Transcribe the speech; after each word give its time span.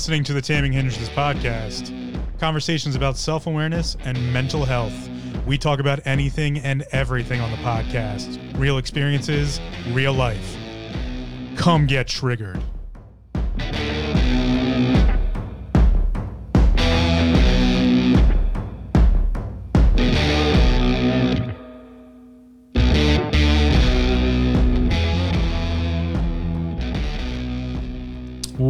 listening 0.00 0.24
to 0.24 0.32
the 0.32 0.40
Taming 0.40 0.72
Hindrances 0.72 1.10
podcast. 1.10 1.92
Conversations 2.38 2.96
about 2.96 3.18
self 3.18 3.46
awareness 3.46 3.98
and 4.00 4.32
mental 4.32 4.64
health. 4.64 4.94
We 5.44 5.58
talk 5.58 5.78
about 5.78 6.00
anything 6.06 6.56
and 6.60 6.86
everything 6.90 7.38
on 7.42 7.50
the 7.50 7.58
podcast 7.58 8.40
real 8.58 8.78
experiences, 8.78 9.60
real 9.90 10.14
life. 10.14 10.56
Come 11.54 11.86
get 11.86 12.08
triggered. 12.08 12.62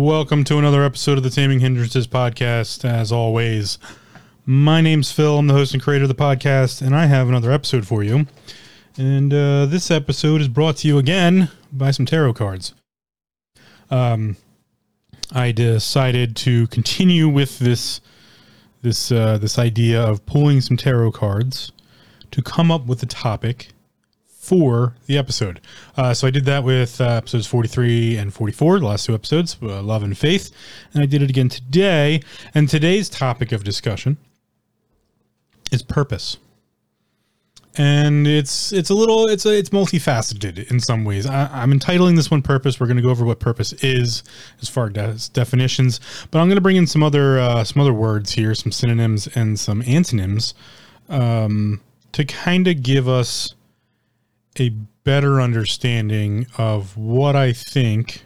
Welcome 0.00 0.44
to 0.44 0.56
another 0.56 0.82
episode 0.82 1.18
of 1.18 1.24
the 1.24 1.28
Taming 1.28 1.60
Hindrances 1.60 2.06
podcast. 2.06 2.86
As 2.86 3.12
always, 3.12 3.76
my 4.46 4.80
name's 4.80 5.12
Phil. 5.12 5.38
I'm 5.38 5.46
the 5.46 5.52
host 5.52 5.74
and 5.74 5.82
creator 5.82 6.04
of 6.04 6.08
the 6.08 6.14
podcast, 6.14 6.80
and 6.80 6.96
I 6.96 7.04
have 7.04 7.28
another 7.28 7.52
episode 7.52 7.86
for 7.86 8.02
you. 8.02 8.26
And 8.96 9.30
uh, 9.34 9.66
this 9.66 9.90
episode 9.90 10.40
is 10.40 10.48
brought 10.48 10.78
to 10.78 10.88
you 10.88 10.96
again 10.96 11.50
by 11.70 11.90
some 11.90 12.06
tarot 12.06 12.32
cards. 12.32 12.72
Um, 13.90 14.38
I 15.32 15.52
decided 15.52 16.34
to 16.36 16.66
continue 16.68 17.28
with 17.28 17.58
this 17.58 18.00
this 18.80 19.12
uh, 19.12 19.36
this 19.36 19.58
idea 19.58 20.00
of 20.02 20.24
pulling 20.24 20.62
some 20.62 20.78
tarot 20.78 21.12
cards 21.12 21.72
to 22.30 22.40
come 22.40 22.70
up 22.70 22.86
with 22.86 23.02
a 23.02 23.06
topic 23.06 23.68
for 24.50 24.96
the 25.06 25.16
episode. 25.16 25.60
Uh, 25.96 26.12
so 26.12 26.26
I 26.26 26.30
did 26.30 26.44
that 26.46 26.64
with 26.64 27.00
uh, 27.00 27.04
episodes 27.04 27.46
43 27.46 28.16
and 28.16 28.34
44, 28.34 28.80
the 28.80 28.86
last 28.86 29.06
two 29.06 29.14
episodes, 29.14 29.56
uh, 29.62 29.80
Love 29.80 30.02
and 30.02 30.18
Faith. 30.18 30.50
And 30.92 31.00
I 31.04 31.06
did 31.06 31.22
it 31.22 31.30
again 31.30 31.48
today. 31.48 32.20
And 32.52 32.68
today's 32.68 33.08
topic 33.08 33.52
of 33.52 33.62
discussion 33.62 34.18
is 35.70 35.84
purpose. 35.84 36.38
And 37.76 38.26
it's 38.26 38.72
it's 38.72 38.90
a 38.90 38.94
little 38.94 39.28
it's 39.28 39.46
a, 39.46 39.56
it's 39.56 39.70
multifaceted 39.70 40.68
in 40.68 40.80
some 40.80 41.04
ways. 41.04 41.26
I, 41.26 41.62
am 41.62 41.70
entitling 41.70 42.16
this 42.16 42.28
one 42.28 42.42
purpose. 42.42 42.80
We're 42.80 42.88
going 42.88 42.96
to 42.96 43.04
go 43.04 43.10
over 43.10 43.24
what 43.24 43.38
purpose 43.38 43.72
is 43.74 44.24
as 44.60 44.68
far 44.68 44.90
as 44.96 45.28
definitions, 45.28 46.00
but 46.32 46.40
I'm 46.40 46.48
going 46.48 46.56
to 46.56 46.60
bring 46.60 46.74
in 46.74 46.88
some 46.88 47.04
other 47.04 47.38
uh, 47.38 47.62
some 47.62 47.80
other 47.80 47.94
words 47.94 48.32
here, 48.32 48.56
some 48.56 48.72
synonyms 48.72 49.28
and 49.36 49.60
some 49.60 49.84
antonyms 49.86 50.54
um, 51.08 51.80
to 52.10 52.24
kind 52.24 52.66
of 52.66 52.82
give 52.82 53.06
us 53.06 53.54
a 54.58 54.70
better 55.04 55.40
understanding 55.40 56.46
of 56.58 56.96
what 56.96 57.36
I 57.36 57.52
think 57.52 58.24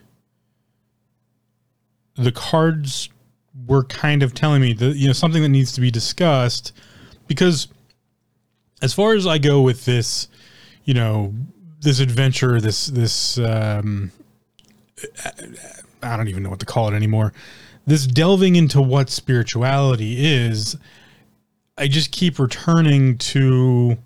the 2.17 2.33
cards 2.33 3.09
were 3.67 3.85
kind 3.85 4.23
of 4.23 4.35
telling 4.35 4.61
me 4.61 4.73
that 4.73 4.97
you 4.97 5.07
know 5.07 5.13
something 5.13 5.43
that 5.43 5.49
needs 5.49 5.73
to 5.73 5.81
be 5.81 5.91
discussed 5.91 6.73
because 7.27 7.69
as 8.83 8.93
far 8.93 9.15
as 9.15 9.27
I 9.27 9.39
go 9.39 9.63
with 9.63 9.85
this, 9.85 10.29
you 10.85 10.95
know, 10.95 11.33
this 11.81 12.01
adventure, 12.01 12.61
this 12.61 12.87
this 12.87 13.39
um 13.39 14.11
I 16.03 16.17
don't 16.17 16.29
even 16.29 16.43
know 16.43 16.51
what 16.51 16.61
to 16.61 16.67
call 16.67 16.89
it 16.89 16.95
anymore. 16.95 17.33
This 17.87 18.07
delving 18.07 18.57
into 18.57 18.81
what 18.81 19.11
spirituality 19.11 20.25
is, 20.25 20.77
I 21.77 21.89
just 21.89 22.13
keep 22.13 22.39
returning 22.39 23.19
to 23.19 23.99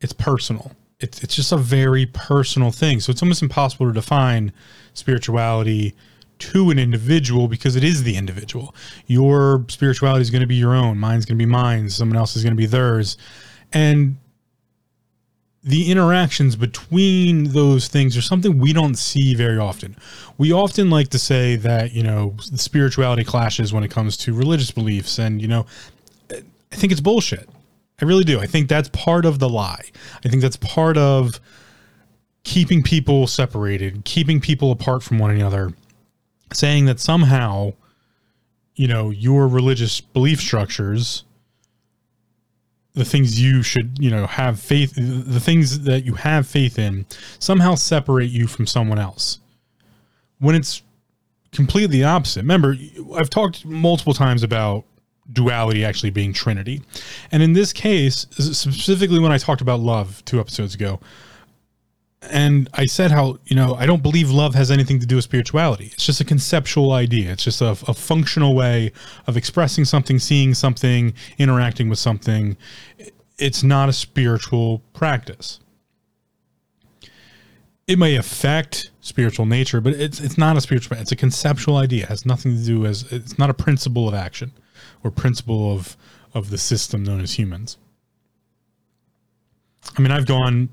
it's 0.00 0.12
personal 0.12 0.72
it's 1.02 1.22
it's 1.22 1.34
just 1.34 1.52
a 1.52 1.56
very 1.56 2.06
personal 2.06 2.70
thing. 2.70 3.00
So 3.00 3.10
it's 3.10 3.22
almost 3.22 3.42
impossible 3.42 3.86
to 3.86 3.92
define 3.92 4.52
spirituality 4.94 5.94
to 6.38 6.70
an 6.70 6.78
individual 6.78 7.46
because 7.46 7.76
it 7.76 7.84
is 7.84 8.02
the 8.02 8.16
individual. 8.16 8.74
Your 9.06 9.64
spirituality 9.68 10.22
is 10.22 10.30
going 10.30 10.40
to 10.40 10.46
be 10.46 10.56
your 10.56 10.74
own, 10.74 10.98
mine's 10.98 11.24
going 11.24 11.38
to 11.38 11.44
be 11.44 11.50
mine, 11.50 11.88
someone 11.88 12.16
else 12.16 12.34
is 12.34 12.42
going 12.42 12.54
to 12.54 12.60
be 12.60 12.66
theirs. 12.66 13.16
And 13.72 14.16
the 15.62 15.90
interactions 15.90 16.56
between 16.56 17.52
those 17.52 17.86
things 17.86 18.16
are 18.16 18.22
something 18.22 18.58
we 18.58 18.72
don't 18.72 18.96
see 18.96 19.34
very 19.34 19.58
often. 19.58 19.96
We 20.36 20.52
often 20.52 20.90
like 20.90 21.08
to 21.10 21.18
say 21.18 21.54
that, 21.56 21.92
you 21.92 22.02
know, 22.02 22.34
spirituality 22.40 23.22
clashes 23.22 23.72
when 23.72 23.84
it 23.84 23.90
comes 23.90 24.16
to 24.18 24.34
religious 24.34 24.72
beliefs 24.72 25.18
and, 25.18 25.40
you 25.40 25.46
know, 25.46 25.66
I 26.30 26.74
think 26.74 26.90
it's 26.90 27.00
bullshit. 27.00 27.48
I 28.02 28.04
really 28.04 28.24
do. 28.24 28.40
I 28.40 28.46
think 28.46 28.68
that's 28.68 28.88
part 28.88 29.24
of 29.24 29.38
the 29.38 29.48
lie. 29.48 29.84
I 30.24 30.28
think 30.28 30.42
that's 30.42 30.56
part 30.56 30.98
of 30.98 31.40
keeping 32.42 32.82
people 32.82 33.28
separated, 33.28 34.04
keeping 34.04 34.40
people 34.40 34.72
apart 34.72 35.04
from 35.04 35.20
one 35.20 35.30
another, 35.30 35.72
saying 36.52 36.86
that 36.86 36.98
somehow, 36.98 37.74
you 38.74 38.88
know, 38.88 39.10
your 39.10 39.46
religious 39.46 40.00
belief 40.00 40.40
structures, 40.40 41.22
the 42.94 43.04
things 43.04 43.40
you 43.40 43.62
should, 43.62 43.96
you 44.00 44.10
know, 44.10 44.26
have 44.26 44.58
faith, 44.58 44.94
the 44.96 45.40
things 45.40 45.82
that 45.84 46.04
you 46.04 46.14
have 46.14 46.44
faith 46.44 46.80
in, 46.80 47.06
somehow 47.38 47.76
separate 47.76 48.30
you 48.30 48.48
from 48.48 48.66
someone 48.66 48.98
else. 48.98 49.38
When 50.40 50.56
it's 50.56 50.82
completely 51.52 52.02
opposite. 52.02 52.40
Remember, 52.40 52.74
I've 53.14 53.30
talked 53.30 53.64
multiple 53.64 54.14
times 54.14 54.42
about 54.42 54.84
duality 55.32 55.84
actually 55.84 56.10
being 56.10 56.32
trinity. 56.32 56.82
And 57.30 57.42
in 57.42 57.52
this 57.52 57.72
case, 57.72 58.26
specifically 58.30 59.18
when 59.18 59.32
I 59.32 59.38
talked 59.38 59.60
about 59.60 59.80
love 59.80 60.22
two 60.24 60.40
episodes 60.40 60.74
ago, 60.74 61.00
and 62.30 62.68
I 62.74 62.86
said 62.86 63.10
how, 63.10 63.38
you 63.46 63.56
know, 63.56 63.74
I 63.74 63.86
don't 63.86 64.02
believe 64.02 64.30
love 64.30 64.54
has 64.54 64.70
anything 64.70 65.00
to 65.00 65.06
do 65.06 65.16
with 65.16 65.24
spirituality. 65.24 65.86
It's 65.92 66.06
just 66.06 66.20
a 66.20 66.24
conceptual 66.24 66.92
idea. 66.92 67.32
It's 67.32 67.42
just 67.42 67.60
a, 67.60 67.70
a 67.70 67.94
functional 67.94 68.54
way 68.54 68.92
of 69.26 69.36
expressing 69.36 69.84
something, 69.84 70.18
seeing 70.18 70.54
something, 70.54 71.14
interacting 71.38 71.88
with 71.88 71.98
something. 71.98 72.56
It's 73.38 73.62
not 73.62 73.88
a 73.88 73.92
spiritual 73.92 74.82
practice. 74.92 75.58
It 77.88 77.98
may 77.98 78.14
affect 78.14 78.92
spiritual 79.00 79.46
nature, 79.46 79.80
but 79.80 79.94
it's 79.94 80.20
it's 80.20 80.38
not 80.38 80.56
a 80.56 80.60
spiritual. 80.60 80.96
It's 80.98 81.10
a 81.10 81.16
conceptual 81.16 81.76
idea. 81.76 82.04
It 82.04 82.08
has 82.08 82.24
nothing 82.24 82.56
to 82.56 82.64
do 82.64 82.86
as 82.86 83.10
it's 83.12 83.38
not 83.38 83.50
a 83.50 83.54
principle 83.54 84.08
of 84.08 84.14
action 84.14 84.52
or 85.02 85.10
principle 85.10 85.72
of 85.72 85.96
of 86.34 86.50
the 86.50 86.58
system 86.58 87.02
known 87.02 87.20
as 87.20 87.38
humans. 87.38 87.76
I 89.96 90.00
mean, 90.00 90.10
I've 90.10 90.26
gone 90.26 90.70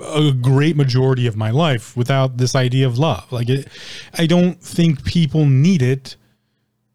a 0.00 0.32
great 0.32 0.76
majority 0.76 1.26
of 1.26 1.36
my 1.36 1.50
life 1.50 1.96
without 1.96 2.36
this 2.36 2.54
idea 2.54 2.86
of 2.86 2.98
love. 2.98 3.30
Like 3.32 3.48
it, 3.48 3.68
I 4.14 4.26
don't 4.26 4.60
think 4.60 5.04
people 5.04 5.44
need 5.46 5.82
it 5.82 6.16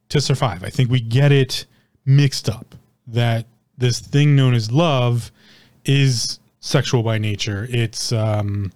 to 0.10 0.22
survive. 0.22 0.64
I 0.64 0.70
think 0.70 0.90
we 0.90 1.00
get 1.00 1.32
it 1.32 1.66
mixed 2.06 2.50
up 2.50 2.76
that 3.08 3.46
this 3.78 4.00
thing 4.00 4.36
known 4.36 4.54
as 4.54 4.72
love 4.72 5.32
is 5.86 6.40
sexual 6.60 7.04
by 7.04 7.18
nature. 7.18 7.68
It's 7.70 8.12
um 8.12 8.72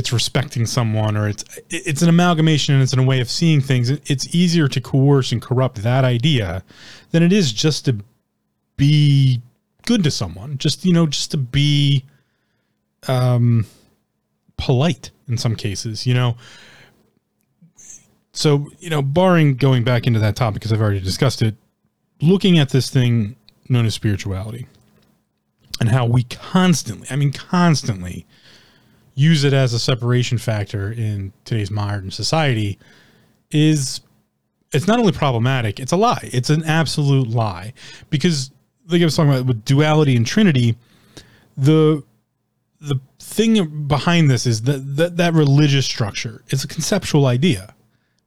it's 0.00 0.14
respecting 0.14 0.64
someone 0.64 1.14
or 1.14 1.28
it's 1.28 1.44
it's 1.68 2.00
an 2.00 2.08
amalgamation 2.08 2.74
and 2.74 2.82
it's 2.82 2.94
in 2.94 2.98
a 2.98 3.04
way 3.04 3.20
of 3.20 3.28
seeing 3.28 3.60
things 3.60 3.90
it's 3.90 4.34
easier 4.34 4.66
to 4.66 4.80
coerce 4.80 5.30
and 5.30 5.42
corrupt 5.42 5.82
that 5.82 6.04
idea 6.04 6.64
than 7.10 7.22
it 7.22 7.34
is 7.34 7.52
just 7.52 7.84
to 7.84 7.94
be 8.78 9.42
good 9.84 10.02
to 10.02 10.10
someone 10.10 10.56
just 10.56 10.86
you 10.86 10.92
know 10.94 11.06
just 11.06 11.30
to 11.30 11.36
be 11.36 12.02
um 13.08 13.66
polite 14.56 15.10
in 15.28 15.36
some 15.36 15.54
cases 15.54 16.06
you 16.06 16.14
know? 16.14 16.34
So 18.32 18.70
you 18.78 18.88
know 18.88 19.02
barring 19.02 19.56
going 19.56 19.84
back 19.84 20.06
into 20.06 20.18
that 20.20 20.34
topic 20.34 20.62
because 20.62 20.72
i've 20.72 20.80
already 20.80 21.00
discussed 21.00 21.42
it 21.42 21.56
looking 22.22 22.58
at 22.58 22.70
this 22.70 22.88
thing 22.88 23.36
known 23.68 23.84
as 23.84 23.92
spirituality 23.92 24.66
and 25.78 25.90
how 25.90 26.06
we 26.06 26.22
constantly 26.22 27.06
i 27.10 27.16
mean 27.16 27.32
constantly 27.32 28.24
use 29.14 29.44
it 29.44 29.52
as 29.52 29.72
a 29.72 29.78
separation 29.78 30.38
factor 30.38 30.90
in 30.92 31.32
today's 31.44 31.70
modern 31.70 32.10
society 32.10 32.78
is 33.50 34.00
it's 34.72 34.86
not 34.86 34.98
only 34.98 35.12
problematic, 35.12 35.80
it's 35.80 35.92
a 35.92 35.96
lie. 35.96 36.30
It's 36.32 36.50
an 36.50 36.64
absolute 36.64 37.28
lie. 37.28 37.72
Because 38.08 38.50
like 38.88 39.00
I 39.00 39.04
was 39.04 39.16
talking 39.16 39.32
about 39.32 39.46
with 39.46 39.64
duality 39.64 40.16
and 40.16 40.26
trinity, 40.26 40.76
the 41.56 42.02
the 42.80 42.98
thing 43.18 43.86
behind 43.86 44.30
this 44.30 44.46
is 44.46 44.62
that 44.62 44.96
that, 44.96 45.16
that 45.16 45.34
religious 45.34 45.86
structure 45.86 46.42
is 46.48 46.64
a 46.64 46.68
conceptual 46.68 47.26
idea. 47.26 47.74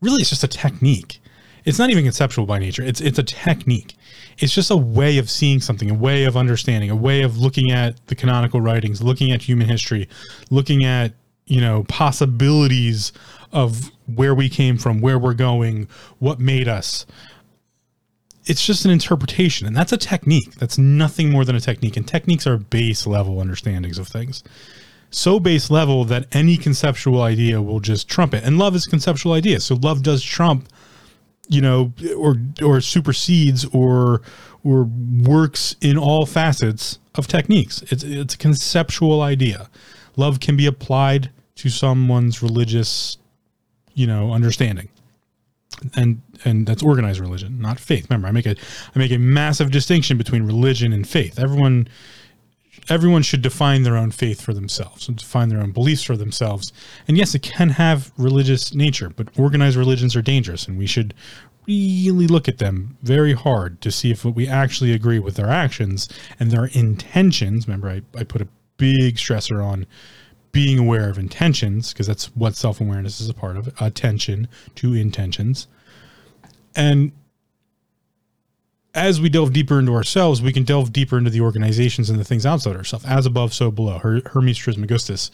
Really, 0.01 0.21
it's 0.21 0.29
just 0.29 0.43
a 0.43 0.47
technique. 0.47 1.19
It's 1.65 1.79
not 1.79 1.89
even 1.89 2.03
conceptual 2.03 2.45
by 2.45 2.59
nature. 2.59 2.83
It's 2.83 3.01
it's 3.01 3.17
a 3.17 3.23
technique 3.23 3.95
it's 4.39 4.53
just 4.53 4.71
a 4.71 4.77
way 4.77 5.17
of 5.17 5.29
seeing 5.29 5.59
something, 5.59 5.89
a 5.89 5.93
way 5.93 6.25
of 6.25 6.35
understanding, 6.35 6.89
a 6.89 6.95
way 6.95 7.21
of 7.21 7.37
looking 7.37 7.71
at 7.71 8.05
the 8.07 8.15
canonical 8.15 8.61
writings, 8.61 9.01
looking 9.01 9.31
at 9.31 9.41
human 9.41 9.67
history, 9.67 10.09
looking 10.49 10.83
at, 10.85 11.13
you 11.45 11.61
know, 11.61 11.83
possibilities 11.87 13.11
of 13.51 13.91
where 14.13 14.33
we 14.33 14.49
came 14.49 14.77
from, 14.77 15.01
where 15.01 15.19
we're 15.19 15.33
going, 15.33 15.87
what 16.19 16.39
made 16.39 16.67
us. 16.67 17.05
It's 18.45 18.65
just 18.65 18.83
an 18.83 18.91
interpretation, 18.91 19.67
and 19.67 19.75
that's 19.75 19.93
a 19.93 19.97
technique. 19.97 20.55
That's 20.55 20.77
nothing 20.77 21.29
more 21.29 21.45
than 21.45 21.55
a 21.55 21.61
technique. 21.61 21.95
And 21.95 22.05
techniques 22.05 22.45
are 22.45 22.57
base 22.57 23.07
level 23.07 23.39
understandings 23.39 23.97
of 23.97 24.07
things. 24.07 24.43
So 25.11 25.39
base 25.39 25.69
level 25.69 26.05
that 26.05 26.25
any 26.35 26.57
conceptual 26.57 27.21
idea 27.21 27.61
will 27.61 27.79
just 27.79 28.09
trump 28.09 28.33
it. 28.33 28.43
And 28.43 28.57
love 28.57 28.75
is 28.75 28.85
conceptual 28.85 29.33
idea. 29.33 29.59
So 29.59 29.75
love 29.75 30.01
does 30.01 30.23
trump 30.23 30.67
you 31.47 31.61
know, 31.61 31.93
or 32.17 32.37
or 32.61 32.81
supersedes 32.81 33.65
or 33.65 34.21
or 34.63 34.89
works 35.21 35.75
in 35.81 35.97
all 35.97 36.25
facets 36.25 36.99
of 37.15 37.27
techniques. 37.27 37.81
It's 37.83 38.03
it's 38.03 38.35
a 38.35 38.37
conceptual 38.37 39.21
idea. 39.21 39.69
Love 40.15 40.39
can 40.39 40.55
be 40.55 40.65
applied 40.65 41.31
to 41.55 41.69
someone's 41.69 42.41
religious, 42.41 43.17
you 43.93 44.07
know, 44.07 44.31
understanding. 44.31 44.89
And 45.95 46.21
and 46.45 46.65
that's 46.65 46.83
organized 46.83 47.19
religion, 47.19 47.59
not 47.59 47.79
faith. 47.79 48.09
Remember, 48.09 48.27
I 48.27 48.31
make 48.31 48.45
a 48.45 48.55
I 48.95 48.99
make 48.99 49.11
a 49.11 49.17
massive 49.17 49.71
distinction 49.71 50.17
between 50.17 50.43
religion 50.43 50.93
and 50.93 51.07
faith. 51.07 51.39
Everyone 51.39 51.87
everyone 52.89 53.23
should 53.23 53.41
define 53.41 53.83
their 53.83 53.97
own 53.97 54.11
faith 54.11 54.41
for 54.41 54.53
themselves 54.53 55.07
and 55.07 55.17
define 55.17 55.49
their 55.49 55.61
own 55.61 55.71
beliefs 55.71 56.03
for 56.03 56.17
themselves. 56.17 56.73
And 57.07 57.17
yes, 57.17 57.35
it 57.35 57.41
can 57.41 57.69
have 57.69 58.11
religious 58.17 58.73
nature, 58.73 59.09
but 59.09 59.27
organized 59.37 59.77
religions 59.77 60.15
are 60.15 60.21
dangerous, 60.21 60.67
and 60.67 60.77
we 60.77 60.87
should 60.87 61.13
really 61.65 62.27
look 62.27 62.47
at 62.47 62.57
them 62.57 62.97
very 63.03 63.33
hard 63.33 63.79
to 63.81 63.91
see 63.91 64.11
if 64.11 64.25
we 64.25 64.47
actually 64.47 64.91
agree 64.91 65.19
with 65.19 65.35
their 65.35 65.49
actions 65.49 66.09
and 66.39 66.51
their 66.51 66.65
intentions. 66.65 67.67
Remember, 67.67 67.89
I, 67.89 68.01
I 68.17 68.23
put 68.23 68.41
a 68.41 68.47
big 68.77 69.15
stressor 69.15 69.63
on 69.63 69.85
being 70.51 70.77
aware 70.77 71.09
of 71.09 71.17
intentions 71.17 71.93
because 71.93 72.07
that's 72.07 72.25
what 72.35 72.55
self 72.55 72.81
awareness 72.81 73.21
is 73.21 73.29
a 73.29 73.33
part 73.33 73.57
of 73.57 73.73
attention 73.81 74.47
to 74.75 74.93
intentions. 74.93 75.67
And 76.75 77.11
as 78.93 79.19
we 79.19 79.29
delve 79.29 79.53
deeper 79.53 79.79
into 79.79 79.93
ourselves, 79.93 80.41
we 80.41 80.53
can 80.53 80.63
delve 80.63 80.93
deeper 80.93 81.17
into 81.17 81.29
the 81.29 81.41
organizations 81.41 82.09
and 82.09 82.19
the 82.19 82.23
things 82.23 82.45
outside 82.45 82.75
ourselves. 82.75 83.05
As 83.05 83.25
above, 83.25 83.53
so 83.53 83.71
below. 83.71 83.97
Her, 83.97 84.21
Hermes 84.25 84.57
Trismegistus, 84.57 85.31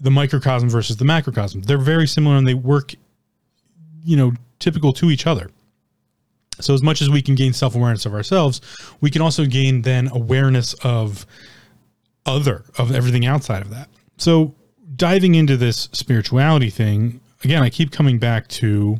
the 0.00 0.10
microcosm 0.10 0.68
versus 0.68 0.96
the 0.96 1.04
macrocosm. 1.04 1.62
They're 1.62 1.78
very 1.78 2.06
similar 2.06 2.36
and 2.36 2.46
they 2.46 2.54
work, 2.54 2.94
you 4.04 4.16
know, 4.16 4.32
typical 4.58 4.92
to 4.94 5.10
each 5.10 5.26
other. 5.26 5.50
So 6.60 6.74
as 6.74 6.82
much 6.82 7.00
as 7.00 7.08
we 7.08 7.22
can 7.22 7.34
gain 7.34 7.52
self-awareness 7.52 8.06
of 8.06 8.14
ourselves, 8.14 8.60
we 9.00 9.10
can 9.10 9.22
also 9.22 9.44
gain 9.44 9.82
then 9.82 10.08
awareness 10.08 10.74
of 10.84 11.26
other, 12.26 12.64
of 12.78 12.94
everything 12.94 13.26
outside 13.26 13.62
of 13.62 13.70
that. 13.70 13.88
So 14.18 14.54
diving 14.94 15.34
into 15.34 15.56
this 15.56 15.88
spirituality 15.92 16.70
thing, 16.70 17.20
again, 17.42 17.62
I 17.62 17.70
keep 17.70 17.90
coming 17.90 18.18
back 18.18 18.46
to 18.48 18.98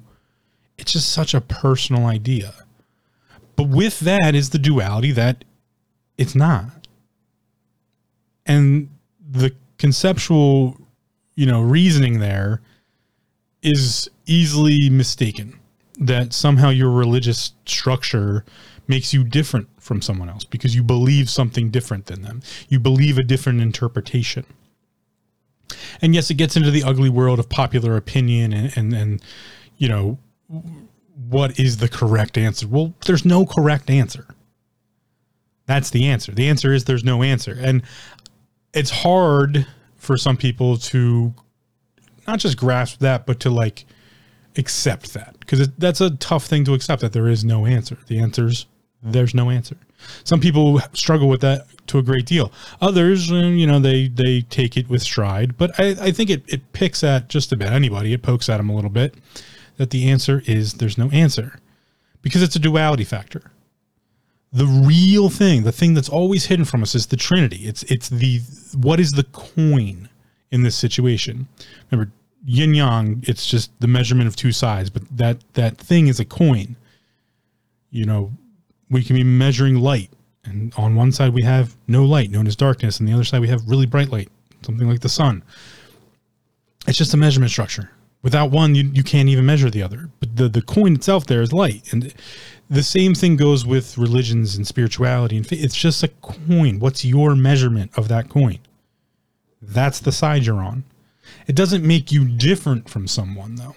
it's 0.78 0.92
just 0.92 1.12
such 1.12 1.34
a 1.34 1.40
personal 1.40 2.06
idea 2.06 2.54
but 3.56 3.68
with 3.68 4.00
that 4.00 4.34
is 4.34 4.50
the 4.50 4.58
duality 4.58 5.12
that 5.12 5.44
it's 6.18 6.34
not. 6.34 6.88
And 8.46 8.90
the 9.30 9.54
conceptual, 9.78 10.78
you 11.34 11.46
know, 11.46 11.60
reasoning 11.60 12.18
there 12.18 12.60
is 13.62 14.08
easily 14.26 14.90
mistaken 14.90 15.58
that 15.98 16.32
somehow 16.32 16.68
your 16.68 16.90
religious 16.90 17.52
structure 17.66 18.44
makes 18.86 19.14
you 19.14 19.24
different 19.24 19.68
from 19.80 20.02
someone 20.02 20.28
else 20.28 20.44
because 20.44 20.74
you 20.74 20.82
believe 20.82 21.30
something 21.30 21.70
different 21.70 22.06
than 22.06 22.22
them. 22.22 22.42
You 22.68 22.78
believe 22.78 23.16
a 23.16 23.22
different 23.22 23.60
interpretation. 23.60 24.44
And 26.02 26.14
yes, 26.14 26.30
it 26.30 26.34
gets 26.34 26.56
into 26.56 26.70
the 26.70 26.82
ugly 26.82 27.08
world 27.08 27.38
of 27.38 27.48
popular 27.48 27.96
opinion 27.96 28.52
and, 28.52 28.76
and, 28.76 28.92
and 28.92 29.22
you 29.78 29.88
know, 29.88 30.18
what 31.16 31.58
is 31.58 31.78
the 31.78 31.88
correct 31.88 32.36
answer? 32.36 32.66
Well, 32.66 32.94
there's 33.06 33.24
no 33.24 33.46
correct 33.46 33.90
answer. 33.90 34.26
That's 35.66 35.90
the 35.90 36.06
answer. 36.06 36.32
The 36.32 36.48
answer 36.48 36.72
is 36.72 36.84
there's 36.84 37.04
no 37.04 37.22
answer. 37.22 37.56
And 37.58 37.82
it's 38.72 38.90
hard 38.90 39.66
for 39.96 40.16
some 40.16 40.36
people 40.36 40.76
to 40.76 41.32
not 42.26 42.38
just 42.38 42.56
grasp 42.56 43.00
that, 43.00 43.26
but 43.26 43.40
to 43.40 43.50
like 43.50 43.86
accept 44.56 45.14
that 45.14 45.36
because 45.40 45.68
that's 45.78 46.00
a 46.00 46.10
tough 46.10 46.46
thing 46.46 46.64
to 46.64 46.74
accept 46.74 47.02
that 47.02 47.12
there 47.12 47.28
is 47.28 47.44
no 47.44 47.66
answer. 47.66 47.98
The 48.06 48.18
answer's 48.18 48.66
there's 49.02 49.34
no 49.34 49.50
answer. 49.50 49.76
Some 50.24 50.40
people 50.40 50.80
struggle 50.94 51.28
with 51.28 51.42
that 51.42 51.66
to 51.88 51.98
a 51.98 52.02
great 52.02 52.24
deal. 52.24 52.50
Others, 52.80 53.30
uh, 53.30 53.34
you 53.34 53.66
know, 53.66 53.78
they 53.78 54.08
they 54.08 54.42
take 54.42 54.76
it 54.76 54.88
with 54.88 55.02
stride. 55.02 55.56
But 55.56 55.78
I, 55.78 55.96
I 56.00 56.10
think 56.10 56.30
it, 56.30 56.42
it 56.48 56.72
picks 56.72 57.04
at 57.04 57.28
just 57.28 57.52
about 57.52 57.72
anybody. 57.72 58.12
It 58.12 58.22
pokes 58.22 58.48
at 58.48 58.56
them 58.56 58.70
a 58.70 58.74
little 58.74 58.90
bit 58.90 59.14
that 59.76 59.90
the 59.90 60.08
answer 60.08 60.42
is 60.46 60.74
there's 60.74 60.98
no 60.98 61.10
answer 61.10 61.58
because 62.22 62.42
it's 62.42 62.56
a 62.56 62.60
duality 62.60 63.04
factor. 63.04 63.50
The 64.52 64.66
real 64.66 65.28
thing, 65.28 65.64
the 65.64 65.72
thing 65.72 65.94
that's 65.94 66.08
always 66.08 66.46
hidden 66.46 66.64
from 66.64 66.82
us 66.82 66.94
is 66.94 67.06
the 67.06 67.16
Trinity. 67.16 67.66
It's 67.66 67.82
it's 67.84 68.08
the 68.08 68.40
what 68.76 69.00
is 69.00 69.12
the 69.12 69.24
coin 69.24 70.08
in 70.50 70.62
this 70.62 70.76
situation? 70.76 71.48
Remember, 71.90 72.12
yin 72.44 72.74
yang, 72.74 73.24
it's 73.26 73.46
just 73.46 73.72
the 73.80 73.88
measurement 73.88 74.28
of 74.28 74.36
two 74.36 74.52
sides, 74.52 74.90
but 74.90 75.02
that 75.16 75.38
that 75.54 75.76
thing 75.76 76.06
is 76.06 76.20
a 76.20 76.24
coin. 76.24 76.76
You 77.90 78.04
know, 78.04 78.32
we 78.90 79.02
can 79.02 79.16
be 79.16 79.24
measuring 79.24 79.76
light, 79.80 80.10
and 80.44 80.72
on 80.76 80.94
one 80.94 81.10
side 81.10 81.34
we 81.34 81.42
have 81.42 81.76
no 81.88 82.04
light, 82.04 82.30
known 82.30 82.46
as 82.46 82.54
darkness, 82.54 83.00
and 83.00 83.08
the 83.08 83.12
other 83.12 83.24
side 83.24 83.40
we 83.40 83.48
have 83.48 83.68
really 83.68 83.86
bright 83.86 84.10
light, 84.10 84.28
something 84.62 84.88
like 84.88 85.00
the 85.00 85.08
sun. 85.08 85.42
It's 86.86 86.98
just 86.98 87.14
a 87.14 87.16
measurement 87.16 87.50
structure. 87.50 87.90
Without 88.24 88.50
one, 88.50 88.74
you, 88.74 88.90
you 88.94 89.02
can't 89.02 89.28
even 89.28 89.44
measure 89.44 89.68
the 89.68 89.82
other. 89.82 90.08
But 90.18 90.36
the, 90.36 90.48
the 90.48 90.62
coin 90.62 90.94
itself 90.94 91.26
there 91.26 91.42
is 91.42 91.52
light. 91.52 91.92
And 91.92 92.12
the 92.70 92.82
same 92.82 93.14
thing 93.14 93.36
goes 93.36 93.66
with 93.66 93.98
religions 93.98 94.56
and 94.56 94.66
spirituality. 94.66 95.36
And 95.36 95.52
it's 95.52 95.76
just 95.76 96.02
a 96.02 96.08
coin. 96.08 96.78
What's 96.78 97.04
your 97.04 97.36
measurement 97.36 97.92
of 97.98 98.08
that 98.08 98.30
coin? 98.30 98.60
That's 99.60 100.00
the 100.00 100.10
side 100.10 100.46
you're 100.46 100.62
on. 100.62 100.84
It 101.46 101.54
doesn't 101.54 101.86
make 101.86 102.10
you 102.10 102.24
different 102.24 102.88
from 102.88 103.06
someone, 103.06 103.56
though, 103.56 103.76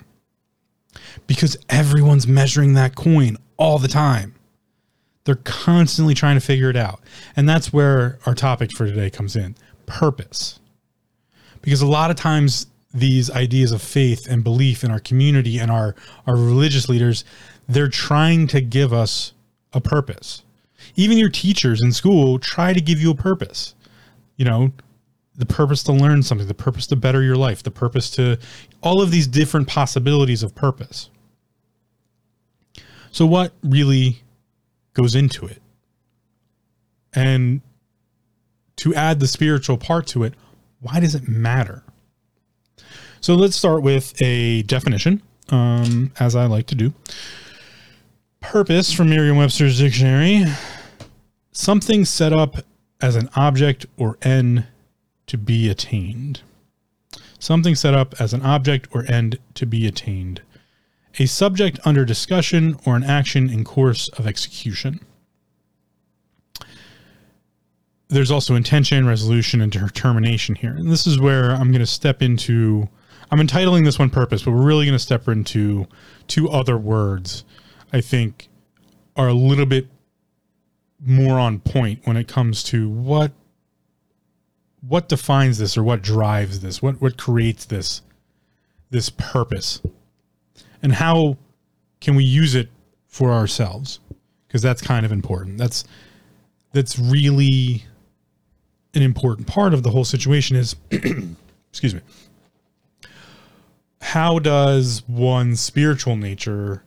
because 1.27 1.57
everyone's 1.67 2.25
measuring 2.25 2.73
that 2.75 2.95
coin 2.95 3.35
all 3.57 3.79
the 3.79 3.89
time. 3.89 4.33
They're 5.25 5.35
constantly 5.35 6.13
trying 6.13 6.37
to 6.37 6.45
figure 6.45 6.69
it 6.69 6.77
out. 6.77 7.01
And 7.35 7.49
that's 7.49 7.73
where 7.73 8.17
our 8.25 8.33
topic 8.33 8.71
for 8.71 8.85
today 8.87 9.09
comes 9.09 9.35
in 9.35 9.55
purpose. 9.85 10.61
Because 11.61 11.81
a 11.81 11.87
lot 11.87 12.11
of 12.11 12.15
times 12.15 12.67
these 12.99 13.29
ideas 13.31 13.71
of 13.71 13.81
faith 13.81 14.27
and 14.27 14.43
belief 14.43 14.83
in 14.83 14.91
our 14.91 14.99
community 14.99 15.59
and 15.59 15.71
our 15.71 15.95
our 16.25 16.35
religious 16.35 16.89
leaders 16.89 17.23
they're 17.67 17.89
trying 17.89 18.47
to 18.47 18.61
give 18.61 18.93
us 18.93 19.33
a 19.73 19.81
purpose. 19.81 20.43
Even 20.95 21.17
your 21.17 21.29
teachers 21.29 21.81
in 21.81 21.91
school 21.91 22.39
try 22.39 22.71
to 22.71 22.79
give 22.79 23.01
you 23.01 23.11
a 23.11 23.15
purpose. 23.15 23.75
You 24.35 24.45
know 24.45 24.71
the 25.35 25.45
purpose 25.45 25.83
to 25.83 25.91
learn 25.91 26.23
something 26.23 26.47
the 26.47 26.53
purpose 26.53 26.87
to 26.87 26.95
better 26.95 27.21
your 27.21 27.35
life 27.35 27.61
the 27.61 27.69
purpose 27.71 28.09
to 28.09 28.39
all 28.81 29.01
of 29.01 29.11
these 29.11 29.27
different 29.27 29.67
possibilities 29.67 30.43
of 30.43 30.55
purpose. 30.55 31.09
So 33.11 33.25
what 33.25 33.53
really 33.63 34.23
goes 34.93 35.15
into 35.15 35.45
it? 35.45 35.61
And 37.13 37.61
to 38.77 38.93
add 38.93 39.19
the 39.19 39.27
spiritual 39.27 39.77
part 39.77 40.07
to 40.07 40.23
it 40.23 40.33
why 40.79 40.99
does 40.99 41.15
it 41.15 41.27
matter 41.27 41.83
so 43.21 43.35
let's 43.35 43.55
start 43.55 43.81
with 43.81 44.19
a 44.21 44.63
definition, 44.63 45.21
um, 45.49 46.11
as 46.19 46.35
I 46.35 46.45
like 46.45 46.67
to 46.67 46.75
do. 46.75 46.93
Purpose 48.39 48.93
from 48.93 49.09
Merriam 49.09 49.37
Webster's 49.37 49.79
dictionary 49.79 50.45
something 51.57 52.05
set 52.05 52.31
up 52.31 52.57
as 53.01 53.15
an 53.15 53.29
object 53.35 53.85
or 53.97 54.17
end 54.21 54.65
to 55.25 55.37
be 55.37 55.69
attained. 55.69 56.41
Something 57.39 57.75
set 57.75 57.93
up 57.93 58.19
as 58.19 58.33
an 58.33 58.41
object 58.43 58.87
or 58.91 59.05
end 59.07 59.39
to 59.55 59.65
be 59.65 59.87
attained. 59.87 60.41
A 61.19 61.25
subject 61.25 61.79
under 61.83 62.05
discussion 62.05 62.79
or 62.85 62.95
an 62.95 63.03
action 63.03 63.49
in 63.49 63.63
course 63.63 64.07
of 64.09 64.27
execution. 64.27 64.99
There's 68.09 68.31
also 68.31 68.55
intention, 68.55 69.07
resolution, 69.07 69.59
and 69.59 69.71
determination 69.71 70.55
here. 70.55 70.75
And 70.75 70.89
this 70.89 71.05
is 71.05 71.19
where 71.19 71.51
I'm 71.51 71.71
going 71.71 71.79
to 71.79 71.85
step 71.87 72.21
into 72.21 72.87
I'm 73.29 73.39
entitling 73.39 73.83
this 73.83 73.99
one 73.99 74.09
purpose, 74.09 74.43
but 74.43 74.51
we're 74.51 74.65
really 74.65 74.85
going 74.85 74.97
to 74.97 75.03
step 75.03 75.27
into 75.27 75.87
two 76.27 76.49
other 76.49 76.77
words. 76.77 77.43
I 77.91 78.01
think 78.01 78.47
are 79.15 79.27
a 79.27 79.33
little 79.33 79.65
bit 79.65 79.87
more 80.99 81.39
on 81.39 81.59
point 81.59 82.01
when 82.05 82.17
it 82.17 82.27
comes 82.27 82.63
to 82.63 82.89
what 82.89 83.31
what 84.81 85.09
defines 85.09 85.57
this 85.57 85.77
or 85.77 85.83
what 85.83 86.01
drives 86.01 86.59
this 86.61 86.81
what 86.81 86.99
what 87.01 87.17
creates 87.17 87.65
this 87.65 88.01
this 88.89 89.09
purpose 89.09 89.81
and 90.81 90.93
how 90.93 91.37
can 91.99 92.15
we 92.15 92.23
use 92.23 92.55
it 92.55 92.69
for 93.07 93.31
ourselves 93.31 93.99
because 94.47 94.61
that's 94.61 94.81
kind 94.81 95.05
of 95.05 95.11
important 95.11 95.57
that's 95.57 95.83
that's 96.73 96.97
really 96.97 97.85
an 98.93 99.01
important 99.01 99.47
part 99.47 99.73
of 99.73 99.83
the 99.83 99.91
whole 99.91 100.05
situation 100.05 100.55
is 100.55 100.75
excuse 101.69 101.93
me 101.93 102.01
how 104.01 104.39
does 104.39 105.03
one's 105.07 105.59
spiritual 105.59 106.15
nature 106.15 106.83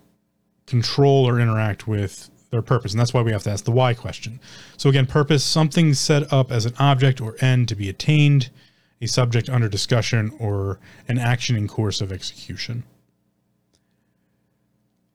control 0.67 1.29
or 1.29 1.40
interact 1.40 1.88
with 1.88 2.31
their 2.50 2.62
purpose? 2.62 2.93
And 2.93 3.00
that's 3.00 3.12
why 3.12 3.23
we 3.23 3.33
have 3.33 3.43
to 3.45 3.50
ask 3.50 3.64
the 3.64 3.73
why 3.73 3.95
question. 3.95 4.40
So 4.76 4.88
again, 4.88 5.07
purpose, 5.07 5.45
something 5.45 5.95
set 5.95 6.33
up 6.33 6.52
as 6.52 6.67
an 6.67 6.75
object 6.79 7.21
or 7.21 7.37
end 7.40 7.69
to 7.69 7.75
be 7.75 7.88
attained, 7.88 8.50
a 9.00 9.07
subject 9.07 9.49
under 9.49 9.69
discussion, 9.69 10.33
or 10.38 10.79
an 11.09 11.19
action 11.19 11.57
in 11.57 11.67
course 11.69 12.00
of 12.00 12.12
execution. 12.12 12.85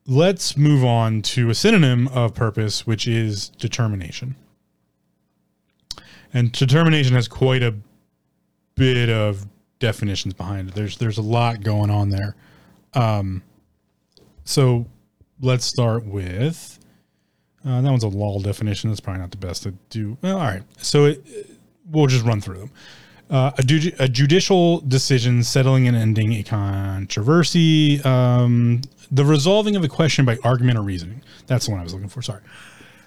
let's 0.08 0.56
move 0.56 0.84
on 0.84 1.22
to 1.22 1.50
a 1.50 1.56
synonym 1.56 2.08
of 2.10 2.34
purpose, 2.34 2.86
which 2.86 3.08
is 3.08 3.50
determination. 3.50 4.36
And 6.34 6.52
determination 6.52 7.16
has 7.16 7.28
quite 7.28 7.64
a 7.64 7.76
bit 8.76 9.10
of 9.10 9.48
definitions 9.80 10.34
behind 10.34 10.70
it. 10.70 10.76
There's 10.76 10.98
there's 10.98 11.18
a 11.18 11.24
lot 11.24 11.62
going 11.62 11.90
on 11.90 12.10
there. 12.10 12.36
Um, 12.94 13.44
so 14.44 14.86
let's 15.42 15.66
start 15.66 16.06
with 16.06 16.80
uh, 17.66 17.82
that 17.82 17.90
one's 17.90 18.04
a 18.04 18.08
law 18.08 18.40
definition. 18.40 18.90
That's 18.90 19.00
probably 19.00 19.22
not 19.22 19.32
the 19.32 19.38
best 19.38 19.64
to 19.64 19.72
do. 19.90 20.18
Well, 20.22 20.38
all 20.38 20.44
right. 20.44 20.64
So 20.78 21.06
it, 21.06 21.26
we'll 21.90 22.08
just 22.08 22.26
run 22.26 22.42
through 22.42 22.60
them. 22.60 22.72
Uh, 23.28 23.52
a, 23.58 24.04
a, 24.04 24.08
judicial 24.08 24.82
decision 24.82 25.42
settling 25.42 25.88
and 25.88 25.98
ending 25.98 26.34
a 26.34 26.44
controversy, 26.44 28.00
um, 28.04 28.82
the 29.10 29.26
resolving 29.26 29.76
of 29.76 29.84
a 29.84 29.88
question 29.88 30.26
by 30.26 30.38
argument 30.44 30.78
or 30.78 30.84
reasoning. 30.84 31.24
That's 31.48 31.66
the 31.66 31.72
one 31.72 31.80
I 31.80 31.84
was 31.84 31.92
looking 31.92 32.08
for. 32.08 32.22
Sorry. 32.22 32.42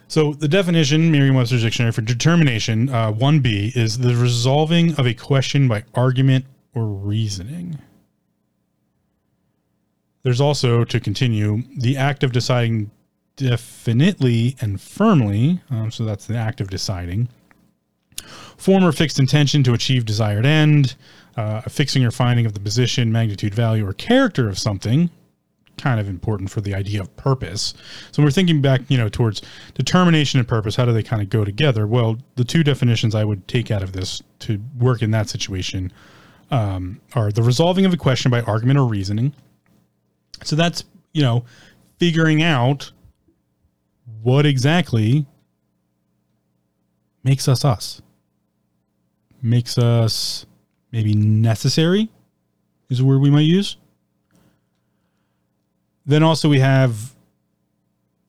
So 0.09 0.33
the 0.33 0.49
definition, 0.49 1.13
Merriam-Webster's 1.13 1.63
dictionary 1.63 1.93
for 1.93 2.01
determination, 2.01 2.89
uh, 2.89 3.13
1B, 3.13 3.77
is 3.77 3.99
the 3.99 4.17
resolving 4.17 4.99
of 4.99 5.07
a 5.07 5.15
question 5.15 5.69
by 5.69 5.85
argument 5.95 6.47
or 6.79 6.87
reasoning. 6.87 7.79
There's 10.23 10.41
also, 10.41 10.85
to 10.85 11.01
continue, 11.01 11.63
the 11.77 11.97
act 11.97 12.23
of 12.23 12.33
deciding 12.33 12.91
definitely 13.37 14.57
and 14.61 14.81
firmly. 14.81 15.61
Um, 15.71 15.91
so 15.91 16.05
that's 16.05 16.27
the 16.27 16.37
act 16.37 16.61
of 16.61 16.69
deciding. 16.69 17.29
Form 18.57 18.85
or 18.85 18.93
fixed 18.93 19.19
intention 19.19 19.63
to 19.63 19.73
achieve 19.73 20.05
desired 20.05 20.45
end. 20.45 20.97
Uh, 21.37 21.61
fixing 21.63 22.05
or 22.05 22.11
finding 22.11 22.47
of 22.47 22.53
the 22.53 22.61
position, 22.61 23.13
magnitude, 23.13 23.55
value, 23.55 23.87
or 23.87 23.93
character 23.93 24.49
of 24.49 24.59
something. 24.59 25.09
Kind 25.77 26.01
of 26.01 26.09
important 26.09 26.51
for 26.51 26.61
the 26.61 26.75
idea 26.75 27.01
of 27.01 27.17
purpose. 27.17 27.75
So 28.11 28.23
we're 28.25 28.33
thinking 28.33 28.61
back, 28.61 28.81
you 28.89 28.99
know, 28.99 29.09
towards 29.09 29.41
determination 29.75 30.41
and 30.41 30.49
purpose. 30.49 30.75
How 30.75 30.85
do 30.85 30.93
they 30.93 31.05
kind 31.05 31.23
of 31.23 31.31
go 31.31 31.45
together? 31.45 31.87
Well, 31.87 32.19
the 32.35 32.45
two 32.45 32.65
definitions 32.65 33.15
I 33.15 33.25
would 33.25 33.47
take 33.47 33.71
out 33.71 33.85
of 33.85 33.93
this 33.93 34.21
to 34.41 34.61
work 34.77 35.01
in 35.01 35.13
that 35.13 35.29
situation 35.29 35.93
um, 36.51 37.01
are 37.15 37.31
the 37.31 37.43
resolving 37.43 37.85
of 37.85 37.93
a 37.93 37.97
question 37.97 38.31
by 38.31 38.41
argument 38.43 38.79
or 38.79 38.87
reasoning. 38.87 39.35
So 40.45 40.57
that's 40.57 40.85
you 41.13 41.23
know 41.23 41.45
figuring 41.99 42.43
out 42.43 42.93
what 44.23 44.47
exactly 44.47 45.27
makes 47.25 47.49
us 47.49 47.65
us 47.65 48.01
makes 49.43 49.79
us 49.79 50.47
maybe 50.91 51.15
necessary 51.15 52.09
is 52.89 53.01
a 53.01 53.05
word 53.05 53.21
we 53.21 53.31
might 53.31 53.41
use 53.43 53.77
then 56.07 56.23
also 56.23 56.49
we 56.49 56.59
have 56.59 57.15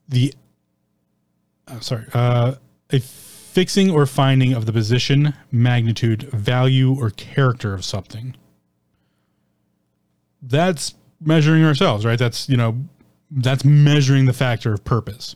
the 0.09 0.33
uh, 1.67 1.79
sorry 1.79 2.05
uh, 2.13 2.53
a 2.91 2.99
fixing 3.49 3.89
or 3.89 4.05
finding 4.05 4.53
of 4.53 4.65
the 4.65 4.73
position 4.73 5.33
magnitude 5.51 6.23
value 6.23 6.95
or 6.99 7.09
character 7.09 7.73
of 7.73 7.83
something 7.83 8.35
that's 10.41 10.93
measuring 11.21 11.63
ourselves 11.63 12.05
right 12.05 12.19
that's 12.19 12.47
you 12.47 12.57
know 12.57 12.77
that's 13.31 13.65
measuring 13.65 14.25
the 14.25 14.33
factor 14.33 14.73
of 14.73 14.83
purpose 14.83 15.35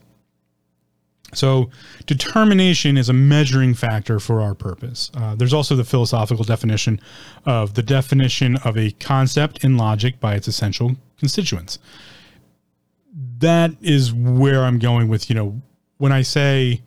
so, 1.35 1.69
determination 2.05 2.97
is 2.97 3.09
a 3.09 3.13
measuring 3.13 3.73
factor 3.73 4.19
for 4.19 4.41
our 4.41 4.53
purpose. 4.53 5.11
Uh, 5.13 5.35
there's 5.35 5.53
also 5.53 5.75
the 5.75 5.83
philosophical 5.83 6.43
definition 6.43 6.99
of 7.45 7.73
the 7.73 7.83
definition 7.83 8.57
of 8.57 8.77
a 8.77 8.91
concept 8.91 9.63
in 9.63 9.77
logic 9.77 10.19
by 10.19 10.35
its 10.35 10.47
essential 10.47 10.95
constituents. 11.17 11.79
That 13.39 13.71
is 13.81 14.13
where 14.13 14.63
I'm 14.63 14.79
going 14.79 15.07
with, 15.07 15.29
you 15.29 15.35
know, 15.35 15.61
when 15.97 16.11
I 16.11 16.21
say 16.21 16.81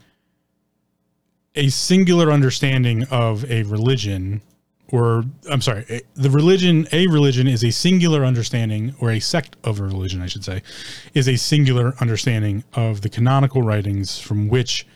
a 1.57 1.69
singular 1.71 2.31
understanding 2.31 3.05
of 3.05 3.51
a 3.51 3.63
religion 3.65 4.43
or 4.89 5.25
I'm 5.51 5.61
sorry, 5.61 6.03
the 6.15 6.31
religion, 6.31 6.87
a 6.93 7.07
religion 7.09 7.49
is 7.49 7.65
a 7.65 7.71
singular 7.71 8.25
understanding, 8.25 8.95
or 9.01 9.11
a 9.11 9.21
sect 9.21 9.57
of 9.65 9.81
a 9.81 9.83
religion, 9.83 10.23
I 10.23 10.27
should 10.27 10.45
say, 10.45 10.63
is 11.15 11.29
a 11.29 11.37
singular 11.37 11.95
understanding 12.01 12.65
of 12.75 13.01
the 13.01 13.09
canonical 13.09 13.63
writings 13.63 14.19
from 14.19 14.49
which 14.49 14.87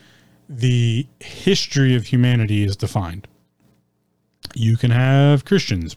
the 0.49 1.07
history 1.19 1.95
of 1.97 2.07
humanity 2.07 2.63
is 2.65 2.77
defined. 2.77 3.27
You 4.55 4.77
can 4.77 4.91
have 4.91 5.45
Christians, 5.45 5.97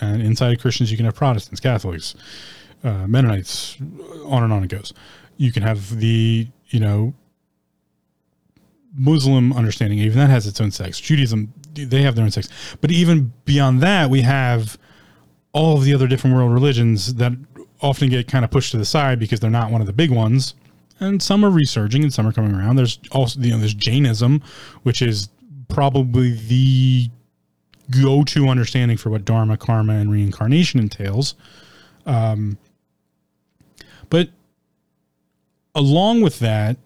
and 0.00 0.22
inside 0.22 0.52
of 0.52 0.60
Christians, 0.60 0.90
you 0.90 0.96
can 0.96 1.06
have 1.06 1.14
Protestants, 1.14 1.60
Catholics, 1.60 2.14
uh, 2.84 3.06
Mennonites, 3.06 3.76
on 4.24 4.42
and 4.42 4.52
on 4.52 4.64
it 4.64 4.68
goes. 4.68 4.92
You 5.36 5.52
can 5.52 5.62
have 5.62 5.98
the, 5.98 6.48
you 6.68 6.80
know, 6.80 7.14
Muslim 8.98 9.52
understanding, 9.52 9.98
even 10.00 10.18
that 10.18 10.30
has 10.30 10.46
its 10.46 10.60
own 10.60 10.70
sects. 10.70 11.00
Judaism, 11.00 11.52
they 11.74 12.02
have 12.02 12.14
their 12.16 12.24
own 12.24 12.30
sects. 12.30 12.48
But 12.80 12.90
even 12.90 13.32
beyond 13.44 13.80
that, 13.80 14.10
we 14.10 14.22
have 14.22 14.76
all 15.52 15.78
of 15.78 15.84
the 15.84 15.94
other 15.94 16.06
different 16.06 16.36
world 16.36 16.52
religions 16.52 17.14
that 17.14 17.32
often 17.80 18.08
get 18.08 18.28
kind 18.28 18.44
of 18.44 18.50
pushed 18.50 18.72
to 18.72 18.78
the 18.78 18.84
side 18.84 19.18
because 19.18 19.40
they're 19.40 19.50
not 19.50 19.70
one 19.70 19.80
of 19.80 19.86
the 19.86 19.92
big 19.92 20.10
ones. 20.10 20.54
And 21.00 21.22
some 21.22 21.44
are 21.44 21.50
resurging 21.50 22.02
and 22.02 22.12
some 22.12 22.26
are 22.26 22.32
coming 22.32 22.54
around. 22.54 22.76
There's 22.76 22.98
also, 23.12 23.40
you 23.40 23.52
know, 23.52 23.58
there's 23.58 23.74
Jainism, 23.74 24.42
which 24.82 25.00
is 25.00 25.28
probably 25.68 26.32
the 26.32 27.08
go 27.90 28.24
to 28.24 28.48
understanding 28.48 28.96
for 28.96 29.10
what 29.10 29.24
Dharma, 29.24 29.56
karma, 29.56 29.94
and 29.94 30.10
reincarnation 30.10 30.80
entails. 30.80 31.36
Um, 32.04 32.58
but 34.10 34.30
along 35.74 36.22
with 36.22 36.40
that, 36.40 36.76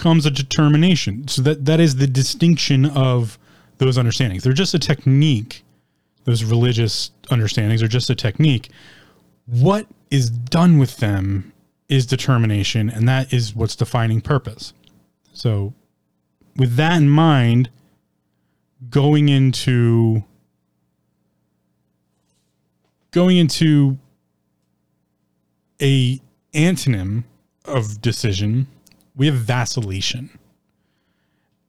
comes 0.00 0.26
a 0.26 0.30
determination. 0.30 1.28
So 1.28 1.42
that 1.42 1.66
that 1.66 1.78
is 1.78 1.96
the 1.96 2.06
distinction 2.06 2.86
of 2.86 3.38
those 3.78 3.96
understandings. 3.96 4.42
They're 4.42 4.52
just 4.52 4.74
a 4.74 4.78
technique. 4.78 5.62
Those 6.24 6.42
religious 6.42 7.10
understandings 7.30 7.82
are 7.82 7.88
just 7.88 8.10
a 8.10 8.14
technique. 8.14 8.70
What 9.46 9.86
is 10.10 10.30
done 10.30 10.78
with 10.78 10.96
them 10.96 11.52
is 11.88 12.06
determination, 12.06 12.88
and 12.88 13.08
that 13.08 13.32
is 13.32 13.54
what's 13.54 13.76
defining 13.76 14.20
purpose. 14.20 14.72
So, 15.32 15.74
with 16.56 16.76
that 16.76 16.96
in 16.96 17.08
mind, 17.08 17.70
going 18.88 19.28
into 19.28 20.24
going 23.10 23.36
into 23.36 23.98
a 25.82 26.20
antonym 26.54 27.24
of 27.64 28.00
decision 28.00 28.66
we 29.16 29.26
have 29.26 29.36
vacillation. 29.36 30.30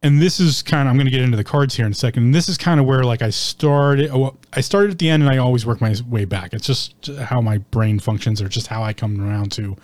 And 0.03 0.19
this 0.19 0.39
is 0.39 0.63
kind 0.63 0.87
of 0.87 0.91
I'm 0.91 0.97
going 0.97 1.05
to 1.05 1.11
get 1.11 1.21
into 1.21 1.37
the 1.37 1.43
cards 1.43 1.75
here 1.75 1.85
in 1.85 1.91
a 1.91 1.95
second. 1.95 2.31
This 2.31 2.49
is 2.49 2.57
kind 2.57 2.79
of 2.79 2.87
where 2.87 3.03
like 3.03 3.21
I 3.21 3.29
started 3.29 4.11
well, 4.11 4.37
I 4.53 4.61
started 4.61 4.91
at 4.91 4.99
the 4.99 5.09
end 5.09 5.21
and 5.21 5.31
I 5.31 5.37
always 5.37 5.65
work 5.65 5.79
my 5.79 5.95
way 6.09 6.25
back. 6.25 6.53
It's 6.53 6.65
just 6.65 7.07
how 7.19 7.39
my 7.39 7.59
brain 7.59 7.99
functions 7.99 8.41
or 8.41 8.47
just 8.47 8.67
how 8.67 8.81
I 8.81 8.93
come 8.93 9.21
around 9.21 9.51
to 9.53 9.77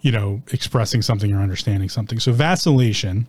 you 0.00 0.12
know 0.12 0.42
expressing 0.52 1.02
something 1.02 1.32
or 1.32 1.40
understanding 1.40 1.90
something. 1.90 2.18
So 2.20 2.32
vacillation 2.32 3.26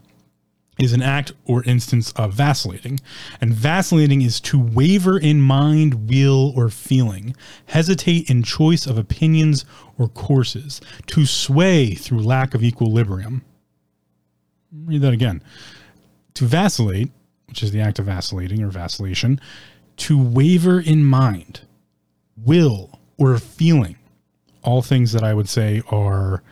is 0.78 0.94
an 0.94 1.02
act 1.02 1.32
or 1.46 1.64
instance 1.64 2.12
of 2.14 2.34
vacillating. 2.34 3.00
And 3.40 3.54
vacillating 3.54 4.22
is 4.22 4.40
to 4.42 4.60
waver 4.60 5.18
in 5.18 5.42
mind, 5.42 6.10
will, 6.10 6.54
or 6.56 6.70
feeling, 6.70 7.36
hesitate 7.68 8.30
in 8.30 8.44
choice 8.44 8.86
of 8.86 8.98
opinions 8.98 9.66
or 9.98 10.08
courses, 10.10 10.82
to 11.08 11.26
sway 11.26 11.96
through 11.96 12.20
lack 12.20 12.54
of 12.54 12.64
equilibrium. 12.64 13.44
Read 14.84 15.02
that 15.02 15.14
again. 15.14 15.42
To 16.36 16.46
vacillate, 16.46 17.12
which 17.48 17.64
is 17.64 17.72
the 17.72 17.80
act 17.80 18.00
of 18.00 18.06
vacillating 18.06 18.62
or 18.62 18.70
vacillation, 18.70 19.40
to 19.98 20.22
waver 20.22 20.80
in 20.80 21.06
mind, 21.06 21.62
will, 22.36 23.00
or 23.18 23.38
feeling. 23.38 23.96
All 24.62 24.82
things 24.82 25.14
that 25.14 25.24
I 25.24 25.34
would 25.34 25.48
say 25.48 25.82
are 25.90 26.44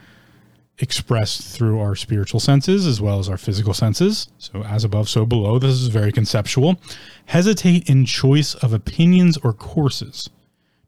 expressed 0.78 1.56
through 1.56 1.80
our 1.80 1.94
spiritual 1.94 2.40
senses 2.40 2.86
as 2.86 3.00
well 3.00 3.18
as 3.18 3.28
our 3.28 3.36
physical 3.36 3.74
senses. 3.74 4.28
So, 4.38 4.64
as 4.64 4.84
above, 4.84 5.08
so 5.08 5.24
below. 5.24 5.58
This 5.58 5.72
is 5.72 5.88
very 5.88 6.12
conceptual. 6.12 6.80
Hesitate 7.26 7.88
in 7.88 8.04
choice 8.06 8.54
of 8.54 8.72
opinions 8.72 9.36
or 9.38 9.52
courses 9.52 10.28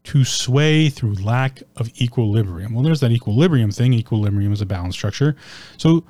to 0.04 0.24
sway 0.24 0.88
through 0.88 1.14
lack 1.14 1.62
of 1.76 1.88
equilibrium. 2.00 2.74
Well, 2.74 2.82
there's 2.82 3.00
that 3.00 3.12
equilibrium 3.12 3.70
thing. 3.70 3.92
Equilibrium 3.92 4.52
is 4.52 4.60
a 4.60 4.66
balance 4.66 4.94
structure. 4.94 5.36
So, 5.76 6.04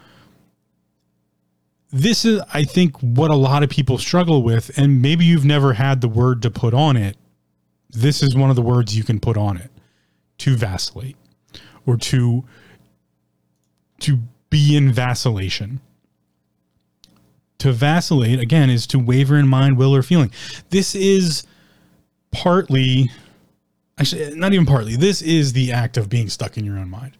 this 1.92 2.24
is, 2.24 2.40
I 2.52 2.64
think, 2.64 2.98
what 3.00 3.30
a 3.30 3.36
lot 3.36 3.62
of 3.62 3.70
people 3.70 3.98
struggle 3.98 4.42
with. 4.42 4.76
And 4.78 5.00
maybe 5.00 5.24
you've 5.24 5.44
never 5.44 5.74
had 5.74 6.00
the 6.00 6.08
word 6.08 6.42
to 6.42 6.50
put 6.50 6.74
on 6.74 6.96
it. 6.96 7.16
This 7.90 8.22
is 8.22 8.34
one 8.34 8.50
of 8.50 8.56
the 8.56 8.62
words 8.62 8.96
you 8.96 9.04
can 9.04 9.20
put 9.20 9.36
on 9.36 9.56
it 9.56 9.70
to 10.38 10.56
vacillate 10.56 11.16
or 11.86 11.96
to 11.96 12.44
to 14.00 14.18
be 14.50 14.76
in 14.76 14.92
vacillation. 14.92 15.80
To 17.58 17.72
vacillate, 17.72 18.38
again, 18.38 18.68
is 18.68 18.86
to 18.88 18.98
waver 18.98 19.36
in 19.36 19.48
mind, 19.48 19.78
will, 19.78 19.94
or 19.94 20.02
feeling. 20.02 20.30
This 20.70 20.94
is 20.94 21.44
partly 22.30 23.10
actually 23.98 24.34
not 24.34 24.52
even 24.52 24.66
partly. 24.66 24.96
This 24.96 25.22
is 25.22 25.52
the 25.52 25.72
act 25.72 25.96
of 25.96 26.08
being 26.08 26.28
stuck 26.28 26.56
in 26.56 26.64
your 26.64 26.78
own 26.78 26.90
mind. 26.90 27.16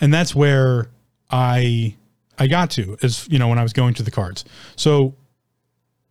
And 0.00 0.12
that's 0.12 0.34
where 0.34 0.88
I 1.30 1.94
I 2.38 2.48
got 2.48 2.70
to 2.72 2.96
is 3.00 3.28
you 3.30 3.38
know 3.38 3.48
when 3.48 3.58
I 3.58 3.62
was 3.62 3.72
going 3.72 3.94
to 3.94 4.02
the 4.02 4.10
cards. 4.10 4.44
So 4.76 5.14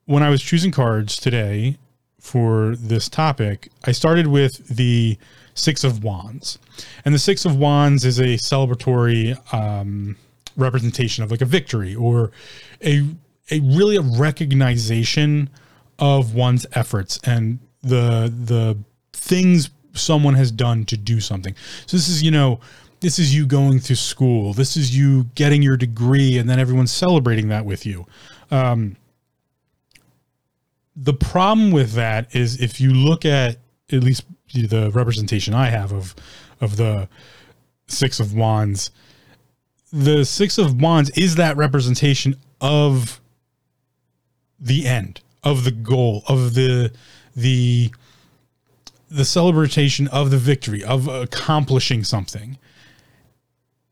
when 0.06 0.24
I 0.24 0.30
was 0.30 0.42
choosing 0.42 0.72
cards 0.72 1.18
today 1.18 1.78
for 2.20 2.76
this 2.78 3.10
topic, 3.10 3.70
I 3.86 3.92
started 3.92 4.28
with 4.28 4.68
the 4.68 5.18
Six 5.56 5.84
of 5.84 6.04
Wands. 6.04 6.60
And 7.06 7.14
the 7.14 7.20
Six 7.20 7.46
of 7.46 7.58
Wands 7.58 8.06
is 8.06 8.20
a 8.20 8.38
celebratory 8.38 9.38
um, 9.54 10.16
representation 10.56 11.24
of 11.24 11.32
like 11.32 11.42
a 11.42 11.46
victory 11.46 11.96
or 11.96 12.32
a 12.84 13.08
a 13.52 13.60
really 13.60 13.98
a 13.98 14.02
recognition 14.02 15.50
of 16.00 16.34
one's 16.34 16.66
efforts 16.74 17.20
and 17.24 17.60
the 17.82 18.34
the 18.46 18.78
things 19.12 19.70
someone 19.94 20.34
has 20.34 20.52
done 20.52 20.86
to 20.86 20.98
do 20.98 21.20
something. 21.20 21.56
So 21.86 21.98
this 21.98 22.10
is, 22.10 22.24
you 22.24 22.32
know, 22.32 22.60
this 23.00 23.20
is 23.20 23.36
you 23.36 23.46
going 23.46 23.80
through 23.80 23.98
school. 23.98 24.54
This 24.54 24.76
is 24.76 24.98
you 24.98 25.26
getting 25.36 25.62
your 25.62 25.78
degree 25.78 26.38
and 26.38 26.50
then 26.50 26.60
everyone's 26.60 26.92
celebrating 26.92 27.50
that 27.50 27.66
with 27.66 27.86
you. 27.86 28.06
Um, 28.50 28.96
the 30.96 31.14
problem 31.14 31.72
with 31.72 31.94
that 31.94 32.36
is 32.36 32.62
if 32.62 32.80
you 32.80 32.94
look 32.94 33.26
at 33.26 33.58
at 33.92 34.04
least 34.04 34.24
the 34.54 34.92
representation 34.92 35.54
I 35.54 35.68
have 35.70 35.92
of 35.92 36.16
of 36.62 36.78
the 36.78 37.10
six 37.88 38.20
of 38.20 38.34
wands, 38.34 38.92
the 39.92 40.24
six 40.24 40.58
of 40.58 40.82
wands 40.82 41.10
is 41.12 41.36
that 41.36 41.58
representation 41.58 42.36
of 42.62 43.20
the 44.60 44.88
end 44.88 45.22
of 45.44 45.64
the 45.66 45.72
goal 45.72 46.24
of 46.28 46.54
the 46.54 46.92
the 47.36 47.92
the 49.10 49.26
celebration 49.26 50.08
of 50.08 50.32
the 50.32 50.38
victory 50.38 50.84
of 50.84 51.08
accomplishing 51.08 52.04
something. 52.04 52.58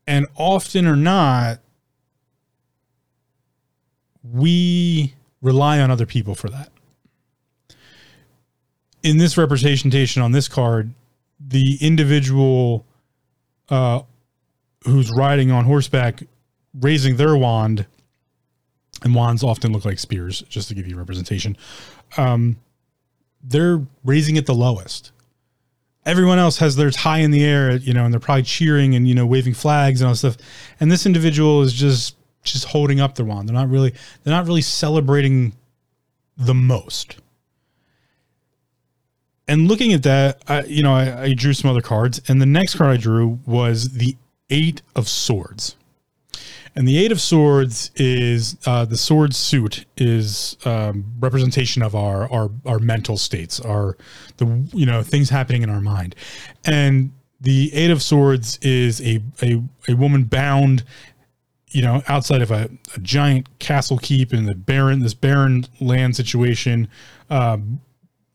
And 0.06 0.26
often 0.36 0.86
or 0.86 0.96
not 0.96 1.60
we 4.24 5.14
rely 5.40 5.80
on 5.80 5.90
other 5.90 6.06
people 6.06 6.34
for 6.34 6.48
that 6.48 6.70
in 9.02 9.18
this 9.18 9.36
representation 9.36 10.22
on 10.22 10.32
this 10.32 10.48
card 10.48 10.92
the 11.48 11.76
individual 11.80 12.86
uh, 13.68 14.02
who's 14.84 15.10
riding 15.10 15.50
on 15.50 15.64
horseback 15.64 16.22
raising 16.80 17.16
their 17.16 17.36
wand 17.36 17.86
and 19.02 19.14
wands 19.14 19.42
often 19.42 19.72
look 19.72 19.84
like 19.84 19.98
spears 19.98 20.42
just 20.48 20.68
to 20.68 20.74
give 20.74 20.86
you 20.86 20.96
representation. 20.96 21.56
Um, 22.16 22.56
they're 23.42 23.84
raising 24.04 24.36
it 24.36 24.46
the 24.46 24.54
lowest. 24.54 25.10
Everyone 26.04 26.38
else 26.38 26.58
has 26.58 26.76
theirs 26.76 26.96
high 26.96 27.18
in 27.18 27.30
the 27.30 27.44
air 27.44 27.72
you 27.76 27.92
know 27.92 28.04
and 28.04 28.12
they're 28.12 28.20
probably 28.20 28.42
cheering 28.42 28.94
and 28.94 29.08
you 29.08 29.14
know 29.14 29.26
waving 29.26 29.54
flags 29.54 30.00
and 30.00 30.08
all 30.08 30.14
stuff. 30.14 30.36
And 30.80 30.90
this 30.90 31.06
individual 31.06 31.62
is 31.62 31.72
just 31.72 32.16
just 32.44 32.66
holding 32.66 33.00
up 33.00 33.14
their 33.14 33.26
wand. 33.26 33.48
They're 33.48 33.54
not 33.54 33.68
really 33.68 33.94
they're 34.22 34.34
not 34.34 34.46
really 34.46 34.62
celebrating 34.62 35.52
the 36.36 36.54
most 36.54 37.21
and 39.52 39.68
looking 39.68 39.92
at 39.92 40.02
that 40.02 40.42
I, 40.48 40.62
you 40.64 40.82
know 40.82 40.94
I, 40.94 41.22
I 41.22 41.34
drew 41.34 41.52
some 41.52 41.70
other 41.70 41.82
cards 41.82 42.20
and 42.28 42.40
the 42.40 42.46
next 42.46 42.76
card 42.76 42.90
i 42.90 42.96
drew 42.96 43.38
was 43.46 43.90
the 43.90 44.16
eight 44.50 44.82
of 44.94 45.08
swords. 45.08 45.76
And 46.74 46.88
the 46.88 46.96
Eight 46.96 47.12
of 47.12 47.20
Swords 47.20 47.90
is 47.96 48.56
uh, 48.64 48.86
the 48.86 48.96
sword 48.96 49.34
suit 49.34 49.84
is 49.98 50.56
um, 50.64 51.04
representation 51.20 51.82
of 51.82 51.94
our, 51.94 52.30
our 52.32 52.50
our 52.64 52.78
mental 52.78 53.18
states, 53.18 53.60
our 53.60 53.98
the 54.38 54.46
you 54.72 54.86
know 54.86 55.02
things 55.02 55.28
happening 55.28 55.62
in 55.62 55.68
our 55.68 55.82
mind, 55.82 56.14
and 56.64 57.12
the 57.40 57.72
Eight 57.74 57.90
of 57.90 58.02
Swords 58.02 58.58
is 58.62 59.02
a 59.02 59.20
a, 59.42 59.62
a 59.86 59.94
woman 59.94 60.24
bound, 60.24 60.82
you 61.68 61.82
know, 61.82 62.02
outside 62.08 62.40
of 62.40 62.50
a, 62.50 62.70
a 62.96 63.00
giant 63.00 63.58
castle 63.58 63.98
keep 63.98 64.32
in 64.32 64.46
the 64.46 64.54
barren 64.54 65.00
this 65.00 65.14
barren 65.14 65.66
land 65.78 66.16
situation, 66.16 66.88
um, 67.28 67.82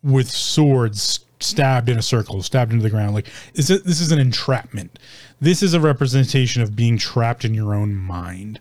with 0.08 0.30
swords 0.30 1.20
stabbed 1.40 1.90
in 1.90 1.98
a 1.98 2.02
circle, 2.02 2.42
stabbed 2.42 2.72
into 2.72 2.84
the 2.84 2.90
ground. 2.90 3.14
Like 3.14 3.28
is 3.54 3.70
it, 3.70 3.84
this 3.84 4.02
is 4.02 4.12
an 4.12 4.20
entrapment. 4.20 4.98
This 5.40 5.62
is 5.62 5.74
a 5.74 5.80
representation 5.80 6.62
of 6.62 6.76
being 6.76 6.98
trapped 6.98 7.46
in 7.46 7.54
your 7.54 7.76
own 7.76 7.96
mind, 7.96 8.60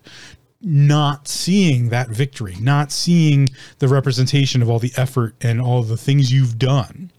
not 0.61 1.27
seeing 1.27 1.89
that 1.89 2.09
victory, 2.09 2.55
not 2.59 2.91
seeing 2.91 3.49
the 3.79 3.87
representation 3.87 4.61
of 4.61 4.69
all 4.69 4.79
the 4.79 4.93
effort 4.95 5.35
and 5.41 5.59
all 5.59 5.81
the 5.81 5.97
things 5.97 6.31
you've 6.31 6.59
done. 6.59 7.11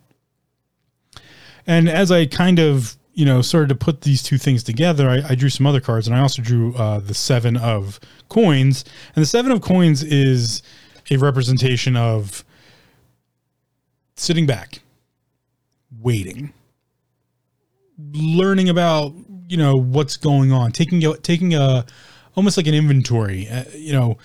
And 1.67 1.89
as 1.89 2.13
I 2.13 2.27
kind 2.27 2.59
of, 2.59 2.97
you 3.15 3.27
know, 3.27 3.43
started 3.43 3.69
to 3.69 3.75
put 3.75 4.03
these 4.03 4.23
two 4.23 4.39
things 4.39 4.63
together, 4.63 5.11
I, 5.11 5.23
I 5.31 5.35
drew 5.35 5.51
some 5.51 5.67
other 5.67 5.81
cards 5.81 6.07
and 6.07 6.17
I 6.17 6.21
also 6.21 6.41
drew 6.41 6.75
uh, 6.77 7.01
the 7.01 7.15
seven 7.15 7.57
of 7.57 7.99
coins. 8.29 8.85
And 9.15 9.23
the 9.23 9.27
seven 9.27 9.51
of 9.51 9.61
coins 9.61 10.03
is 10.03 10.63
a 11.11 11.17
representation 11.17 11.97
of 11.97 12.45
sitting 14.19 14.47
back, 14.47 14.81
waiting, 16.01 16.53
learning 18.13 18.69
about 18.69 19.13
you 19.49 19.57
know 19.57 19.77
what's 19.77 20.17
going 20.17 20.53
on, 20.53 20.73
taking 20.73 21.05
a, 21.05 21.17
taking 21.17 21.55
a 21.55 21.85
almost 22.35 22.57
like 22.57 22.67
an 22.67 22.75
inventory. 22.75 23.49
Uh, 23.49 23.65
you 23.75 23.93
know, 23.93 24.19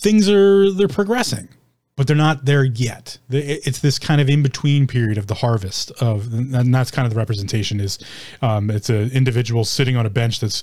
things 0.00 0.28
are 0.28 0.70
they're 0.72 0.88
progressing, 0.88 1.48
but 1.96 2.06
they're 2.06 2.16
not 2.16 2.44
there 2.44 2.64
yet. 2.64 3.18
It's 3.30 3.80
this 3.80 3.98
kind 3.98 4.20
of 4.20 4.28
in 4.28 4.42
between 4.42 4.86
period 4.86 5.18
of 5.18 5.26
the 5.26 5.34
harvest 5.34 5.90
of, 5.92 6.32
and 6.32 6.74
that's 6.74 6.90
kind 6.90 7.06
of 7.06 7.12
the 7.12 7.18
representation 7.18 7.80
is. 7.80 7.98
Um, 8.42 8.70
it's 8.70 8.90
an 8.90 9.10
individual 9.12 9.64
sitting 9.64 9.96
on 9.96 10.06
a 10.06 10.10
bench 10.10 10.40
that's 10.40 10.62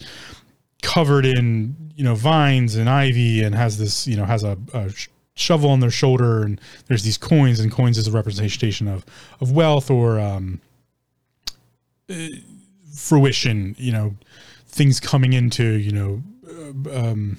covered 0.82 1.25
in 1.25 1.75
you 1.95 2.03
know 2.03 2.13
vines 2.13 2.75
and 2.75 2.89
ivy 2.89 3.41
and 3.41 3.56
has 3.56 3.77
this 3.77 4.06
you 4.06 4.17
know 4.17 4.25
has 4.25 4.43
a, 4.43 4.58
a 4.73 4.91
shovel 5.36 5.69
on 5.69 5.80
their 5.80 5.91
shoulder 5.91 6.43
and 6.43 6.62
there's 6.88 7.04
these 7.04 7.17
coins 7.17 7.60
and 7.60 7.72
coins 7.72 7.98
is 7.98 8.08
a 8.08 8.12
representation 8.12 8.88
of 8.88 9.06
of 9.41 9.52
wealth 9.52 9.89
or 9.89 10.19
um, 10.19 10.62
uh, 12.10 12.28
fruition 12.96 13.76
you 13.80 13.91
know 13.91 14.15
things 14.67 15.00
coming 15.00 15.34
into 15.34 15.63
you 15.63 15.91
know 15.91 16.22
uh, 16.48 17.00
um, 17.00 17.38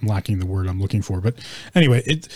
i'm 0.00 0.08
lacking 0.08 0.38
the 0.38 0.46
word 0.46 0.66
i'm 0.66 0.80
looking 0.80 1.00
for 1.00 1.20
but 1.20 1.34
anyway 1.74 2.02
it 2.04 2.28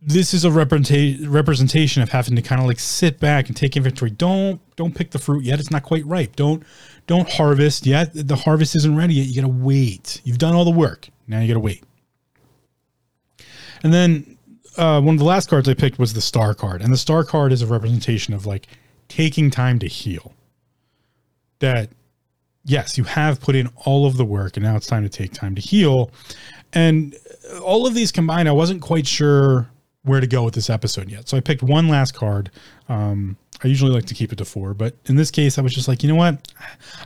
this 0.00 0.32
is 0.32 0.44
a 0.44 0.48
representa- 0.48 1.18
representation 1.28 2.02
of 2.02 2.10
having 2.10 2.36
to 2.36 2.42
kind 2.42 2.60
of 2.60 2.66
like 2.66 2.78
sit 2.78 3.18
back 3.18 3.48
and 3.48 3.56
take 3.56 3.76
inventory. 3.76 4.10
Don't 4.10 4.60
don't 4.76 4.94
pick 4.94 5.10
the 5.10 5.18
fruit 5.18 5.42
yet 5.42 5.58
it's 5.58 5.70
not 5.70 5.82
quite 5.82 6.06
ripe. 6.06 6.36
Don't 6.36 6.62
don't 7.08 7.28
harvest 7.28 7.86
yet. 7.86 8.10
The 8.12 8.36
harvest 8.36 8.76
isn't 8.76 8.94
ready 8.94 9.14
yet. 9.14 9.26
You 9.26 9.42
gotta 9.42 9.52
wait. 9.52 10.20
You've 10.22 10.38
done 10.38 10.54
all 10.54 10.64
the 10.64 10.70
work. 10.70 11.08
Now 11.26 11.40
you 11.40 11.48
gotta 11.48 11.58
wait 11.58 11.82
and 13.82 13.92
then 13.92 14.36
uh, 14.76 15.00
one 15.00 15.14
of 15.14 15.18
the 15.18 15.24
last 15.24 15.48
cards 15.48 15.68
I 15.68 15.74
picked 15.74 15.98
was 15.98 16.14
the 16.14 16.20
star 16.20 16.54
card. 16.54 16.82
And 16.82 16.92
the 16.92 16.98
star 16.98 17.24
card 17.24 17.52
is 17.52 17.62
a 17.62 17.66
representation 17.66 18.34
of 18.34 18.46
like 18.46 18.68
taking 19.08 19.50
time 19.50 19.78
to 19.78 19.86
heal. 19.86 20.34
That, 21.60 21.90
yes, 22.64 22.98
you 22.98 23.04
have 23.04 23.40
put 23.40 23.56
in 23.56 23.68
all 23.84 24.06
of 24.06 24.16
the 24.16 24.24
work 24.24 24.56
and 24.56 24.64
now 24.64 24.76
it's 24.76 24.86
time 24.86 25.02
to 25.02 25.08
take 25.08 25.32
time 25.32 25.54
to 25.54 25.60
heal. 25.60 26.10
And 26.72 27.16
all 27.62 27.86
of 27.86 27.94
these 27.94 28.12
combined, 28.12 28.48
I 28.48 28.52
wasn't 28.52 28.82
quite 28.82 29.06
sure 29.06 29.70
where 30.02 30.20
to 30.20 30.26
go 30.26 30.44
with 30.44 30.54
this 30.54 30.70
episode 30.70 31.10
yet. 31.10 31.28
So 31.28 31.36
I 31.36 31.40
picked 31.40 31.62
one 31.62 31.88
last 31.88 32.14
card. 32.14 32.50
Um, 32.88 33.36
I 33.64 33.68
usually 33.68 33.90
like 33.90 34.04
to 34.06 34.14
keep 34.14 34.32
it 34.32 34.36
to 34.36 34.44
four, 34.44 34.74
but 34.74 34.94
in 35.06 35.16
this 35.16 35.30
case, 35.30 35.58
I 35.58 35.62
was 35.62 35.74
just 35.74 35.88
like, 35.88 36.02
you 36.02 36.08
know 36.08 36.14
what? 36.14 36.52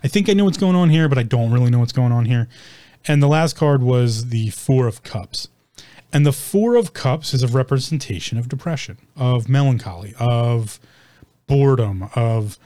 I 0.03 0.09
think 0.09 0.29
I 0.29 0.33
know 0.33 0.45
what's 0.45 0.59
going 0.59 0.75
on 0.75 0.91
here, 0.91 1.09
but 1.09 1.17
I 1.17 1.23
don't 1.23 1.53
really 1.53 1.71
know 1.71 1.79
what's 1.79 1.93
going 1.93 2.13
on 2.13 2.25
here. 2.25 2.49
And 3.07 3.23
the 3.23 3.29
last 3.29 3.57
card 3.57 3.83
was 3.83 4.29
the 4.29 4.51
Four 4.51 4.87
of 4.89 5.03
Cups. 5.03 5.49
And 6.13 6.27
the 6.27 6.33
Four 6.33 6.77
of 6.77 6.93
Cups 6.93 7.33
is 7.33 7.43
a 7.43 7.49
representation 7.49 8.39
of 8.39 8.49
depression, 8.49 8.99
of 9.17 9.49
melancholy, 9.49 10.15
of 10.19 10.81
boredom, 11.47 12.09
of 12.15 12.59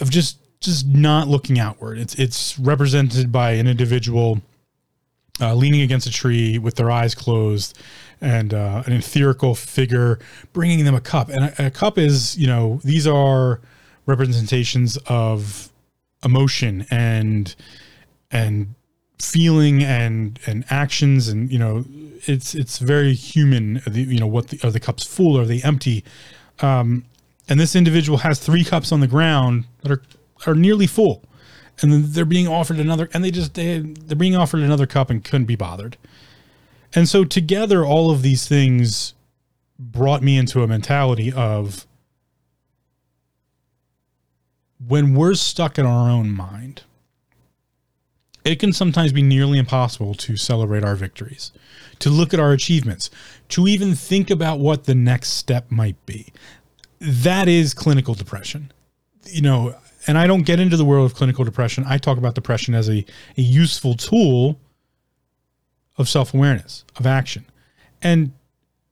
of 0.00 0.10
just 0.10 0.38
just 0.60 0.86
not 0.86 1.28
looking 1.28 1.58
outward. 1.58 1.98
It's 1.98 2.14
it's 2.16 2.58
represented 2.58 3.30
by 3.30 3.52
an 3.52 3.66
individual 3.66 4.42
uh, 5.40 5.54
leaning 5.54 5.80
against 5.80 6.06
a 6.06 6.12
tree 6.12 6.58
with 6.58 6.74
their 6.76 6.90
eyes 6.90 7.14
closed, 7.14 7.78
and 8.20 8.52
uh, 8.52 8.82
an 8.86 8.92
etherical 8.92 9.56
figure 9.56 10.18
bringing 10.52 10.84
them 10.84 10.94
a 10.94 11.00
cup. 11.00 11.28
And 11.28 11.44
a, 11.44 11.66
a 11.66 11.70
cup 11.70 11.98
is, 11.98 12.36
you 12.36 12.46
know, 12.46 12.80
these 12.84 13.06
are 13.06 13.60
representations 14.06 14.96
of 15.06 15.70
emotion 16.24 16.86
and 16.90 17.54
and 18.30 18.74
feeling 19.22 19.82
and 19.82 20.38
and 20.46 20.64
actions 20.68 21.28
and 21.28 21.50
you 21.50 21.58
know 21.58 21.84
it's 22.26 22.54
it's 22.54 22.78
very 22.78 23.14
human 23.14 23.80
you 23.92 24.18
know 24.18 24.26
what 24.26 24.48
the, 24.48 24.60
are 24.66 24.70
the 24.70 24.80
cups 24.80 25.04
full? 25.04 25.38
Are 25.38 25.44
they 25.44 25.62
empty? 25.62 26.04
Um, 26.60 27.04
and 27.48 27.58
this 27.58 27.76
individual 27.76 28.18
has 28.18 28.38
three 28.38 28.64
cups 28.64 28.92
on 28.92 29.00
the 29.00 29.06
ground 29.06 29.64
that 29.82 29.92
are 29.92 30.02
are 30.46 30.54
nearly 30.54 30.86
full. 30.86 31.22
And 31.80 31.92
then 31.92 32.02
they're 32.06 32.24
being 32.24 32.48
offered 32.48 32.78
another 32.78 33.08
and 33.14 33.24
they 33.24 33.30
just 33.30 33.54
they, 33.54 33.78
they're 33.78 34.16
being 34.16 34.36
offered 34.36 34.60
another 34.60 34.86
cup 34.86 35.08
and 35.08 35.24
couldn't 35.24 35.46
be 35.46 35.56
bothered. 35.56 35.96
And 36.94 37.08
so 37.08 37.24
together 37.24 37.84
all 37.84 38.10
of 38.10 38.22
these 38.22 38.46
things 38.46 39.14
brought 39.78 40.22
me 40.22 40.36
into 40.36 40.62
a 40.62 40.66
mentality 40.66 41.32
of 41.32 41.86
when 44.86 45.14
we're 45.14 45.34
stuck 45.34 45.78
in 45.78 45.86
our 45.86 46.10
own 46.10 46.32
mind, 46.32 46.82
it 48.44 48.58
can 48.58 48.72
sometimes 48.72 49.12
be 49.12 49.22
nearly 49.22 49.58
impossible 49.58 50.14
to 50.14 50.36
celebrate 50.36 50.84
our 50.84 50.96
victories, 50.96 51.52
to 52.00 52.10
look 52.10 52.34
at 52.34 52.40
our 52.40 52.52
achievements, 52.52 53.10
to 53.50 53.68
even 53.68 53.94
think 53.94 54.30
about 54.30 54.58
what 54.58 54.84
the 54.84 54.94
next 54.94 55.30
step 55.30 55.70
might 55.70 56.04
be. 56.06 56.32
That 56.98 57.48
is 57.48 57.74
clinical 57.74 58.14
depression. 58.14 58.72
You 59.26 59.42
know, 59.42 59.76
and 60.06 60.18
I 60.18 60.26
don't 60.26 60.42
get 60.42 60.58
into 60.58 60.76
the 60.76 60.84
world 60.84 61.10
of 61.10 61.16
clinical 61.16 61.44
depression. 61.44 61.84
I 61.86 61.98
talk 61.98 62.18
about 62.18 62.34
depression 62.34 62.74
as 62.74 62.88
a, 62.88 63.04
a 63.36 63.42
useful 63.42 63.94
tool 63.94 64.58
of 65.96 66.08
self 66.08 66.34
awareness, 66.34 66.84
of 66.96 67.06
action. 67.06 67.44
And 68.02 68.32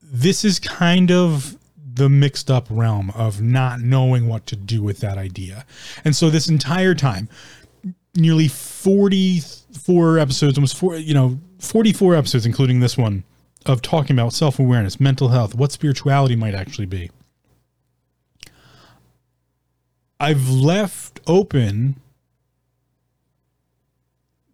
this 0.03 0.45
is 0.45 0.59
kind 0.59 1.11
of 1.11 1.57
the 1.93 2.09
mixed 2.09 2.51
up 2.51 2.67
realm 2.71 3.11
of 3.11 3.43
not 3.43 3.81
knowing 3.81 4.29
what 4.29 4.47
to 4.47 4.57
do 4.57 4.83
with 4.83 5.01
that 5.01 5.19
idea. 5.19 5.67
And 6.05 6.15
so 6.15 6.31
this 6.31 6.49
entire 6.49 6.95
time, 6.95 7.29
nearly 8.15 8.49
44 8.49 10.19
episodes, 10.19 10.59
almost 10.59 10.77
four, 10.77 10.97
you 10.97 11.15
know, 11.15 11.39
44 11.59 12.15
episodes, 12.15 12.47
including 12.47 12.81
this 12.81 12.97
one, 12.97 13.25
of 13.67 13.83
talking 13.83 14.17
about 14.17 14.33
self 14.33 14.59
awareness, 14.59 14.99
mental 15.01 15.29
health, 15.29 15.55
what 15.55 15.73
spirituality 15.73 16.37
might 16.37 16.55
actually 16.55 16.87
be. 16.87 17.11
I've 20.19 20.51
left 20.51 21.21
open 21.27 21.97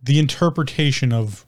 the 0.02 0.18
interpretation 0.20 1.12
of 1.12 1.44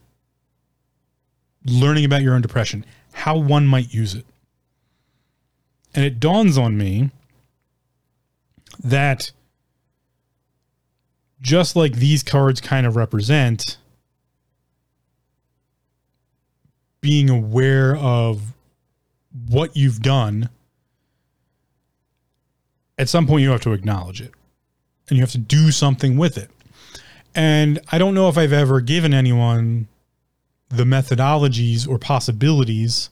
learning 1.64 2.04
about 2.04 2.22
your 2.22 2.34
own 2.34 2.40
depression, 2.40 2.84
how 3.12 3.36
one 3.36 3.66
might 3.66 3.94
use 3.94 4.14
it. 4.14 4.26
And 5.94 6.04
it 6.04 6.18
dawns 6.18 6.58
on 6.58 6.76
me 6.76 7.10
that 8.82 9.30
just 11.40 11.76
like 11.76 11.94
these 11.94 12.22
cards 12.22 12.60
kind 12.60 12.86
of 12.86 12.96
represent 12.96 13.78
being 17.00 17.30
aware 17.30 17.96
of 17.96 18.52
what 19.48 19.76
you've 19.76 20.00
done, 20.00 20.48
at 22.98 23.08
some 23.08 23.26
point 23.26 23.42
you 23.42 23.50
have 23.50 23.60
to 23.60 23.72
acknowledge 23.72 24.20
it 24.20 24.32
and 25.08 25.16
you 25.16 25.22
have 25.22 25.32
to 25.32 25.38
do 25.38 25.70
something 25.70 26.18
with 26.18 26.36
it. 26.36 26.50
And 27.34 27.78
I 27.92 27.98
don't 27.98 28.14
know 28.14 28.28
if 28.28 28.36
I've 28.36 28.52
ever 28.52 28.80
given 28.80 29.14
anyone 29.14 29.86
the 30.70 30.84
methodologies 30.84 31.88
or 31.88 31.98
possibilities 31.98 33.10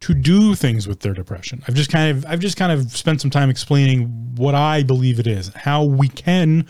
to 0.00 0.14
do 0.14 0.54
things 0.54 0.88
with 0.88 1.00
their 1.00 1.12
depression. 1.12 1.62
I've 1.68 1.74
just 1.74 1.90
kind 1.90 2.16
of 2.16 2.24
I've 2.26 2.40
just 2.40 2.56
kind 2.56 2.72
of 2.72 2.90
spent 2.90 3.20
some 3.20 3.30
time 3.30 3.50
explaining 3.50 4.34
what 4.36 4.54
I 4.54 4.82
believe 4.82 5.20
it 5.20 5.26
is, 5.26 5.48
how 5.54 5.84
we 5.84 6.08
can 6.08 6.66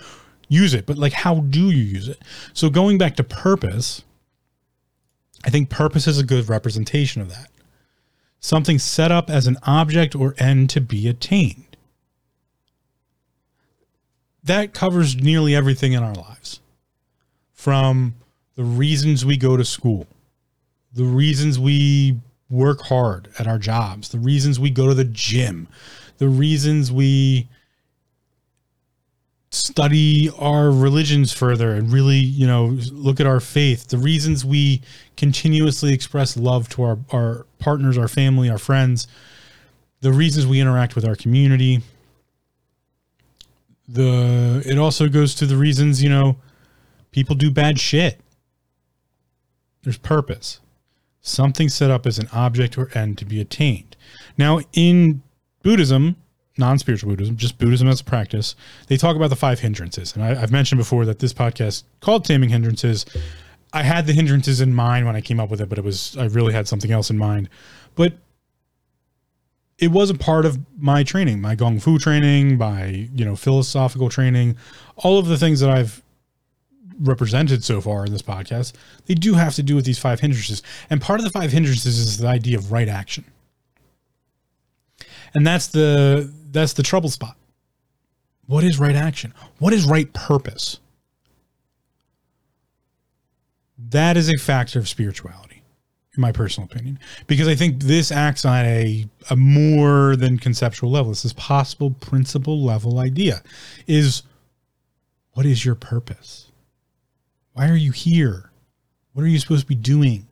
use 0.48 0.74
it, 0.74 0.84
but 0.86 0.98
like 0.98 1.12
how 1.12 1.36
do 1.36 1.70
you 1.70 1.84
use 1.84 2.08
it? 2.08 2.20
So 2.52 2.70
going 2.70 2.98
back 2.98 3.16
to 3.16 3.24
purpose, 3.24 4.02
I 5.44 5.50
think 5.50 5.70
purpose 5.70 6.06
is 6.06 6.18
a 6.18 6.24
good 6.24 6.48
representation 6.48 7.22
of 7.22 7.28
that. 7.30 7.50
Something 8.40 8.78
set 8.78 9.12
up 9.12 9.30
as 9.30 9.46
an 9.46 9.58
object 9.62 10.14
or 10.14 10.34
end 10.38 10.70
to 10.70 10.80
be 10.80 11.06
attained. 11.08 11.76
That 14.42 14.72
covers 14.72 15.14
nearly 15.16 15.54
everything 15.54 15.92
in 15.92 16.02
our 16.02 16.14
lives. 16.14 16.60
From 17.52 18.14
the 18.56 18.64
reasons 18.64 19.24
we 19.24 19.36
go 19.36 19.56
to 19.56 19.64
school, 19.64 20.06
the 20.92 21.04
reasons 21.04 21.58
we 21.58 22.18
work 22.50 22.82
hard 22.82 23.28
at 23.38 23.46
our 23.46 23.58
jobs, 23.58 24.08
the 24.08 24.18
reasons 24.18 24.58
we 24.58 24.70
go 24.70 24.88
to 24.88 24.94
the 24.94 25.04
gym, 25.04 25.68
the 26.18 26.28
reasons 26.28 26.90
we 26.90 27.48
study 29.52 30.30
our 30.38 30.70
religions 30.70 31.32
further 31.32 31.72
and 31.72 31.92
really, 31.92 32.18
you 32.18 32.46
know, 32.46 32.76
look 32.92 33.20
at 33.20 33.26
our 33.26 33.40
faith, 33.40 33.88
the 33.88 33.98
reasons 33.98 34.44
we 34.44 34.82
continuously 35.16 35.92
express 35.92 36.36
love 36.36 36.68
to 36.68 36.82
our, 36.82 36.98
our 37.12 37.46
partners, 37.58 37.96
our 37.96 38.08
family, 38.08 38.50
our 38.50 38.58
friends, 38.58 39.08
the 40.00 40.12
reasons 40.12 40.46
we 40.46 40.60
interact 40.60 40.94
with 40.94 41.04
our 41.04 41.16
community. 41.16 41.82
The 43.88 44.62
it 44.64 44.78
also 44.78 45.08
goes 45.08 45.34
to 45.36 45.46
the 45.46 45.56
reasons, 45.56 46.02
you 46.02 46.08
know, 46.08 46.36
people 47.10 47.34
do 47.34 47.50
bad 47.50 47.80
shit. 47.80 48.20
There's 49.82 49.98
purpose 49.98 50.60
something 51.20 51.68
set 51.68 51.90
up 51.90 52.06
as 52.06 52.18
an 52.18 52.28
object 52.32 52.78
or 52.78 52.90
end 52.94 53.18
to 53.18 53.24
be 53.24 53.40
attained. 53.40 53.96
Now, 54.38 54.60
in 54.72 55.22
Buddhism, 55.62 56.16
non 56.56 56.78
spiritual 56.78 57.10
Buddhism, 57.10 57.36
just 57.36 57.58
Buddhism 57.58 57.88
as 57.88 58.00
a 58.00 58.04
practice, 58.04 58.54
they 58.86 58.96
talk 58.96 59.16
about 59.16 59.30
the 59.30 59.36
five 59.36 59.60
hindrances. 59.60 60.14
And 60.14 60.24
I, 60.24 60.34
have 60.34 60.52
mentioned 60.52 60.78
before 60.78 61.04
that 61.06 61.18
this 61.18 61.32
podcast 61.32 61.84
called 62.00 62.24
Taming 62.24 62.50
Hindrances. 62.50 63.06
I 63.72 63.82
had 63.82 64.06
the 64.06 64.12
hindrances 64.12 64.60
in 64.60 64.74
mind 64.74 65.06
when 65.06 65.14
I 65.14 65.20
came 65.20 65.38
up 65.38 65.50
with 65.50 65.60
it, 65.60 65.68
but 65.68 65.78
it 65.78 65.84
was, 65.84 66.16
I 66.16 66.26
really 66.26 66.52
had 66.52 66.66
something 66.66 66.90
else 66.90 67.10
in 67.10 67.18
mind. 67.18 67.48
But 67.94 68.14
it 69.78 69.88
was 69.92 70.10
a 70.10 70.14
part 70.14 70.44
of 70.44 70.58
my 70.76 71.02
training, 71.02 71.40
my 71.40 71.54
Gong 71.54 71.78
Fu 71.78 71.98
training, 71.98 72.58
my, 72.58 73.08
you 73.14 73.24
know, 73.24 73.36
philosophical 73.36 74.08
training, 74.08 74.56
all 74.96 75.18
of 75.18 75.26
the 75.26 75.38
things 75.38 75.60
that 75.60 75.70
I've 75.70 76.02
represented 77.00 77.64
so 77.64 77.80
far 77.80 78.04
in 78.04 78.12
this 78.12 78.22
podcast, 78.22 78.72
they 79.06 79.14
do 79.14 79.34
have 79.34 79.54
to 79.54 79.62
do 79.62 79.74
with 79.74 79.84
these 79.84 79.98
five 79.98 80.20
hindrances. 80.20 80.62
And 80.88 81.00
part 81.00 81.20
of 81.20 81.24
the 81.24 81.30
five 81.30 81.52
hindrances 81.52 81.98
is 81.98 82.18
the 82.18 82.28
idea 82.28 82.58
of 82.58 82.70
right 82.70 82.88
action. 82.88 83.24
And 85.34 85.46
that's 85.46 85.68
the 85.68 86.32
that's 86.50 86.72
the 86.72 86.82
trouble 86.82 87.10
spot. 87.10 87.36
What 88.46 88.64
is 88.64 88.78
right 88.78 88.96
action? 88.96 89.32
What 89.58 89.72
is 89.72 89.84
right 89.84 90.12
purpose? 90.12 90.80
That 93.78 94.16
is 94.16 94.28
a 94.28 94.36
factor 94.36 94.78
of 94.78 94.88
spirituality, 94.88 95.62
in 96.16 96.20
my 96.20 96.32
personal 96.32 96.68
opinion, 96.70 96.98
because 97.26 97.48
I 97.48 97.54
think 97.54 97.82
this 97.82 98.12
acts 98.12 98.44
on 98.44 98.64
a, 98.64 99.06
a 99.30 99.36
more 99.36 100.16
than 100.16 100.38
conceptual 100.38 100.90
level. 100.90 101.12
This 101.12 101.24
is 101.24 101.32
possible 101.32 101.92
principle 101.92 102.62
level 102.62 102.98
idea 102.98 103.42
is 103.86 104.22
what 105.32 105.46
is 105.46 105.64
your 105.64 105.76
purpose? 105.76 106.49
Why 107.52 107.68
are 107.68 107.76
you 107.76 107.92
here? 107.92 108.50
What 109.12 109.22
are 109.22 109.28
you 109.28 109.38
supposed 109.38 109.62
to 109.62 109.66
be 109.66 109.74
doing? 109.74 110.26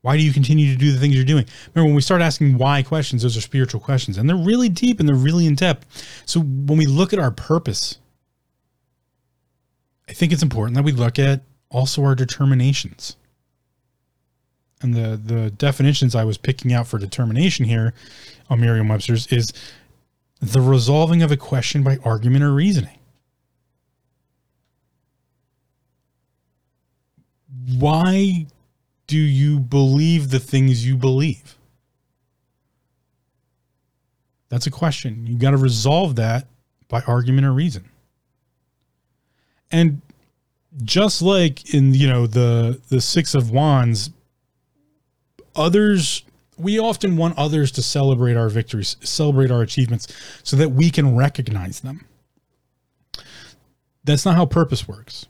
Why 0.00 0.16
do 0.16 0.22
you 0.22 0.32
continue 0.32 0.72
to 0.72 0.78
do 0.78 0.92
the 0.92 0.98
things 0.98 1.16
you're 1.16 1.24
doing? 1.24 1.46
Remember, 1.74 1.88
when 1.88 1.96
we 1.96 2.00
start 2.00 2.22
asking 2.22 2.58
why 2.58 2.82
questions, 2.82 3.22
those 3.22 3.36
are 3.36 3.40
spiritual 3.40 3.80
questions, 3.80 4.18
and 4.18 4.28
they're 4.28 4.36
really 4.36 4.68
deep 4.68 5.00
and 5.00 5.08
they're 5.08 5.16
really 5.16 5.46
in 5.46 5.56
depth. 5.56 6.22
So 6.26 6.40
when 6.40 6.78
we 6.78 6.86
look 6.86 7.12
at 7.12 7.18
our 7.18 7.32
purpose, 7.32 7.98
I 10.08 10.12
think 10.12 10.32
it's 10.32 10.44
important 10.44 10.76
that 10.76 10.84
we 10.84 10.92
look 10.92 11.18
at 11.18 11.42
also 11.70 12.04
our 12.04 12.14
determinations. 12.14 13.16
And 14.80 14.94
the 14.94 15.16
the 15.16 15.50
definitions 15.50 16.14
I 16.14 16.24
was 16.24 16.38
picking 16.38 16.72
out 16.72 16.86
for 16.86 16.98
determination 16.98 17.64
here 17.64 17.92
on 18.48 18.60
Merriam-Webster's 18.60 19.26
is 19.28 19.52
the 20.40 20.60
resolving 20.60 21.22
of 21.22 21.32
a 21.32 21.36
question 21.36 21.82
by 21.82 21.98
argument 22.04 22.44
or 22.44 22.52
reasoning. 22.52 22.95
Why 27.74 28.46
do 29.06 29.18
you 29.18 29.58
believe 29.58 30.30
the 30.30 30.38
things 30.38 30.86
you 30.86 30.96
believe? 30.96 31.56
That's 34.48 34.66
a 34.66 34.70
question. 34.70 35.26
You 35.26 35.36
got 35.36 35.50
to 35.50 35.56
resolve 35.56 36.16
that 36.16 36.46
by 36.88 37.02
argument 37.02 37.46
or 37.46 37.52
reason. 37.52 37.88
And 39.72 40.00
just 40.82 41.22
like 41.22 41.74
in 41.74 41.94
you 41.94 42.06
know 42.06 42.26
the 42.26 42.80
the 42.90 43.00
6 43.00 43.34
of 43.34 43.50
wands 43.50 44.10
others 45.56 46.22
we 46.58 46.78
often 46.78 47.16
want 47.16 47.36
others 47.38 47.70
to 47.72 47.82
celebrate 47.82 48.36
our 48.36 48.48
victories, 48.48 48.96
celebrate 49.02 49.50
our 49.50 49.62
achievements 49.62 50.06
so 50.42 50.56
that 50.56 50.70
we 50.70 50.90
can 50.90 51.16
recognize 51.16 51.80
them. 51.80 52.06
That's 54.04 54.24
not 54.24 54.36
how 54.36 54.46
purpose 54.46 54.86
works 54.86 55.26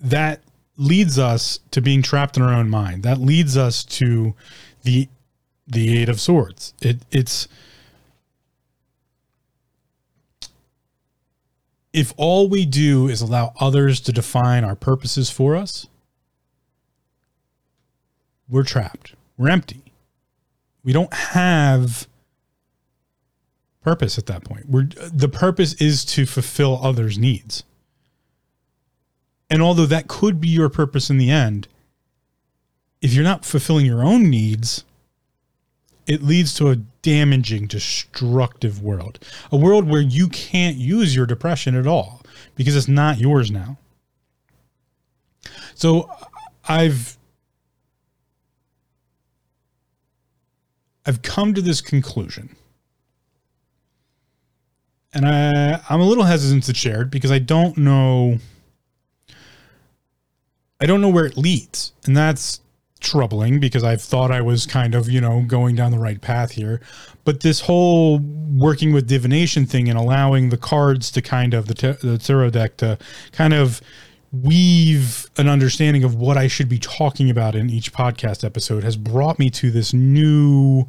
that 0.00 0.42
leads 0.76 1.18
us 1.18 1.60
to 1.70 1.80
being 1.80 2.02
trapped 2.02 2.36
in 2.36 2.42
our 2.42 2.52
own 2.52 2.68
mind. 2.70 3.02
That 3.02 3.18
leads 3.18 3.56
us 3.56 3.84
to 3.84 4.34
the 4.82 5.08
the 5.66 5.98
eight 5.98 6.08
of 6.08 6.20
swords. 6.20 6.74
It 6.80 6.98
it's 7.10 7.46
if 11.92 12.14
all 12.16 12.48
we 12.48 12.64
do 12.64 13.08
is 13.08 13.20
allow 13.20 13.52
others 13.60 14.00
to 14.00 14.12
define 14.12 14.64
our 14.64 14.76
purposes 14.76 15.30
for 15.30 15.56
us, 15.56 15.88
we're 18.48 18.64
trapped. 18.64 19.14
We're 19.36 19.50
empty. 19.50 19.92
We 20.82 20.92
don't 20.92 21.12
have 21.12 22.08
purpose 23.82 24.18
at 24.18 24.26
that 24.26 24.44
point. 24.44 24.68
We're 24.68 24.84
the 24.84 25.28
purpose 25.28 25.74
is 25.74 26.04
to 26.06 26.26
fulfill 26.26 26.80
others' 26.82 27.18
needs. 27.18 27.64
And 29.50 29.60
although 29.60 29.86
that 29.86 30.06
could 30.06 30.40
be 30.40 30.48
your 30.48 30.68
purpose 30.68 31.10
in 31.10 31.18
the 31.18 31.30
end, 31.30 31.66
if 33.02 33.12
you're 33.12 33.24
not 33.24 33.44
fulfilling 33.44 33.84
your 33.84 34.04
own 34.04 34.30
needs, 34.30 34.84
it 36.06 36.22
leads 36.22 36.54
to 36.54 36.68
a 36.70 36.76
damaging, 37.02 37.66
destructive 37.66 38.82
world. 38.82 39.18
A 39.50 39.56
world 39.56 39.88
where 39.88 40.00
you 40.00 40.28
can't 40.28 40.76
use 40.76 41.16
your 41.16 41.26
depression 41.26 41.74
at 41.74 41.86
all 41.86 42.22
because 42.54 42.76
it's 42.76 42.88
not 42.88 43.18
yours 43.18 43.50
now. 43.50 43.76
So 45.74 46.10
I've 46.68 47.16
I've 51.06 51.22
come 51.22 51.54
to 51.54 51.62
this 51.62 51.80
conclusion. 51.80 52.54
And 55.12 55.26
I 55.26 55.80
I'm 55.88 56.00
a 56.00 56.04
little 56.04 56.24
hesitant 56.24 56.64
to 56.64 56.74
share 56.74 57.02
it 57.02 57.10
because 57.10 57.32
I 57.32 57.38
don't 57.38 57.78
know 57.78 58.38
I 60.80 60.86
don't 60.86 61.00
know 61.00 61.08
where 61.08 61.26
it 61.26 61.36
leads. 61.36 61.92
And 62.06 62.16
that's 62.16 62.60
troubling 63.00 63.60
because 63.60 63.82
I 63.82 63.96
thought 63.96 64.30
I 64.30 64.40
was 64.40 64.66
kind 64.66 64.94
of, 64.94 65.08
you 65.08 65.20
know, 65.20 65.42
going 65.46 65.74
down 65.74 65.90
the 65.90 65.98
right 65.98 66.20
path 66.20 66.52
here. 66.52 66.80
But 67.24 67.40
this 67.40 67.60
whole 67.60 68.18
working 68.18 68.92
with 68.92 69.06
divination 69.06 69.66
thing 69.66 69.88
and 69.88 69.98
allowing 69.98 70.50
the 70.50 70.56
cards 70.56 71.10
to 71.12 71.22
kind 71.22 71.54
of 71.54 71.66
the, 71.66 71.98
the 72.02 72.18
tarot 72.18 72.50
deck 72.50 72.76
to 72.78 72.98
kind 73.32 73.54
of 73.54 73.80
weave 74.32 75.28
an 75.36 75.48
understanding 75.48 76.04
of 76.04 76.14
what 76.14 76.36
I 76.36 76.46
should 76.46 76.68
be 76.68 76.78
talking 76.78 77.30
about 77.30 77.54
in 77.54 77.68
each 77.68 77.92
podcast 77.92 78.44
episode 78.44 78.84
has 78.84 78.96
brought 78.96 79.38
me 79.38 79.50
to 79.50 79.70
this 79.70 79.92
new 79.92 80.86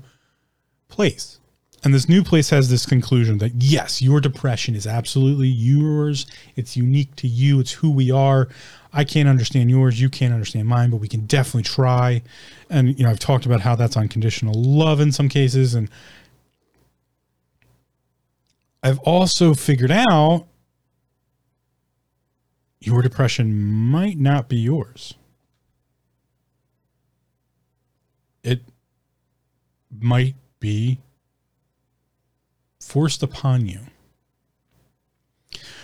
place. 0.89 1.39
And 1.83 1.93
this 1.93 2.07
new 2.07 2.23
place 2.23 2.51
has 2.51 2.69
this 2.69 2.85
conclusion 2.85 3.39
that 3.39 3.55
yes, 3.55 4.01
your 4.01 4.21
depression 4.21 4.75
is 4.75 4.85
absolutely 4.85 5.47
yours. 5.47 6.27
It's 6.55 6.77
unique 6.77 7.15
to 7.15 7.27
you. 7.27 7.59
It's 7.59 7.71
who 7.71 7.89
we 7.89 8.11
are. 8.11 8.49
I 8.93 9.03
can't 9.03 9.29
understand 9.29 9.69
yours. 9.69 10.01
You 10.01 10.09
can't 10.09 10.33
understand 10.33 10.67
mine, 10.67 10.89
but 10.89 10.97
we 10.97 11.07
can 11.07 11.25
definitely 11.25 11.63
try. 11.63 12.21
And, 12.69 12.97
you 12.97 13.05
know, 13.05 13.09
I've 13.09 13.19
talked 13.19 13.45
about 13.45 13.61
how 13.61 13.75
that's 13.75 13.95
unconditional 13.95 14.53
love 14.53 14.99
in 14.99 15.11
some 15.11 15.29
cases. 15.29 15.73
And 15.73 15.89
I've 18.83 18.99
also 18.99 19.53
figured 19.53 19.91
out 19.91 20.47
your 22.79 23.01
depression 23.01 23.53
might 23.63 24.17
not 24.17 24.49
be 24.49 24.57
yours. 24.57 25.13
It 28.43 28.61
might 29.89 30.35
be 30.59 30.99
forced 32.79 33.21
upon 33.23 33.67
you. 33.67 33.79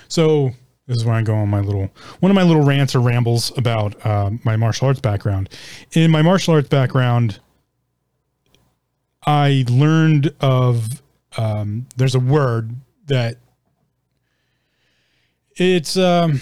So 0.07 0.53
this 0.87 0.97
is 0.97 1.05
where 1.05 1.15
I 1.15 1.21
go 1.21 1.35
on 1.35 1.49
my 1.49 1.59
little 1.59 1.89
one 2.19 2.31
of 2.31 2.35
my 2.35 2.43
little 2.43 2.63
rants 2.63 2.95
or 2.95 3.01
rambles 3.01 3.55
about 3.57 4.05
uh, 4.05 4.31
my 4.43 4.55
martial 4.55 4.87
arts 4.87 5.01
background. 5.01 5.49
In 5.91 6.09
my 6.11 6.21
martial 6.21 6.53
arts 6.53 6.69
background, 6.69 7.39
I 9.25 9.65
learned 9.69 10.33
of 10.39 11.01
um, 11.37 11.85
there's 11.97 12.15
a 12.15 12.19
word 12.19 12.73
that 13.07 13.37
it's 15.57 15.97
um, 15.97 16.39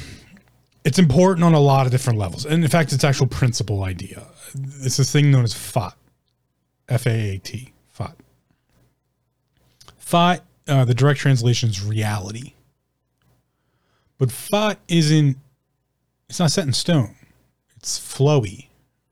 it's 0.83 0.99
important 0.99 1.43
on 1.43 1.53
a 1.53 1.59
lot 1.59 1.85
of 1.85 1.91
different 1.91 2.19
levels, 2.19 2.45
and 2.45 2.63
in 2.63 2.69
fact, 2.69 2.93
it's 2.93 3.03
actual 3.03 3.27
principle 3.27 3.83
idea. 3.83 4.27
It's 4.81 4.97
this 4.97 5.11
thing 5.11 5.31
known 5.31 5.43
as 5.43 5.53
FAAT, 5.53 5.95
F 6.87 7.07
A 7.07 7.35
A 7.35 7.37
T, 7.39 7.73
FAT. 7.89 8.15
FAAT, 9.97 10.41
uh, 10.67 10.85
the 10.85 10.93
direct 10.93 11.19
translation 11.19 11.69
is 11.69 11.83
reality. 11.83 12.53
But 14.17 14.31
FAAT 14.31 14.77
isn't, 14.87 15.37
it's 16.29 16.39
not 16.39 16.51
set 16.51 16.65
in 16.65 16.73
stone. 16.73 17.15
It's 17.75 17.99
flowy. 17.99 18.67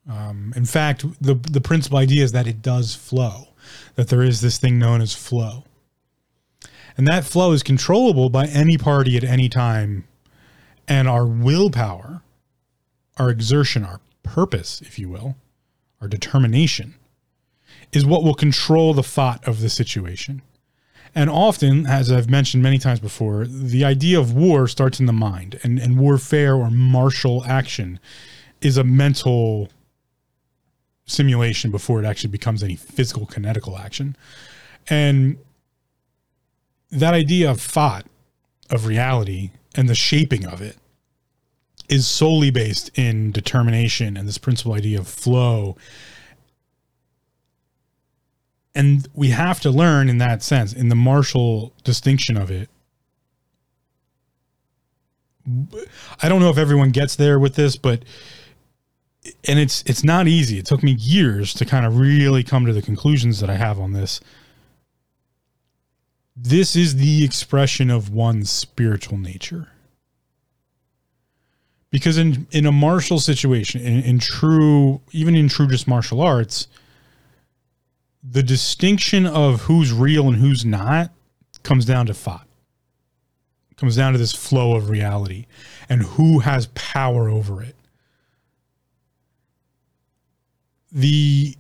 Um, 0.10 0.54
in 0.56 0.66
fact, 0.66 1.06
the, 1.22 1.36
the 1.36 1.62
principal 1.62 1.98
idea 1.98 2.24
is 2.24 2.32
that 2.32 2.48
it 2.48 2.62
does 2.62 2.96
flow, 2.96 3.50
that 3.96 4.10
there 4.10 4.24
is 4.24 4.42
this 4.42 4.58
thing 4.58 4.80
known 4.80 5.02
as 5.02 5.14
flow. 5.14 5.64
And 6.98 7.08
that 7.08 7.26
flow 7.26 7.52
is 7.52 7.64
controllable 7.64 8.30
by 8.30 8.46
any 8.48 8.78
party 8.78 9.18
at 9.18 9.24
any 9.24 9.50
time. 9.50 10.06
And 10.88 11.08
our 11.08 11.26
willpower, 11.26 12.22
our 13.18 13.30
exertion, 13.30 13.84
our 13.86 14.02
purpose, 14.22 14.82
if 14.82 15.00
you 15.00 15.10
will, 15.10 15.36
our 16.02 16.08
determination, 16.08 16.96
is 17.92 18.06
what 18.06 18.24
will 18.24 18.34
control 18.34 18.94
the 18.94 19.04
FAAT 19.04 19.48
of 19.48 19.62
the 19.62 19.70
situation. 19.70 20.42
And 21.16 21.30
often, 21.30 21.86
as 21.86 22.12
I've 22.12 22.30
mentioned 22.30 22.64
many 22.64 22.80
times 22.80 23.00
before, 23.00 23.46
the 23.46 23.86
idea 23.86 24.20
of 24.20 24.34
war 24.34 24.68
starts 24.68 25.00
in 25.00 25.06
the 25.06 25.14
mind, 25.14 25.60
and, 25.64 25.78
and 25.80 26.00
warfare 26.00 26.56
or 26.56 26.72
martial 26.72 27.44
action 27.46 28.00
is 28.62 28.78
a 28.78 28.84
mental 28.84 29.70
simulation 31.06 31.70
before 31.70 32.02
it 32.02 32.06
actually 32.06 32.32
becomes 32.32 32.64
any 32.64 32.76
physical 32.76 33.26
kinetical 33.26 33.78
action. 33.78 34.16
And 34.90 35.38
that 36.90 37.14
idea 37.14 37.52
of 37.52 37.62
FAAT, 37.62 38.06
of 38.70 38.88
reality, 38.88 39.52
and 39.76 39.88
the 39.88 39.96
shaping 39.96 40.46
of 40.46 40.62
it 40.62 40.78
is 41.90 42.08
solely 42.08 42.50
based 42.50 42.90
in 42.98 43.32
determination 43.32 44.18
and 44.18 44.28
this 44.28 44.38
principal 44.38 44.74
idea 44.74 45.00
of 45.00 45.08
flow 45.08 45.76
and 48.76 49.08
we 49.14 49.30
have 49.30 49.60
to 49.62 49.70
learn 49.70 50.10
in 50.10 50.18
that 50.18 50.42
sense 50.42 50.74
in 50.74 50.90
the 50.90 50.96
martial 50.96 51.74
distinction 51.84 52.38
of 52.38 52.50
it. 52.50 52.70
I 56.22 56.30
don't 56.30 56.40
know 56.40 56.50
if 56.50 56.58
everyone 56.58 56.92
gets 56.92 57.16
there 57.16 57.38
with 57.40 57.56
this 57.56 57.76
but 57.76 58.04
and 59.48 59.60
it's 59.60 59.84
it's 59.86 60.04
not 60.04 60.28
easy. 60.28 60.58
It 60.58 60.66
took 60.66 60.84
me 60.84 60.94
years 60.94 61.54
to 61.56 61.66
kind 61.66 61.86
of 61.86 61.98
really 61.98 62.44
come 62.44 62.66
to 62.66 62.74
the 62.74 62.82
conclusions 62.82 63.40
that 63.40 63.50
i 63.50 63.56
have 63.56 63.80
on 63.80 63.94
this. 63.94 64.20
This 66.36 66.76
is 66.76 66.96
the 66.96 67.24
expression 67.24 67.90
of 67.90 68.10
one's 68.10 68.50
spiritual 68.50 69.18
nature. 69.18 69.70
Because 71.92 72.18
in 72.18 72.48
in 72.52 72.66
a 72.66 72.72
martial 72.72 73.20
situation 73.20 73.82
in, 73.82 74.02
in 74.04 74.20
true 74.20 75.02
even 75.12 75.36
in 75.36 75.48
true 75.48 75.68
just 75.68 75.88
martial 75.88 76.22
arts 76.22 76.68
the 78.24 78.44
distinction 78.44 79.26
of 79.26 79.64
who's 79.64 79.92
real 79.92 80.28
and 80.28 80.38
who's 80.38 80.64
not 80.64 81.12
comes 81.64 81.86
down 81.86 82.06
to 82.06 82.14
FAAT. 82.14 82.46
Comes 83.76 83.96
down 83.98 84.14
to 84.14 84.20
this 84.20 84.32
flow 84.32 84.76
of 84.76 84.90
reality 84.90 85.46
and 85.90 86.04
who 86.04 86.40
has 86.40 86.68
power 86.68 87.28
over 87.28 87.62
it. 87.62 87.76
The 90.92 91.58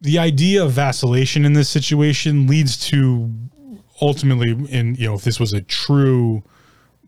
the 0.00 0.18
idea 0.18 0.64
of 0.64 0.72
vacillation 0.72 1.44
in 1.44 1.52
this 1.52 1.68
situation 1.68 2.48
leads 2.48 2.76
to 2.88 3.32
ultimately 4.00 4.50
in 4.68 4.96
you 4.96 5.06
know 5.06 5.14
if 5.14 5.22
this 5.22 5.38
was 5.38 5.52
a 5.52 5.62
true 5.62 6.42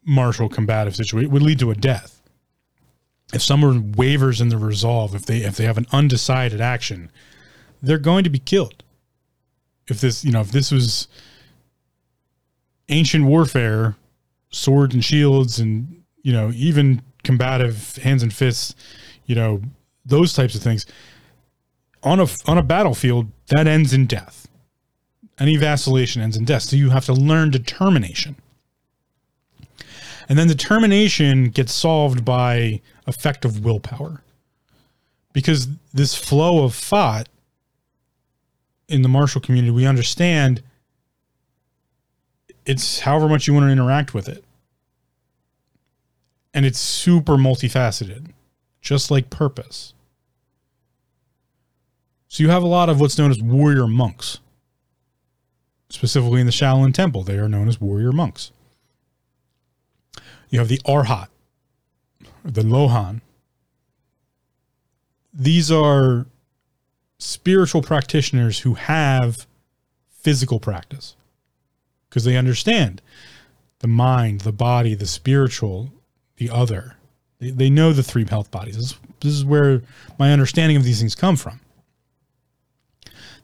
martial 0.04 0.48
combative 0.48 0.94
situation 0.94 1.30
would 1.32 1.42
lead 1.42 1.58
to 1.58 1.72
a 1.72 1.74
death 1.74 2.22
if 3.32 3.42
someone 3.42 3.90
wavers 3.92 4.40
in 4.40 4.48
the 4.48 4.56
resolve 4.56 5.14
if 5.14 5.26
they 5.26 5.38
if 5.38 5.56
they 5.56 5.64
have 5.64 5.76
an 5.76 5.86
undecided 5.90 6.60
action 6.60 7.10
they're 7.84 7.98
going 7.98 8.24
to 8.24 8.30
be 8.30 8.38
killed. 8.38 8.82
If 9.88 10.00
this, 10.00 10.24
you 10.24 10.32
know, 10.32 10.40
if 10.40 10.50
this 10.50 10.70
was 10.70 11.08
ancient 12.88 13.24
warfare, 13.24 13.96
swords 14.50 14.94
and 14.94 15.04
shields 15.04 15.58
and, 15.58 16.02
you 16.22 16.32
know, 16.32 16.50
even 16.54 17.02
combative 17.22 17.96
hands 17.96 18.22
and 18.22 18.32
fists, 18.32 18.74
you 19.26 19.34
know, 19.34 19.60
those 20.04 20.32
types 20.32 20.54
of 20.54 20.62
things 20.62 20.86
on 22.02 22.20
a 22.20 22.26
on 22.46 22.58
a 22.58 22.62
battlefield 22.62 23.28
that 23.48 23.66
ends 23.66 23.92
in 23.92 24.06
death. 24.06 24.48
Any 25.38 25.56
vacillation 25.56 26.22
ends 26.22 26.36
in 26.36 26.44
death. 26.44 26.62
So 26.62 26.76
you 26.76 26.90
have 26.90 27.06
to 27.06 27.12
learn 27.12 27.50
determination. 27.50 28.36
And 30.28 30.38
then 30.38 30.46
determination 30.46 31.50
gets 31.50 31.72
solved 31.72 32.24
by 32.24 32.80
effective 33.06 33.64
willpower. 33.64 34.22
Because 35.32 35.68
this 35.92 36.14
flow 36.14 36.64
of 36.64 36.74
FAAT 36.74 37.28
in 38.88 39.02
the 39.02 39.08
martial 39.08 39.40
community, 39.40 39.70
we 39.70 39.86
understand 39.86 40.62
it's 42.66 43.00
however 43.00 43.28
much 43.28 43.46
you 43.46 43.54
want 43.54 43.66
to 43.66 43.70
interact 43.70 44.14
with 44.14 44.28
it. 44.28 44.44
And 46.52 46.64
it's 46.64 46.78
super 46.78 47.34
multifaceted, 47.34 48.30
just 48.80 49.10
like 49.10 49.28
purpose. 49.28 49.92
So 52.28 52.42
you 52.42 52.50
have 52.50 52.62
a 52.62 52.68
lot 52.68 52.88
of 52.88 53.00
what's 53.00 53.18
known 53.18 53.30
as 53.30 53.42
warrior 53.42 53.86
monks. 53.86 54.38
Specifically 55.88 56.40
in 56.40 56.46
the 56.46 56.52
Shaolin 56.52 56.92
Temple, 56.92 57.22
they 57.22 57.38
are 57.38 57.48
known 57.48 57.68
as 57.68 57.80
warrior 57.80 58.12
monks. 58.12 58.50
You 60.48 60.58
have 60.58 60.68
the 60.68 60.78
Arhat, 60.78 61.28
the 62.44 62.62
Lohan. 62.62 63.20
These 65.32 65.70
are 65.70 66.26
spiritual 67.18 67.82
practitioners 67.82 68.60
who 68.60 68.74
have 68.74 69.46
physical 70.08 70.58
practice 70.58 71.16
because 72.08 72.24
they 72.24 72.36
understand 72.36 73.02
the 73.80 73.88
mind, 73.88 74.42
the 74.42 74.52
body, 74.52 74.94
the 74.94 75.06
spiritual, 75.06 75.92
the 76.36 76.48
other. 76.48 76.96
They, 77.38 77.50
they 77.50 77.70
know 77.70 77.92
the 77.92 78.02
three 78.02 78.24
health 78.24 78.50
bodies. 78.50 78.76
This, 78.76 78.98
this 79.20 79.32
is 79.32 79.44
where 79.44 79.82
my 80.18 80.32
understanding 80.32 80.76
of 80.76 80.84
these 80.84 81.00
things 81.00 81.14
come 81.14 81.36
from. 81.36 81.60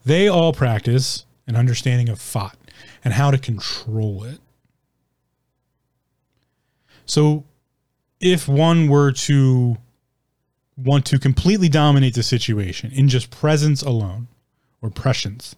they 0.04 0.28
all 0.28 0.52
practice 0.52 1.26
an 1.46 1.56
understanding 1.56 2.08
of 2.08 2.20
thought 2.20 2.56
and 3.04 3.14
how 3.14 3.30
to 3.30 3.38
control 3.38 4.24
it. 4.24 4.38
So, 7.06 7.44
if 8.20 8.46
one 8.46 8.88
were 8.88 9.10
to 9.12 9.76
want 10.82 11.04
to 11.06 11.18
completely 11.18 11.68
dominate 11.68 12.14
the 12.14 12.22
situation 12.22 12.90
in 12.92 13.08
just 13.08 13.30
presence 13.30 13.82
alone 13.82 14.28
or 14.82 14.90
prescience, 14.90 15.56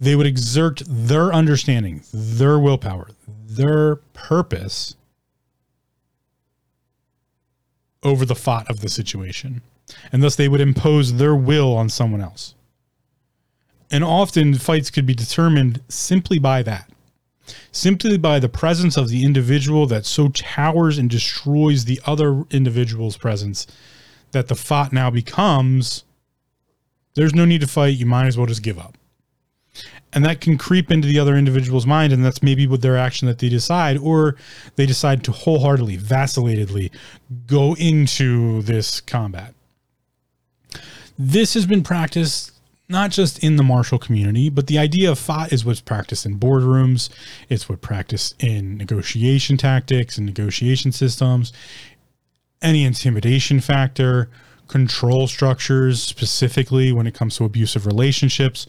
they 0.00 0.16
would 0.16 0.26
exert 0.26 0.82
their 0.86 1.32
understanding, 1.32 2.02
their 2.12 2.58
willpower, 2.58 3.10
their 3.46 3.96
purpose 4.14 4.96
over 8.02 8.24
the 8.24 8.34
thought 8.34 8.68
of 8.68 8.80
the 8.80 8.88
situation. 8.88 9.62
And 10.10 10.22
thus 10.22 10.36
they 10.36 10.48
would 10.48 10.60
impose 10.60 11.14
their 11.14 11.34
will 11.34 11.76
on 11.76 11.88
someone 11.88 12.20
else. 12.20 12.54
And 13.90 14.02
often 14.02 14.54
fights 14.54 14.90
could 14.90 15.06
be 15.06 15.14
determined 15.14 15.82
simply 15.88 16.38
by 16.38 16.62
that. 16.62 16.90
Simply 17.70 18.16
by 18.18 18.38
the 18.38 18.48
presence 18.48 18.96
of 18.96 19.08
the 19.08 19.24
individual 19.24 19.86
that 19.86 20.06
so 20.06 20.28
towers 20.28 20.98
and 20.98 21.10
destroys 21.10 21.84
the 21.84 22.00
other 22.06 22.44
individual's 22.50 23.16
presence 23.16 23.66
that 24.30 24.48
the 24.48 24.54
thought 24.54 24.92
now 24.92 25.10
becomes 25.10 26.04
there's 27.14 27.34
no 27.34 27.44
need 27.44 27.60
to 27.60 27.66
fight. 27.66 27.96
You 27.96 28.06
might 28.06 28.26
as 28.26 28.36
well 28.36 28.46
just 28.46 28.62
give 28.62 28.78
up. 28.78 28.96
And 30.14 30.24
that 30.24 30.40
can 30.40 30.58
creep 30.58 30.90
into 30.90 31.08
the 31.08 31.18
other 31.18 31.36
individual's 31.36 31.86
mind, 31.86 32.12
and 32.12 32.22
that's 32.22 32.42
maybe 32.42 32.66
with 32.66 32.82
their 32.82 32.98
action 32.98 33.28
that 33.28 33.38
they 33.38 33.48
decide, 33.48 33.96
or 33.96 34.36
they 34.76 34.84
decide 34.84 35.24
to 35.24 35.32
wholeheartedly, 35.32 35.96
vacillatingly 35.96 36.92
go 37.46 37.74
into 37.76 38.60
this 38.62 39.00
combat. 39.00 39.54
This 41.18 41.54
has 41.54 41.64
been 41.64 41.82
practiced 41.82 42.52
not 42.92 43.10
just 43.10 43.42
in 43.42 43.56
the 43.56 43.62
martial 43.64 43.98
community, 43.98 44.50
but 44.50 44.68
the 44.68 44.78
idea 44.78 45.10
of 45.10 45.18
thought 45.18 45.52
is 45.52 45.64
what's 45.64 45.80
practiced 45.80 46.24
in 46.24 46.38
boardrooms. 46.38 47.08
It's 47.48 47.68
what 47.68 47.80
practiced 47.80 48.40
in 48.40 48.76
negotiation 48.76 49.56
tactics 49.56 50.16
and 50.18 50.26
negotiation 50.26 50.92
systems. 50.92 51.52
Any 52.60 52.84
intimidation 52.84 53.60
factor, 53.60 54.30
control 54.68 55.26
structures, 55.26 56.02
specifically 56.02 56.92
when 56.92 57.06
it 57.06 57.14
comes 57.14 57.36
to 57.36 57.44
abusive 57.44 57.86
relationships. 57.86 58.66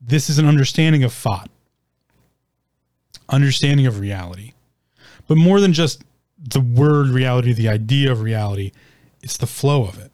This 0.00 0.28
is 0.28 0.38
an 0.38 0.46
understanding 0.46 1.02
of 1.02 1.12
thought, 1.12 1.48
understanding 3.28 3.86
of 3.86 4.00
reality. 4.00 4.52
But 5.26 5.38
more 5.38 5.60
than 5.60 5.72
just 5.72 6.04
the 6.38 6.60
word 6.60 7.08
reality, 7.08 7.52
the 7.52 7.68
idea 7.68 8.12
of 8.12 8.20
reality, 8.20 8.72
it's 9.22 9.38
the 9.38 9.46
flow 9.46 9.86
of 9.86 9.98
it. 9.98 10.10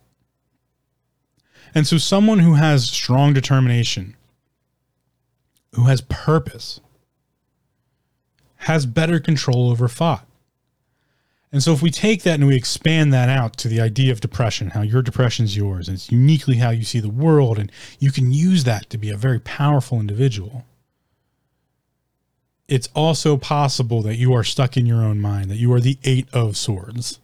And 1.75 1.87
so, 1.87 1.99
someone 1.99 2.41
who 2.41 2.55
has 2.55 2.91
strong 2.91 3.33
determination, 3.33 4.17
who 5.75 5.85
has 5.85 6.01
purpose, 6.03 6.81
has 8.57 8.87
better 8.87 9.21
control 9.21 9.71
over 9.71 9.89
thought. 9.89 10.27
And 11.53 11.63
so, 11.63 11.73
if 11.73 11.83
we 11.83 11.91
take 11.91 12.23
that 12.23 12.35
and 12.35 12.47
we 12.47 12.57
expand 12.57 13.13
that 13.13 13.29
out 13.29 13.57
to 13.59 13.69
the 13.69 13.81
idea 13.81 14.13
of 14.13 14.21
depression, 14.21 14.71
how 14.71 14.83
your 14.83 15.03
depression 15.03 15.45
is 15.45 15.57
yours, 15.57 15.89
and 15.89 15.97
it's 15.97 16.11
uniquely 16.11 16.57
how 16.57 16.71
you 16.71 16.85
see 16.85 17.01
the 17.01 17.09
world, 17.09 17.59
and 17.59 17.71
you 17.99 18.13
can 18.13 18.33
use 18.33 18.65
that 18.65 18.89
to 18.91 18.99
be 18.99 19.11
a 19.11 19.17
very 19.17 19.41
powerful 19.41 20.01
individual, 20.01 20.65
it's 22.69 22.89
also 22.95 23.37
possible 23.37 24.01
that 24.03 24.17
you 24.17 24.33
are 24.33 24.45
stuck 24.45 24.77
in 24.77 24.87
your 24.87 25.03
own 25.03 25.21
mind, 25.21 25.51
that 25.51 25.57
you 25.57 25.73
are 25.73 25.81
the 25.81 25.99
Eight 26.05 26.29
of 26.33 26.57
Swords. 26.57 27.19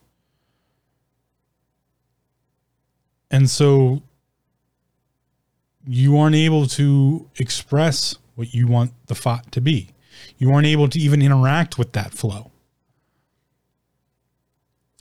And 3.30 3.48
so, 3.48 4.02
you 5.86 6.18
aren't 6.18 6.36
able 6.36 6.66
to 6.66 7.28
express 7.36 8.16
what 8.34 8.52
you 8.52 8.66
want 8.66 8.92
the 9.06 9.14
thought 9.14 9.50
to 9.52 9.60
be. 9.60 9.90
You 10.38 10.52
aren't 10.52 10.66
able 10.66 10.88
to 10.88 10.98
even 10.98 11.22
interact 11.22 11.78
with 11.78 11.92
that 11.92 12.12
flow. 12.12 12.50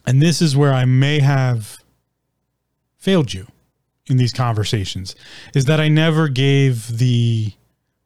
And 0.06 0.21
this 0.21 0.41
is 0.41 0.56
where 0.56 0.74
I 0.74 0.86
may 0.86 1.19
have 1.19 1.80
failed 2.98 3.34
you 3.34 3.48
in 4.08 4.17
these 4.17 4.34
conversations 4.34 5.15
is 5.56 5.65
that 5.65 5.80
I 5.80 5.88
never 5.88 6.28
gave 6.28 7.00
the 7.00 7.54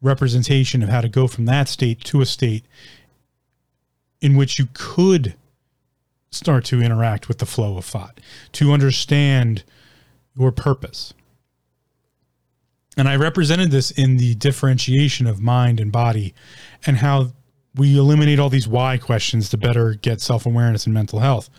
representation 0.01 0.81
of 0.81 0.89
how 0.89 1.01
to 1.01 1.09
go 1.09 1.27
from 1.27 1.45
that 1.45 1.67
state 1.67 2.03
to 2.05 2.21
a 2.21 2.25
state 2.25 2.63
in 4.21 4.35
which 4.37 4.57
you 4.59 4.67
could 4.73 5.35
start 6.31 6.63
to 6.65 6.81
interact 6.81 7.27
with 7.27 7.39
the 7.39 7.45
flow 7.45 7.77
of 7.77 7.85
thought, 7.85 8.19
to 8.53 8.71
understand 8.71 9.63
your 10.37 10.51
purpose, 10.51 11.13
and 12.99 13.07
I 13.07 13.15
represented 13.15 13.71
this 13.71 13.91
in 13.91 14.17
the 14.17 14.35
differentiation 14.35 15.25
of 15.25 15.39
mind 15.39 15.79
and 15.79 15.89
body 15.89 16.33
and 16.85 16.97
how 16.97 17.31
we 17.73 17.97
eliminate 17.97 18.39
all 18.39 18.49
these 18.49 18.67
why 18.67 18.97
questions 18.97 19.47
to 19.49 19.57
better 19.57 19.93
get 19.93 20.19
self 20.19 20.45
awareness 20.45 20.85
and 20.85 20.93
mental 20.93 21.19
health. 21.19 21.49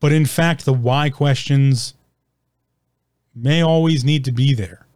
But 0.00 0.12
in 0.12 0.24
fact, 0.24 0.64
the 0.64 0.72
why 0.72 1.10
questions 1.10 1.92
may 3.34 3.60
always 3.60 4.02
need 4.02 4.24
to 4.24 4.32
be 4.32 4.54
there 4.54 4.86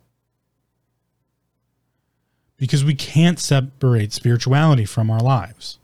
because 2.56 2.82
we 2.82 2.94
can't 2.94 3.38
separate 3.38 4.14
spirituality 4.14 4.86
from 4.86 5.10
our 5.10 5.20
lives 5.20 5.78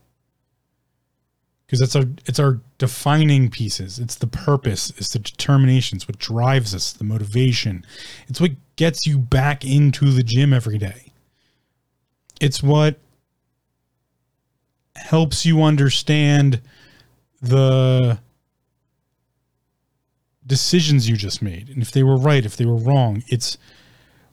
because 1.72 1.80
it's 1.80 1.96
our 1.96 2.04
it's 2.26 2.38
our 2.38 2.60
defining 2.76 3.48
pieces. 3.48 3.98
It's 3.98 4.16
the 4.16 4.26
purpose. 4.26 4.92
It's 4.98 5.14
the 5.14 5.18
determination 5.18 5.96
it's 5.96 6.06
what 6.06 6.18
drives 6.18 6.74
us 6.74 6.92
the 6.92 7.02
motivation. 7.02 7.86
It's 8.28 8.42
what 8.42 8.50
gets 8.76 9.06
you 9.06 9.18
back 9.18 9.64
into 9.64 10.10
the 10.10 10.22
gym 10.22 10.52
every 10.52 10.76
day. 10.76 11.12
It's 12.42 12.62
what 12.62 12.98
helps 14.96 15.46
you 15.46 15.62
understand 15.62 16.60
the 17.40 18.18
decisions 20.46 21.08
you 21.08 21.16
just 21.16 21.40
made 21.40 21.70
and 21.70 21.80
if 21.80 21.90
they 21.90 22.02
were 22.02 22.18
right 22.18 22.44
if 22.44 22.56
they 22.56 22.66
were 22.66 22.76
wrong 22.76 23.22
it's 23.28 23.56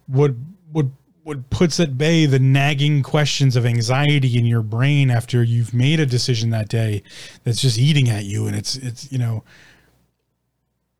what 0.07 0.31
what 0.71 0.87
what 1.29 1.49
puts 1.51 1.79
at 1.79 1.95
bay 1.95 2.25
the 2.25 2.39
nagging 2.39 3.03
questions 3.03 3.55
of 3.55 3.63
anxiety 3.63 4.35
in 4.35 4.47
your 4.47 4.63
brain 4.63 5.11
after 5.11 5.43
you've 5.43 5.75
made 5.75 5.99
a 5.99 6.05
decision 6.05 6.49
that 6.49 6.67
day 6.67 7.03
that's 7.43 7.61
just 7.61 7.77
eating 7.77 8.09
at 8.09 8.25
you 8.25 8.47
and 8.47 8.55
it's 8.55 8.75
it's 8.77 9.11
you 9.11 9.19
know 9.19 9.43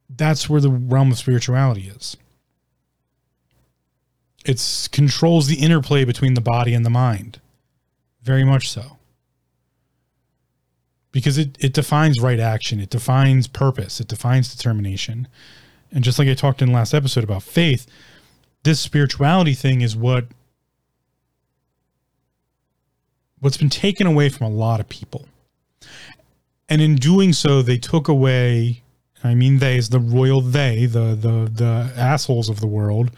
that's 0.07 0.47
where 0.47 0.61
the 0.61 0.69
realm 0.69 1.11
of 1.11 1.17
spirituality 1.17 1.87
is. 1.87 2.15
It 4.45 4.89
controls 4.91 5.47
the 5.47 5.59
interplay 5.59 6.05
between 6.05 6.35
the 6.35 6.41
body 6.41 6.73
and 6.75 6.85
the 6.85 6.89
mind. 6.89 7.39
Very 8.21 8.43
much 8.43 8.69
so. 8.69 8.97
Because 11.11 11.37
it, 11.39 11.57
it 11.59 11.73
defines 11.73 12.19
right 12.21 12.39
action 12.39 12.79
it 12.79 12.91
defines 12.91 13.47
purpose 13.47 13.99
it 13.99 14.07
defines 14.07 14.55
determination. 14.55 15.27
And 15.91 16.03
just 16.03 16.19
like 16.19 16.27
i 16.27 16.35
talked 16.35 16.61
in 16.61 16.67
the 16.67 16.75
last 16.75 16.93
episode 16.93 17.23
about 17.23 17.41
faith 17.41 17.87
this 18.69 18.79
spirituality 18.79 19.55
thing 19.55 19.81
is 19.81 19.95
what 19.95 20.25
what's 23.39 23.57
been 23.57 23.69
taken 23.69 24.05
away 24.05 24.29
from 24.29 24.45
a 24.45 24.49
lot 24.49 24.79
of 24.79 24.87
people. 24.89 25.25
And 26.67 26.79
in 26.79 26.95
doing 26.95 27.33
so, 27.33 27.63
they 27.63 27.79
took 27.79 28.07
away 28.07 28.83
I 29.23 29.33
mean 29.33 29.57
they 29.57 29.77
is 29.77 29.89
the 29.89 29.99
royal 29.99 30.41
they, 30.41 30.85
the 30.85 31.15
the 31.15 31.49
the 31.51 31.91
assholes 31.97 32.47
of 32.47 32.59
the 32.59 32.67
world, 32.67 33.09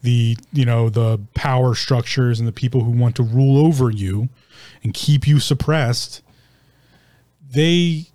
the 0.00 0.36
you 0.52 0.64
know, 0.64 0.88
the 0.88 1.18
power 1.34 1.74
structures 1.74 2.38
and 2.38 2.46
the 2.46 2.52
people 2.52 2.84
who 2.84 2.92
want 2.92 3.16
to 3.16 3.24
rule 3.24 3.66
over 3.66 3.90
you 3.90 4.28
and 4.84 4.94
keep 4.94 5.26
you 5.26 5.40
suppressed. 5.40 6.22
They 7.50 8.06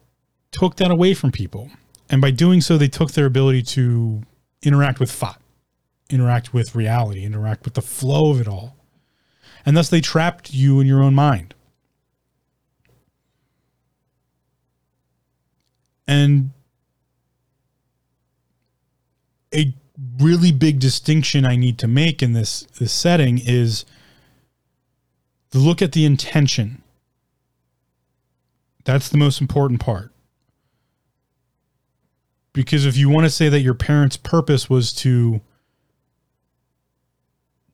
took 0.51 0.77
that 0.77 0.91
away 0.91 1.13
from 1.13 1.33
people. 1.33 1.71
And 2.09 2.21
by 2.21 2.31
doing 2.31 2.61
so, 2.61 2.77
they 2.77 2.87
took 2.87 3.11
their 3.11 3.25
ability 3.25 3.63
to 3.63 4.21
interact 4.63 5.01
with 5.01 5.11
thought 5.11 5.41
interact 6.09 6.53
with 6.53 6.75
reality, 6.75 7.23
interact 7.23 7.65
with 7.65 7.73
the 7.73 7.81
flow 7.81 8.31
of 8.31 8.39
it 8.39 8.47
all. 8.47 8.77
And 9.65 9.75
thus 9.75 9.89
they 9.89 10.01
trapped 10.01 10.53
you 10.53 10.79
in 10.79 10.87
your 10.87 11.01
own 11.01 11.15
mind. 11.15 11.55
And 16.07 16.51
a 19.53 19.73
really 20.19 20.51
big 20.51 20.79
distinction 20.79 21.45
I 21.45 21.55
need 21.55 21.79
to 21.79 21.87
make 21.87 22.21
in 22.21 22.33
this, 22.33 22.61
this 22.77 22.93
setting 22.93 23.39
is 23.39 23.85
look 25.55 25.81
at 25.81 25.93
the 25.93 26.05
intention. 26.05 26.81
That's 28.83 29.09
the 29.09 29.17
most 29.17 29.41
important 29.41 29.79
part. 29.79 30.11
Because 32.53 32.85
if 32.85 32.95
you 32.95 33.09
want 33.09 33.25
to 33.25 33.29
say 33.29 33.49
that 33.49 33.61
your 33.61 33.73
parents' 33.73 34.17
purpose 34.17 34.69
was 34.69 34.93
to 34.93 35.41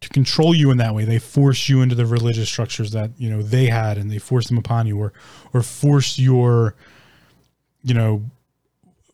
to 0.01 0.09
control 0.09 0.53
you 0.53 0.71
in 0.71 0.77
that 0.77 0.93
way. 0.93 1.05
They 1.05 1.19
force 1.19 1.69
you 1.69 1.81
into 1.81 1.95
the 1.95 2.05
religious 2.05 2.49
structures 2.49 2.91
that 2.91 3.11
you 3.17 3.29
know 3.29 3.41
they 3.41 3.67
had, 3.67 3.97
and 3.97 4.11
they 4.11 4.17
force 4.17 4.47
them 4.47 4.57
upon 4.57 4.87
you, 4.87 4.99
or 4.99 5.13
or 5.53 5.61
force 5.61 6.19
your, 6.19 6.75
you 7.83 7.93
know, 7.93 8.23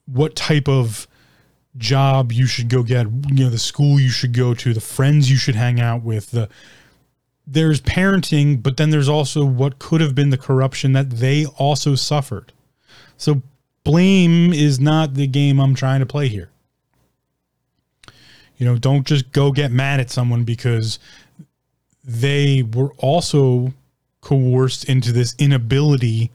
what 0.05 0.35
type 0.35 0.67
of 0.67 1.07
job 1.77 2.31
you 2.31 2.47
should 2.47 2.69
go 2.69 2.81
get, 2.81 3.05
you 3.27 3.43
know, 3.43 3.49
the 3.49 3.59
school 3.59 3.99
you 3.99 4.09
should 4.09 4.33
go 4.33 4.53
to, 4.53 4.73
the 4.73 4.81
friends 4.81 5.29
you 5.29 5.37
should 5.37 5.55
hang 5.55 5.79
out 5.79 6.01
with, 6.01 6.31
the 6.31 6.49
there's 7.45 7.79
parenting, 7.79 8.61
but 8.61 8.75
then 8.75 8.89
there's 8.89 9.07
also 9.07 9.45
what 9.45 9.79
could 9.79 10.01
have 10.01 10.13
been 10.13 10.31
the 10.31 10.37
corruption 10.37 10.91
that 10.93 11.09
they 11.09 11.45
also 11.45 11.95
suffered. 11.95 12.51
So 13.15 13.41
blame 13.85 14.51
is 14.51 14.79
not 14.79 15.13
the 15.13 15.27
game 15.27 15.59
I'm 15.59 15.73
trying 15.73 16.01
to 16.01 16.05
play 16.05 16.27
here. 16.27 16.49
You 18.57 18.65
know, 18.65 18.77
don't 18.77 19.05
just 19.05 19.31
go 19.31 19.51
get 19.51 19.71
mad 19.71 19.99
at 19.99 20.09
someone 20.09 20.43
because 20.43 20.99
they 22.03 22.63
were 22.63 22.93
also 22.97 23.73
coerced 24.21 24.85
into 24.85 25.11
this 25.11 25.35
inability 25.37 26.31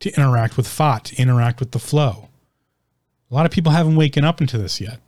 to 0.00 0.14
interact 0.14 0.56
with 0.56 0.68
FAAT, 0.68 1.04
to 1.06 1.16
interact 1.16 1.60
with 1.60 1.72
the 1.72 1.78
flow. 1.78 2.28
A 3.30 3.34
lot 3.34 3.46
of 3.46 3.52
people 3.52 3.72
haven't 3.72 3.96
waken 3.96 4.24
up 4.24 4.40
into 4.40 4.58
this 4.58 4.80
yet. 4.80 5.00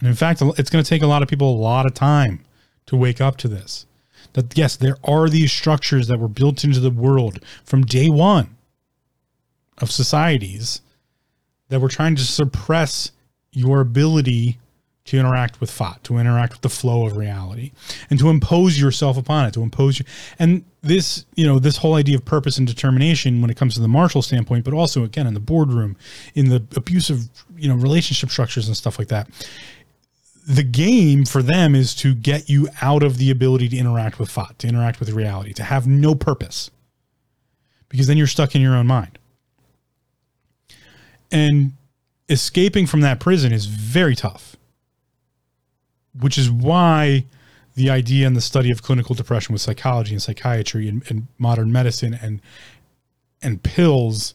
And 0.00 0.08
in 0.08 0.14
fact, 0.14 0.42
it's 0.42 0.70
going 0.70 0.82
to 0.82 0.88
take 0.88 1.02
a 1.02 1.06
lot 1.06 1.22
of 1.22 1.28
people 1.28 1.50
a 1.50 1.54
lot 1.54 1.86
of 1.86 1.94
time 1.94 2.44
to 2.86 2.96
wake 2.96 3.20
up 3.20 3.36
to 3.38 3.48
this. 3.48 3.86
That 4.32 4.56
yes, 4.56 4.76
there 4.76 4.96
are 5.04 5.28
these 5.28 5.52
structures 5.52 6.08
that 6.08 6.18
were 6.18 6.28
built 6.28 6.64
into 6.64 6.80
the 6.80 6.90
world 6.90 7.38
from 7.64 7.84
day 7.84 8.08
one 8.08 8.56
of 9.78 9.90
societies 9.90 10.80
that 11.68 11.80
were 11.80 11.88
trying 11.88 12.16
to 12.16 12.24
suppress 12.24 13.12
your 13.52 13.80
ability 13.80 14.58
to 15.04 15.18
interact 15.18 15.60
with 15.60 15.70
thought, 15.70 16.02
to 16.04 16.18
interact 16.18 16.52
with 16.52 16.62
the 16.62 16.68
flow 16.68 17.06
of 17.06 17.16
reality, 17.16 17.72
and 18.08 18.18
to 18.20 18.28
impose 18.28 18.80
yourself 18.80 19.16
upon 19.16 19.46
it, 19.46 19.54
to 19.54 19.62
impose 19.62 19.98
you. 19.98 20.04
And 20.38 20.64
this, 20.82 21.26
you 21.34 21.44
know, 21.46 21.58
this 21.58 21.76
whole 21.76 21.94
idea 21.94 22.16
of 22.16 22.24
purpose 22.24 22.56
and 22.56 22.66
determination 22.66 23.40
when 23.40 23.50
it 23.50 23.56
comes 23.56 23.74
to 23.74 23.80
the 23.80 23.88
martial 23.88 24.22
standpoint, 24.22 24.64
but 24.64 24.74
also 24.74 25.02
again 25.02 25.26
in 25.26 25.34
the 25.34 25.40
boardroom, 25.40 25.96
in 26.34 26.50
the 26.50 26.64
abusive, 26.76 27.28
you 27.56 27.68
know, 27.68 27.74
relationship 27.74 28.30
structures 28.30 28.68
and 28.68 28.76
stuff 28.76 28.98
like 28.98 29.08
that. 29.08 29.28
The 30.46 30.64
game 30.64 31.24
for 31.24 31.42
them 31.42 31.74
is 31.74 31.94
to 31.96 32.14
get 32.14 32.48
you 32.48 32.68
out 32.80 33.02
of 33.02 33.18
the 33.18 33.30
ability 33.30 33.68
to 33.70 33.76
interact 33.76 34.18
with 34.18 34.30
thought, 34.30 34.58
to 34.60 34.68
interact 34.68 35.00
with 35.00 35.10
reality, 35.10 35.52
to 35.54 35.64
have 35.64 35.86
no 35.86 36.14
purpose, 36.14 36.70
because 37.88 38.06
then 38.06 38.16
you're 38.16 38.26
stuck 38.26 38.54
in 38.54 38.62
your 38.62 38.74
own 38.74 38.86
mind. 38.86 39.18
And 41.30 41.72
escaping 42.28 42.86
from 42.86 43.00
that 43.00 43.20
prison 43.20 43.52
is 43.52 43.66
very 43.66 44.14
tough 44.14 44.51
which 46.18 46.38
is 46.38 46.50
why 46.50 47.24
the 47.74 47.90
idea 47.90 48.26
and 48.26 48.36
the 48.36 48.40
study 48.40 48.70
of 48.70 48.82
clinical 48.82 49.14
depression 49.14 49.52
with 49.52 49.62
psychology 49.62 50.12
and 50.12 50.22
psychiatry 50.22 50.88
and, 50.88 51.02
and 51.08 51.26
modern 51.38 51.72
medicine 51.72 52.18
and 52.20 52.40
and 53.40 53.62
pills 53.62 54.34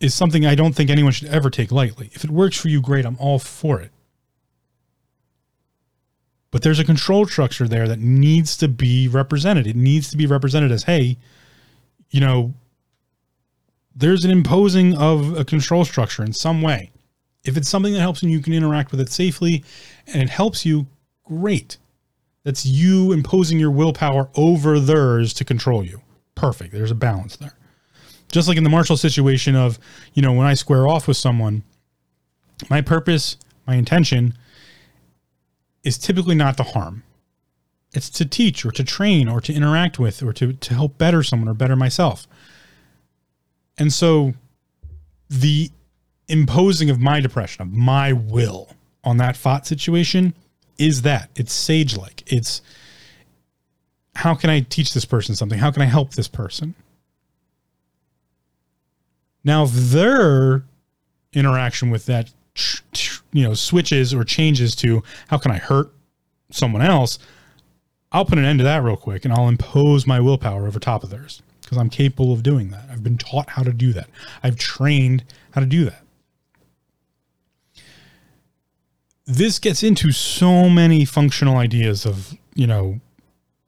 is 0.00 0.14
something 0.14 0.46
I 0.46 0.54
don't 0.54 0.74
think 0.74 0.90
anyone 0.90 1.12
should 1.12 1.28
ever 1.28 1.50
take 1.50 1.72
lightly. 1.72 2.10
If 2.12 2.22
it 2.22 2.30
works 2.30 2.56
for 2.56 2.68
you, 2.68 2.80
great. 2.80 3.04
I'm 3.04 3.16
all 3.18 3.38
for 3.38 3.80
it. 3.80 3.90
But 6.50 6.62
there's 6.62 6.78
a 6.78 6.84
control 6.84 7.26
structure 7.26 7.66
there 7.66 7.88
that 7.88 7.98
needs 7.98 8.56
to 8.58 8.68
be 8.68 9.08
represented. 9.08 9.66
It 9.66 9.76
needs 9.76 10.10
to 10.10 10.16
be 10.16 10.26
represented 10.26 10.70
as, 10.70 10.84
hey, 10.84 11.18
you 12.10 12.20
know, 12.20 12.54
there's 13.94 14.24
an 14.24 14.30
imposing 14.30 14.96
of 14.96 15.36
a 15.36 15.44
control 15.44 15.84
structure 15.84 16.22
in 16.22 16.32
some 16.32 16.62
way. 16.62 16.92
If 17.44 17.56
it's 17.56 17.68
something 17.68 17.92
that 17.92 18.00
helps 18.00 18.22
and 18.22 18.30
you 18.30 18.40
can 18.40 18.52
interact 18.52 18.90
with 18.90 19.00
it 19.00 19.10
safely 19.10 19.64
and 20.06 20.22
it 20.22 20.28
helps 20.28 20.66
you, 20.66 20.86
great. 21.24 21.78
That's 22.44 22.64
you 22.64 23.12
imposing 23.12 23.58
your 23.58 23.70
willpower 23.70 24.30
over 24.34 24.80
theirs 24.80 25.32
to 25.34 25.44
control 25.44 25.84
you. 25.84 26.00
Perfect. 26.34 26.72
There's 26.72 26.90
a 26.90 26.96
balance 26.96 27.36
there. 27.36 27.54
Just 28.30 28.48
like 28.48 28.56
in 28.56 28.64
the 28.64 28.70
martial 28.70 28.96
situation 28.96 29.56
of, 29.56 29.78
you 30.14 30.22
know, 30.22 30.32
when 30.32 30.46
I 30.46 30.54
square 30.54 30.86
off 30.86 31.08
with 31.08 31.16
someone, 31.16 31.62
my 32.68 32.80
purpose, 32.80 33.36
my 33.66 33.74
intention 33.74 34.34
is 35.84 35.98
typically 35.98 36.34
not 36.34 36.56
to 36.58 36.62
harm. 36.62 37.02
It's 37.94 38.10
to 38.10 38.26
teach 38.26 38.64
or 38.66 38.70
to 38.72 38.84
train 38.84 39.28
or 39.28 39.40
to 39.40 39.52
interact 39.52 39.98
with 39.98 40.22
or 40.22 40.32
to, 40.34 40.52
to 40.52 40.74
help 40.74 40.98
better 40.98 41.22
someone 41.22 41.48
or 41.48 41.54
better 41.54 41.76
myself. 41.76 42.26
And 43.78 43.92
so 43.92 44.34
the 45.30 45.70
imposing 46.28 46.90
of 46.90 47.00
my 47.00 47.20
depression, 47.20 47.62
of 47.62 47.72
my 47.72 48.12
will 48.12 48.70
on 49.04 49.16
that 49.16 49.36
thought 49.36 49.66
situation 49.66 50.34
is 50.78 51.02
that 51.02 51.30
it's 51.34 51.52
sage 51.52 51.96
like. 51.96 52.22
It's 52.26 52.62
how 54.14 54.34
can 54.34 54.50
I 54.50 54.60
teach 54.60 54.94
this 54.94 55.04
person 55.04 55.34
something? 55.34 55.58
How 55.58 55.70
can 55.70 55.82
I 55.82 55.86
help 55.86 56.12
this 56.12 56.28
person? 56.28 56.74
Now, 59.44 59.64
if 59.64 59.70
their 59.72 60.64
interaction 61.32 61.90
with 61.90 62.06
that, 62.06 62.30
you 63.32 63.44
know, 63.44 63.54
switches 63.54 64.12
or 64.12 64.24
changes 64.24 64.74
to 64.76 65.02
how 65.28 65.38
can 65.38 65.50
I 65.50 65.58
hurt 65.58 65.92
someone 66.50 66.82
else, 66.82 67.18
I'll 68.10 68.24
put 68.24 68.38
an 68.38 68.44
end 68.44 68.58
to 68.58 68.64
that 68.64 68.82
real 68.82 68.96
quick 68.96 69.24
and 69.24 69.32
I'll 69.32 69.48
impose 69.48 70.06
my 70.06 70.20
willpower 70.20 70.66
over 70.66 70.80
top 70.80 71.04
of 71.04 71.10
theirs 71.10 71.42
because 71.62 71.78
I'm 71.78 71.90
capable 71.90 72.32
of 72.32 72.42
doing 72.42 72.70
that. 72.70 72.86
I've 72.90 73.04
been 73.04 73.18
taught 73.18 73.50
how 73.50 73.62
to 73.62 73.72
do 73.72 73.92
that. 73.92 74.08
I've 74.42 74.56
trained 74.56 75.24
how 75.52 75.60
to 75.60 75.66
do 75.66 75.84
that. 75.84 76.02
This 79.28 79.58
gets 79.58 79.82
into 79.82 80.10
so 80.10 80.70
many 80.70 81.04
functional 81.04 81.58
ideas 81.58 82.06
of, 82.06 82.34
you 82.54 82.66
know, 82.66 82.98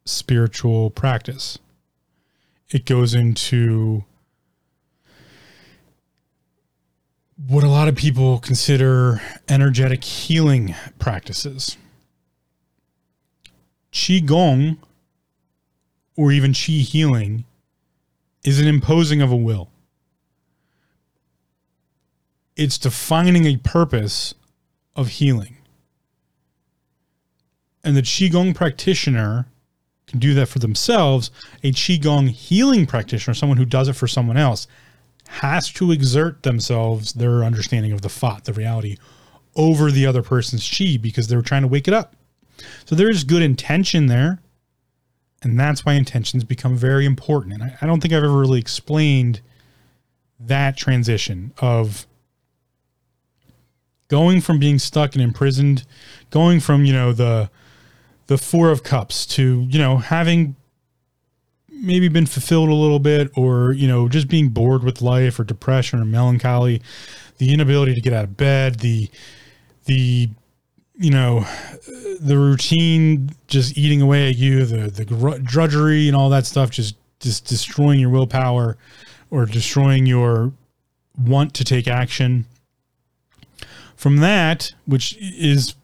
spiritual 0.07 0.89
practice. 0.89 1.59
It 2.71 2.87
goes 2.87 3.13
into 3.13 4.05
what 7.47 7.63
a 7.63 7.69
lot 7.69 7.89
of 7.89 7.95
people 7.95 8.39
consider 8.39 9.21
energetic 9.51 10.03
healing 10.03 10.75
practices. 10.99 11.77
Qigong 13.93 14.79
or 16.17 16.33
even 16.33 16.53
Qi 16.53 16.81
healing 16.81 17.45
is 18.45 18.59
an 18.61 18.67
imposing 18.67 19.21
of 19.21 19.31
a 19.31 19.37
will. 19.37 19.69
It's 22.57 22.79
defining 22.79 23.45
a 23.45 23.59
purpose 23.59 24.35
of 24.97 25.09
healing. 25.09 25.57
And 27.83 27.97
the 27.97 28.03
Qigong 28.03 28.55
practitioner 28.55 29.47
can 30.07 30.19
do 30.19 30.35
that 30.35 30.49
for 30.49 30.59
themselves. 30.59 31.31
A 31.63 31.73
Qigong 31.73 32.29
healing 32.31 32.87
practitioner, 32.87 33.35
someone 33.35 33.59
who 33.59 33.65
does 33.65 33.89
it 33.89 33.95
for 33.95 34.07
someone 34.07 34.37
else, 34.37 34.67
has 35.29 35.71
to 35.73 35.93
exert 35.93 36.43
themselves, 36.43 37.13
their 37.13 37.45
understanding 37.45 37.93
of 37.93 38.03
the 38.03 38.09
thought, 38.09 38.45
the 38.45 38.53
reality, 38.53 38.97
over 39.57 39.91
the 39.91 40.07
other 40.07 40.23
person's 40.23 40.65
Qi 40.69 41.01
because 41.01 41.29
they're 41.29 41.43
trying 41.43 41.63
to 41.63 41.69
wake 41.69 41.89
it 41.89 41.95
up. 41.95 42.17
So 42.85 42.95
there's 42.95 43.25
good 43.25 43.43
intention 43.43 44.07
there. 44.07 44.41
And 45.43 45.59
that's 45.59 45.87
why 45.87 45.95
intentions 45.95 46.45
become 46.45 46.77
very 46.77 47.07
important. 47.07 47.55
And 47.55 47.63
I, 47.63 47.79
I 47.81 47.87
don't 47.87 48.01
think 48.01 48.13
I've 48.13 48.25
ever 48.25 48.39
really 48.39 48.61
explained 48.61 49.41
that 50.39 50.77
transition 50.77 51.53
of 51.59 52.07
going 54.11 54.41
from 54.41 54.59
being 54.59 54.79
stuck 54.79 55.15
and 55.15 55.23
imprisoned, 55.23 55.87
going 56.29 56.61
from, 56.61 56.85
you 56.85 56.93
know, 56.93 57.13
the 57.13 57.49
the 58.27 58.37
four 58.37 58.71
of 58.71 58.83
cups 58.83 59.27
to, 59.27 59.67
you 59.71 59.79
know, 59.79 59.97
having 59.97 60.55
maybe 61.69 62.09
been 62.09 62.27
fulfilled 62.27 62.69
a 62.69 62.75
little 62.75 62.99
bit 62.99 63.31
or, 63.35 63.73
you 63.73 63.89
know, 63.89 64.09
just 64.09 64.29
being 64.29 64.51
bored 64.51 64.85
with 64.85 65.01
life 65.01 65.41
or 65.41 65.45
depression 65.45 65.99
or 65.99 66.05
melancholy, 66.05 66.83
the 67.39 67.53
inability 67.53 67.95
to 67.95 68.01
get 68.01 68.13
out 68.13 68.25
of 68.25 68.37
bed, 68.37 68.81
the 68.81 69.09
the 69.87 70.29
you 70.97 71.11
know, 71.11 71.47
the 72.21 72.37
routine 72.37 73.31
just 73.47 73.79
eating 73.79 74.03
away 74.03 74.29
at 74.29 74.37
you, 74.37 74.67
the 74.67 74.91
the 74.91 75.41
drudgery 75.43 76.09
and 76.09 76.17
all 76.17 76.29
that 76.31 76.45
stuff 76.47 76.71
just 76.71 76.97
just 77.21 77.47
destroying 77.47 78.01
your 78.01 78.11
willpower 78.11 78.77
or 79.31 79.47
destroying 79.47 80.05
your 80.05 80.53
want 81.17 81.55
to 81.55 81.65
take 81.65 81.87
action 81.87 82.47
from 84.01 84.17
that, 84.17 84.73
which 84.87 85.15
is 85.21 85.75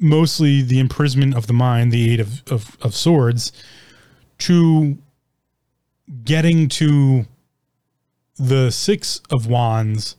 mostly 0.00 0.60
the 0.60 0.80
imprisonment 0.80 1.36
of 1.36 1.46
the 1.46 1.52
mind, 1.52 1.92
the 1.92 2.12
eight 2.12 2.18
of, 2.18 2.42
of, 2.50 2.76
of 2.82 2.96
swords, 2.96 3.52
to 4.38 4.98
getting 6.24 6.68
to 6.68 7.26
the 8.34 8.72
six 8.72 9.20
of 9.30 9.46
wands 9.46 10.16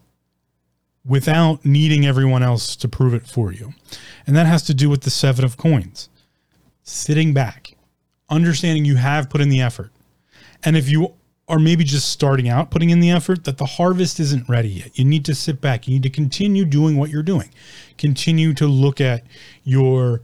without 1.05 1.65
needing 1.65 2.05
everyone 2.05 2.41
else 2.41 2.73
to 2.77 2.87
prove 2.87 3.13
it 3.13 3.27
for 3.27 3.51
you. 3.51 3.73
And 4.25 4.33
that 4.37 4.45
has 4.45 4.63
to 4.63 4.73
do 4.73 4.89
with 4.89 5.01
the 5.01 5.09
seven 5.09 5.43
of 5.43 5.57
coins. 5.57 6.07
Sitting 6.83 7.33
back, 7.33 7.75
understanding 8.29 8.85
you 8.85 8.95
have 8.95 9.29
put 9.29 9.41
in 9.41 9.49
the 9.49 9.59
effort. 9.59 9.91
And 10.63 10.77
if 10.77 10.87
you 10.87 11.15
are 11.47 11.59
maybe 11.59 11.83
just 11.83 12.09
starting 12.09 12.49
out 12.49 12.71
putting 12.71 12.89
in 12.89 12.99
the 12.99 13.11
effort 13.11 13.43
that 13.43 13.57
the 13.57 13.65
harvest 13.65 14.19
isn't 14.19 14.49
ready 14.49 14.69
yet. 14.69 14.97
You 14.97 15.05
need 15.05 15.25
to 15.25 15.35
sit 15.35 15.61
back. 15.61 15.87
You 15.87 15.93
need 15.93 16.03
to 16.03 16.09
continue 16.09 16.65
doing 16.65 16.97
what 16.97 17.09
you're 17.09 17.23
doing. 17.23 17.51
Continue 17.97 18.53
to 18.55 18.65
look 18.65 18.99
at 18.99 19.23
your 19.63 20.21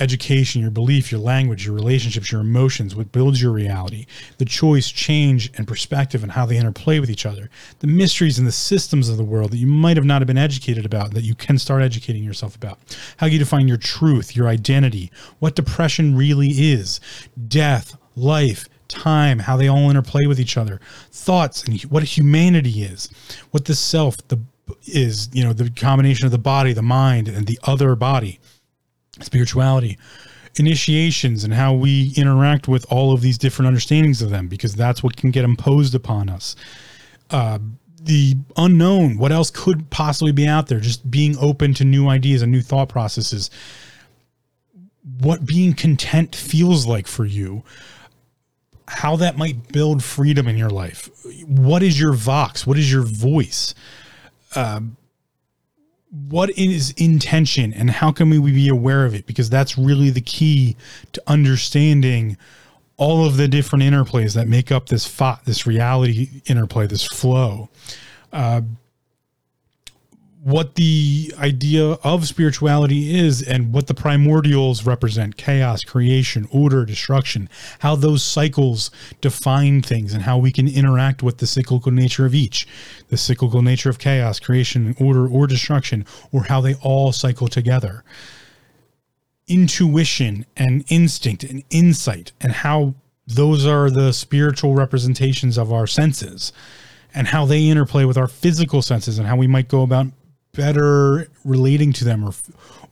education, 0.00 0.62
your 0.62 0.70
belief, 0.70 1.12
your 1.12 1.20
language, 1.20 1.66
your 1.66 1.74
relationships, 1.74 2.32
your 2.32 2.40
emotions, 2.40 2.96
what 2.96 3.12
builds 3.12 3.40
your 3.40 3.52
reality, 3.52 4.06
the 4.38 4.46
choice, 4.46 4.90
change, 4.90 5.52
and 5.56 5.68
perspective 5.68 6.22
and 6.22 6.32
how 6.32 6.46
they 6.46 6.56
interplay 6.56 6.98
with 6.98 7.10
each 7.10 7.26
other, 7.26 7.50
the 7.80 7.86
mysteries 7.86 8.38
and 8.38 8.48
the 8.48 8.52
systems 8.52 9.10
of 9.10 9.18
the 9.18 9.24
world 9.24 9.50
that 9.50 9.58
you 9.58 9.66
might 9.66 9.98
have 9.98 10.06
not 10.06 10.22
have 10.22 10.26
been 10.26 10.38
educated 10.38 10.86
about 10.86 11.12
that 11.12 11.24
you 11.24 11.34
can 11.34 11.58
start 11.58 11.82
educating 11.82 12.24
yourself 12.24 12.56
about, 12.56 12.78
how 13.18 13.26
you 13.26 13.38
define 13.38 13.68
your 13.68 13.76
truth, 13.76 14.34
your 14.34 14.48
identity, 14.48 15.12
what 15.38 15.54
depression 15.54 16.16
really 16.16 16.48
is, 16.48 16.98
death, 17.48 17.98
life, 18.16 18.66
time, 18.90 19.38
how 19.38 19.56
they 19.56 19.68
all 19.68 19.88
interplay 19.88 20.26
with 20.26 20.38
each 20.38 20.56
other, 20.56 20.80
thoughts, 21.10 21.64
and 21.64 21.80
what 21.82 22.02
humanity 22.02 22.82
is, 22.82 23.08
what 23.50 23.64
the 23.64 23.74
self, 23.74 24.16
the 24.28 24.38
is, 24.86 25.28
you 25.32 25.42
know, 25.42 25.52
the 25.52 25.70
combination 25.70 26.26
of 26.26 26.32
the 26.32 26.38
body, 26.38 26.72
the 26.72 26.82
mind, 26.82 27.28
and 27.28 27.46
the 27.46 27.58
other 27.64 27.96
body 27.96 28.38
spirituality, 29.20 29.98
initiations, 30.58 31.44
and 31.44 31.54
how 31.54 31.72
we 31.72 32.12
interact 32.16 32.68
with 32.68 32.86
all 32.90 33.12
of 33.12 33.20
these 33.20 33.38
different 33.38 33.66
understandings 33.66 34.22
of 34.22 34.30
them, 34.30 34.48
because 34.48 34.74
that's 34.74 35.02
what 35.02 35.16
can 35.16 35.30
get 35.30 35.44
imposed 35.44 35.94
upon 35.94 36.28
us. 36.28 36.56
Uh, 37.30 37.58
the 38.02 38.34
unknown, 38.56 39.18
what 39.18 39.30
else 39.30 39.50
could 39.50 39.90
possibly 39.90 40.32
be 40.32 40.46
out 40.46 40.68
there? 40.68 40.80
Just 40.80 41.10
being 41.10 41.36
open 41.38 41.74
to 41.74 41.84
new 41.84 42.08
ideas 42.08 42.40
and 42.42 42.50
new 42.50 42.62
thought 42.62 42.88
processes. 42.88 43.50
What 45.18 45.44
being 45.44 45.74
content 45.74 46.34
feels 46.34 46.86
like 46.86 47.06
for 47.06 47.26
you 47.26 47.62
how 48.90 49.16
that 49.16 49.38
might 49.38 49.72
build 49.72 50.02
freedom 50.02 50.48
in 50.48 50.56
your 50.56 50.68
life. 50.68 51.08
What 51.46 51.82
is 51.82 51.98
your 51.98 52.12
vox? 52.12 52.66
What 52.66 52.76
is 52.76 52.90
your 52.90 53.02
voice? 53.02 53.72
Um, 54.56 54.96
what 56.28 56.50
is 56.58 56.90
intention 56.96 57.72
and 57.72 57.88
how 57.88 58.10
can 58.10 58.30
we 58.30 58.40
be 58.40 58.68
aware 58.68 59.06
of 59.06 59.14
it 59.14 59.26
because 59.26 59.48
that's 59.48 59.78
really 59.78 60.10
the 60.10 60.20
key 60.20 60.76
to 61.12 61.22
understanding 61.28 62.36
all 62.96 63.24
of 63.24 63.36
the 63.36 63.46
different 63.46 63.84
interplays 63.84 64.34
that 64.34 64.48
make 64.48 64.72
up 64.72 64.88
this 64.88 65.06
this 65.44 65.68
reality 65.68 66.42
interplay 66.46 66.88
this 66.88 67.06
flow 67.06 67.68
uh, 68.32 68.60
what 70.42 70.74
the 70.76 71.34
idea 71.38 71.84
of 72.02 72.26
spirituality 72.26 73.18
is 73.18 73.42
and 73.42 73.74
what 73.74 73.88
the 73.88 73.94
primordials 73.94 74.86
represent. 74.86 75.36
Chaos, 75.36 75.84
creation, 75.84 76.48
order, 76.50 76.86
destruction, 76.86 77.48
how 77.80 77.94
those 77.94 78.22
cycles 78.22 78.90
define 79.20 79.82
things, 79.82 80.14
and 80.14 80.22
how 80.22 80.38
we 80.38 80.50
can 80.50 80.66
interact 80.66 81.22
with 81.22 81.38
the 81.38 81.46
cyclical 81.46 81.92
nature 81.92 82.24
of 82.24 82.34
each. 82.34 82.66
The 83.08 83.18
cyclical 83.18 83.60
nature 83.60 83.90
of 83.90 83.98
chaos, 83.98 84.40
creation, 84.40 84.94
order, 84.98 85.28
or 85.28 85.46
destruction, 85.46 86.06
or 86.32 86.44
how 86.44 86.62
they 86.62 86.74
all 86.76 87.12
cycle 87.12 87.48
together. 87.48 88.02
Intuition 89.46 90.46
and 90.56 90.84
instinct 90.88 91.44
and 91.44 91.64
insight, 91.68 92.32
and 92.40 92.52
how 92.52 92.94
those 93.26 93.66
are 93.66 93.90
the 93.90 94.12
spiritual 94.12 94.74
representations 94.74 95.58
of 95.58 95.70
our 95.70 95.86
senses 95.86 96.52
and 97.12 97.26
how 97.26 97.44
they 97.44 97.66
interplay 97.66 98.04
with 98.04 98.16
our 98.16 98.28
physical 98.28 98.82
senses 98.82 99.18
and 99.18 99.26
how 99.26 99.36
we 99.36 99.46
might 99.46 99.68
go 99.68 99.82
about 99.82 100.06
better 100.52 101.28
relating 101.44 101.92
to 101.94 102.04
them 102.04 102.24
or 102.24 102.32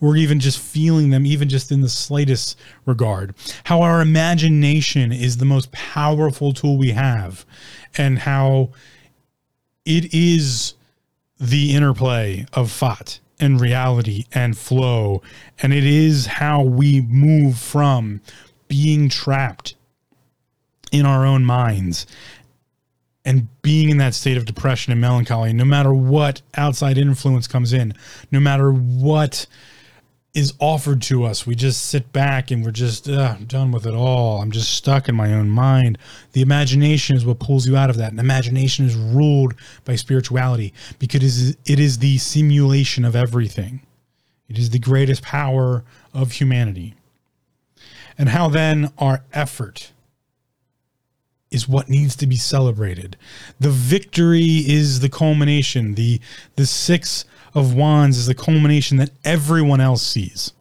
or 0.01 0.17
even 0.17 0.39
just 0.39 0.61
feeling 0.61 1.11
them 1.11 1.27
even 1.27 1.49
just 1.49 1.73
in 1.73 1.81
the 1.81 1.89
slightest 1.89 2.57
regard. 2.87 3.35
How 3.65 3.83
our 3.83 4.01
imagination 4.01 5.11
is 5.13 5.39
the 5.39 5.45
most 5.45 5.73
powerful 5.73 6.53
tool 6.53 6.79
we 6.79 6.93
have 6.93 7.45
and 7.97 8.21
how 8.21 8.71
it 9.85 10.15
is 10.15 10.75
the 11.41 11.75
interplay 11.75 12.47
of 12.53 12.71
thought 12.71 13.19
and 13.41 13.61
reality 13.61 14.25
and 14.33 14.57
flow 14.57 15.23
and 15.63 15.73
it 15.73 15.85
is 15.85 16.27
how 16.27 16.63
we 16.63 17.01
move 17.01 17.59
from 17.59 18.21
being 18.67 19.09
trapped 19.09 19.75
in 20.91 21.07
our 21.07 21.25
own 21.25 21.45
minds 21.45 22.07
and 23.25 23.49
being 23.63 23.91
in 23.91 23.99
that 23.99 24.15
state 24.15 24.37
of 24.37 24.45
depression 24.45 24.93
and 24.93 25.01
melancholy, 25.01 25.53
no 25.53 25.65
matter 25.65 25.93
what 25.93 26.41
outside 26.57 26.97
influence 26.97 27.47
comes 27.47 27.73
in, 27.73 27.95
no 28.31 28.41
matter 28.41 28.73
what 28.73 29.47
is 30.35 30.55
offered 30.61 31.03
to 31.03 31.25
us, 31.25 31.47
we 31.47 31.55
just 31.55 31.87
sit 31.87 32.13
back 32.13 32.51
and 32.51 32.65
we're 32.65 32.71
just 32.71 33.09
uh, 33.09 33.35
done 33.47 33.73
with 33.73 33.87
it 33.87 33.95
all. 33.95 34.41
I'm 34.41 34.53
just 34.53 34.71
stuck 34.73 35.09
in 35.09 35.15
my 35.15 35.33
own 35.33 35.51
mind. 35.51 35.99
The 36.33 36.43
imagination 36.43 37.17
is 37.17 37.27
what 37.27 37.41
pulls 37.41 37.67
you 37.67 37.77
out 37.77 37.91
of 37.91 37.97
that. 37.97 38.11
And 38.11 38.21
imagination 38.21 38.87
is 38.87 38.95
ruled 38.95 39.55
by 39.85 39.97
spirituality 39.97 40.73
because 40.99 41.23
it 41.23 41.27
is, 41.27 41.57
it 41.67 41.81
is 41.81 41.99
the 41.99 42.19
simulation 42.19 43.05
of 43.05 43.17
everything. 43.17 43.81
It 44.49 44.59
is 44.59 44.71
the 44.71 44.79
greatest 44.79 45.23
power 45.23 45.85
of 46.15 46.33
humanity. 46.33 46.95
And 48.17 48.29
how 48.29 48.49
then 48.49 48.93
our 48.99 49.25
effort 49.33 49.93
is 51.51 51.69
what 51.69 51.89
needs 51.89 52.15
to 52.17 52.27
be 52.27 52.37
celebrated. 52.37 53.17
The 53.59 53.71
victory 53.71 54.65
is 54.67 55.01
the 55.01 55.09
culmination. 55.09 55.95
The 55.95 56.21
the 56.57 56.67
6 56.67 57.25
of 57.55 57.75
wands 57.75 58.19
is 58.19 58.27
the 58.27 58.35
culmination 58.35 58.99
that 58.99 59.11
everyone 59.25 59.81
else 59.81 60.03
sees. 60.03 60.53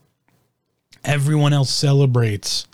Everyone 1.03 1.53
else 1.53 1.69
celebrates 1.69 2.67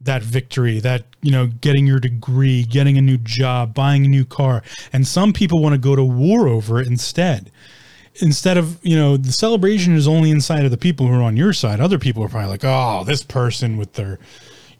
that 0.00 0.22
victory, 0.22 0.80
that 0.80 1.04
you 1.22 1.30
know, 1.30 1.46
getting 1.46 1.86
your 1.86 2.00
degree, 2.00 2.64
getting 2.64 2.98
a 2.98 3.02
new 3.02 3.16
job, 3.16 3.72
buying 3.72 4.04
a 4.04 4.08
new 4.08 4.24
car. 4.24 4.62
And 4.92 5.06
some 5.06 5.32
people 5.32 5.60
want 5.60 5.74
to 5.74 5.78
go 5.78 5.94
to 5.96 6.04
war 6.04 6.48
over 6.48 6.80
it 6.80 6.86
instead. 6.88 7.50
Instead 8.16 8.58
of, 8.58 8.84
you 8.84 8.96
know, 8.96 9.16
the 9.16 9.32
celebration 9.32 9.94
is 9.96 10.06
only 10.06 10.30
inside 10.30 10.66
of 10.66 10.70
the 10.70 10.76
people 10.76 11.06
who 11.06 11.14
are 11.14 11.22
on 11.22 11.36
your 11.36 11.54
side. 11.54 11.80
Other 11.80 11.98
people 11.98 12.22
are 12.22 12.28
probably 12.28 12.50
like, 12.50 12.64
"Oh, 12.64 13.04
this 13.04 13.22
person 13.22 13.78
with 13.78 13.94
their 13.94 14.18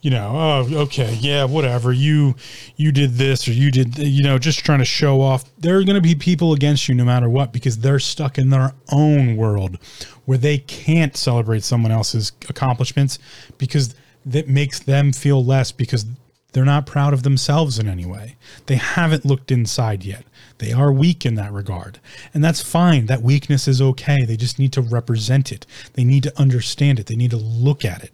you 0.02 0.10
know, 0.10 0.32
oh, 0.34 0.78
okay, 0.82 1.16
yeah, 1.20 1.44
whatever. 1.44 1.92
You 1.92 2.34
you 2.76 2.90
did 2.90 3.12
this 3.12 3.46
or 3.46 3.52
you 3.52 3.70
did, 3.70 3.98
you 3.98 4.24
know, 4.24 4.36
just 4.36 4.64
trying 4.64 4.80
to 4.80 4.84
show 4.84 5.20
off. 5.20 5.44
There 5.56 5.78
are 5.78 5.84
going 5.84 5.94
to 5.94 6.02
be 6.02 6.16
people 6.16 6.52
against 6.52 6.88
you 6.88 6.94
no 6.94 7.04
matter 7.04 7.28
what 7.28 7.52
because 7.52 7.78
they're 7.78 8.00
stuck 8.00 8.36
in 8.36 8.50
their 8.50 8.74
own 8.90 9.36
world 9.36 9.78
where 10.24 10.38
they 10.38 10.58
can't 10.58 11.16
celebrate 11.16 11.62
someone 11.62 11.92
else's 11.92 12.32
accomplishments 12.48 13.20
because 13.58 13.94
that 14.26 14.48
makes 14.48 14.80
them 14.80 15.12
feel 15.12 15.44
less 15.44 15.70
because 15.70 16.04
they're 16.52 16.64
not 16.64 16.84
proud 16.84 17.12
of 17.12 17.22
themselves 17.22 17.78
in 17.78 17.88
any 17.88 18.04
way. 18.04 18.36
They 18.66 18.76
haven't 18.76 19.24
looked 19.24 19.50
inside 19.52 20.04
yet. 20.04 20.24
They 20.58 20.72
are 20.72 20.92
weak 20.92 21.24
in 21.24 21.36
that 21.36 21.52
regard. 21.52 21.98
And 22.34 22.42
that's 22.42 22.60
fine. 22.60 23.06
That 23.06 23.22
weakness 23.22 23.66
is 23.66 23.80
okay. 23.80 24.24
They 24.24 24.36
just 24.36 24.58
need 24.58 24.72
to 24.74 24.82
represent 24.82 25.50
it. 25.50 25.64
They 25.94 26.04
need 26.04 26.24
to 26.24 26.40
understand 26.40 26.98
it. 26.98 27.06
They 27.06 27.16
need 27.16 27.30
to 27.30 27.36
look 27.36 27.84
at 27.84 28.04
it. 28.04 28.12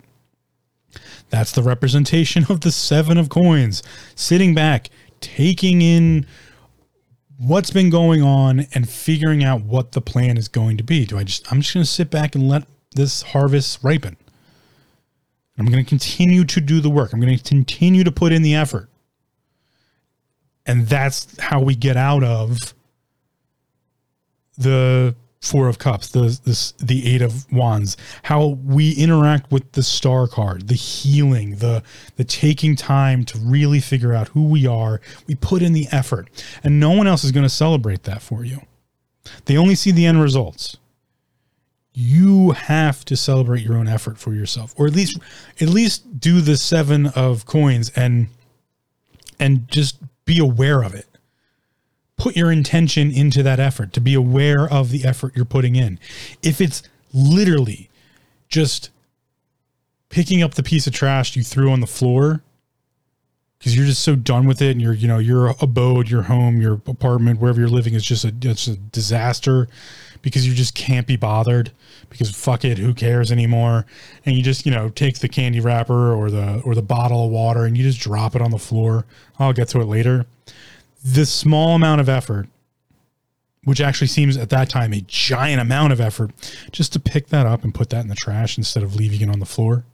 That's 1.31 1.53
the 1.53 1.63
representation 1.63 2.47
of 2.49 2.63
the 2.63 2.73
seven 2.73 3.19
of 3.19 3.29
coins, 3.29 3.83
sitting 4.15 4.55
back, 4.55 4.89
taking 5.21 5.83
in 5.83 6.27
what's 7.39 7.71
been 7.71 7.91
going 7.91 8.23
on 8.23 8.67
and 8.75 8.89
figuring 8.89 9.45
out 9.45 9.63
what 9.63 9.93
the 9.93 10.01
plan 10.01 10.37
is 10.37 10.49
going 10.49 10.77
to 10.77 10.85
be. 10.85 11.05
Do 11.05 11.19
I 11.19 11.25
just, 11.25 11.51
I'm 11.53 11.61
just 11.61 11.75
going 11.75 11.85
to 11.85 11.91
sit 11.91 12.11
back 12.11 12.35
and 12.35 12.49
let 12.49 12.65
this 12.95 13.23
harvest 13.23 13.79
ripen. 13.83 14.17
I'm 15.59 15.67
going 15.67 15.85
to 15.85 15.89
continue 15.89 16.45
to 16.45 16.61
do 16.61 16.81
the 16.81 16.91
work. 16.91 17.13
I'm 17.13 17.21
going 17.21 17.37
to 17.37 17.45
continue 17.45 18.05
to 18.05 18.13
put 18.13 18.33
in 18.33 18.43
the 18.43 18.55
effort. 18.55 18.89
And 20.67 20.87
that's 20.87 21.39
how 21.41 21.61
we 21.61 21.75
get 21.75 21.97
out 21.97 22.23
of 22.23 22.75
the 24.57 25.17
four 25.41 25.69
of 25.69 25.79
cups 25.79 26.09
the 26.09 26.41
this 26.45 26.73
the 26.73 27.07
eight 27.07 27.23
of 27.23 27.51
wands 27.53 27.97
how 28.25 28.59
we 28.65 28.91
interact 28.93 29.53
with 29.53 29.71
the 29.73 29.83
star 29.85 30.27
card 30.27 30.67
the 30.67 30.75
healing 30.75 31.57
the 31.57 31.81
the 32.17 32.25
taking 32.25 32.75
time 32.75 33.25
to 33.25 33.39
really 33.39 33.81
figure 33.81 34.13
out 34.13 34.29
who 34.29 34.45
we 34.45 34.67
are. 34.67 35.01
We 35.27 35.35
put 35.35 35.63
in 35.63 35.73
the 35.73 35.87
effort 35.93 36.29
and 36.63 36.81
no 36.81 36.91
one 36.91 37.07
else 37.07 37.25
is 37.25 37.33
going 37.33 37.45
to 37.45 37.51
celebrate 37.51 38.05
that 38.05 38.23
for 38.23 38.45
you. 38.45 38.61
They 39.45 39.57
only 39.57 39.75
see 39.75 39.91
the 39.91 40.07
end 40.07 40.21
results. 40.23 40.77
You 41.93 42.53
have 42.53 43.05
to 43.07 43.17
celebrate 43.17 43.63
your 43.63 43.77
own 43.77 43.89
effort 43.89 44.19
for 44.19 44.33
yourself 44.33 44.75
or 44.77 44.87
at 44.87 44.95
least 44.95 45.19
at 45.61 45.69
least 45.69 46.21
do 46.21 46.41
the 46.41 46.57
seven 46.57 47.07
of 47.09 47.47
coins 47.47 47.91
and 47.97 48.29
and 49.39 49.69
just 49.69 49.99
be 50.25 50.39
aware 50.39 50.83
of 50.83 50.95
it 50.95 51.07
put 52.19 52.37
your 52.37 52.53
intention 52.53 53.11
into 53.11 53.43
that 53.43 53.59
effort, 53.59 53.93
to 53.95 54.01
be 54.01 54.13
aware 54.13 54.69
of 54.69 54.91
the 54.91 55.05
effort 55.05 55.35
you're 55.35 55.45
putting 55.45 55.77
in. 55.77 55.99
If 56.43 56.61
it's 56.61 56.83
literally 57.15 57.89
just 58.49 58.91
picking 60.11 60.43
up 60.43 60.55
the 60.55 60.63
piece 60.63 60.87
of 60.87 60.93
trash 60.93 61.37
you 61.37 61.43
threw 61.43 61.71
on 61.71 61.81
the 61.81 61.87
floor 61.87 62.43
because 63.59 63.77
you're 63.77 63.87
just 63.87 64.03
so 64.03 64.15
done 64.15 64.47
with 64.47 64.63
it 64.63 64.71
and 64.71 64.81
your 64.81 64.93
you 64.95 65.09
know 65.09 65.19
your 65.19 65.55
abode 65.61 66.09
your 66.09 66.23
home 66.23 66.61
your 66.61 66.75
apartment 66.87 67.41
wherever 67.41 67.61
you're 67.61 67.69
living 67.69 67.95
is 67.95 68.05
just 68.05 68.25
a 68.25 68.33
it's 68.43 68.67
a 68.67 68.77
disaster 68.77 69.69
because 70.23 70.47
you 70.47 70.55
just 70.55 70.75
can't 70.75 71.07
be 71.07 71.17
bothered 71.17 71.71
because 72.09 72.31
fuck 72.31 72.65
it 72.65 72.79
who 72.79 72.95
cares 72.95 73.31
anymore? 73.31 73.87
And 74.25 74.37
you 74.37 74.43
just 74.43 74.67
you 74.67 74.73
know 74.73 74.89
take 74.89 75.19
the 75.19 75.29
candy 75.29 75.61
wrapper 75.61 76.13
or 76.15 76.31
the 76.31 76.61
or 76.65 76.75
the 76.75 76.83
bottle 76.83 77.27
of 77.27 77.31
water 77.31 77.65
and 77.65 77.77
you 77.77 77.85
just 77.85 78.01
drop 78.01 78.35
it 78.35 78.43
on 78.43 78.51
the 78.51 78.59
floor. 78.59 79.07
I'll 79.39 79.53
get 79.53 79.69
to 79.69 79.81
it 79.81 79.85
later 79.87 80.27
the 81.05 81.27
small 81.27 81.75
amount 81.75 82.01
of 82.01 82.09
effort 82.09 82.49
which 83.69 83.83
actually 83.83 84.07
seems 84.07 84.39
at 84.39 84.49
that 84.49 84.71
time 84.71 84.95
a 84.95 85.03
giant 85.03 85.61
amount 85.61 85.93
of 85.93 86.01
effort, 86.01 86.31
just 86.73 86.91
to 86.95 86.99
pick 86.99 87.29
that 87.29 87.45
up 87.45 87.65
and 87.65 87.75
put 87.75 87.91
that 87.91 88.01
in 88.01 88.09
the 88.09 88.15
trash 88.15 88.57
instead 88.57 88.83
of 88.83 88.97
leaving 88.97 89.21
it 89.21 89.31
on 89.31 89.41
the 89.41 89.47
floor. 89.47 89.85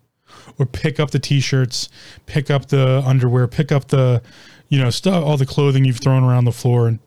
Or 0.59 0.65
pick 0.65 1.01
up 1.01 1.11
the 1.11 1.19
t-shirts, 1.19 1.89
pick 2.27 2.53
up 2.53 2.67
the 2.67 3.03
underwear, 3.05 3.49
pick 3.49 3.73
up 3.73 3.89
the, 3.89 4.23
you 4.69 4.79
know, 4.79 4.91
stuff, 4.91 5.25
all 5.25 5.37
the 5.37 5.45
clothing 5.45 5.85
you've 5.85 5.99
thrown 5.99 6.23
around 6.23 6.45
the 6.45 6.53
floor 6.53 6.87
and 6.87 7.01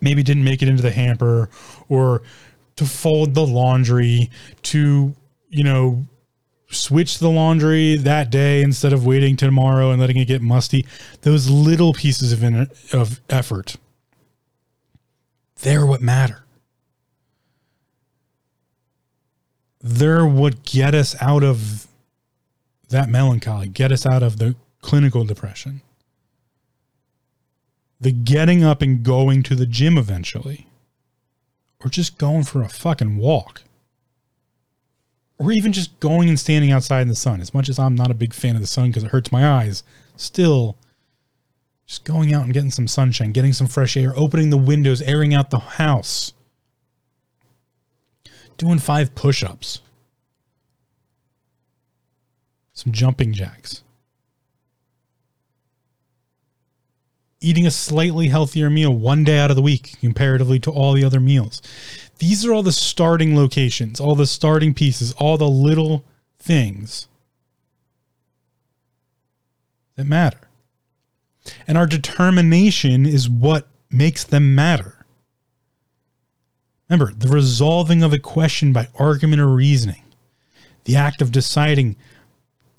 maybe 0.00 0.22
didn't 0.22 0.44
make 0.44 0.62
it 0.62 0.68
into 0.68 0.82
the 0.82 0.90
hamper, 0.90 1.50
or 1.90 2.22
to 2.76 2.86
fold 2.86 3.34
the 3.34 3.46
laundry, 3.46 4.30
to, 4.62 5.14
you 5.50 5.64
know, 5.64 6.06
switch 6.68 7.18
the 7.18 7.30
laundry 7.30 7.96
that 7.96 8.30
day 8.30 8.62
instead 8.62 8.92
of 8.92 9.06
waiting 9.06 9.36
tomorrow 9.36 9.90
and 9.90 10.00
letting 10.00 10.16
it 10.16 10.26
get 10.26 10.42
musty. 10.42 10.84
Those 11.22 11.48
little 11.48 11.92
pieces 11.92 12.32
of, 12.32 12.42
in, 12.42 12.68
of 12.92 13.20
effort, 13.30 13.76
they're 15.62 15.86
what 15.86 16.02
matter. 16.02 16.44
They're 19.80 20.26
what 20.26 20.64
get 20.64 20.94
us 20.94 21.14
out 21.22 21.44
of 21.44 21.86
that 22.88 23.08
melancholy, 23.08 23.68
get 23.68 23.92
us 23.92 24.04
out 24.04 24.22
of 24.22 24.38
the 24.38 24.56
clinical 24.80 25.24
depression. 25.24 25.82
The 28.00 28.12
getting 28.12 28.62
up 28.62 28.82
and 28.82 29.02
going 29.02 29.42
to 29.44 29.54
the 29.54 29.66
gym 29.66 29.96
eventually, 29.96 30.66
or 31.80 31.88
just 31.88 32.18
going 32.18 32.44
for 32.44 32.62
a 32.62 32.68
fucking 32.68 33.16
walk 33.16 33.62
or 35.38 35.52
even 35.52 35.72
just 35.72 35.98
going 36.00 36.28
and 36.28 36.38
standing 36.38 36.72
outside 36.72 37.02
in 37.02 37.08
the 37.08 37.14
sun. 37.14 37.40
As 37.40 37.52
much 37.52 37.68
as 37.68 37.78
I'm 37.78 37.94
not 37.94 38.10
a 38.10 38.14
big 38.14 38.32
fan 38.32 38.54
of 38.54 38.60
the 38.60 38.66
sun 38.66 38.88
because 38.88 39.04
it 39.04 39.10
hurts 39.10 39.30
my 39.30 39.46
eyes, 39.46 39.82
still, 40.16 40.76
just 41.86 42.04
going 42.04 42.32
out 42.32 42.44
and 42.44 42.54
getting 42.54 42.70
some 42.70 42.88
sunshine, 42.88 43.32
getting 43.32 43.52
some 43.52 43.66
fresh 43.66 43.96
air, 43.96 44.12
opening 44.16 44.50
the 44.50 44.56
windows, 44.56 45.02
airing 45.02 45.34
out 45.34 45.50
the 45.50 45.58
house, 45.58 46.32
doing 48.56 48.78
five 48.78 49.14
push 49.14 49.44
ups, 49.44 49.80
some 52.72 52.92
jumping 52.92 53.32
jacks. 53.32 53.82
Eating 57.38 57.66
a 57.66 57.70
slightly 57.70 58.28
healthier 58.28 58.70
meal 58.70 58.92
one 58.92 59.22
day 59.22 59.38
out 59.38 59.50
of 59.50 59.56
the 59.56 59.62
week 59.62 59.94
comparatively 60.00 60.58
to 60.58 60.70
all 60.70 60.94
the 60.94 61.04
other 61.04 61.20
meals 61.20 61.60
these 62.18 62.44
are 62.46 62.52
all 62.52 62.62
the 62.62 62.72
starting 62.72 63.36
locations, 63.36 64.00
all 64.00 64.14
the 64.14 64.26
starting 64.26 64.74
pieces, 64.74 65.12
all 65.14 65.36
the 65.36 65.48
little 65.48 66.04
things 66.38 67.08
that 69.96 70.06
matter. 70.06 70.38
And 71.66 71.76
our 71.76 71.86
determination 71.86 73.06
is 73.06 73.28
what 73.28 73.68
makes 73.90 74.24
them 74.24 74.54
matter. 74.54 75.06
Remember, 76.88 77.12
the 77.12 77.28
resolving 77.28 78.02
of 78.02 78.12
a 78.12 78.18
question 78.18 78.72
by 78.72 78.88
argument 78.98 79.42
or 79.42 79.48
reasoning, 79.48 80.02
the 80.84 80.96
act 80.96 81.20
of 81.20 81.32
deciding 81.32 81.96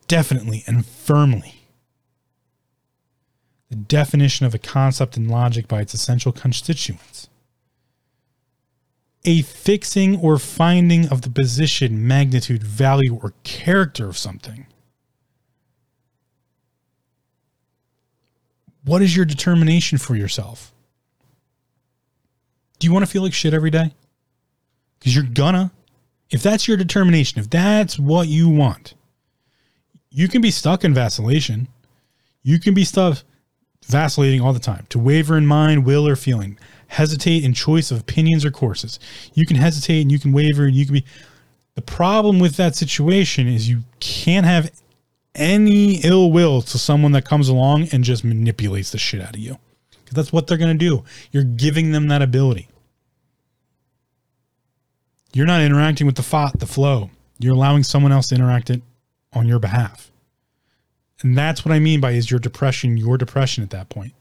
definitely 0.08 0.64
and 0.66 0.86
firmly, 0.86 1.56
the 3.70 3.76
definition 3.76 4.46
of 4.46 4.56
a 4.56 4.60
concept 4.60 5.18
in 5.18 5.28
logic 5.28 5.68
by 5.68 5.82
its 5.82 5.94
essential 5.94 6.32
constituents 6.32 7.28
a 9.28 9.42
fixing 9.42 10.18
or 10.22 10.40
finding 10.40 11.10
of 11.10 11.22
the 11.22 11.30
position, 11.30 12.08
magnitude, 12.08 12.64
value, 12.64 13.20
or 13.22 13.34
character 13.44 14.08
of 14.08 14.18
something. 14.18 14.66
What 18.86 19.02
is 19.02 19.18
your 19.18 19.26
determination 19.26 19.98
for 19.98 20.16
yourself? 20.16 20.74
Do 22.80 22.88
you 22.88 22.94
want 22.94 23.06
to 23.06 23.12
feel 23.12 23.22
like 23.22 23.34
shit 23.34 23.54
every 23.54 23.70
day? 23.70 23.94
Because 24.98 25.14
you're 25.14 25.26
gonna. 25.26 25.72
If 26.32 26.42
that's 26.42 26.66
your 26.66 26.78
determination, 26.78 27.42
if 27.42 27.50
that's 27.50 28.00
what 28.00 28.30
you 28.30 28.48
want, 28.48 28.94
you 30.10 30.30
can 30.30 30.42
be 30.42 30.52
stuck 30.52 30.86
in 30.86 30.94
vacillation. 30.94 31.68
You 32.44 32.60
can 32.60 32.74
be 32.74 32.86
stuck 32.86 33.24
vacillating 33.86 34.40
all 34.40 34.54
the 34.54 34.60
time 34.60 34.86
to 34.90 35.00
waver 35.00 35.38
in 35.38 35.46
mind, 35.46 35.86
will, 35.86 36.08
or 36.08 36.16
feeling 36.16 36.58
hesitate 36.88 37.44
in 37.44 37.54
choice 37.54 37.92
of 37.92 38.00
opinions 38.00 38.46
or 38.46 38.52
courses. 38.52 39.00
You 39.34 39.46
can 39.46 39.58
hesitate 39.58 40.02
and 40.02 40.12
you 40.12 40.20
can 40.20 40.32
waver 40.32 40.66
and 40.66 40.76
you 40.76 40.86
can 40.86 40.94
be. 40.96 41.06
The 41.76 41.82
problem 41.82 42.40
with 42.40 42.56
that 42.56 42.76
situation 42.76 43.48
is 43.48 43.70
you 43.70 43.84
can't 44.00 44.46
have 44.46 44.72
any 45.36 45.98
ill 46.04 46.32
will 46.32 46.62
to 46.64 46.78
someone 46.80 47.12
that 47.12 47.26
comes 47.26 47.50
along 47.50 47.90
and 47.92 48.04
just 48.04 48.24
manipulates 48.24 48.92
the 48.92 48.98
shit 48.98 49.22
out 49.22 49.36
of 49.36 49.40
you. 49.40 49.58
Because 49.92 50.16
that's 50.16 50.34
what 50.34 50.48
they're 50.48 50.58
going 50.58 50.78
to 50.78 50.86
do. 50.86 51.04
You're 51.32 51.44
giving 51.44 51.92
them 51.92 52.08
that 52.08 52.22
ability. 52.22 52.68
You're 55.34 55.46
not 55.46 55.62
interacting 55.62 56.08
with 56.08 56.16
the 56.16 56.24
thought, 56.24 56.60
the 56.60 56.66
flow. 56.66 57.12
You're 57.38 57.54
allowing 57.54 57.84
someone 57.84 58.12
else 58.12 58.30
to 58.30 58.36
interact 58.36 58.70
it 58.70 58.82
on 59.34 59.48
your 59.48 59.60
behalf. 59.60 60.10
And 61.22 61.38
that's 61.38 61.66
what 61.66 61.72
I 61.72 61.80
mean 61.80 62.00
by 62.00 62.12
is 62.12 62.32
your 62.32 62.40
depression 62.40 62.98
your 62.98 63.18
depression 63.18 63.64
at 63.64 63.70
that 63.72 63.90
point. 63.90 64.14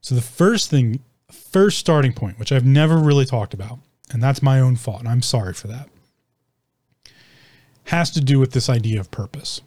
So 0.00 0.14
the 0.14 0.20
first 0.20 0.70
thing, 0.70 1.00
first 1.30 1.78
starting 1.78 2.12
point, 2.12 2.38
which 2.38 2.52
I've 2.52 2.64
never 2.64 2.96
really 2.96 3.26
talked 3.26 3.54
about, 3.54 3.78
and 4.10 4.22
that's 4.22 4.42
my 4.42 4.60
own 4.60 4.76
fault, 4.76 5.00
and 5.00 5.08
I'm 5.08 5.22
sorry 5.22 5.52
for 5.52 5.68
that, 5.68 5.88
has 7.84 8.10
to 8.12 8.20
do 8.20 8.38
with 8.38 8.52
this 8.52 8.68
idea 8.68 9.00
of 9.00 9.10
purpose. 9.10 9.60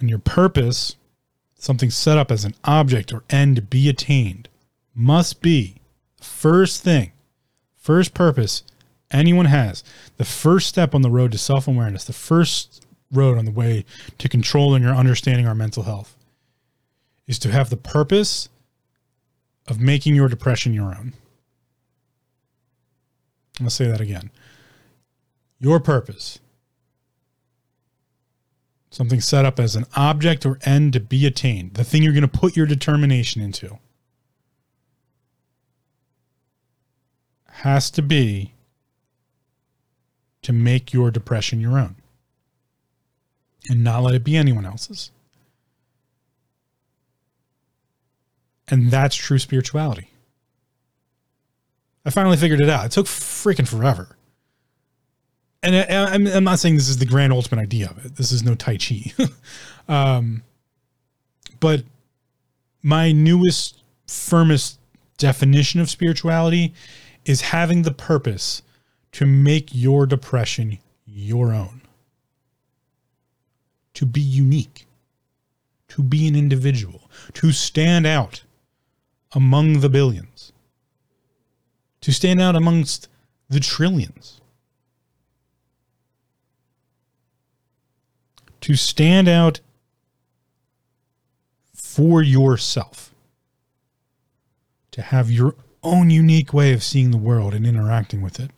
And 0.00 0.08
your 0.08 0.18
purpose, 0.18 0.96
something 1.58 1.90
set 1.90 2.18
up 2.18 2.30
as 2.30 2.44
an 2.44 2.54
object 2.64 3.12
or 3.12 3.24
end 3.30 3.56
to 3.56 3.62
be 3.62 3.88
attained, 3.88 4.48
must 4.94 5.42
be 5.42 5.76
first 6.20 6.82
thing, 6.82 7.12
first 7.76 8.14
purpose 8.14 8.62
anyone 9.10 9.46
has, 9.46 9.84
the 10.16 10.24
first 10.24 10.68
step 10.68 10.94
on 10.94 11.02
the 11.02 11.10
road 11.10 11.32
to 11.32 11.38
self 11.38 11.68
awareness, 11.68 12.04
the 12.04 12.12
first 12.12 12.84
road 13.12 13.38
on 13.38 13.44
the 13.44 13.50
way 13.50 13.84
to 14.18 14.28
controlling 14.28 14.84
or 14.84 14.92
understanding 14.92 15.46
our 15.46 15.54
mental 15.54 15.84
health 15.84 16.15
is 17.26 17.38
to 17.40 17.50
have 17.50 17.70
the 17.70 17.76
purpose 17.76 18.48
of 19.68 19.80
making 19.80 20.14
your 20.14 20.28
depression 20.28 20.72
your 20.72 20.94
own. 20.94 21.12
I'll 23.60 23.70
say 23.70 23.86
that 23.86 24.00
again. 24.00 24.30
Your 25.58 25.80
purpose, 25.80 26.38
something 28.90 29.20
set 29.20 29.44
up 29.44 29.58
as 29.58 29.74
an 29.74 29.86
object 29.96 30.44
or 30.44 30.58
end 30.64 30.92
to 30.92 31.00
be 31.00 31.26
attained, 31.26 31.74
the 31.74 31.84
thing 31.84 32.02
you're 32.02 32.12
going 32.12 32.22
to 32.22 32.28
put 32.28 32.56
your 32.56 32.66
determination 32.66 33.40
into, 33.40 33.78
has 37.46 37.90
to 37.90 38.02
be 38.02 38.52
to 40.42 40.52
make 40.52 40.92
your 40.92 41.10
depression 41.10 41.58
your 41.58 41.78
own 41.78 41.96
and 43.68 43.82
not 43.82 44.02
let 44.02 44.14
it 44.14 44.22
be 44.22 44.36
anyone 44.36 44.66
else's. 44.66 45.10
And 48.68 48.90
that's 48.90 49.14
true 49.14 49.38
spirituality. 49.38 50.10
I 52.04 52.10
finally 52.10 52.36
figured 52.36 52.60
it 52.60 52.68
out. 52.68 52.86
It 52.86 52.92
took 52.92 53.06
freaking 53.06 53.66
forever. 53.66 54.16
And 55.62 55.74
I, 55.74 56.36
am 56.36 56.44
not 56.44 56.60
saying 56.60 56.76
this 56.76 56.88
is 56.88 56.98
the 56.98 57.06
grand 57.06 57.32
ultimate 57.32 57.60
idea 57.60 57.88
of 57.90 58.04
it. 58.04 58.16
This 58.16 58.30
is 58.30 58.44
no 58.44 58.54
Tai 58.54 58.76
Chi. 58.76 59.12
um, 59.88 60.42
but 61.58 61.82
my 62.82 63.10
newest, 63.10 63.82
firmest 64.06 64.78
definition 65.18 65.80
of 65.80 65.90
spirituality 65.90 66.72
is 67.24 67.40
having 67.40 67.82
the 67.82 67.92
purpose 67.92 68.62
to 69.12 69.26
make 69.26 69.70
your 69.72 70.06
depression 70.06 70.78
your 71.04 71.52
own, 71.52 71.80
to 73.94 74.06
be 74.06 74.20
unique, 74.20 74.86
to 75.88 76.02
be 76.02 76.28
an 76.28 76.36
individual, 76.36 77.10
to 77.32 77.50
stand 77.50 78.06
out 78.06 78.44
among 79.32 79.80
the 79.80 79.88
billions, 79.88 80.52
to 82.00 82.12
stand 82.12 82.40
out 82.40 82.56
amongst 82.56 83.08
the 83.48 83.60
trillions, 83.60 84.40
to 88.60 88.74
stand 88.74 89.28
out 89.28 89.60
for 91.74 92.22
yourself, 92.22 93.14
to 94.90 95.02
have 95.02 95.30
your 95.30 95.54
own 95.82 96.10
unique 96.10 96.52
way 96.52 96.72
of 96.72 96.82
seeing 96.82 97.10
the 97.10 97.16
world 97.16 97.54
and 97.54 97.66
interacting 97.66 98.20
with 98.20 98.40
it. 98.40 98.50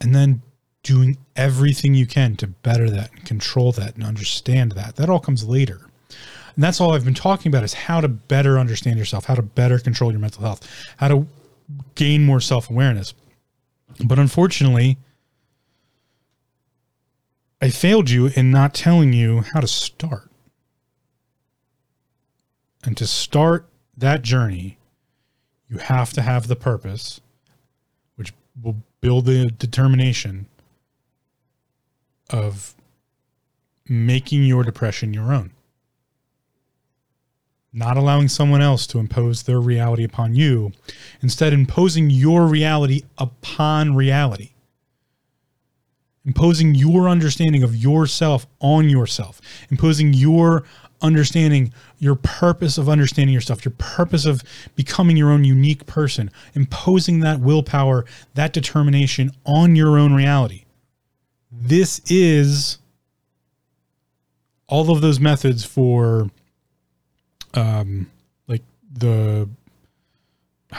And 0.00 0.14
then 0.14 0.40
doing 0.82 1.18
everything 1.36 1.92
you 1.92 2.06
can 2.06 2.36
to 2.36 2.46
better 2.46 2.88
that 2.88 3.12
and 3.12 3.24
control 3.26 3.70
that 3.72 3.94
and 3.94 4.04
understand 4.04 4.72
that. 4.72 4.96
That 4.96 5.10
all 5.10 5.20
comes 5.20 5.44
later. 5.44 5.89
And 6.60 6.64
that's 6.66 6.78
all 6.78 6.92
I've 6.92 7.06
been 7.06 7.14
talking 7.14 7.48
about 7.48 7.64
is 7.64 7.72
how 7.72 8.02
to 8.02 8.08
better 8.08 8.58
understand 8.58 8.98
yourself, 8.98 9.24
how 9.24 9.34
to 9.34 9.40
better 9.40 9.78
control 9.78 10.10
your 10.10 10.20
mental 10.20 10.42
health, 10.42 10.68
how 10.98 11.08
to 11.08 11.26
gain 11.94 12.26
more 12.26 12.38
self 12.38 12.68
awareness. 12.68 13.14
But 14.04 14.18
unfortunately, 14.18 14.98
I 17.62 17.70
failed 17.70 18.10
you 18.10 18.26
in 18.36 18.50
not 18.50 18.74
telling 18.74 19.14
you 19.14 19.40
how 19.54 19.60
to 19.60 19.66
start. 19.66 20.30
And 22.84 22.94
to 22.98 23.06
start 23.06 23.66
that 23.96 24.20
journey, 24.20 24.76
you 25.66 25.78
have 25.78 26.12
to 26.12 26.20
have 26.20 26.46
the 26.46 26.56
purpose, 26.56 27.22
which 28.16 28.34
will 28.62 28.76
build 29.00 29.24
the 29.24 29.50
determination 29.50 30.44
of 32.28 32.74
making 33.88 34.44
your 34.44 34.62
depression 34.62 35.14
your 35.14 35.32
own. 35.32 35.52
Not 37.72 37.96
allowing 37.96 38.28
someone 38.28 38.62
else 38.62 38.86
to 38.88 38.98
impose 38.98 39.44
their 39.44 39.60
reality 39.60 40.02
upon 40.02 40.34
you, 40.34 40.72
instead, 41.22 41.52
imposing 41.52 42.10
your 42.10 42.46
reality 42.46 43.02
upon 43.16 43.94
reality. 43.94 44.50
Imposing 46.24 46.74
your 46.74 47.08
understanding 47.08 47.62
of 47.62 47.76
yourself 47.76 48.46
on 48.60 48.90
yourself, 48.90 49.40
imposing 49.70 50.12
your 50.12 50.64
understanding 51.02 51.72
your 51.98 52.14
purpose 52.14 52.76
of 52.76 52.88
understanding 52.88 53.32
yourself, 53.32 53.64
your 53.64 53.74
purpose 53.78 54.26
of 54.26 54.42
becoming 54.74 55.16
your 55.16 55.30
own 55.30 55.44
unique 55.44 55.86
person, 55.86 56.30
imposing 56.54 57.20
that 57.20 57.40
willpower, 57.40 58.04
that 58.34 58.52
determination 58.52 59.30
on 59.46 59.76
your 59.76 59.98
own 59.98 60.12
reality. 60.12 60.64
This 61.50 62.00
is 62.10 62.78
all 64.66 64.90
of 64.90 65.00
those 65.00 65.18
methods 65.18 65.64
for 65.64 66.30
um 67.54 68.10
like 68.46 68.62
the 68.92 69.48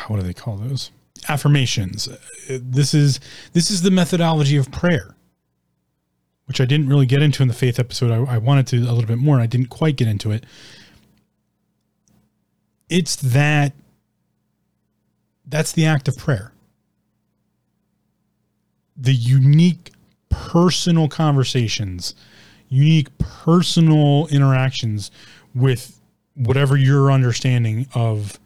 what 0.07 0.17
do 0.17 0.23
they 0.23 0.33
call 0.33 0.57
those? 0.57 0.91
Affirmations. 1.27 2.09
This 2.49 2.93
is 2.93 3.19
this 3.53 3.69
is 3.69 3.81
the 3.81 3.91
methodology 3.91 4.57
of 4.57 4.71
prayer 4.71 5.15
which 6.45 6.59
i 6.59 6.65
didn't 6.65 6.89
really 6.89 7.05
get 7.05 7.21
into 7.21 7.41
in 7.41 7.47
the 7.47 7.53
faith 7.53 7.79
episode. 7.79 8.11
I, 8.11 8.33
I 8.33 8.37
wanted 8.37 8.67
to 8.67 8.77
a 8.79 8.91
little 8.91 9.05
bit 9.05 9.19
more 9.19 9.35
and 9.35 9.43
i 9.43 9.45
didn't 9.45 9.69
quite 9.69 9.95
get 9.95 10.09
into 10.09 10.31
it. 10.31 10.45
It's 12.89 13.15
that 13.15 13.71
that's 15.45 15.71
the 15.71 15.85
act 15.85 16.09
of 16.09 16.17
prayer. 16.17 16.51
The 18.97 19.13
unique 19.13 19.91
personal 20.29 21.07
conversations 21.07 22.15
unique 22.71 23.17
personal 23.17 24.27
interactions 24.27 25.11
with 25.53 26.00
whatever 26.35 26.77
your 26.77 27.11
understanding 27.11 27.87
of 27.93 28.39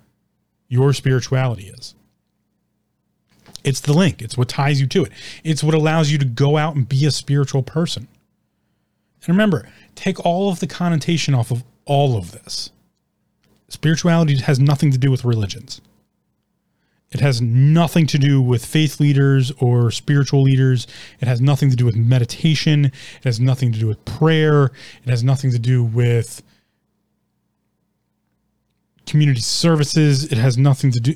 your 0.67 0.93
spirituality 0.93 1.67
is. 1.67 1.95
It's 3.63 3.79
the 3.79 3.93
link, 3.93 4.21
it's 4.21 4.37
what 4.37 4.49
ties 4.49 4.79
you 4.79 4.87
to 4.87 5.05
it, 5.05 5.11
it's 5.43 5.63
what 5.63 5.73
allows 5.73 6.11
you 6.11 6.17
to 6.19 6.25
go 6.25 6.57
out 6.57 6.75
and 6.75 6.87
be 6.87 7.05
a 7.05 7.11
spiritual 7.11 7.63
person. 7.63 8.07
And 9.21 9.29
remember, 9.29 9.67
take 9.95 10.23
all 10.23 10.49
of 10.49 10.59
the 10.59 10.67
connotation 10.67 11.33
off 11.33 11.51
of 11.51 11.63
all 11.85 12.17
of 12.17 12.31
this. 12.31 12.71
Spirituality 13.69 14.37
has 14.37 14.59
nothing 14.59 14.91
to 14.91 14.97
do 14.97 15.09
with 15.09 15.25
religions. 15.25 15.81
It 17.11 17.19
has 17.21 17.41
nothing 17.41 18.07
to 18.07 18.17
do 18.17 18.41
with 18.41 18.65
faith 18.65 18.99
leaders 18.99 19.51
or 19.59 19.89
spiritual 19.89 20.41
leaders. 20.41 20.85
It 21.19 21.27
has 21.27 21.39
nothing 21.39 21.69
to 21.69 21.75
do 21.75 21.85
with 21.85 21.95
meditation. 21.95 22.85
It 22.85 23.23
has 23.23 23.39
nothing 23.39 23.71
to 23.71 23.79
do 23.79 23.87
with 23.87 24.03
prayer. 24.05 24.65
It 25.03 25.09
has 25.09 25.23
nothing 25.23 25.51
to 25.51 25.59
do 25.59 25.83
with 25.83 26.43
community 29.05 29.41
services. 29.41 30.31
It 30.31 30.37
has 30.37 30.57
nothing 30.57 30.91
to 30.91 30.99
do. 30.99 31.15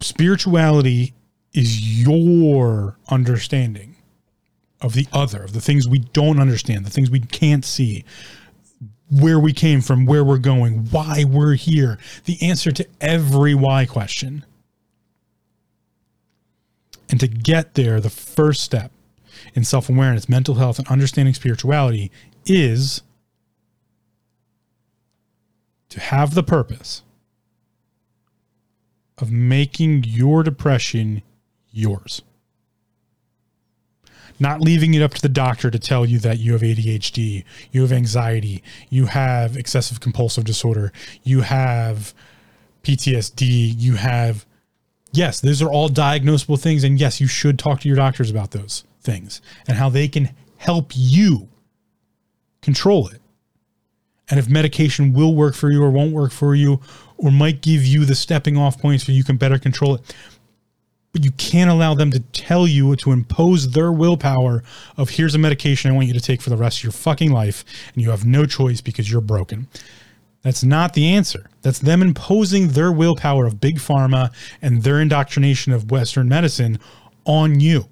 Spirituality 0.00 1.14
is 1.52 2.02
your 2.02 2.98
understanding 3.08 3.96
of 4.80 4.94
the 4.94 5.06
other, 5.12 5.42
of 5.44 5.52
the 5.52 5.60
things 5.60 5.88
we 5.88 5.98
don't 5.98 6.40
understand, 6.40 6.84
the 6.84 6.90
things 6.90 7.10
we 7.10 7.20
can't 7.20 7.64
see, 7.64 8.04
where 9.10 9.38
we 9.38 9.52
came 9.52 9.80
from, 9.80 10.06
where 10.06 10.24
we're 10.24 10.38
going, 10.38 10.86
why 10.90 11.24
we're 11.24 11.54
here, 11.54 11.98
the 12.24 12.42
answer 12.42 12.72
to 12.72 12.86
every 13.00 13.54
why 13.54 13.84
question. 13.86 14.44
And 17.10 17.20
to 17.20 17.28
get 17.28 17.74
there, 17.74 18.00
the 18.00 18.10
first 18.10 18.62
step 18.62 18.90
in 19.54 19.64
self 19.64 19.88
awareness, 19.90 20.28
mental 20.28 20.54
health, 20.54 20.78
and 20.78 20.88
understanding 20.88 21.34
spirituality 21.34 22.10
is 22.46 23.02
to 25.92 26.00
have 26.00 26.34
the 26.34 26.42
purpose 26.42 27.02
of 29.18 29.30
making 29.30 30.04
your 30.04 30.42
depression 30.42 31.22
yours. 31.70 32.22
Not 34.40 34.62
leaving 34.62 34.94
it 34.94 35.02
up 35.02 35.12
to 35.12 35.20
the 35.20 35.28
doctor 35.28 35.70
to 35.70 35.78
tell 35.78 36.06
you 36.06 36.18
that 36.20 36.38
you 36.38 36.52
have 36.54 36.62
ADHD, 36.62 37.44
you 37.70 37.82
have 37.82 37.92
anxiety, 37.92 38.62
you 38.88 39.06
have 39.06 39.54
excessive 39.54 40.00
compulsive 40.00 40.44
disorder, 40.44 40.94
you 41.22 41.42
have 41.42 42.14
PTSD, 42.82 43.74
you 43.76 43.96
have 43.96 44.46
yes, 45.12 45.42
those 45.42 45.60
are 45.60 45.70
all 45.70 45.90
diagnosable 45.90 46.58
things. 46.58 46.84
And 46.84 46.98
yes, 46.98 47.20
you 47.20 47.26
should 47.26 47.58
talk 47.58 47.80
to 47.80 47.88
your 47.88 47.98
doctors 47.98 48.30
about 48.30 48.52
those 48.52 48.84
things 49.02 49.42
and 49.68 49.76
how 49.76 49.90
they 49.90 50.08
can 50.08 50.30
help 50.56 50.92
you 50.94 51.50
control 52.62 53.08
it. 53.08 53.20
And 54.30 54.38
if 54.38 54.48
medication 54.48 55.12
will 55.12 55.34
work 55.34 55.54
for 55.54 55.70
you 55.70 55.82
or 55.82 55.90
won't 55.90 56.12
work 56.12 56.32
for 56.32 56.54
you, 56.54 56.80
or 57.18 57.30
might 57.30 57.60
give 57.60 57.84
you 57.84 58.04
the 58.04 58.14
stepping 58.14 58.56
off 58.56 58.80
points 58.80 59.06
so 59.06 59.12
you 59.12 59.24
can 59.24 59.36
better 59.36 59.58
control 59.58 59.94
it. 59.94 60.16
But 61.12 61.24
you 61.24 61.30
can't 61.32 61.70
allow 61.70 61.94
them 61.94 62.10
to 62.10 62.20
tell 62.20 62.66
you 62.66 62.96
to 62.96 63.12
impose 63.12 63.70
their 63.70 63.92
willpower 63.92 64.64
of 64.96 65.10
here's 65.10 65.34
a 65.34 65.38
medication 65.38 65.90
I 65.90 65.94
want 65.94 66.08
you 66.08 66.14
to 66.14 66.20
take 66.20 66.40
for 66.40 66.50
the 66.50 66.56
rest 66.56 66.78
of 66.78 66.84
your 66.84 66.92
fucking 66.92 67.30
life, 67.30 67.64
and 67.92 68.02
you 68.02 68.10
have 68.10 68.24
no 68.24 68.46
choice 68.46 68.80
because 68.80 69.10
you're 69.10 69.20
broken. 69.20 69.68
That's 70.42 70.64
not 70.64 70.94
the 70.94 71.08
answer. 71.08 71.48
That's 71.62 71.78
them 71.78 72.02
imposing 72.02 72.68
their 72.68 72.90
willpower 72.90 73.46
of 73.46 73.60
big 73.60 73.76
pharma 73.76 74.32
and 74.60 74.82
their 74.82 75.00
indoctrination 75.00 75.72
of 75.72 75.90
Western 75.90 76.28
medicine 76.28 76.80
on 77.24 77.60
you. 77.60 77.86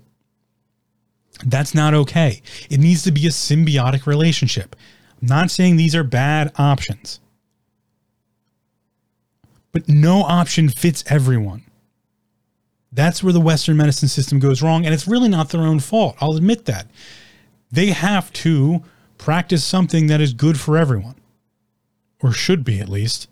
That's 1.44 1.74
not 1.74 1.94
okay. 1.94 2.42
It 2.68 2.80
needs 2.80 3.02
to 3.04 3.12
be 3.12 3.26
a 3.26 3.30
symbiotic 3.30 4.06
relationship. 4.06 4.74
Not 5.20 5.50
saying 5.50 5.76
these 5.76 5.94
are 5.94 6.04
bad 6.04 6.52
options, 6.56 7.20
but 9.72 9.88
no 9.88 10.22
option 10.22 10.68
fits 10.68 11.04
everyone. 11.06 11.64
That's 12.92 13.22
where 13.22 13.32
the 13.32 13.40
Western 13.40 13.76
medicine 13.76 14.08
system 14.08 14.40
goes 14.40 14.62
wrong, 14.62 14.84
and 14.84 14.92
it's 14.92 15.06
really 15.06 15.28
not 15.28 15.50
their 15.50 15.62
own 15.62 15.78
fault. 15.78 16.16
I'll 16.20 16.36
admit 16.36 16.64
that. 16.64 16.86
They 17.70 17.90
have 17.90 18.32
to 18.34 18.82
practice 19.16 19.64
something 19.64 20.08
that 20.08 20.20
is 20.20 20.32
good 20.32 20.58
for 20.58 20.76
everyone 20.76 21.14
or 22.22 22.32
should 22.32 22.64
be 22.64 22.80
at 22.80 22.88
least. 22.88 23.28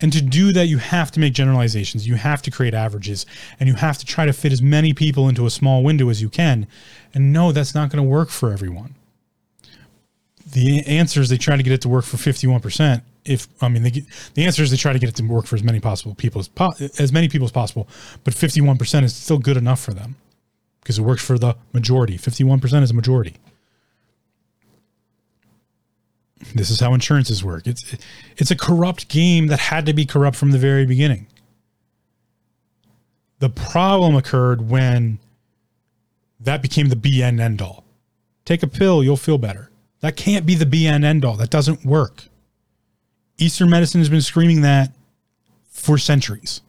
And 0.00 0.12
to 0.12 0.22
do 0.22 0.52
that, 0.52 0.66
you 0.66 0.78
have 0.78 1.10
to 1.12 1.20
make 1.20 1.34
generalizations. 1.34 2.06
You 2.06 2.16
have 2.16 2.42
to 2.42 2.50
create 2.50 2.74
averages 2.74 3.26
and 3.60 3.68
you 3.68 3.74
have 3.74 3.98
to 3.98 4.06
try 4.06 4.26
to 4.26 4.32
fit 4.32 4.52
as 4.52 4.62
many 4.62 4.92
people 4.92 5.28
into 5.28 5.46
a 5.46 5.50
small 5.50 5.82
window 5.82 6.08
as 6.08 6.20
you 6.22 6.28
can. 6.28 6.66
And 7.12 7.32
no, 7.32 7.52
that's 7.52 7.74
not 7.74 7.90
going 7.90 8.02
to 8.02 8.08
work 8.08 8.30
for 8.30 8.52
everyone. 8.52 8.94
The 10.46 10.86
answer 10.86 11.20
is 11.20 11.28
they 11.28 11.38
try 11.38 11.56
to 11.56 11.62
get 11.62 11.72
it 11.72 11.80
to 11.82 11.88
work 11.88 12.04
for 12.04 12.16
51%. 12.16 13.02
If 13.24 13.48
I 13.62 13.68
mean, 13.68 13.82
get, 13.84 14.04
the 14.34 14.44
answer 14.44 14.62
is 14.62 14.70
they 14.70 14.76
try 14.76 14.92
to 14.92 14.98
get 14.98 15.08
it 15.08 15.16
to 15.16 15.24
work 15.24 15.46
for 15.46 15.56
as 15.56 15.62
many 15.62 15.80
possible 15.80 16.14
people 16.14 16.40
as 16.40 16.48
po- 16.48 16.74
as 16.98 17.10
many 17.10 17.28
people 17.28 17.46
as 17.46 17.52
possible, 17.52 17.88
but 18.22 18.34
51% 18.34 19.02
is 19.02 19.14
still 19.14 19.38
good 19.38 19.56
enough 19.56 19.80
for 19.80 19.94
them 19.94 20.16
because 20.80 20.98
it 20.98 21.02
works 21.02 21.24
for 21.24 21.38
the 21.38 21.56
majority. 21.72 22.18
51% 22.18 22.82
is 22.82 22.90
a 22.90 22.94
majority. 22.94 23.36
This 26.54 26.68
is 26.68 26.80
how 26.80 26.92
insurances 26.92 27.42
work. 27.42 27.66
It's 27.66 27.96
it's 28.36 28.50
a 28.50 28.56
corrupt 28.56 29.08
game 29.08 29.46
that 29.46 29.58
had 29.58 29.86
to 29.86 29.94
be 29.94 30.04
corrupt 30.04 30.36
from 30.36 30.50
the 30.50 30.58
very 30.58 30.84
beginning. 30.84 31.26
The 33.38 33.48
problem 33.48 34.14
occurred 34.14 34.68
when 34.68 35.18
that 36.40 36.60
became 36.60 36.88
the 36.88 36.96
be 36.96 37.22
end 37.22 37.40
end 37.40 37.62
all. 37.62 37.84
Take 38.44 38.62
a 38.62 38.66
pill, 38.66 39.02
you'll 39.02 39.16
feel 39.16 39.38
better. 39.38 39.70
That 40.04 40.16
can't 40.16 40.44
be 40.44 40.54
the 40.54 40.66
be 40.66 40.86
end 40.86 41.02
end 41.02 41.24
all. 41.24 41.38
That 41.38 41.48
doesn't 41.48 41.82
work. 41.82 42.24
Eastern 43.38 43.70
medicine 43.70 44.02
has 44.02 44.10
been 44.10 44.20
screaming 44.20 44.60
that 44.60 44.92
for 45.70 45.96
centuries. 45.96 46.60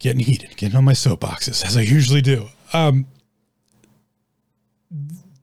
Getting 0.00 0.24
heated, 0.24 0.56
getting 0.56 0.76
on 0.76 0.82
my 0.82 0.92
soapboxes 0.92 1.64
as 1.64 1.76
I 1.76 1.82
usually 1.82 2.20
do. 2.20 2.48
Um, 2.72 3.06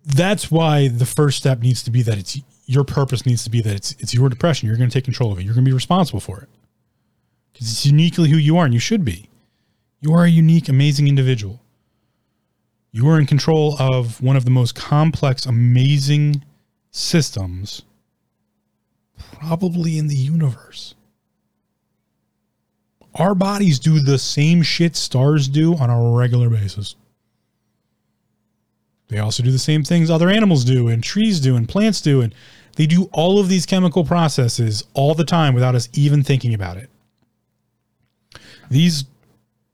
that's 0.06 0.52
why 0.52 0.90
the 0.90 1.06
first 1.06 1.38
step 1.38 1.60
needs 1.60 1.82
to 1.84 1.90
be 1.90 2.02
that 2.02 2.18
it's 2.18 2.38
your 2.66 2.84
purpose 2.84 3.26
needs 3.26 3.46
to 3.46 3.50
be 3.50 3.62
that 3.62 3.74
it's 3.74 3.94
it's 3.94 4.14
your 4.14 4.28
depression. 4.28 4.68
You're 4.68 4.78
going 4.78 4.90
to 4.90 4.94
take 4.94 5.06
control 5.06 5.32
of 5.32 5.40
it. 5.40 5.44
You're 5.44 5.54
going 5.54 5.64
to 5.64 5.70
be 5.70 5.74
responsible 5.74 6.20
for 6.20 6.42
it 6.42 6.50
because 7.54 7.72
it's 7.72 7.86
uniquely 7.86 8.30
who 8.30 8.36
you 8.36 8.58
are, 8.58 8.66
and 8.66 8.74
you 8.74 8.80
should 8.82 9.06
be. 9.06 9.30
You 10.02 10.12
are 10.12 10.26
a 10.26 10.30
unique, 10.30 10.68
amazing 10.68 11.08
individual. 11.08 11.61
You 12.92 13.08
are 13.10 13.20
in 13.20 13.26
control 13.26 13.76
of 13.80 14.22
one 14.22 14.36
of 14.36 14.44
the 14.44 14.52
most 14.52 14.76
complex, 14.76 15.46
amazing 15.46 16.44
systems 16.92 17.84
probably 19.18 19.98
in 19.98 20.08
the 20.08 20.16
universe. 20.16 20.96
Our 23.16 23.36
bodies 23.36 23.80
do 23.80 24.00
the 24.00 24.18
same 24.18 24.62
shit 24.62 24.96
stars 24.96 25.48
do 25.48 25.76
on 25.76 25.90
a 25.90 26.12
regular 26.12 26.50
basis. 26.50 26.96
They 29.08 29.20
also 29.20 29.44
do 29.44 29.52
the 29.52 29.60
same 29.60 29.84
things 29.84 30.10
other 30.10 30.30
animals 30.30 30.64
do 30.64 30.88
and 30.88 31.04
trees 31.04 31.40
do 31.42 31.56
and 31.56 31.68
plants 31.68 32.00
do. 32.00 32.22
And 32.22 32.34
They 32.78 32.86
do 32.86 33.10
all 33.12 33.40
of 33.40 33.50
these 33.50 33.66
chemical 33.66 34.06
processes 34.06 34.86
all 34.94 35.14
the 35.14 35.26
time 35.26 35.54
without 35.54 35.76
us 35.76 35.90
even 35.94 36.24
thinking 36.24 36.54
about 36.54 36.78
it. 36.78 36.90
These 38.70 39.04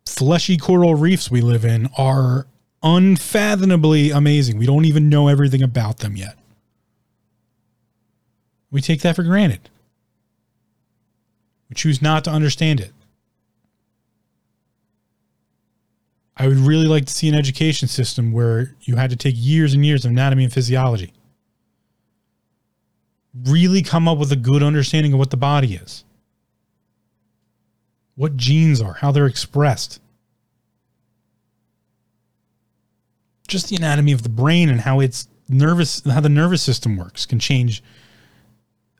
fleshy 0.07 0.57
coral 0.57 0.95
reefs 0.95 1.29
we 1.29 1.41
live 1.41 1.63
in 1.63 1.87
are 1.97 2.47
unfathomably 2.83 4.11
amazing. 4.11 4.57
We 4.57 4.65
don't 4.65 4.85
even 4.85 5.09
know 5.09 5.27
everything 5.27 5.63
about 5.63 5.99
them 5.99 6.15
yet. 6.15 6.37
We 8.71 8.81
take 8.81 9.01
that 9.01 9.15
for 9.15 9.23
granted. 9.23 9.69
We 11.69 11.75
choose 11.75 12.01
not 12.01 12.23
to 12.25 12.31
understand 12.31 12.79
it. 12.79 12.93
I 16.35 16.47
would 16.47 16.57
really 16.57 16.85
like 16.85 17.05
to 17.05 17.13
see 17.13 17.27
an 17.27 17.35
education 17.35 17.87
system 17.87 18.31
where 18.31 18.75
you 18.81 18.95
had 18.95 19.09
to 19.09 19.15
take 19.15 19.33
years 19.35 19.73
and 19.73 19.85
years 19.85 20.05
of 20.05 20.11
anatomy 20.11 20.43
and 20.43 20.53
physiology. 20.53 21.11
Really 23.45 23.81
come 23.81 24.07
up 24.07 24.19
with 24.19 24.31
a 24.31 24.35
good 24.35 24.61
understanding 24.61 25.13
of 25.13 25.19
what 25.19 25.31
the 25.31 25.37
body 25.37 25.75
is, 25.75 26.03
what 28.15 28.37
genes 28.37 28.79
are, 28.81 28.93
how 28.93 29.11
they're 29.11 29.25
expressed. 29.25 29.99
Just 33.47 33.69
the 33.69 33.75
anatomy 33.75 34.11
of 34.11 34.23
the 34.23 34.29
brain 34.29 34.69
and 34.69 34.81
how 34.81 34.99
it's 34.99 35.27
nervous, 35.49 36.03
how 36.05 36.19
the 36.19 36.29
nervous 36.29 36.61
system 36.61 36.97
works 36.97 37.25
can 37.25 37.39
change 37.39 37.81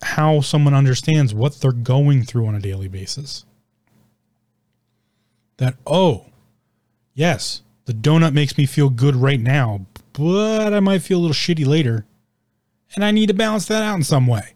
how 0.02 0.42
someone 0.42 0.74
understands 0.74 1.34
what 1.34 1.60
they're 1.60 1.72
going 1.72 2.24
through 2.24 2.48
on 2.48 2.56
a 2.56 2.60
daily 2.60 2.88
basis. 2.88 3.46
That, 5.58 5.76
oh, 5.88 6.26
yes, 7.14 7.62
the 7.86 7.94
donut 7.94 8.34
makes 8.34 8.58
me 8.58 8.66
feel 8.66 8.90
good 8.90 9.16
right 9.16 9.40
now, 9.40 9.86
but 10.14 10.74
I 10.74 10.80
might 10.80 11.02
feel 11.02 11.20
a 11.20 11.22
little 11.22 11.34
shitty 11.34 11.66
later. 11.66 12.06
And 12.96 13.04
I 13.04 13.12
need 13.12 13.28
to 13.28 13.34
balance 13.34 13.66
that 13.68 13.84
out 13.84 13.96
in 13.96 14.04
some 14.04 14.28
way. 14.28 14.54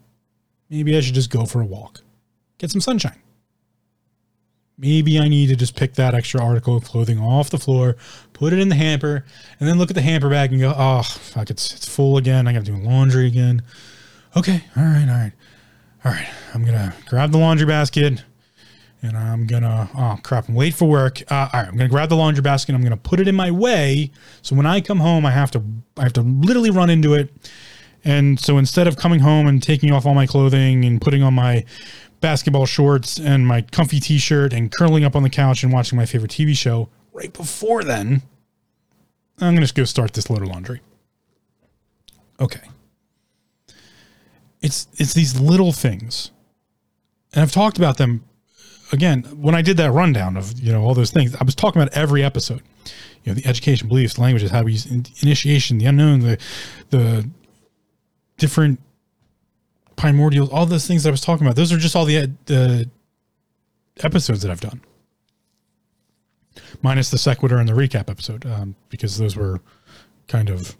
Maybe 0.70 0.96
I 0.96 1.02
should 1.02 1.16
just 1.16 1.32
go 1.32 1.46
for 1.46 1.62
a 1.62 1.66
walk, 1.66 2.02
get 2.58 2.72
some 2.72 2.82
sunshine. 2.82 3.20
Maybe 4.82 5.19
I 5.19 5.29
need 5.29 5.47
to 5.47 5.55
just 5.55 5.75
pick 5.77 5.93
that 5.93 6.13
extra 6.13 6.43
article 6.43 6.75
of 6.75 6.84
clothing 6.84 7.19
off 7.19 7.51
the 7.51 7.59
floor, 7.59 7.95
put 8.34 8.51
it 8.51 8.59
in 8.59 8.67
the 8.67 8.75
hamper, 8.75 9.23
and 9.59 9.69
then 9.69 9.77
look 9.77 9.91
at 9.91 9.95
the 9.95 10.01
hamper 10.01 10.29
bag 10.29 10.51
and 10.51 10.59
go, 10.59 10.73
oh, 10.75 11.03
fuck, 11.03 11.49
it's, 11.49 11.73
it's 11.73 11.88
full 11.88 12.17
again. 12.17 12.47
I 12.47 12.53
got 12.53 12.65
to 12.65 12.71
do 12.71 12.77
laundry 12.77 13.27
again 13.27 13.61
okay, 14.36 14.63
all 14.75 14.84
right, 14.84 15.07
all 15.07 15.15
right, 15.15 15.32
all 16.05 16.11
right. 16.11 16.27
I'm 16.53 16.65
gonna 16.65 16.93
grab 17.07 17.32
the 17.32 17.38
laundry 17.38 17.65
basket, 17.65 18.23
and 19.01 19.17
I'm 19.17 19.47
gonna 19.47 19.89
oh 19.95 20.17
crap, 20.23 20.49
I'm 20.49 20.55
late 20.55 20.73
for 20.73 20.88
work. 20.88 21.21
Uh, 21.32 21.49
all 21.51 21.61
right, 21.61 21.67
I'm 21.67 21.77
gonna 21.77 21.89
grab 21.89 22.09
the 22.09 22.15
laundry 22.15 22.41
basket. 22.41 22.75
I'm 22.75 22.84
gonna 22.84 22.97
put 22.97 23.19
it 23.19 23.27
in 23.27 23.36
my 23.36 23.51
way, 23.51 24.11
so 24.41 24.55
when 24.55 24.65
I 24.65 24.82
come 24.82 24.99
home, 24.99 25.25
I 25.25 25.32
have 25.32 25.51
to 25.51 25.63
I 25.97 26.03
have 26.03 26.13
to 26.13 26.21
literally 26.21 26.69
run 26.69 26.89
into 26.89 27.13
it. 27.13 27.29
And 28.03 28.39
so 28.39 28.57
instead 28.57 28.88
of 28.88 28.97
coming 28.97 29.19
home 29.19 29.45
and 29.45 29.61
taking 29.61 29.91
off 29.91 30.07
all 30.07 30.15
my 30.15 30.25
clothing 30.25 30.86
and 30.86 30.99
putting 30.99 31.21
on 31.21 31.36
my 31.36 31.65
basketball 32.22 32.65
shorts 32.65 33.19
and 33.19 33.45
my 33.45 33.61
comfy 33.61 33.99
t-shirt 33.99 34.53
and 34.53 34.72
curling 34.72 35.03
up 35.03 35.15
on 35.15 35.24
the 35.24 35.30
couch 35.30 35.63
and 35.63 35.74
watching 35.74 35.97
my 35.97 36.05
favorite 36.05 36.32
TV 36.32 36.55
show 36.55 36.89
right 37.13 37.34
before 37.34 37.84
then, 37.84 38.22
I'm 39.39 39.55
going 39.55 39.65
to 39.65 39.74
go 39.74 39.84
start 39.84 40.13
this 40.13 40.30
load 40.30 40.41
of 40.41 40.47
laundry. 40.47 40.82
Okay. 42.39 42.61
It's 44.61 44.88
it's 44.97 45.13
these 45.13 45.39
little 45.39 45.72
things. 45.72 46.32
And 47.34 47.41
i've 47.41 47.51
talked 47.51 47.78
about 47.78 47.97
them 47.97 48.24
again 48.91 49.24
when 49.41 49.55
i 49.55 49.61
did 49.61 49.78
that 49.78 49.91
rundown 49.91 50.36
of 50.36 50.59
you 50.59 50.72
know 50.72 50.84
all 50.84 50.93
those 50.93 51.11
things 51.11 51.34
i 51.36 51.43
was 51.43 51.55
talking 51.55 51.82
about 51.82 51.95
every 51.95 52.24
episode. 52.24 52.61
You 53.24 53.32
know 53.32 53.34
the 53.36 53.45
education 53.45 53.88
beliefs 53.88 54.17
languages 54.17 54.51
how 54.51 54.63
we 54.63 54.74
use 54.74 54.86
initiation 55.24 55.78
the 55.78 55.86
unknown 55.86 56.19
the 56.19 56.38
the 56.89 57.30
different 58.38 58.80
primordials 60.02 60.49
all 60.52 60.66
those 60.66 60.88
things 60.88 61.06
i 61.06 61.12
was 61.12 61.22
talking 61.22 61.45
about 61.45 61.56
those 61.56 61.72
are 61.72 61.78
just 61.78 61.95
all 61.95 62.06
the 62.06 62.88
episodes 64.04 64.41
that 64.41 64.49
i've 64.49 64.62
done 64.62 64.82
minus 66.82 67.12
the 67.12 67.18
sequitur 67.18 67.58
and 67.58 67.70
the 67.70 67.74
recap 67.74 68.10
episode 68.10 68.45
um, 68.45 68.76
because 68.89 69.18
those 69.18 69.36
were 69.36 69.60
kind 70.28 70.49
of 70.49 70.76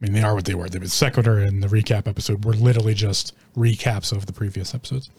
I 0.00 0.06
mean, 0.06 0.14
they 0.14 0.22
are 0.22 0.34
what 0.34 0.46
they 0.46 0.54
were. 0.54 0.68
The 0.68 0.88
sequitur 0.88 1.38
and 1.38 1.62
the 1.62 1.68
recap 1.68 2.08
episode 2.08 2.44
were 2.44 2.54
literally 2.54 2.94
just 2.94 3.34
recaps 3.54 4.12
of 4.12 4.24
the 4.24 4.32
previous 4.32 4.74
episodes. 4.74 5.10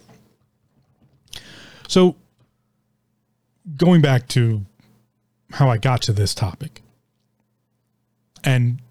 So, 1.87 2.15
going 3.77 4.01
back 4.01 4.27
to 4.29 4.65
how 5.51 5.69
I 5.69 5.77
got 5.77 6.01
to 6.03 6.13
this 6.13 6.33
topic, 6.33 6.81
and 8.43 8.81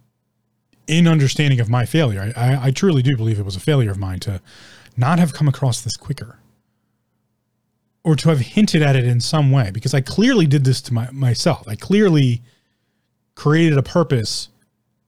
in 0.91 1.07
understanding 1.07 1.61
of 1.61 1.70
my 1.70 1.86
failure, 1.86 2.32
I, 2.36 2.53
I, 2.53 2.64
I 2.66 2.70
truly 2.72 3.01
do 3.01 3.16
believe 3.16 3.38
it 3.38 3.45
was 3.45 3.57
a 3.57 3.61
failure 3.61 3.93
of 3.93 3.99
mine 3.99 4.18
to 4.20 4.41
not 4.97 5.18
have 5.18 5.32
come 5.32 5.47
across 5.47 5.80
this 5.80 5.97
quicker 5.97 6.38
or 8.03 8.16
to 8.16 8.28
have 8.30 8.41
hinted 8.41 8.82
at 8.82 8.97
it 8.97 9.05
in 9.05 9.20
some 9.20 9.53
way 9.53 9.70
because 9.70 9.95
I 9.95 10.01
clearly 10.01 10.47
did 10.47 10.64
this 10.64 10.82
to 10.82 10.95
my, 10.95 11.11
myself. 11.12 11.66
I 11.68 11.76
clearly 11.76 12.43
created 13.36 13.78
a 13.78 13.82
purpose 13.82 14.49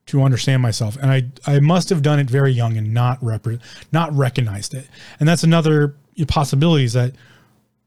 to 0.06 0.22
understand 0.22 0.60
myself 0.60 0.96
and 0.96 1.10
i 1.10 1.22
i 1.46 1.60
must 1.60 1.88
have 1.88 2.02
done 2.02 2.18
it 2.18 2.28
very 2.28 2.50
young 2.50 2.76
and 2.76 2.92
not 2.92 3.18
rep- 3.22 3.46
not 3.92 4.12
recognized 4.16 4.74
it 4.74 4.88
and 5.20 5.28
that's 5.28 5.44
another 5.44 5.94
possibility 6.26 6.84
is 6.84 6.92
that 6.92 7.12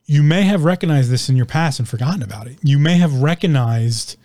you 0.06 0.24
may 0.24 0.44
have 0.44 0.64
recognized 0.64 1.10
this 1.10 1.30
in 1.30 1.36
your 1.36 1.46
past 1.46 1.78
and 1.78 1.90
forgotten 1.90 2.24
about 2.24 2.48
it 2.48 2.58
you 2.64 2.80
may 2.80 2.98
have 2.98 3.14
recognized 3.22 4.18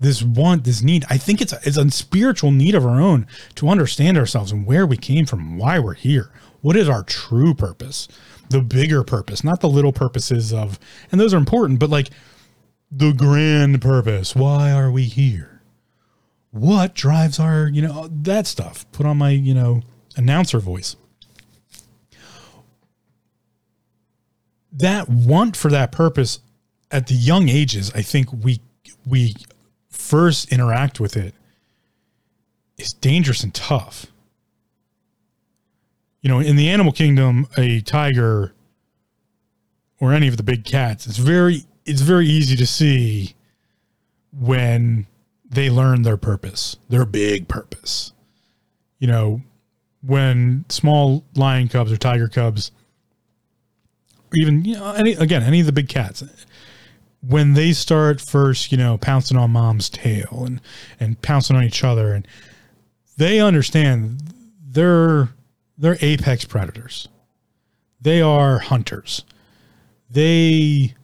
this 0.00 0.22
want 0.22 0.64
this 0.64 0.82
need. 0.82 1.04
I 1.10 1.18
think 1.18 1.40
it's 1.40 1.52
a, 1.52 1.58
it's 1.64 1.76
a 1.76 1.90
spiritual 1.90 2.52
need 2.52 2.74
of 2.74 2.86
our 2.86 3.00
own 3.00 3.26
to 3.56 3.68
understand 3.68 4.16
ourselves 4.16 4.52
and 4.52 4.66
where 4.66 4.86
we 4.86 4.96
came 4.96 5.26
from 5.26 5.58
why 5.58 5.78
we're 5.78 5.94
here. 5.94 6.30
What 6.60 6.76
is 6.76 6.88
our 6.88 7.02
true 7.02 7.54
purpose? 7.54 8.08
The 8.50 8.60
bigger 8.60 9.04
purpose 9.04 9.44
not 9.44 9.60
the 9.60 9.68
little 9.68 9.92
purposes 9.92 10.52
of 10.52 10.78
and 11.12 11.20
those 11.20 11.34
are 11.34 11.38
important 11.38 11.78
but 11.78 11.90
like 11.90 12.10
the 12.90 13.12
grand 13.12 13.82
purpose. 13.82 14.34
Why 14.34 14.72
are 14.72 14.90
we 14.90 15.04
here? 15.04 15.60
What 16.50 16.94
drives 16.94 17.38
our, 17.38 17.68
you 17.68 17.82
know, 17.82 18.08
that 18.10 18.46
stuff. 18.46 18.90
Put 18.92 19.04
on 19.04 19.18
my, 19.18 19.30
you 19.30 19.52
know, 19.52 19.82
announcer 20.16 20.58
voice. 20.58 20.96
That 24.72 25.08
want 25.08 25.56
for 25.56 25.70
that 25.70 25.92
purpose 25.92 26.40
at 26.90 27.08
the 27.08 27.14
young 27.14 27.48
ages, 27.48 27.92
I 27.94 28.02
think 28.02 28.32
we 28.32 28.60
we 29.06 29.34
first 30.08 30.50
interact 30.50 31.00
with 31.00 31.16
it 31.16 31.34
is 32.78 32.92
dangerous 32.92 33.44
and 33.44 33.52
tough. 33.52 34.06
You 36.22 36.30
know, 36.30 36.40
in 36.40 36.56
the 36.56 36.68
animal 36.70 36.92
kingdom, 36.92 37.46
a 37.56 37.80
tiger 37.80 38.54
or 40.00 40.12
any 40.12 40.28
of 40.28 40.36
the 40.36 40.42
big 40.42 40.64
cats, 40.64 41.06
it's 41.06 41.18
very 41.18 41.64
it's 41.84 42.00
very 42.00 42.26
easy 42.26 42.56
to 42.56 42.66
see 42.66 43.34
when 44.32 45.06
they 45.48 45.70
learn 45.70 46.02
their 46.02 46.16
purpose, 46.16 46.76
their 46.88 47.04
big 47.04 47.48
purpose. 47.48 48.12
You 48.98 49.08
know, 49.08 49.42
when 50.02 50.64
small 50.68 51.24
lion 51.34 51.68
cubs 51.68 51.92
or 51.92 51.96
tiger 51.96 52.28
cubs, 52.28 52.72
or 54.30 54.36
even 54.40 54.64
you 54.64 54.74
know, 54.74 54.92
any 54.92 55.12
again 55.12 55.42
any 55.42 55.60
of 55.60 55.66
the 55.66 55.72
big 55.72 55.88
cats, 55.88 56.22
when 57.28 57.52
they 57.52 57.72
start 57.72 58.20
first, 58.20 58.72
you 58.72 58.78
know, 58.78 58.96
pouncing 58.96 59.36
on 59.36 59.50
mom's 59.50 59.90
tail 59.90 60.44
and 60.46 60.60
and 60.98 61.20
pouncing 61.20 61.56
on 61.56 61.64
each 61.64 61.84
other, 61.84 62.14
and 62.14 62.26
they 63.16 63.38
understand 63.38 64.22
they're 64.66 65.28
they're 65.76 65.98
apex 66.00 66.44
predators. 66.44 67.08
They 68.00 68.22
are 68.22 68.58
hunters. 68.58 69.24
They 70.10 70.94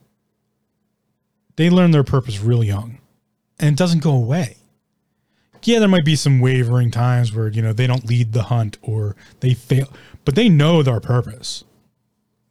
they 1.56 1.70
learn 1.70 1.90
their 1.90 2.04
purpose 2.04 2.40
real 2.40 2.64
young 2.64 2.98
and 3.58 3.74
it 3.74 3.78
doesn't 3.78 4.02
go 4.02 4.12
away. 4.12 4.56
Yeah, 5.62 5.78
there 5.78 5.88
might 5.88 6.04
be 6.04 6.16
some 6.16 6.40
wavering 6.40 6.90
times 6.90 7.32
where, 7.32 7.48
you 7.48 7.62
know, 7.62 7.72
they 7.72 7.86
don't 7.86 8.04
lead 8.04 8.32
the 8.32 8.44
hunt 8.44 8.76
or 8.82 9.16
they 9.40 9.54
fail, 9.54 9.90
but 10.24 10.34
they 10.34 10.48
know 10.48 10.82
their 10.82 11.00
purpose. 11.00 11.64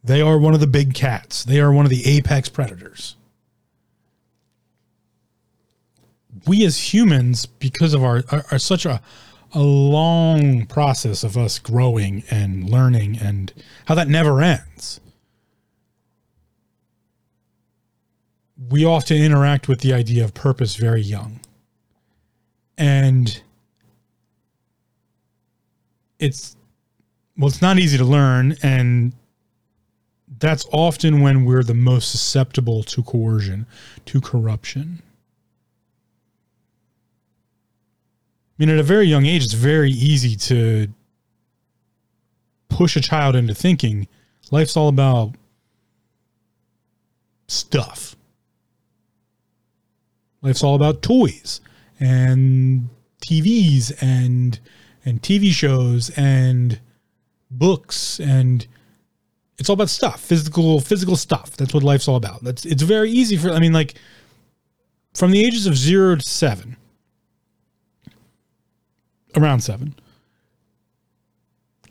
They 0.04 0.22
are 0.22 0.40
one 0.40 0.56
of 0.56 0.60
the 0.60 0.68
big 0.68 0.96
cats. 0.96 1.44
They 1.44 1.60
are 1.60 1.72
one 1.72 1.86
of 1.86 1.92
the 1.92 2.06
apex 2.08 2.50
predators. 2.50 3.16
We 6.46 6.66
as 6.66 6.94
humans, 6.94 7.46
because 7.46 7.94
of 7.94 8.04
our 8.04 8.24
are, 8.30 8.46
are 8.52 8.60
such 8.60 8.86
a 8.86 9.02
a 9.56 9.62
long 9.62 10.66
process 10.66 11.24
of 11.24 11.38
us 11.38 11.60
growing 11.60 12.24
and 12.32 12.68
learning 12.68 13.20
and 13.22 13.54
how 13.86 13.94
that 13.94 14.08
never 14.08 14.42
ends. 14.42 15.00
we 18.70 18.86
often 18.86 19.18
interact 19.18 19.68
with 19.68 19.82
the 19.82 19.94
idea 19.94 20.24
of 20.24 20.34
purpose 20.34 20.76
very 20.76 21.02
young. 21.02 21.40
And 22.78 23.42
it's 26.20 26.56
well, 27.38 27.48
it's 27.48 27.62
not 27.62 27.80
easy 27.80 27.98
to 27.98 28.06
learn, 28.06 28.56
and 28.62 29.14
that's 30.40 30.68
often 30.72 31.22
when 31.22 31.46
we're 31.46 31.64
the 31.64 31.74
most 31.74 32.12
susceptible 32.12 32.84
to 32.84 33.02
coercion, 33.04 33.66
to 34.06 34.22
corruption. 34.22 35.02
I 35.02 35.04
mean, 38.58 38.70
at 38.70 38.80
a 38.80 38.84
very 38.84 39.08
young 39.08 39.26
age, 39.26 39.44
it's 39.44 39.54
very 39.54 39.92
easy 39.92 40.36
to 40.36 40.88
push 42.70 42.96
a 42.96 43.02
child 43.02 43.36
into 43.36 43.54
thinking 43.54 44.08
life's 44.52 44.76
all 44.76 44.88
about 44.90 45.36
stuff. 47.48 48.16
Life's 50.42 50.64
all 50.64 50.76
about 50.76 51.02
toys 51.02 51.62
and 52.00 52.90
TVs 53.22 53.94
and 54.02 54.60
and 55.06 55.22
TV 55.22 55.52
shows 55.52 56.10
and 56.12 56.80
books 57.50 58.20
and 58.20 58.68
it's 59.58 59.70
all 59.70 59.76
about 59.76 59.90
stuff, 59.90 60.20
physical 60.20 60.80
physical 60.80 61.16
stuff. 61.16 61.56
That's 61.56 61.74
what 61.74 61.84
life's 61.84 62.08
all 62.08 62.18
about. 62.18 62.44
That's 62.44 62.66
it's 62.66 62.84
very 62.84 63.12
easy 63.12 63.38
for 63.38 63.52
I 63.52 63.60
mean 63.60 63.74
like 63.74 63.96
from 65.14 65.32
the 65.32 65.46
ages 65.46 65.68
of 65.68 65.78
0 65.78 66.18
to 66.18 66.22
7 66.22 66.76
around 69.36 69.62
7 69.62 69.96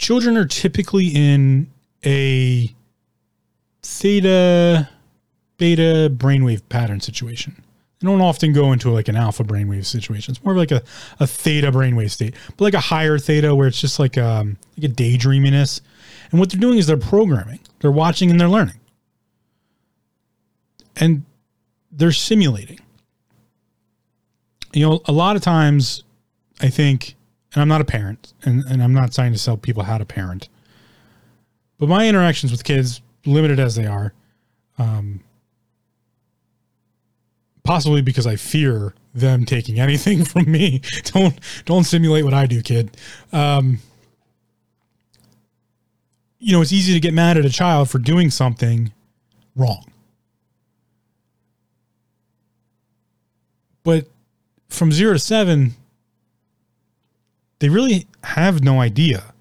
children 0.03 0.37
are 0.37 0.45
typically 0.45 1.07
in 1.09 1.71
a 2.05 2.75
theta 3.83 4.89
beta 5.57 6.13
brainwave 6.15 6.61
pattern 6.69 7.01
situation. 7.01 7.55
They 8.01 8.09
don't 8.09 8.21
often 8.21 8.53
go 8.53 8.73
into 8.73 8.91
like 8.91 9.07
an 9.07 9.15
alpha 9.15 9.45
brainwave 9.45 9.87
situation. 9.87 10.33
It's 10.33 10.45
more 10.45 10.55
of 10.55 10.59
like 10.59 10.73
a, 10.73 10.83
a 11.21 11.27
theta 11.27 11.71
brainwave 11.71 12.11
state, 12.11 12.35
but 12.57 12.65
like 12.65 12.75
a 12.75 12.81
higher 12.81 13.17
theta 13.17 13.55
where 13.55 13.69
it's 13.69 13.81
just 13.81 14.01
like 14.01 14.19
um 14.19 14.57
like 14.77 14.91
a 14.91 14.95
daydreaminess. 14.95 15.81
And 16.33 16.41
what 16.41 16.51
they're 16.51 16.61
doing 16.61 16.79
is 16.79 16.87
they're 16.87 16.97
programming. 16.97 17.61
They're 17.81 17.93
watching 17.93 18.31
and 18.31 18.41
they're 18.41 18.49
learning. 18.49 18.81
And 20.97 21.25
they're 21.93 22.13
simulating. 22.13 22.81
You 24.73 24.89
know, 24.89 25.01
a 25.05 25.13
lot 25.13 25.37
of 25.37 25.43
times 25.43 26.03
I 26.61 26.71
think, 26.71 27.17
and 27.55 27.63
I'm 27.63 27.69
not 27.69 27.81
a 27.81 27.85
parent, 27.85 28.33
and, 28.45 28.65
and 28.65 28.83
I'm 28.83 28.95
not 28.95 29.13
trying 29.13 29.33
to 29.33 29.39
sell 29.39 29.57
people 29.57 29.83
how 29.83 29.99
to 29.99 30.05
parent, 30.05 30.49
but 31.79 31.89
my 31.89 32.09
interactions 32.09 32.53
with 32.53 32.65
kids, 32.65 33.03
limited 33.27 33.59
as 33.59 33.75
they 33.75 33.87
are, 33.87 34.13
um, 34.79 35.21
possibly 37.65 38.03
because 38.03 38.27
I 38.27 38.37
fear 38.37 38.95
them 39.15 39.45
taking 39.45 39.79
anything 39.79 40.25
from 40.25 40.51
me. 40.51 40.81
don't 41.05 41.39
don't 41.65 41.85
simulate 41.85 42.25
what 42.25 42.35
I 42.35 42.47
do, 42.47 42.63
kid. 42.63 42.97
Um, 43.33 43.79
you 46.39 46.53
know, 46.53 46.61
it's 46.61 46.73
easy 46.73 46.93
to 46.93 47.01
get 47.01 47.15
mad 47.15 47.37
at 47.37 47.45
a 47.45 47.51
child 47.51 47.89
for 47.89 47.99
doing 47.99 48.31
something 48.31 48.93
wrong. 49.55 49.85
But 53.85 54.07
from 54.69 54.91
zero 54.91 55.13
to 55.13 55.19
seven, 55.19 55.75
they 57.63 57.69
really 57.69 58.09
have 58.25 58.65
no 58.65 58.81
idea 58.81 59.33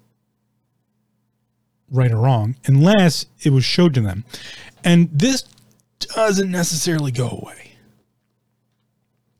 right 1.90 2.12
or 2.12 2.18
wrong 2.18 2.54
unless 2.66 3.26
it 3.42 3.50
was 3.50 3.64
showed 3.64 3.92
to 3.94 4.00
them. 4.00 4.24
And 4.84 5.10
this 5.12 5.42
doesn't 5.98 6.48
necessarily 6.48 7.10
go 7.10 7.28
away. 7.42 7.72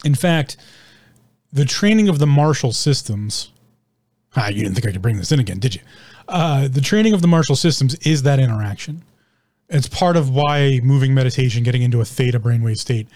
In 0.05 0.17
fact, 0.17 0.57
the 1.53 1.65
training 1.65 2.09
of 2.09 2.19
the 2.19 2.27
martial 2.27 2.73
systems. 2.73 3.53
Ah, 4.35 4.49
you 4.49 4.65
didn't 4.65 4.75
think 4.75 4.87
I 4.89 4.91
could 4.91 5.01
bring 5.01 5.17
this 5.17 5.31
in 5.31 5.39
again, 5.39 5.61
did 5.61 5.77
you? 5.77 5.83
Uh, 6.27 6.67
the 6.67 6.81
training 6.81 7.13
of 7.13 7.23
the 7.23 7.29
martial 7.29 7.55
systems 7.55 7.95
is 8.05 8.25
that 8.25 8.41
interaction. 8.41 9.05
It's 9.69 9.89
part 9.89 10.17
of 10.17 10.29
why 10.29 10.81
moving 10.83 11.15
meditation, 11.15 11.63
getting 11.63 11.83
into 11.83 12.01
a 12.01 12.05
theta 12.05 12.41
brainwave 12.41 12.79
state, 12.79 13.07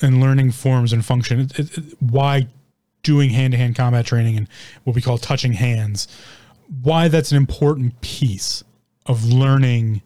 and 0.00 0.20
learning 0.20 0.52
forms 0.52 0.92
and 0.92 1.04
function. 1.04 1.40
It, 1.40 1.58
it, 1.58 1.96
why 1.98 2.46
doing 3.02 3.30
hand 3.30 3.52
to 3.52 3.58
hand 3.58 3.76
combat 3.76 4.06
training 4.06 4.36
and 4.36 4.48
what 4.84 4.94
we 4.96 5.02
call 5.02 5.18
touching 5.18 5.54
hands. 5.54 6.08
Why 6.82 7.08
that's 7.08 7.30
an 7.32 7.36
important 7.36 8.00
piece 8.00 8.62
of 9.06 9.24
learning 9.24 10.02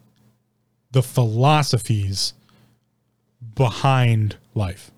the 0.93 1.03
philosophies 1.03 2.35
behind 3.55 4.37
life 4.55 4.91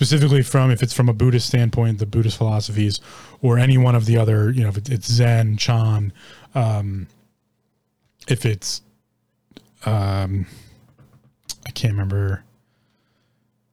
specifically 0.00 0.42
from 0.42 0.70
if 0.70 0.82
it's 0.82 0.94
from 0.94 1.10
a 1.10 1.12
Buddhist 1.12 1.46
standpoint, 1.46 1.98
the 1.98 2.06
Buddhist 2.06 2.38
philosophies, 2.38 3.00
or 3.42 3.58
any 3.58 3.76
one 3.76 3.94
of 3.94 4.06
the 4.06 4.16
other, 4.16 4.50
you 4.50 4.62
know, 4.62 4.70
if 4.70 4.78
it's 4.78 5.12
Zen, 5.12 5.58
Chan, 5.58 6.10
um, 6.54 7.06
if 8.26 8.46
it's, 8.46 8.80
um, 9.84 10.46
I 11.66 11.70
can't 11.72 11.92
remember. 11.92 12.44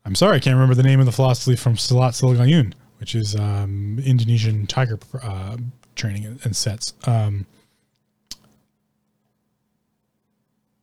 I'm 0.04 0.16
sorry, 0.16 0.36
I 0.36 0.40
can't 0.40 0.56
remember 0.56 0.76
the 0.76 0.84
name 0.84 1.00
of 1.00 1.06
the 1.06 1.14
philosophy 1.14 1.56
from 1.56 1.76
Silat 1.76 2.12
Silagayun, 2.12 2.74
which 3.00 3.16
is 3.16 3.36
um, 3.36 4.00
Indonesian 4.04 4.68
tiger 4.68 5.00
uh, 5.22 5.58
training 5.96 6.40
and 6.44 6.56
sets. 6.56 6.94
Um, 7.06 7.46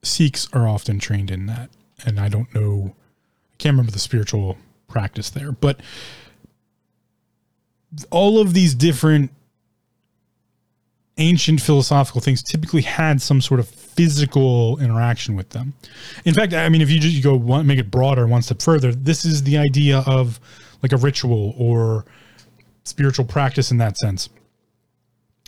Sikhs 0.02 0.48
are 0.52 0.68
often 0.68 0.98
trained 0.98 1.30
in 1.30 1.46
that, 1.46 1.70
and 2.04 2.20
I 2.20 2.28
don't 2.28 2.54
know. 2.54 2.94
I 3.52 3.56
can't 3.58 3.72
remember 3.72 3.92
the 3.92 3.98
spiritual 3.98 4.58
practice 4.86 5.30
there. 5.30 5.50
But 5.50 5.80
all 8.10 8.38
of 8.38 8.54
these 8.54 8.74
different 8.74 9.30
ancient 11.16 11.60
philosophical 11.60 12.20
things 12.20 12.42
typically 12.42 12.82
had 12.82 13.22
some 13.22 13.40
sort 13.40 13.60
of 13.60 13.68
physical 13.68 14.78
interaction 14.80 15.36
with 15.36 15.50
them. 15.50 15.72
In 16.24 16.34
fact, 16.34 16.52
I 16.52 16.68
mean, 16.68 16.82
if 16.82 16.90
you 16.90 16.98
just 16.98 17.14
you 17.14 17.22
go 17.22 17.36
one, 17.36 17.66
make 17.66 17.78
it 17.78 17.90
broader, 17.90 18.26
one 18.26 18.42
step 18.42 18.60
further, 18.60 18.92
this 18.92 19.24
is 19.24 19.44
the 19.44 19.56
idea 19.56 20.02
of 20.06 20.40
like 20.84 20.92
a 20.92 20.96
ritual 20.98 21.54
or 21.56 22.04
spiritual 22.84 23.24
practice 23.24 23.70
in 23.70 23.78
that 23.78 23.96
sense. 23.96 24.28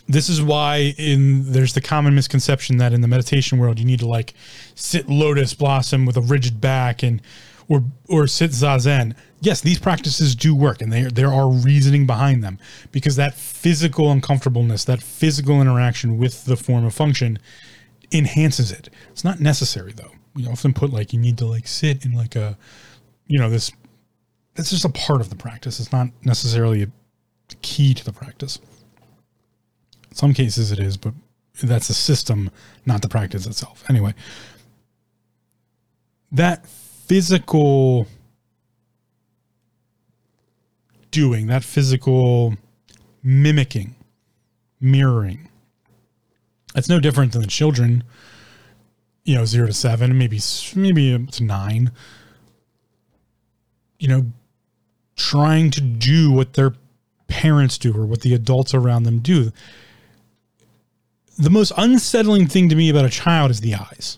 This 0.09 0.29
is 0.29 0.41
why 0.41 0.95
in 0.97 1.51
there's 1.51 1.73
the 1.73 1.81
common 1.81 2.15
misconception 2.15 2.77
that 2.77 2.91
in 2.91 3.01
the 3.01 3.07
meditation 3.07 3.59
world 3.59 3.77
you 3.77 3.85
need 3.85 3.99
to 3.99 4.07
like 4.07 4.33
sit 4.73 5.07
lotus 5.07 5.53
blossom 5.53 6.05
with 6.07 6.17
a 6.17 6.21
rigid 6.21 6.59
back 6.59 7.03
and 7.03 7.21
or 7.69 7.83
or 8.09 8.25
sit 8.25 8.51
zazen. 8.51 9.15
Yes, 9.41 9.61
these 9.61 9.77
practices 9.77 10.33
do 10.33 10.55
work, 10.55 10.81
and 10.81 10.91
there 10.91 11.11
there 11.11 11.31
are 11.31 11.51
reasoning 11.51 12.07
behind 12.07 12.43
them 12.43 12.57
because 12.91 13.15
that 13.17 13.35
physical 13.35 14.11
uncomfortableness, 14.11 14.85
that 14.85 15.03
physical 15.03 15.61
interaction 15.61 16.17
with 16.17 16.45
the 16.45 16.55
form 16.55 16.83
of 16.83 16.95
function, 16.95 17.37
enhances 18.11 18.71
it. 18.71 18.89
It's 19.11 19.23
not 19.23 19.39
necessary 19.39 19.93
though. 19.93 20.13
We 20.33 20.47
often 20.47 20.73
put 20.73 20.91
like 20.91 21.13
you 21.13 21.19
need 21.19 21.37
to 21.37 21.45
like 21.45 21.67
sit 21.67 22.05
in 22.05 22.13
like 22.13 22.35
a, 22.35 22.57
you 23.27 23.37
know, 23.37 23.51
this. 23.51 23.71
It's 24.57 24.71
just 24.71 24.85
a 24.85 24.89
part 24.89 25.21
of 25.21 25.29
the 25.29 25.35
practice. 25.35 25.79
It's 25.79 25.91
not 25.91 26.09
necessarily 26.23 26.83
a 26.83 26.87
key 27.61 27.93
to 27.93 28.03
the 28.03 28.11
practice. 28.11 28.59
In 30.09 30.15
some 30.15 30.33
cases 30.33 30.71
it 30.71 30.79
is, 30.79 30.97
but 30.97 31.13
that's 31.61 31.87
the 31.87 31.93
system, 31.93 32.49
not 32.85 33.01
the 33.01 33.09
practice 33.09 33.45
itself. 33.45 33.83
Anyway, 33.89 34.13
that 36.31 36.67
physical 36.67 38.07
doing, 41.11 41.47
that 41.47 41.63
physical 41.63 42.55
mimicking, 43.23 43.95
mirroring. 44.79 45.49
It's 46.75 46.89
no 46.89 46.99
different 46.99 47.31
than 47.31 47.41
the 47.41 47.47
children, 47.47 48.03
you 49.23 49.35
know, 49.35 49.45
zero 49.45 49.67
to 49.67 49.73
seven, 49.73 50.17
maybe 50.17 50.39
maybe 50.75 51.25
to 51.25 51.43
nine. 51.43 51.91
You 53.99 54.07
know, 54.07 54.25
trying 55.17 55.69
to 55.71 55.81
do 55.81 56.31
what 56.31 56.53
their 56.53 56.73
parents 57.27 57.77
do 57.77 57.93
or 57.93 58.05
what 58.05 58.21
the 58.21 58.33
adults 58.33 58.73
around 58.73 59.03
them 59.03 59.19
do. 59.19 59.51
The 61.37 61.49
most 61.49 61.73
unsettling 61.77 62.47
thing 62.47 62.69
to 62.69 62.75
me 62.75 62.89
about 62.89 63.05
a 63.05 63.09
child 63.09 63.51
is 63.51 63.61
the 63.61 63.75
eyes 63.75 64.17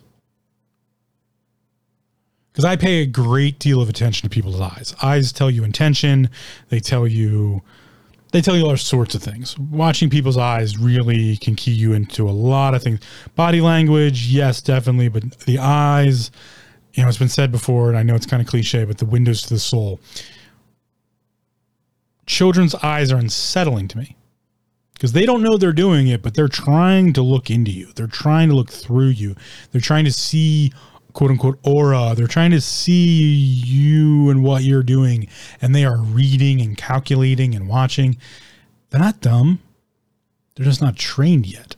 because 2.60 2.66
I 2.66 2.76
pay 2.76 3.02
a 3.02 3.06
great 3.06 3.58
deal 3.58 3.82
of 3.82 3.88
attention 3.88 4.28
to 4.28 4.34
people's 4.34 4.60
eyes. 4.60 4.94
Eyes 5.02 5.32
tell 5.32 5.50
you 5.50 5.64
intention. 5.64 6.30
They 6.68 6.82
tell 6.82 7.08
you 7.08 7.62
they 8.32 8.42
tell 8.42 8.58
you 8.58 8.66
all 8.66 8.76
sorts 8.76 9.16
of 9.16 9.24
things. 9.24 9.58
Watching 9.58 10.10
people's 10.10 10.36
eyes 10.36 10.78
really 10.78 11.38
can 11.38 11.56
key 11.56 11.72
you 11.72 11.94
into 11.94 12.30
a 12.30 12.32
lot 12.32 12.76
of 12.76 12.84
things. 12.84 13.00
Body 13.36 13.62
language, 13.62 14.28
yes, 14.28 14.62
definitely, 14.62 15.08
but 15.08 15.40
the 15.46 15.58
eyes, 15.58 16.32
you 16.94 17.02
know, 17.02 17.08
it's 17.08 17.18
been 17.18 17.30
said 17.30 17.50
before, 17.50 17.88
and 17.88 17.98
I 17.98 18.04
know 18.04 18.14
it's 18.14 18.26
kind 18.26 18.42
of 18.42 18.48
cliche, 18.48 18.84
but 18.84 18.98
the 18.98 19.06
windows 19.06 19.42
to 19.44 19.50
the 19.50 19.60
soul. 19.60 20.00
Children's 22.30 22.76
eyes 22.76 23.12
are 23.12 23.18
unsettling 23.18 23.88
to 23.88 23.98
me 23.98 24.16
because 24.94 25.14
they 25.14 25.26
don't 25.26 25.42
know 25.42 25.58
they're 25.58 25.74
doing 25.74 26.08
it, 26.08 26.22
but 26.22 26.36
they're 26.36 26.48
trying 26.48 27.12
to 27.14 27.24
look 27.24 27.50
into 27.50 27.72
you. 27.72 27.92
They're 27.96 28.06
trying 28.06 28.50
to 28.50 28.56
look 28.56 28.70
through 28.70 29.08
you. 29.08 29.36
They're 29.72 29.82
trying 29.82 30.06
to 30.06 30.12
see 30.12 30.72
quote 31.14 31.32
unquote 31.32 31.58
aura. 31.64 32.14
They're 32.16 32.28
trying 32.28 32.52
to 32.52 32.62
see 32.62 33.34
you 33.34 34.30
and 34.30 34.44
what 34.44 34.62
you're 34.62 34.84
doing, 34.84 35.28
and 35.60 35.74
they 35.74 35.84
are 35.84 35.98
reading 35.98 36.62
and 36.62 36.78
calculating 36.78 37.56
and 37.56 37.68
watching. 37.68 38.16
They're 38.92 39.02
not 39.02 39.22
dumb, 39.22 39.60
they're 40.56 40.66
just 40.66 40.84
not 40.84 40.98
trained 40.98 41.48
yet. 41.48 41.76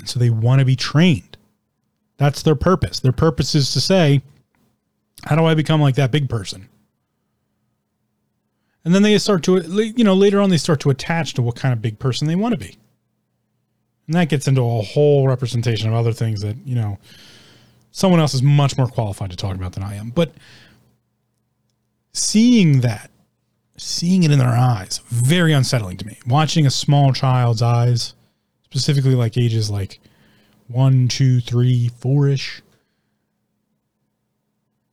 And 0.00 0.08
so 0.08 0.18
they 0.18 0.30
want 0.30 0.58
to 0.58 0.64
be 0.64 0.74
trained. 0.74 1.36
That's 2.16 2.42
their 2.42 2.56
purpose. 2.56 2.98
Their 2.98 3.12
purpose 3.12 3.54
is 3.54 3.72
to 3.72 3.80
say, 3.80 4.22
How 5.26 5.36
do 5.36 5.44
I 5.44 5.54
become 5.54 5.80
like 5.80 5.94
that 5.94 6.10
big 6.10 6.28
person? 6.28 6.68
And 8.86 8.94
then 8.94 9.02
they 9.02 9.18
start 9.18 9.42
to, 9.42 9.60
you 9.96 10.04
know, 10.04 10.14
later 10.14 10.40
on 10.40 10.48
they 10.48 10.56
start 10.56 10.78
to 10.82 10.90
attach 10.90 11.34
to 11.34 11.42
what 11.42 11.56
kind 11.56 11.72
of 11.72 11.82
big 11.82 11.98
person 11.98 12.28
they 12.28 12.36
want 12.36 12.52
to 12.52 12.58
be. 12.58 12.78
And 14.06 14.14
that 14.14 14.28
gets 14.28 14.46
into 14.46 14.62
a 14.62 14.80
whole 14.80 15.26
representation 15.26 15.88
of 15.88 15.94
other 15.96 16.12
things 16.12 16.40
that, 16.42 16.56
you 16.64 16.76
know, 16.76 16.96
someone 17.90 18.20
else 18.20 18.32
is 18.32 18.44
much 18.44 18.78
more 18.78 18.86
qualified 18.86 19.30
to 19.30 19.36
talk 19.36 19.56
about 19.56 19.72
than 19.72 19.82
I 19.82 19.96
am. 19.96 20.10
But 20.10 20.34
seeing 22.12 22.82
that, 22.82 23.10
seeing 23.76 24.22
it 24.22 24.30
in 24.30 24.38
their 24.38 24.56
eyes, 24.56 25.00
very 25.08 25.52
unsettling 25.52 25.96
to 25.96 26.06
me. 26.06 26.20
Watching 26.24 26.64
a 26.64 26.70
small 26.70 27.12
child's 27.12 27.62
eyes, 27.62 28.14
specifically 28.66 29.16
like 29.16 29.36
ages 29.36 29.68
like 29.68 29.98
one, 30.68 31.08
two, 31.08 31.40
three, 31.40 31.88
four 31.98 32.28
ish, 32.28 32.62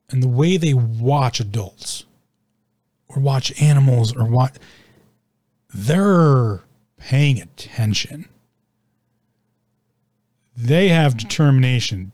and 0.09 0.23
the 0.23 0.27
way 0.27 0.57
they 0.57 0.73
watch 0.73 1.39
adults 1.39 2.05
or 3.15 3.21
watch 3.21 3.61
animals 3.61 4.15
or 4.15 4.25
what 4.25 4.57
they're 5.73 6.61
paying 6.97 7.41
attention. 7.41 8.27
They 10.55 10.89
have 10.89 11.17
determination 11.17 12.11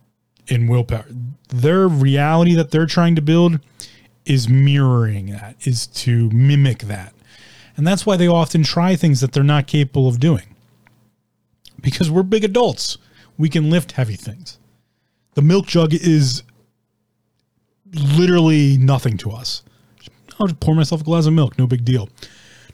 and 0.50 0.70
willpower. 0.70 1.06
Their 1.50 1.88
reality 1.88 2.56
that 2.56 2.72
they're 2.72 2.86
trying 2.86 3.16
to 3.16 3.22
build 3.22 3.60
is 4.26 4.47
mirroring 4.47 5.28
that, 5.28 5.56
is 5.62 5.88
to 5.88 6.30
mimic 6.30 6.80
that. 6.80 7.14
And 7.76 7.88
that's 7.88 8.06
why 8.06 8.18
they 8.18 8.28
often 8.28 8.64
try 8.64 8.95
things 8.95 9.22
that 9.22 9.32
they're 9.32 9.43
not 9.43 9.68
capable 9.68 10.08
of 10.08 10.20
doing. 10.20 10.56
Because 11.82 12.12
we're 12.12 12.24
big 12.24 12.43
adults. 12.43 12.97
We 13.38 13.50
can 13.50 13.70
lift 13.70 13.93
heavy 13.93 14.16
things. 14.16 14.58
The 15.36 15.41
milk 15.41 15.68
jug 15.68 15.93
is 15.93 16.43
literally 17.93 18.78
nothing 18.78 19.18
to 19.18 19.32
us. 19.32 19.64
I'll 20.40 20.48
just 20.48 20.60
pour 20.60 20.76
myself 20.76 21.02
a 21.02 21.04
glass 21.04 21.26
of 21.26 21.34
milk, 21.34 21.58
no 21.58 21.68
big 21.68 21.84
deal. 21.84 22.10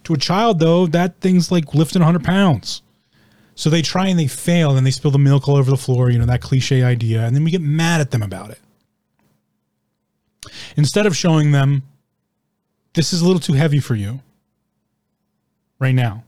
To 0.03 0.13
a 0.13 0.17
child, 0.17 0.59
though, 0.59 0.85
that 0.87 1.19
thing's 1.19 1.51
like 1.51 1.73
lifting 1.73 2.01
100 2.01 2.23
pounds. 2.23 2.83
So 3.55 3.69
they 3.69 3.81
try 3.81 4.07
and 4.07 4.19
they 4.19 4.27
fail, 4.27 4.77
and 4.77 4.85
they 4.85 4.91
spill 4.91 5.11
the 5.11 5.17
milk 5.17 5.47
all 5.47 5.55
over 5.55 5.71
the 5.71 5.77
floor, 5.77 6.09
you 6.09 6.19
know, 6.19 6.25
that 6.25 6.41
cliche 6.41 6.83
idea, 6.83 7.25
and 7.25 7.35
then 7.35 7.43
we 7.43 7.51
get 7.51 7.61
mad 7.61 8.01
at 8.01 8.11
them 8.11 8.21
about 8.21 8.51
it. 8.51 8.59
Instead 10.77 11.05
of 11.05 11.15
showing 11.15 11.51
them, 11.51 11.83
this 12.93 13.13
is 13.13 13.21
a 13.21 13.25
little 13.25 13.39
too 13.39 13.53
heavy 13.53 13.79
for 13.79 13.95
you 13.95 14.21
right 15.79 15.95
now. 15.95 16.23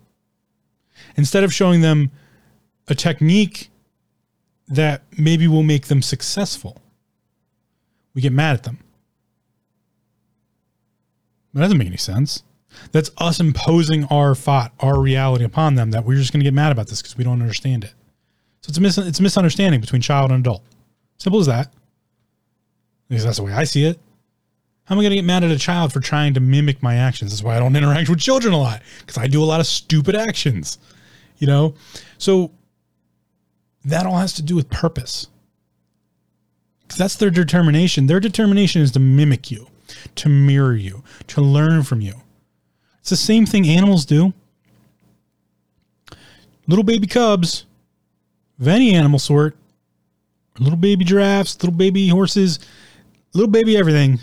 Instead 1.16 1.44
of 1.44 1.54
showing 1.54 1.82
them 1.82 2.12
a 2.88 2.96
technique 2.96 3.70
that 4.68 5.04
maybe 5.18 5.48
will 5.48 5.64
make 5.64 5.88
them 5.88 6.02
successful, 6.02 6.82
we 8.14 8.22
get 8.22 8.34
mad 8.34 8.56
at 8.56 8.64
them. 8.64 8.80
That 11.58 11.64
doesn't 11.64 11.78
make 11.78 11.88
any 11.88 11.98
sense. 11.98 12.44
That's 12.92 13.10
us 13.18 13.40
imposing 13.40 14.06
our 14.06 14.36
thought, 14.36 14.72
our 14.80 15.00
reality 15.00 15.44
upon 15.44 15.76
them 15.76 15.92
that 15.92 16.06
we're 16.06 16.18
just 16.18 16.32
going 16.32 16.42
to 16.42 16.44
get 16.44 16.54
mad 16.54 16.72
about 16.72 16.88
this 16.88 17.02
because 17.02 17.18
we 17.18 17.24
don't 17.24 17.42
understand 17.42 17.84
it. 17.84 17.94
So 18.62 18.70
it's 18.70 18.78
a, 18.78 18.82
mis- 18.82 18.98
it's 18.98 19.20
a 19.20 19.24
misunderstanding 19.24 19.82
between 19.82 20.02
child 20.02 20.32
and 20.32 20.42
adult. 20.42 20.64
Simple 21.18 21.40
as 21.40 21.48
that. 21.48 21.74
Because 23.10 23.24
that's 23.24 23.38
the 23.38 23.44
way 23.44 23.54
I 23.54 23.64
see 23.64 23.86
it. 23.86 24.00
How 24.86 24.94
am 24.94 25.00
I 25.00 25.02
going 25.02 25.12
to 25.12 25.16
get 25.16 25.26
mad 25.26 25.44
at 25.44 25.52
a 25.52 25.58
child 25.58 25.92
for 25.92 26.00
trying 26.00 26.36
to 26.36 26.40
mimic 26.40 26.84
my 26.84 26.96
actions? 26.96 27.32
That's 27.32 27.44
why 27.44 27.56
I 27.56 27.60
don't 27.60 27.76
interact 27.76 28.08
with 28.08 28.20
children 28.20 28.54
a 28.54 28.58
lot 28.58 28.82
because 29.00 29.18
I 29.18 29.28
do 29.28 29.42
a 29.42 29.46
lot 29.46 29.60
of 29.60 29.66
stupid 29.66 30.16
actions, 30.16 30.78
you 31.40 31.48
know? 31.48 31.74
So 32.20 32.52
that 33.84 34.06
all 34.06 34.18
has 34.18 34.34
to 34.34 34.44
do 34.44 34.56
with 34.56 34.70
purpose. 34.70 35.28
Because 36.82 37.00
that's 37.00 37.16
their 37.16 37.30
determination. 37.30 38.08
Their 38.08 38.20
determination 38.20 38.82
is 38.82 38.92
to 38.92 39.00
mimic 39.00 39.50
you, 39.52 39.68
to 40.16 40.30
mirror 40.30 40.76
you, 40.76 41.04
to 41.28 41.42
learn 41.42 41.84
from 41.84 42.02
you. 42.02 42.14
It's 43.00 43.10
the 43.10 43.16
same 43.16 43.46
thing 43.46 43.68
animals 43.68 44.06
do. 44.06 44.34
Little 46.68 46.84
baby 46.84 47.08
cubs 47.08 47.66
of 48.60 48.68
any 48.68 48.94
animal 48.94 49.20
sort, 49.20 49.56
little 50.60 50.78
baby 50.78 51.06
giraffes, 51.06 51.56
little 51.64 51.78
baby 51.78 52.10
horses, 52.10 52.60
little 53.34 53.50
baby 53.50 53.78
everything, 53.78 54.20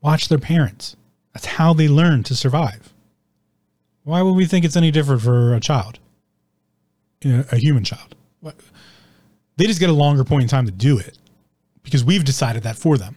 watch 0.00 0.28
their 0.28 0.38
parents. 0.38 0.96
That's 1.32 1.46
how 1.46 1.72
they 1.72 1.86
learn 1.86 2.22
to 2.24 2.34
survive. 2.34 2.92
Why 4.04 4.22
would 4.22 4.32
we 4.32 4.46
think 4.46 4.64
it's 4.64 4.76
any 4.76 4.90
different 4.90 5.22
for 5.22 5.54
a 5.54 5.60
child? 5.60 5.98
A 7.24 7.56
human 7.56 7.84
child. 7.84 8.14
They 9.56 9.66
just 9.66 9.80
get 9.80 9.90
a 9.90 9.92
longer 9.94 10.24
point 10.24 10.42
in 10.42 10.48
time 10.48 10.66
to 10.66 10.72
do 10.72 10.98
it 10.98 11.18
because 11.82 12.04
we've 12.04 12.24
decided 12.24 12.62
that 12.64 12.76
for 12.76 12.98
them 12.98 13.16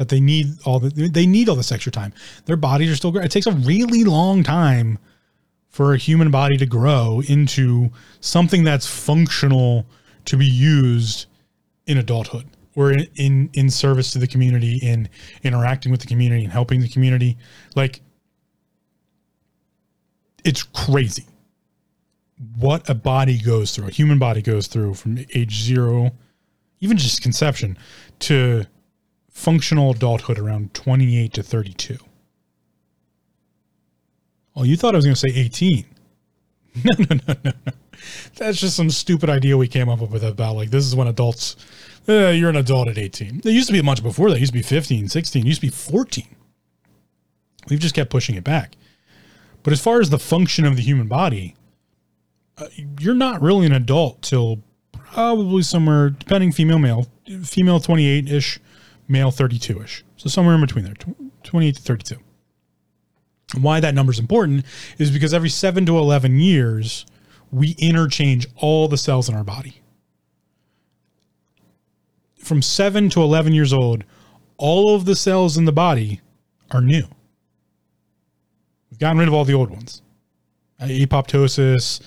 that 0.00 0.08
they 0.08 0.18
need 0.18 0.46
all 0.64 0.80
the 0.80 0.88
they 0.88 1.26
need 1.26 1.50
all 1.50 1.56
this 1.56 1.70
extra 1.70 1.92
time. 1.92 2.14
Their 2.46 2.56
bodies 2.56 2.90
are 2.90 2.96
still 2.96 3.12
growing. 3.12 3.26
It 3.26 3.30
takes 3.30 3.46
a 3.46 3.52
really 3.52 4.02
long 4.02 4.42
time 4.42 4.98
for 5.68 5.92
a 5.92 5.98
human 5.98 6.30
body 6.30 6.56
to 6.56 6.64
grow 6.64 7.20
into 7.28 7.90
something 8.20 8.64
that's 8.64 8.86
functional 8.86 9.84
to 10.24 10.38
be 10.38 10.46
used 10.46 11.26
in 11.86 11.98
adulthood 11.98 12.46
or 12.76 12.92
in, 12.92 13.06
in 13.16 13.50
in 13.52 13.68
service 13.68 14.10
to 14.12 14.18
the 14.18 14.26
community 14.26 14.78
in 14.78 15.06
interacting 15.42 15.92
with 15.92 16.00
the 16.00 16.06
community 16.06 16.44
and 16.44 16.52
helping 16.52 16.80
the 16.80 16.88
community 16.88 17.36
like 17.76 18.00
it's 20.44 20.62
crazy 20.62 21.26
what 22.56 22.88
a 22.88 22.94
body 22.94 23.38
goes 23.38 23.76
through 23.76 23.86
a 23.86 23.90
human 23.90 24.18
body 24.18 24.40
goes 24.40 24.66
through 24.66 24.94
from 24.94 25.18
age 25.34 25.60
0 25.60 26.10
even 26.80 26.96
just 26.96 27.20
conception 27.20 27.76
to 28.18 28.64
functional 29.40 29.90
adulthood 29.90 30.38
around 30.38 30.74
28 30.74 31.32
to 31.32 31.42
32. 31.42 31.96
Oh, 34.54 34.64
you 34.64 34.76
thought 34.76 34.94
I 34.94 34.98
was 34.98 35.06
going 35.06 35.14
to 35.14 35.20
say 35.20 35.32
18. 35.34 35.86
No, 36.84 36.90
no, 36.98 37.16
no, 37.26 37.34
no, 37.44 37.52
no. 37.66 37.72
That's 38.36 38.60
just 38.60 38.76
some 38.76 38.90
stupid 38.90 39.28
idea 39.28 39.56
we 39.56 39.66
came 39.66 39.88
up 39.88 40.08
with 40.08 40.22
about 40.22 40.54
like 40.54 40.70
this 40.70 40.86
is 40.86 40.94
when 40.94 41.08
adults, 41.08 41.56
uh, 42.08 42.28
you're 42.28 42.48
an 42.48 42.54
adult 42.54 42.86
at 42.86 42.96
18. 42.96 43.38
It 43.38 43.46
used 43.46 43.66
to 43.66 43.72
be 43.72 43.80
a 43.80 43.82
much 43.82 44.04
before 44.04 44.30
that. 44.30 44.36
It 44.36 44.40
used 44.40 44.52
to 44.52 44.58
be 44.58 44.62
15, 44.62 45.08
16, 45.08 45.42
it 45.42 45.48
used 45.48 45.60
to 45.62 45.66
be 45.66 45.72
14. 45.72 46.24
We've 47.68 47.80
just 47.80 47.96
kept 47.96 48.08
pushing 48.08 48.36
it 48.36 48.44
back. 48.44 48.76
But 49.64 49.72
as 49.72 49.80
far 49.80 50.00
as 50.00 50.10
the 50.10 50.18
function 50.18 50.64
of 50.64 50.76
the 50.76 50.82
human 50.82 51.08
body, 51.08 51.56
uh, 52.56 52.68
you're 53.00 53.14
not 53.16 53.42
really 53.42 53.66
an 53.66 53.72
adult 53.72 54.22
till 54.22 54.62
probably 54.92 55.62
somewhere, 55.62 56.10
depending 56.10 56.52
female, 56.52 56.78
male, 56.78 57.08
female 57.42 57.80
28 57.80 58.30
ish, 58.30 58.60
male 59.10 59.30
32 59.30 59.82
ish. 59.82 60.04
So 60.16 60.28
somewhere 60.28 60.54
in 60.54 60.60
between 60.60 60.84
there, 60.84 60.94
28 61.42 61.76
to 61.76 61.82
32. 61.82 62.16
Why 63.60 63.80
that 63.80 63.94
number 63.94 64.12
is 64.12 64.18
important 64.18 64.64
is 64.98 65.10
because 65.10 65.34
every 65.34 65.48
seven 65.48 65.84
to 65.86 65.98
11 65.98 66.38
years, 66.38 67.04
we 67.50 67.74
interchange 67.78 68.46
all 68.56 68.86
the 68.86 68.96
cells 68.96 69.28
in 69.28 69.34
our 69.34 69.44
body. 69.44 69.82
From 72.36 72.62
seven 72.62 73.10
to 73.10 73.22
11 73.22 73.52
years 73.52 73.72
old, 73.72 74.04
all 74.56 74.94
of 74.94 75.04
the 75.04 75.16
cells 75.16 75.56
in 75.56 75.64
the 75.64 75.72
body 75.72 76.20
are 76.70 76.80
new. 76.80 77.04
We've 78.90 79.00
gotten 79.00 79.18
rid 79.18 79.28
of 79.28 79.34
all 79.34 79.44
the 79.44 79.54
old 79.54 79.70
ones. 79.70 80.02
Apoptosis, 80.80 82.00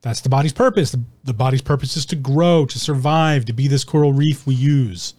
that's 0.00 0.20
the 0.20 0.28
body's 0.28 0.52
purpose. 0.52 0.92
The, 0.92 1.02
the 1.24 1.34
body's 1.34 1.62
purpose 1.62 1.96
is 1.96 2.06
to 2.06 2.16
grow, 2.16 2.66
to 2.66 2.78
survive, 2.78 3.44
to 3.46 3.52
be 3.52 3.68
this 3.68 3.84
coral 3.84 4.12
reef 4.12 4.46
we 4.46 4.54
use. 4.54 5.14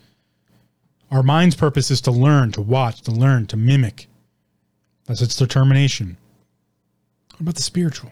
Our 1.14 1.22
mind's 1.22 1.56
purpose 1.56 1.92
is 1.92 2.02
to 2.02 2.12
learn, 2.12 2.52
to 2.54 2.62
watch, 2.62 3.02
to 3.04 3.12
learn, 3.12 3.46
to 3.48 3.56
mimic. 3.56 4.08
That's 5.06 5.22
its 5.22 5.36
determination. 5.36 6.18
What 7.34 7.42
about 7.42 7.56
the 7.56 7.62
spiritual? 7.62 8.12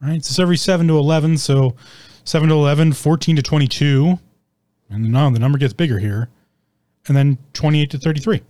Right? 0.00 0.24
So 0.24 0.30
it's 0.30 0.38
every 0.38 0.56
7 0.56 0.86
to 0.86 0.96
11. 0.96 1.38
So 1.38 1.74
7 2.22 2.48
to 2.48 2.54
11, 2.54 2.92
14 2.92 3.34
to 3.34 3.42
22. 3.42 4.20
And 4.88 5.10
now 5.10 5.30
the 5.30 5.40
number 5.40 5.58
gets 5.58 5.72
bigger 5.72 5.98
here. 5.98 6.28
And 7.08 7.16
then 7.16 7.38
28 7.54 7.90
to 7.90 7.98
33. 7.98 8.42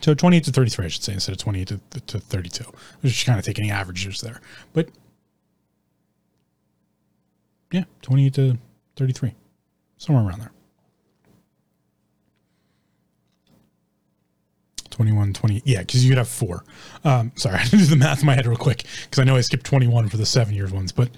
So 0.00 0.14
28 0.14 0.44
to 0.44 0.52
33, 0.52 0.86
I 0.86 0.88
should 0.88 1.02
say, 1.02 1.12
instead 1.12 1.32
of 1.32 1.38
28 1.38 1.68
to, 1.68 2.00
to 2.00 2.18
32. 2.18 2.64
I'm 2.66 2.74
just 3.02 3.26
kind 3.26 3.38
of 3.38 3.44
taking 3.44 3.70
averages 3.70 4.22
there. 4.22 4.40
But 4.72 4.88
yeah, 7.70 7.84
28 8.00 8.34
to 8.34 8.58
33. 8.96 9.34
Somewhere 9.98 10.24
around 10.24 10.40
there. 10.40 10.52
21, 14.96 15.34
20. 15.34 15.62
Yeah, 15.66 15.80
because 15.80 16.02
you 16.02 16.10
could 16.10 16.16
have 16.16 16.28
four. 16.28 16.64
Um, 17.04 17.30
sorry, 17.36 17.56
I 17.60 17.64
do 17.64 17.76
the 17.76 17.96
math 17.96 18.20
in 18.20 18.26
my 18.26 18.34
head 18.34 18.46
real 18.46 18.56
quick 18.56 18.84
because 19.02 19.18
I 19.18 19.24
know 19.24 19.36
I 19.36 19.42
skipped 19.42 19.66
21 19.66 20.08
for 20.08 20.16
the 20.16 20.24
seven 20.24 20.54
years 20.54 20.72
ones, 20.72 20.90
but 20.90 21.10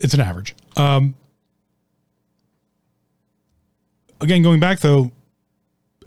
it's 0.00 0.14
an 0.14 0.20
average. 0.20 0.56
Um, 0.76 1.14
again, 4.20 4.42
going 4.42 4.58
back 4.58 4.80
though, 4.80 5.12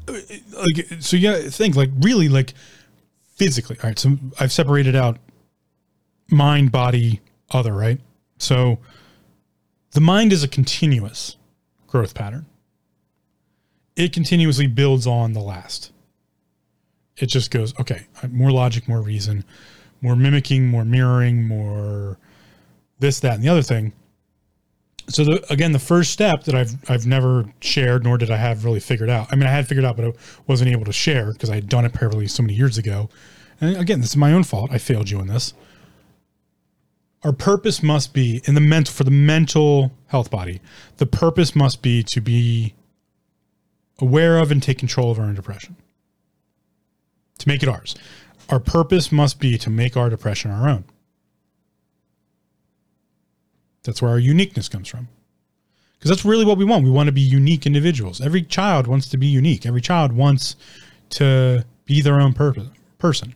like, 0.08 0.88
so 1.00 1.16
yeah, 1.16 1.40
think 1.50 1.78
like 1.78 1.92
really 2.02 2.28
like 2.28 2.54
physically. 3.36 3.78
All 3.82 3.90
right. 3.90 3.98
So 3.98 4.18
I've 4.38 4.52
separated 4.52 4.96
out 4.96 5.18
mind, 6.30 6.74
body, 6.74 7.22
other, 7.52 7.74
right? 7.74 8.02
So 8.38 8.80
the 9.92 10.02
mind 10.02 10.34
is 10.34 10.44
a 10.44 10.48
continuous 10.50 11.38
growth 11.88 12.14
pattern. 12.14 12.48
It 13.96 14.12
continuously 14.12 14.68
builds 14.68 15.08
on 15.08 15.32
the 15.32 15.40
last 15.40 15.94
it 17.22 17.28
just 17.28 17.52
goes 17.52 17.78
okay 17.80 18.08
uh, 18.24 18.28
more 18.28 18.52
logic 18.52 18.88
more 18.88 19.02
reason 19.02 19.44
more 20.02 20.16
mimicking 20.16 20.68
more 20.68 20.84
mirroring 20.84 21.48
more 21.48 22.18
this, 23.02 23.20
that, 23.20 23.34
and 23.34 23.44
the 23.44 23.50
other 23.50 23.64
thing. 23.64 23.92
So 25.10 25.26
the, 25.26 25.44
again, 25.52 25.74
the 25.74 25.80
first 25.80 26.12
step 26.12 26.44
that 26.44 26.56
I've 26.56 26.90
I've 26.90 27.06
never 27.06 27.52
shared, 27.60 28.04
nor 28.04 28.18
did 28.18 28.32
I 28.32 28.38
have 28.38 28.64
really 28.64 28.80
figured 28.80 29.10
out. 29.10 29.28
I 29.32 29.36
mean, 29.36 29.48
I 29.48 29.52
had 29.52 29.68
figured 29.68 29.84
out, 29.84 29.98
but 29.98 30.06
I 30.06 30.14
wasn't 30.48 30.72
able 30.72 30.86
to 30.86 30.94
share 30.94 31.34
because 31.34 31.50
I 31.50 31.56
had 31.56 31.68
done 31.68 31.84
it 31.84 31.94
apparently 31.94 32.28
so 32.28 32.44
many 32.44 32.54
years 32.54 32.78
ago. 32.78 33.10
And 33.60 33.76
again, 33.76 34.00
this 34.00 34.12
is 34.12 34.18
my 34.18 34.32
own 34.32 34.44
fault. 34.44 34.72
I 34.72 34.78
failed 34.78 35.10
you 35.10 35.20
in 35.20 35.28
this. 35.28 35.54
Our 37.24 37.34
purpose 37.34 37.84
must 37.84 38.14
be 38.14 38.42
in 38.46 38.56
the 38.56 38.62
mental 38.62 38.94
for 38.94 39.04
the 39.04 39.12
mental 39.12 39.92
health 40.08 40.32
body. 40.32 40.62
The 40.98 41.06
purpose 41.06 41.56
must 41.56 41.82
be 41.82 42.04
to 42.04 42.22
be 42.22 42.74
aware 44.00 44.38
of 44.38 44.52
and 44.52 44.64
take 44.64 44.78
control 44.78 45.12
of 45.12 45.20
our 45.20 45.26
own 45.26 45.36
depression. 45.36 45.76
To 47.42 47.48
make 47.48 47.64
it 47.64 47.70
ours. 47.70 47.96
Our 48.50 48.60
purpose 48.60 49.12
must 49.12 49.40
be 49.40 49.58
to 49.58 49.72
make 49.72 49.98
our 49.98 50.12
depression 50.12 50.52
our 50.52 50.70
own. 50.70 50.84
That's 53.84 54.00
where 54.00 54.12
our 54.12 54.20
uniqueness 54.20 54.70
comes 54.70 54.88
from. 54.88 55.08
Because 55.98 56.10
that's 56.10 56.24
really 56.24 56.46
what 56.46 56.60
we 56.60 56.66
want. 56.66 56.84
We 56.84 56.92
want 56.92 57.08
to 57.08 57.12
be 57.12 57.22
unique 57.22 57.66
individuals. 57.66 58.22
Every 58.22 58.44
child 58.44 58.86
wants 58.86 59.10
to 59.10 59.18
be 59.18 59.26
unique. 59.26 59.66
Every 59.66 59.82
child 59.82 60.12
wants 60.12 60.56
to 61.12 61.66
be 61.86 62.02
their 62.02 62.22
own 62.22 62.34
purpose, 62.34 62.68
person. 63.00 63.34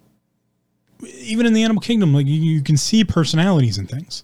Even 1.04 1.48
in 1.48 1.54
the 1.54 1.64
animal 1.64 1.82
kingdom, 1.82 2.14
like 2.14 2.28
you, 2.28 2.40
you 2.40 2.62
can 2.62 2.78
see 2.78 3.04
personalities 3.04 3.80
and 3.80 3.90
things. 3.90 4.24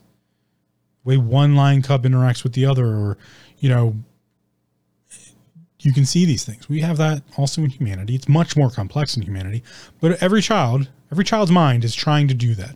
The 1.03 1.10
way 1.10 1.18
one 1.18 1.56
lion 1.56 1.82
cub 1.82 2.03
interacts 2.03 2.44
with 2.44 2.53
the 2.53 2.68
other, 2.68 2.86
or 2.86 3.18
you 3.58 3.70
know, 3.70 3.95
you 5.82 5.94
can 5.94 6.06
see 6.06 6.26
these 6.26 6.45
things. 6.45 6.70
We 6.70 6.82
have 6.82 6.98
that 6.98 7.24
also 7.38 7.64
in 7.64 7.70
humanity. 7.70 8.16
It's 8.16 8.30
much 8.30 8.56
more 8.56 8.70
complex 8.70 9.18
in 9.18 9.24
humanity, 9.24 9.64
but 9.99 10.22
every 10.22 10.41
child, 10.41 10.90
every 11.12 11.26
child's 11.26 11.52
mind 11.52 11.84
is 11.84 11.94
trying 11.94 12.28
to 12.28 12.34
do 12.34 12.56
that 12.56 12.76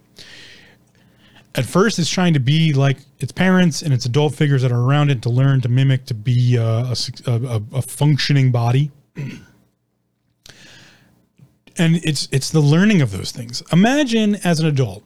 at 1.56 1.66
first 1.66 1.98
it's 1.98 2.10
trying 2.10 2.34
to 2.34 2.40
be 2.40 2.74
like 2.74 2.98
its 3.20 3.32
parents 3.32 3.82
and 3.82 3.94
its 3.94 4.06
adult 4.06 4.36
figures 4.36 4.62
that 4.62 4.72
are 4.72 4.82
around 4.82 5.10
it 5.10 5.22
to 5.22 5.30
learn 5.30 5.62
to 5.62 5.70
mimic 5.70 6.06
to 6.06 6.14
be 6.14 6.58
uh, 6.58 6.94
a, 6.94 6.96
a, 7.26 7.32
a, 7.32 7.62
a 7.78 7.82
functioning 7.82 8.52
body 8.52 8.92
and 9.16 9.46
it's 12.04 12.28
it's 12.32 12.52
the 12.52 12.60
learning 12.60 13.02
of 13.02 13.12
those 13.12 13.32
things 13.32 13.64
imagine 13.72 14.36
as 14.44 14.60
an 14.60 14.68
adult 14.68 15.04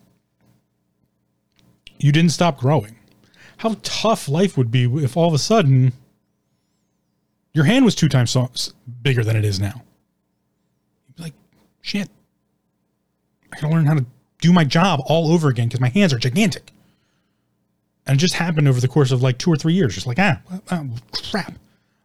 you 2.00 2.12
didn't 2.12 2.32
stop 2.32 2.58
growing 2.58 2.96
how 3.58 3.76
tough 3.84 4.28
life 4.28 4.58
would 4.58 4.72
be 4.72 4.86
if 5.04 5.16
all 5.16 5.28
of 5.28 5.34
a 5.34 5.40
sudden 5.40 5.94
your 7.60 7.66
hand 7.66 7.86
was 7.86 7.96
two 7.96 8.10
times 8.10 8.36
bigger 9.02 9.24
than 9.24 9.36
it 9.36 9.46
is 9.46 9.60
now 9.60 9.82
like 11.18 11.34
shit 11.82 12.10
i 13.52 13.60
gotta 13.60 13.74
learn 13.74 13.86
how 13.86 13.94
to 13.94 14.06
do 14.42 14.54
my 14.54 14.64
job 14.64 15.02
all 15.06 15.32
over 15.32 15.50
again 15.50 15.68
because 15.68 15.80
my 15.80 15.90
hands 15.90 16.14
are 16.14 16.18
gigantic. 16.18 16.72
And 18.08 18.18
it 18.18 18.20
just 18.20 18.36
happened 18.36 18.68
over 18.68 18.80
the 18.80 18.88
course 18.88 19.12
of 19.12 19.22
like 19.22 19.38
two 19.38 19.52
or 19.52 19.56
three 19.56 19.74
years. 19.74 19.94
Just 19.94 20.08
like, 20.08 20.18
ah, 20.20 20.42
ah, 20.72 20.84
crap. 21.32 21.54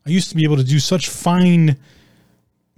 I 0.06 0.10
used 0.10 0.28
to 0.30 0.36
be 0.36 0.44
able 0.44 0.56
to 0.56 0.64
do 0.64 0.78
such 0.78 1.08
fine 1.08 1.76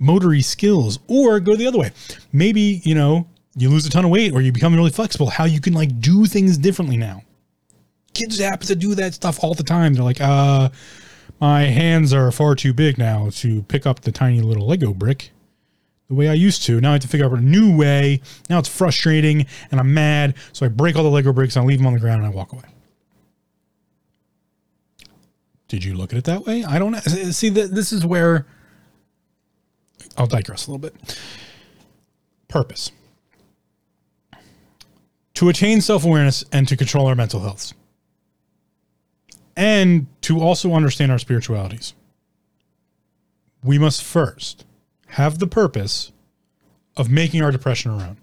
motory 0.01 0.45
skills 0.45 0.99
or 1.09 1.41
go 1.41 1.57
the 1.57 1.67
other 1.67 1.79
way. 1.79 1.91
Maybe, 2.33 2.81
you 2.85 2.95
know, 2.95 3.27
you 3.57 3.69
lose 3.69 3.87
a 3.87 3.91
ton 3.91 4.05
of 4.05 4.11
weight 4.11 4.33
or 4.33 4.43
you 4.43 4.53
become 4.53 4.75
really 4.75 4.91
flexible, 4.91 5.29
how 5.29 5.45
you 5.45 5.61
can 5.61 5.73
like 5.73 6.01
do 6.01 6.27
things 6.27 6.57
differently 6.59 6.97
now. 6.97 7.23
Kids 8.15 8.39
happen 8.39 8.67
to 8.67 8.77
do 8.77 8.95
that 8.95 9.15
stuff 9.15 9.43
all 9.43 9.55
the 9.55 9.63
time. 9.63 9.95
They're 9.95 10.05
like, 10.05 10.21
uh, 10.21 10.69
my 11.41 11.63
hands 11.63 12.13
are 12.13 12.31
far 12.33 12.55
too 12.55 12.73
big 12.73 12.99
now 12.99 13.31
to 13.35 13.63
pick 13.65 13.87
up 13.87 14.01
the 14.01 14.13
tiny 14.13 14.41
little 14.41 14.67
Lego 14.67 14.93
brick 14.95 15.31
the 16.09 16.15
way 16.15 16.29
I 16.29 16.35
used 16.35 16.63
to. 16.65 16.81
Now 16.81 16.91
I 16.91 16.93
have 16.93 17.03
to 17.03 17.09
figure 17.09 17.27
out 17.27 17.33
a 17.33 17.41
new 17.41 17.77
way. 17.77 18.21
Now 18.49 18.59
it's 18.59 18.69
frustrating 18.69 19.47
and 19.71 19.81
I'm 19.81 19.93
mad. 19.93 20.35
So 20.53 20.67
I 20.67 20.69
break 20.69 20.97
all 20.97 21.03
the 21.03 21.11
Lego 21.11 21.33
bricks 21.33 21.57
and 21.57 21.65
I 21.65 21.67
leave 21.67 21.79
them 21.79 21.87
on 21.87 21.95
the 21.95 22.01
ground 22.01 22.23
and 22.23 22.33
I 22.33 22.35
walk 22.35 22.53
away. 22.53 22.63
Did 25.69 25.83
you 25.85 25.95
look 25.95 26.13
at 26.13 26.19
it 26.19 26.25
that 26.25 26.47
way? 26.47 26.65
I 26.65 26.79
don't 26.79 26.93
know. 26.93 27.01
See, 27.01 27.49
this 27.49 27.93
is 27.93 28.07
where 28.07 28.47
I'll 30.17 30.29
digress 30.29 30.67
a 30.67 30.71
little 30.71 30.79
bit. 30.79 31.19
Purpose 32.49 32.93
to 35.37 35.49
attain 35.49 35.81
self 35.81 36.05
awareness 36.05 36.45
and 36.51 36.67
to 36.67 36.77
control 36.77 37.07
our 37.07 37.15
mental 37.15 37.41
health, 37.41 37.73
and 39.57 40.07
to 40.23 40.41
also 40.41 40.75
understand 40.75 41.11
our 41.11 41.19
spiritualities. 41.19 41.95
We 43.65 43.79
must 43.79 44.03
first 44.03 44.67
have 45.09 45.39
the 45.39 45.47
purpose 45.47 46.13
of 46.97 47.11
making 47.11 47.43
our 47.43 47.51
depression 47.51 47.91
our 47.91 48.03
own. 48.03 48.17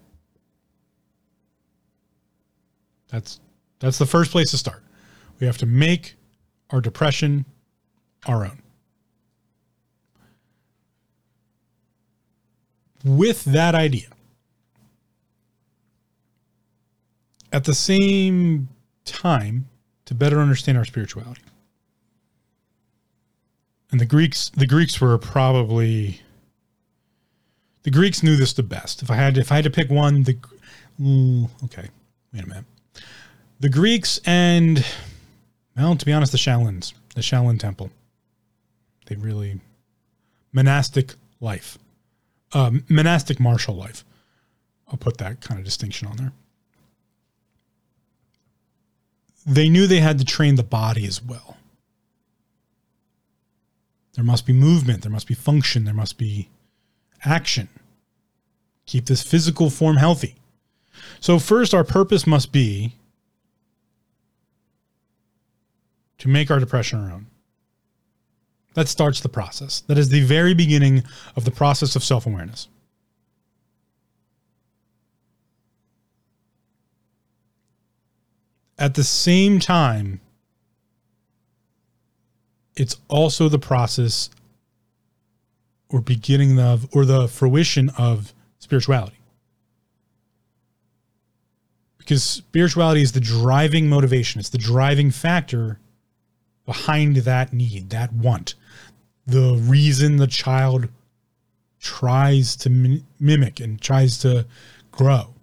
That's 3.08 3.40
that's 3.80 3.98
the 3.98 4.06
first 4.06 4.30
place 4.30 4.50
to 4.52 4.58
start. 4.58 4.82
We 5.40 5.46
have 5.46 5.58
to 5.58 5.66
make 5.66 6.14
our 6.70 6.80
depression 6.80 7.44
our 8.26 8.44
own. 8.44 8.62
With 13.04 13.44
that 13.44 13.74
idea, 13.74 14.08
at 17.52 17.64
the 17.64 17.74
same 17.74 18.68
time, 19.04 19.68
to 20.06 20.14
better 20.14 20.40
understand 20.40 20.78
our 20.78 20.84
spirituality. 20.84 21.42
And 23.90 24.00
the 24.00 24.06
Greeks, 24.06 24.50
the 24.50 24.66
Greeks 24.66 25.00
were 25.00 25.16
probably 25.18 26.20
the 27.84 27.90
Greeks 27.90 28.22
knew 28.22 28.34
this 28.34 28.52
the 28.52 28.62
best. 28.62 29.02
If 29.02 29.10
I 29.10 29.16
had 29.16 29.38
if 29.38 29.52
I 29.52 29.56
had 29.56 29.64
to 29.64 29.70
pick 29.70 29.90
one, 29.90 30.24
the 30.24 30.36
okay, 31.64 31.88
wait 32.32 32.42
a 32.42 32.46
minute. 32.46 32.64
The 33.60 33.68
Greeks 33.68 34.20
and 34.24 34.84
well, 35.76 35.94
to 35.96 36.04
be 36.04 36.12
honest, 36.12 36.32
the 36.32 36.38
Shaolins, 36.38 36.92
the 37.14 37.20
Shaolin 37.20 37.58
Temple. 37.58 37.90
They 39.06 39.16
really 39.16 39.60
monastic 40.52 41.14
life, 41.40 41.78
um, 42.52 42.84
monastic 42.88 43.38
martial 43.38 43.74
life. 43.74 44.04
I'll 44.88 44.96
put 44.96 45.18
that 45.18 45.40
kind 45.40 45.58
of 45.58 45.64
distinction 45.64 46.08
on 46.08 46.16
there. 46.16 46.32
They 49.46 49.68
knew 49.68 49.86
they 49.86 50.00
had 50.00 50.18
to 50.18 50.24
train 50.24 50.54
the 50.54 50.62
body 50.62 51.06
as 51.06 51.22
well. 51.22 51.56
There 54.14 54.24
must 54.24 54.46
be 54.46 54.52
movement, 54.52 55.02
there 55.02 55.12
must 55.12 55.26
be 55.26 55.34
function, 55.34 55.84
there 55.84 55.94
must 55.94 56.18
be 56.18 56.48
action. 57.24 57.68
Keep 58.86 59.06
this 59.06 59.22
physical 59.22 59.70
form 59.70 59.96
healthy. 59.96 60.36
So, 61.20 61.38
first, 61.38 61.74
our 61.74 61.84
purpose 61.84 62.26
must 62.26 62.52
be 62.52 62.94
to 66.18 66.28
make 66.28 66.50
our 66.50 66.60
depression 66.60 67.00
our 67.00 67.10
own. 67.10 67.26
That 68.74 68.88
starts 68.88 69.20
the 69.20 69.28
process. 69.28 69.80
That 69.86 69.98
is 69.98 70.08
the 70.08 70.22
very 70.22 70.54
beginning 70.54 71.04
of 71.36 71.44
the 71.44 71.50
process 71.50 71.96
of 71.96 72.04
self 72.04 72.26
awareness. 72.26 72.68
At 78.78 78.94
the 78.94 79.04
same 79.04 79.60
time, 79.60 80.20
it's 82.76 82.96
also 83.08 83.48
the 83.48 83.58
process 83.58 84.30
or 85.88 86.00
beginning 86.00 86.58
of 86.58 86.88
or 86.92 87.04
the 87.04 87.28
fruition 87.28 87.90
of 87.90 88.34
spirituality. 88.58 89.18
Because 91.98 92.22
spirituality 92.22 93.00
is 93.00 93.12
the 93.12 93.20
driving 93.20 93.88
motivation, 93.88 94.40
it's 94.40 94.50
the 94.50 94.58
driving 94.58 95.10
factor 95.10 95.78
behind 96.66 97.16
that 97.16 97.52
need, 97.52 97.90
that 97.90 98.12
want. 98.12 98.54
The 99.26 99.54
reason 99.54 100.16
the 100.16 100.26
child 100.26 100.88
tries 101.80 102.56
to 102.56 103.00
mimic 103.20 103.60
and 103.60 103.80
tries 103.80 104.18
to 104.18 104.46
grow 104.90 105.33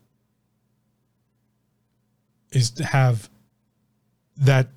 is 2.51 2.71
to 2.71 2.83
have 2.83 3.29
that 4.37 4.67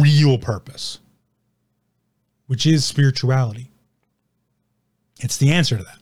real 0.00 0.38
purpose, 0.38 0.98
which 2.46 2.66
is 2.66 2.84
spirituality. 2.84 3.70
It's 5.20 5.36
the 5.36 5.52
answer 5.52 5.76
to 5.76 5.84
that. 5.84 5.98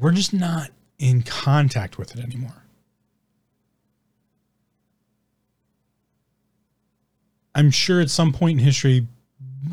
We're 0.00 0.12
just 0.12 0.32
not 0.32 0.70
in 0.98 1.22
contact 1.22 1.98
with 1.98 2.16
it 2.16 2.22
anymore. 2.22 2.64
I'm 7.54 7.70
sure 7.70 8.00
at 8.00 8.10
some 8.10 8.32
point 8.32 8.58
in 8.58 8.64
history, 8.64 9.06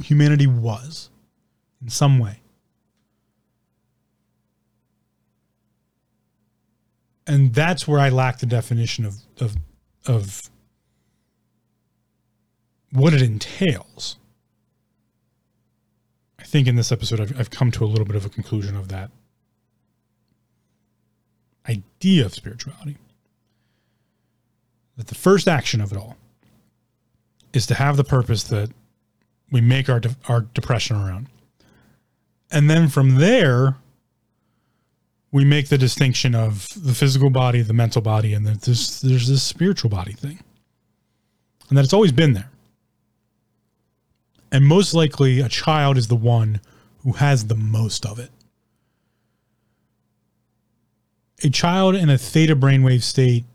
humanity 0.04 0.48
was 0.48 1.10
in 1.82 1.90
some 1.90 2.20
way. 2.20 2.42
And 7.30 7.54
that's 7.54 7.88
where 7.88 8.00
I 8.00 8.10
lack 8.10 8.40
the 8.40 8.48
definition 8.48 9.06
of, 9.06 9.18
of, 9.40 9.56
of 10.08 10.50
what 12.92 13.14
it 13.14 13.22
entails. 13.22 14.18
I 16.40 16.44
think 16.44 16.68
in 16.68 16.76
this 16.76 16.92
episode, 16.92 17.22
I've, 17.22 17.40
I've 17.40 17.50
come 17.52 17.70
to 17.70 17.84
a 17.84 17.86
little 17.86 18.04
bit 18.06 18.16
of 18.16 18.26
a 18.26 18.30
conclusion 18.30 18.76
of 18.76 18.88
that 18.88 19.12
idea 21.70 22.26
of 22.26 22.34
spirituality. 22.34 22.98
that 24.98 25.06
the 25.06 25.16
first 25.16 25.48
action 25.48 25.82
of 25.82 25.92
it 25.92 26.00
all 26.00 26.18
is 27.54 27.68
to 27.68 27.76
have 27.76 27.96
the 27.96 28.04
purpose 28.04 28.42
that 28.46 28.72
we 29.52 29.62
make 29.62 29.88
our 29.88 30.00
de- 30.00 30.16
our 30.28 30.42
depression 30.42 30.98
around. 30.98 31.28
And 32.50 32.72
then 32.72 32.88
from 32.88 33.18
there 33.18 33.76
we 35.32 35.46
make 35.46 35.70
the 35.70 35.78
distinction 35.78 36.34
of 36.34 36.68
the 36.76 36.94
physical 36.94 37.30
body, 37.30 37.62
the 37.62 37.74
mental 37.74 38.02
body, 38.02 38.34
and 38.34 38.46
that 38.48 38.62
there's 38.62 39.02
there's 39.02 39.28
this 39.28 39.44
spiritual 39.44 39.90
body 39.90 40.14
thing. 40.14 40.40
And 41.70 41.78
that 41.78 41.84
it's 41.84 41.94
always 41.94 42.12
been 42.12 42.34
there. 42.34 42.50
And 44.52 44.66
most 44.66 44.94
likely 44.96 45.40
a 45.40 45.50
child 45.50 45.98
is 45.98 46.08
the 46.08 46.16
one 46.16 46.62
who 47.04 47.14
has 47.14 47.46
the 47.46 47.56
most 47.56 48.06
of 48.06 48.18
it. 48.18 48.32
A 51.44 51.50
child 51.50 51.96
in 51.96 52.10
a 52.10 52.18
theta 52.18 52.56
brainwave 52.56 53.04
state 53.04 53.46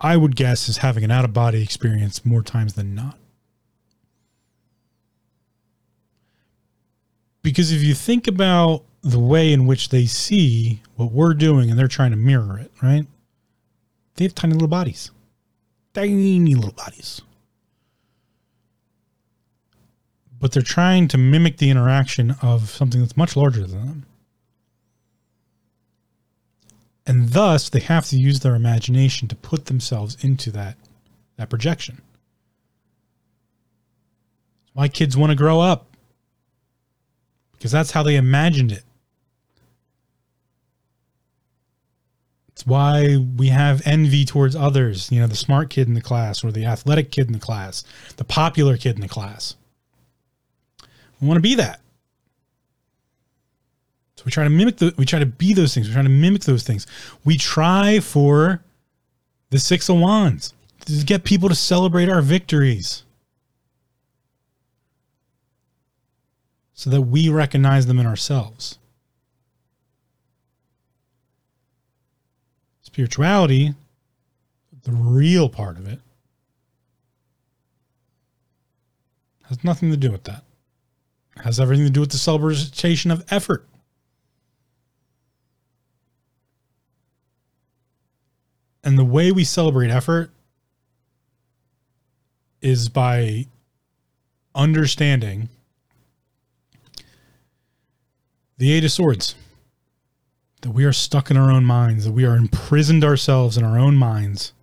I 0.00 0.16
would 0.18 0.36
guess 0.36 0.68
is 0.68 0.78
having 0.78 1.02
an 1.02 1.10
out 1.10 1.24
of 1.24 1.32
body 1.32 1.62
experience 1.62 2.26
more 2.26 2.42
times 2.42 2.74
than 2.74 2.94
not. 2.94 3.16
Because 7.42 7.72
if 7.72 7.82
you 7.82 7.94
think 7.94 8.26
about 8.26 8.84
the 9.04 9.18
way 9.18 9.52
in 9.52 9.66
which 9.66 9.90
they 9.90 10.06
see 10.06 10.80
what 10.96 11.12
we're 11.12 11.34
doing 11.34 11.70
and 11.70 11.78
they're 11.78 11.88
trying 11.88 12.10
to 12.10 12.16
mirror 12.16 12.58
it, 12.58 12.72
right? 12.82 13.06
They 14.16 14.24
have 14.24 14.34
tiny 14.34 14.54
little 14.54 14.68
bodies, 14.68 15.10
tiny 15.92 16.54
little 16.54 16.72
bodies. 16.72 17.20
But 20.40 20.52
they're 20.52 20.62
trying 20.62 21.08
to 21.08 21.18
mimic 21.18 21.58
the 21.58 21.70
interaction 21.70 22.36
of 22.42 22.70
something 22.70 23.00
that's 23.00 23.16
much 23.16 23.36
larger 23.36 23.66
than 23.66 23.86
them 23.86 24.06
and 27.06 27.30
thus 27.30 27.68
they 27.68 27.80
have 27.80 28.06
to 28.06 28.16
use 28.16 28.40
their 28.40 28.54
imagination 28.54 29.28
to 29.28 29.36
put 29.36 29.66
themselves 29.66 30.16
into 30.22 30.50
that 30.50 30.76
that 31.36 31.50
projection 31.50 32.00
why 34.72 34.88
kids 34.88 35.16
want 35.16 35.30
to 35.30 35.36
grow 35.36 35.60
up 35.60 35.86
because 37.52 37.72
that's 37.72 37.92
how 37.92 38.02
they 38.02 38.16
imagined 38.16 38.72
it 38.72 38.84
why 42.66 43.16
we 43.36 43.48
have 43.48 43.82
envy 43.86 44.24
towards 44.24 44.56
others 44.56 45.10
you 45.12 45.20
know 45.20 45.26
the 45.26 45.36
smart 45.36 45.70
kid 45.70 45.86
in 45.86 45.94
the 45.94 46.00
class 46.00 46.44
or 46.44 46.50
the 46.50 46.64
athletic 46.64 47.10
kid 47.10 47.26
in 47.26 47.32
the 47.32 47.38
class 47.38 47.84
the 48.16 48.24
popular 48.24 48.76
kid 48.76 48.94
in 48.94 49.00
the 49.00 49.08
class 49.08 49.56
we 51.20 51.28
want 51.28 51.36
to 51.36 51.42
be 51.42 51.54
that 51.54 51.80
So 54.16 54.22
we 54.24 54.30
try 54.30 54.44
to 54.44 54.50
mimic 54.50 54.76
the 54.76 54.94
we 54.96 55.04
try 55.04 55.18
to 55.18 55.26
be 55.26 55.52
those 55.52 55.74
things. 55.74 55.88
We 55.88 55.94
try 55.94 56.02
to 56.02 56.08
mimic 56.08 56.42
those 56.42 56.62
things. 56.62 56.86
We 57.24 57.36
try 57.36 58.00
for 58.00 58.62
the 59.50 59.58
six 59.58 59.88
of 59.88 59.98
wands 59.98 60.54
to 60.86 61.04
get 61.04 61.24
people 61.24 61.48
to 61.48 61.54
celebrate 61.54 62.08
our 62.08 62.22
victories. 62.22 63.04
So 66.72 66.90
that 66.90 67.02
we 67.02 67.28
recognize 67.28 67.86
them 67.86 67.98
in 67.98 68.06
ourselves. 68.06 68.78
Spirituality, 72.84 73.74
the 74.84 74.92
real 74.92 75.48
part 75.48 75.78
of 75.78 75.88
it, 75.88 75.98
has 79.48 79.64
nothing 79.64 79.90
to 79.90 79.96
do 79.96 80.12
with 80.12 80.24
that. 80.24 80.44
It 81.36 81.42
has 81.42 81.58
everything 81.58 81.86
to 81.86 81.90
do 81.90 82.00
with 82.00 82.12
the 82.12 82.18
celebration 82.18 83.10
of 83.10 83.24
effort. 83.30 83.66
And 88.84 88.98
the 88.98 89.04
way 89.04 89.32
we 89.32 89.44
celebrate 89.44 89.90
effort 89.90 90.30
is 92.60 92.88
by 92.88 93.46
understanding 94.54 95.48
the 98.58 98.72
Eight 98.72 98.84
of 98.84 98.92
Swords. 98.92 99.34
That 100.64 100.70
we 100.70 100.86
are 100.86 100.94
stuck 100.94 101.30
in 101.30 101.36
our 101.36 101.50
own 101.50 101.66
minds, 101.66 102.06
that 102.06 102.12
we 102.12 102.24
are 102.24 102.36
imprisoned 102.36 103.04
ourselves 103.04 103.58
in 103.58 103.64
our 103.64 103.78
own 103.78 103.96
minds. 103.96 104.54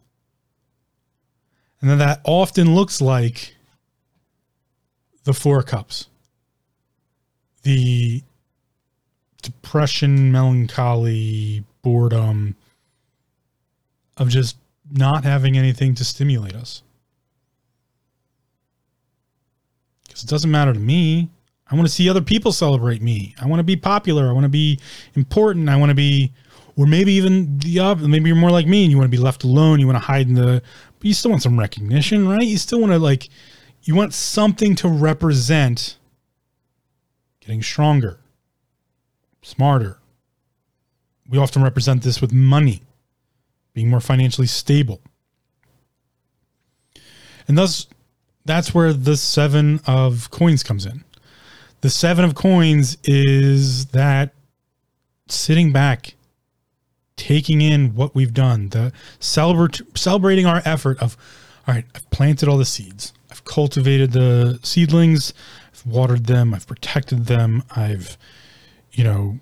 And 1.79 1.91
that 1.91 1.97
that 1.97 2.21
often 2.23 2.73
looks 2.73 3.01
like 3.01 3.55
the 5.25 5.33
Four 5.33 5.61
Cups. 5.61 6.07
The 7.61 8.23
depression, 9.43 10.31
melancholy, 10.31 11.65
boredom, 11.83 12.55
of 14.17 14.29
just 14.29 14.57
not 14.91 15.23
having 15.23 15.55
anything 15.55 15.93
to 15.93 16.03
stimulate 16.03 16.55
us. 16.55 16.81
Because 20.07 20.23
it 20.23 20.29
doesn't 20.29 20.49
matter 20.49 20.73
to 20.73 20.79
me. 20.79 21.29
I 21.71 21.75
want 21.75 21.87
to 21.87 21.93
see 21.93 22.09
other 22.09 22.21
people 22.21 22.51
celebrate 22.51 23.01
me. 23.01 23.33
I 23.41 23.47
want 23.47 23.59
to 23.59 23.63
be 23.63 23.77
popular. 23.77 24.27
I 24.27 24.33
want 24.33 24.43
to 24.43 24.49
be 24.49 24.79
important. 25.15 25.69
I 25.69 25.77
want 25.77 25.89
to 25.89 25.95
be, 25.95 26.33
or 26.75 26.85
maybe 26.85 27.13
even 27.13 27.57
the. 27.59 27.95
Maybe 27.95 28.29
you're 28.29 28.35
more 28.35 28.51
like 28.51 28.67
me 28.67 28.83
and 28.83 28.91
you 28.91 28.97
want 28.97 29.09
to 29.09 29.17
be 29.17 29.23
left 29.23 29.43
alone. 29.45 29.79
You 29.79 29.87
want 29.87 29.95
to 29.95 30.05
hide 30.05 30.27
in 30.27 30.33
the, 30.33 30.61
but 30.99 31.05
you 31.05 31.13
still 31.13 31.31
want 31.31 31.43
some 31.43 31.57
recognition, 31.57 32.27
right? 32.27 32.45
You 32.45 32.57
still 32.57 32.81
want 32.81 32.91
to 32.91 32.99
like, 32.99 33.29
you 33.83 33.95
want 33.95 34.13
something 34.13 34.75
to 34.75 34.89
represent 34.89 35.97
getting 37.39 37.63
stronger, 37.63 38.19
smarter. 39.41 39.99
We 41.29 41.37
often 41.37 41.63
represent 41.63 42.03
this 42.03 42.19
with 42.19 42.33
money 42.33 42.83
being 43.73 43.89
more 43.89 44.01
financially 44.01 44.47
stable. 44.47 45.01
And 47.47 47.57
thus, 47.57 47.87
that's 48.43 48.73
where 48.73 48.91
the 48.91 49.15
seven 49.15 49.79
of 49.87 50.29
coins 50.29 50.63
comes 50.63 50.85
in. 50.85 51.05
The 51.81 51.89
seven 51.89 52.23
of 52.23 52.35
coins 52.35 52.97
is 53.03 53.87
that 53.87 54.33
sitting 55.27 55.71
back, 55.71 56.13
taking 57.17 57.61
in 57.61 57.95
what 57.95 58.13
we've 58.13 58.33
done, 58.33 58.69
the 58.69 58.93
celebrating 59.19 60.45
our 60.45 60.61
effort 60.63 61.01
of, 61.01 61.17
all 61.67 61.73
right, 61.73 61.85
I've 61.95 62.09
planted 62.11 62.47
all 62.47 62.57
the 62.57 62.65
seeds, 62.65 63.13
I've 63.29 63.43
cultivated 63.45 64.11
the 64.11 64.59
seedlings, 64.63 65.33
I've 65.73 65.85
watered 65.85 66.25
them, 66.25 66.53
I've 66.53 66.67
protected 66.67 67.25
them, 67.25 67.63
I've, 67.75 68.17
you 68.91 69.03
know, 69.03 69.39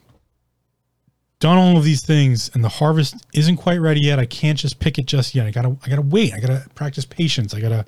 done 1.39 1.57
all 1.57 1.77
of 1.77 1.83
these 1.83 2.05
things 2.05 2.51
and 2.53 2.63
the 2.63 2.69
harvest 2.69 3.15
isn't 3.33 3.57
quite 3.57 3.79
ready 3.79 4.01
yet. 4.01 4.19
I 4.19 4.25
can't 4.25 4.59
just 4.59 4.79
pick 4.79 4.97
it 4.97 5.05
just 5.05 5.33
yet. 5.33 5.47
I 5.47 5.51
gotta 5.51 5.77
I 5.85 5.89
gotta 5.89 6.01
wait. 6.01 6.33
I 6.33 6.39
gotta 6.39 6.65
practice 6.75 7.05
patience. 7.05 7.53
I 7.53 7.61
gotta 7.61 7.85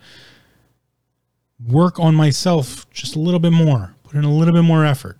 work 1.67 1.99
on 1.99 2.15
myself 2.15 2.89
just 2.91 3.15
a 3.15 3.19
little 3.19 3.39
bit 3.39 3.51
more. 3.51 3.93
Put 4.11 4.17
in 4.17 4.25
a 4.25 4.33
little 4.33 4.53
bit 4.53 4.63
more 4.63 4.85
effort. 4.85 5.17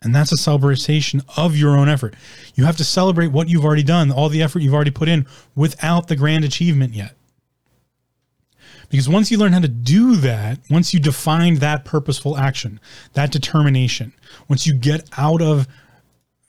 And 0.00 0.14
that's 0.14 0.32
a 0.32 0.38
celebration 0.38 1.20
of 1.36 1.54
your 1.54 1.76
own 1.76 1.86
effort. 1.86 2.14
You 2.54 2.64
have 2.64 2.78
to 2.78 2.84
celebrate 2.84 3.26
what 3.26 3.50
you've 3.50 3.64
already 3.64 3.82
done, 3.82 4.10
all 4.10 4.30
the 4.30 4.42
effort 4.42 4.60
you've 4.60 4.72
already 4.72 4.90
put 4.90 5.08
in 5.08 5.26
without 5.54 6.08
the 6.08 6.16
grand 6.16 6.46
achievement 6.46 6.94
yet. 6.94 7.14
Because 8.88 9.06
once 9.06 9.30
you 9.30 9.36
learn 9.36 9.52
how 9.52 9.60
to 9.60 9.68
do 9.68 10.16
that, 10.16 10.60
once 10.70 10.94
you 10.94 10.98
define 10.98 11.56
that 11.56 11.84
purposeful 11.84 12.38
action, 12.38 12.80
that 13.12 13.30
determination, 13.30 14.14
once 14.48 14.66
you 14.66 14.72
get 14.72 15.10
out 15.18 15.42
of 15.42 15.68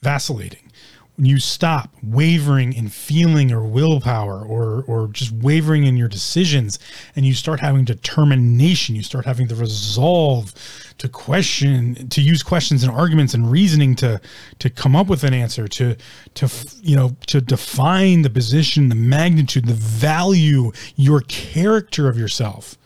vacillating, 0.02 0.72
when 1.16 1.26
you 1.26 1.40
stop 1.40 1.90
wavering 2.02 2.74
in 2.74 2.90
feeling 2.90 3.52
or 3.52 3.64
willpower 3.64 4.44
or 4.44 4.84
or 4.88 5.08
just 5.10 5.32
wavering 5.32 5.84
in 5.84 5.96
your 5.96 6.08
decisions 6.08 6.80
and 7.16 7.26
you 7.26 7.34
start 7.34 7.60
having 7.60 7.84
determination 7.84 8.96
you 8.96 9.04
start 9.04 9.26
having 9.26 9.48
the 9.48 9.56
resolve 9.56 10.54
to 10.98 11.08
question 11.08 12.08
to 12.10 12.22
use 12.22 12.42
questions 12.42 12.84
and 12.84 12.92
arguments 12.92 13.34
and 13.34 13.52
reasoning 13.52 13.96
to 13.96 14.20
to 14.60 14.70
come 14.70 14.96
up 14.96 15.08
with 15.08 15.24
an 15.24 15.34
answer 15.34 15.68
to 15.68 15.96
to 16.34 16.50
you 16.82 16.96
know 16.96 17.16
to 17.28 17.42
define 17.42 18.22
the 18.22 18.30
position 18.30 18.90
the 18.90 18.96
magnitude 18.96 19.66
the 19.66 19.74
value 19.74 20.72
your 20.96 21.22
character 21.22 22.08
of 22.08 22.18
yourself. 22.18 22.78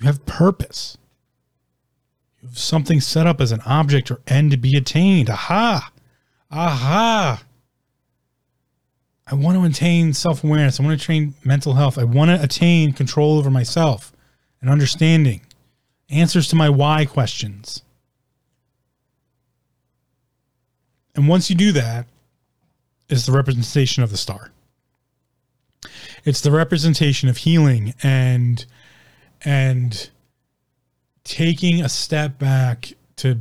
You 0.00 0.06
have 0.06 0.24
purpose. 0.26 0.98
You 2.40 2.48
have 2.48 2.58
something 2.58 3.00
set 3.00 3.26
up 3.26 3.40
as 3.40 3.52
an 3.52 3.60
object 3.60 4.10
or 4.10 4.20
end 4.26 4.50
to 4.50 4.56
be 4.56 4.76
attained. 4.76 5.30
Aha 5.30 5.91
aha, 6.52 7.42
I 9.26 9.34
want 9.34 9.56
to 9.56 9.64
attain 9.64 10.12
self 10.12 10.44
awareness. 10.44 10.78
I 10.78 10.82
want 10.84 10.98
to 10.98 11.04
train 11.04 11.34
mental 11.44 11.74
health. 11.74 11.98
I 11.98 12.04
want 12.04 12.30
to 12.30 12.42
attain 12.42 12.92
control 12.92 13.38
over 13.38 13.50
myself 13.50 14.12
and 14.60 14.68
understanding, 14.68 15.40
answers 16.10 16.48
to 16.48 16.56
my 16.56 16.68
why 16.68 17.06
questions. 17.06 17.82
And 21.14 21.28
once 21.28 21.50
you 21.50 21.56
do 21.56 21.72
that, 21.72 22.06
it's 23.08 23.26
the 23.26 23.32
representation 23.32 24.02
of 24.02 24.10
the 24.10 24.16
star. 24.16 24.50
It's 26.24 26.40
the 26.40 26.50
representation 26.52 27.28
of 27.28 27.38
healing 27.38 27.94
and 28.02 28.64
and 29.44 30.10
taking 31.24 31.82
a 31.82 31.88
step 31.88 32.38
back 32.38 32.92
to 33.16 33.40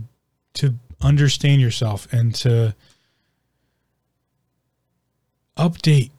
to 0.56 0.76
understand 1.02 1.62
yourself 1.62 2.12
and 2.12 2.34
to 2.36 2.76
update 5.58 6.12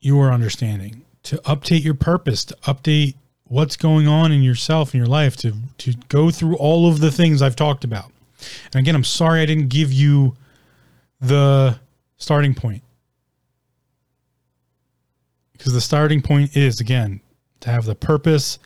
your 0.00 0.32
understanding, 0.32 1.04
to 1.24 1.36
update 1.38 1.84
your 1.84 1.94
purpose, 1.94 2.44
to 2.46 2.56
update 2.64 3.14
what's 3.44 3.76
going 3.76 4.08
on 4.08 4.32
in 4.32 4.42
yourself 4.42 4.92
and 4.92 4.98
your 4.98 5.06
life, 5.06 5.36
to 5.36 5.54
to 5.78 5.94
go 6.08 6.30
through 6.30 6.56
all 6.56 6.88
of 6.88 7.00
the 7.00 7.10
things 7.10 7.42
I've 7.42 7.56
talked 7.56 7.84
about. 7.84 8.10
And 8.72 8.76
again, 8.76 8.94
I'm 8.94 9.04
sorry 9.04 9.40
I 9.40 9.46
didn't 9.46 9.68
give 9.68 9.92
you 9.92 10.36
the 11.20 11.78
starting 12.16 12.54
point. 12.54 12.82
Because 15.52 15.72
the 15.72 15.80
starting 15.80 16.22
point 16.22 16.56
is 16.56 16.80
again 16.80 17.20
to 17.60 17.70
have 17.70 17.84
the 17.84 17.94
purpose 17.94 18.58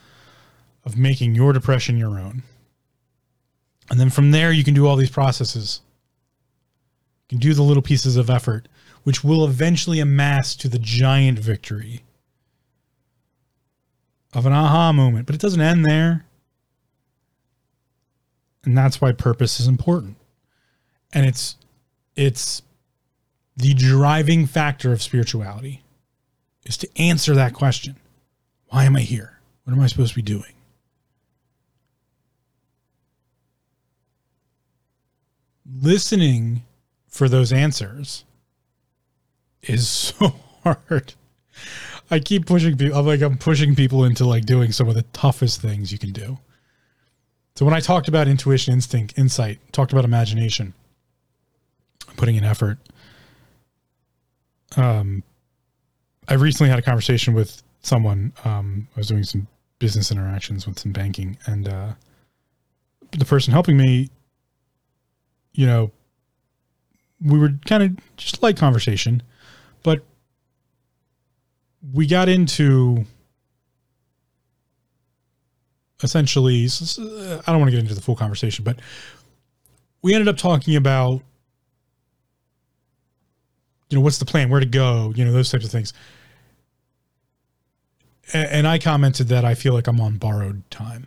of 0.85 0.97
making 0.97 1.35
your 1.35 1.53
depression 1.53 1.99
your 1.99 2.19
own. 2.19 2.43
And 3.91 4.01
then 4.01 4.09
from 4.09 4.31
there, 4.31 4.53
you 4.53 4.65
can 4.65 4.73
do 4.73 4.87
all 4.87 4.97
these 4.97 5.11
processes. 5.11 5.81
You 7.25 7.37
can 7.37 7.39
do 7.39 7.55
the 7.55 7.63
little 7.63 7.83
pieces 7.83 8.17
of 8.17 8.31
effort, 8.31 8.69
which 9.07 9.23
will 9.23 9.45
eventually 9.45 10.01
amass 10.01 10.57
to 10.57 10.69
the 10.69 10.81
giant 10.81 11.39
victory 11.39 12.03
of 14.35 14.47
an 14.47 14.53
aha 14.53 14.93
moment. 14.93 15.27
But 15.27 15.37
it 15.37 15.41
doesn't 15.41 15.61
end 15.61 15.85
there. 15.85 16.25
And 18.65 18.77
that's 18.77 19.01
why 19.01 19.13
purpose 19.13 19.61
is 19.61 19.69
important. 19.69 20.17
And 21.13 21.25
it's 21.25 21.55
it's 22.17 22.63
the 23.57 23.75
driving 23.75 24.45
factor 24.47 24.93
of 24.93 25.01
spirituality 25.01 25.85
is 26.65 26.77
to 26.79 26.89
answer 26.97 27.35
that 27.37 27.55
question. 27.55 27.95
Why 28.71 28.87
am 28.87 28.97
I 28.97 29.03
here? 29.03 29.39
What 29.63 29.73
am 29.73 29.81
I 29.81 29.87
supposed 29.87 30.15
to 30.15 30.17
be 30.17 30.23
doing? 30.23 30.57
listening 35.83 36.63
for 37.09 37.29
those 37.29 37.53
answers 37.53 38.25
is 39.67 39.89
so 39.89 40.35
hard. 40.65 41.15
I 42.11 42.21
keep 42.21 42.47
pushing 42.47 42.77
people. 42.77 42.99
I'm 42.99 43.07
like 43.07 43.21
I'm 43.21 43.39
pushing 43.39 43.75
people 43.75 44.05
into 44.05 44.25
like 44.25 44.45
doing 44.45 44.73
some 44.73 44.89
of 44.89 44.95
the 44.95 45.03
toughest 45.13 45.61
things 45.61 45.91
you 45.93 45.99
can 45.99 46.13
do. 46.13 46.39
So 47.57 47.65
when 47.65 47.75
I 47.75 47.81
talked 47.81 48.07
about 48.07 48.29
intuition, 48.29 48.75
instinct, 48.75 49.19
insight, 49.19 49.59
talked 49.73 49.93
about 49.93 50.05
imagination, 50.05 50.75
putting 52.17 52.37
in 52.37 52.45
effort. 52.45 52.79
Um, 54.77 55.23
I 56.29 56.35
recently 56.35 56.69
had 56.69 56.79
a 56.79 56.83
conversation 56.83 57.33
with 57.35 57.63
someone. 57.81 58.33
Um, 58.45 58.89
I 58.95 59.01
was 59.01 59.09
doing 59.09 59.23
some 59.23 59.47
business 59.79 60.11
interactions 60.11 60.67
with 60.67 60.79
some 60.79 60.93
banking, 60.93 61.39
and 61.47 61.69
uh, 61.69 61.93
the 63.13 63.25
person 63.25 63.53
helping 63.53 63.77
me 63.77 64.11
you 65.57 65.67
know, 65.67 65.91
we 67.25 67.39
were 67.39 67.51
kind 67.65 67.83
of 67.83 68.17
just 68.17 68.43
light 68.43 68.57
conversation, 68.57 69.23
but 69.87 70.03
we 71.95 72.09
got 72.09 72.29
into 72.29 73.05
essentially 76.03 76.67
i 76.67 77.41
don't 77.47 77.61
want 77.61 77.69
to 77.69 77.71
get 77.71 77.79
into 77.79 77.95
the 77.95 78.01
full 78.01 78.17
conversation 78.17 78.65
but 78.65 78.81
we 80.03 80.13
ended 80.13 80.27
up 80.27 80.37
talking 80.37 80.75
about 80.75 81.23
you 83.89 83.97
know 83.97 84.01
what's 84.01 84.19
the 84.19 84.25
plan 84.25 84.51
where 84.51 84.59
to 84.59 84.67
go 84.67 85.13
you 85.15 85.25
know 85.25 85.33
those 85.33 85.51
types 85.51 85.65
of 85.65 85.71
things. 85.71 85.93
And, 88.33 88.67
i 88.67 88.81
commented 88.81 89.29
that 89.29 89.45
i 89.45 89.55
feel 89.55 89.73
like 89.73 89.87
i'm 89.87 90.01
on 90.01 90.17
borrowed 90.17 90.69
time. 90.69 91.07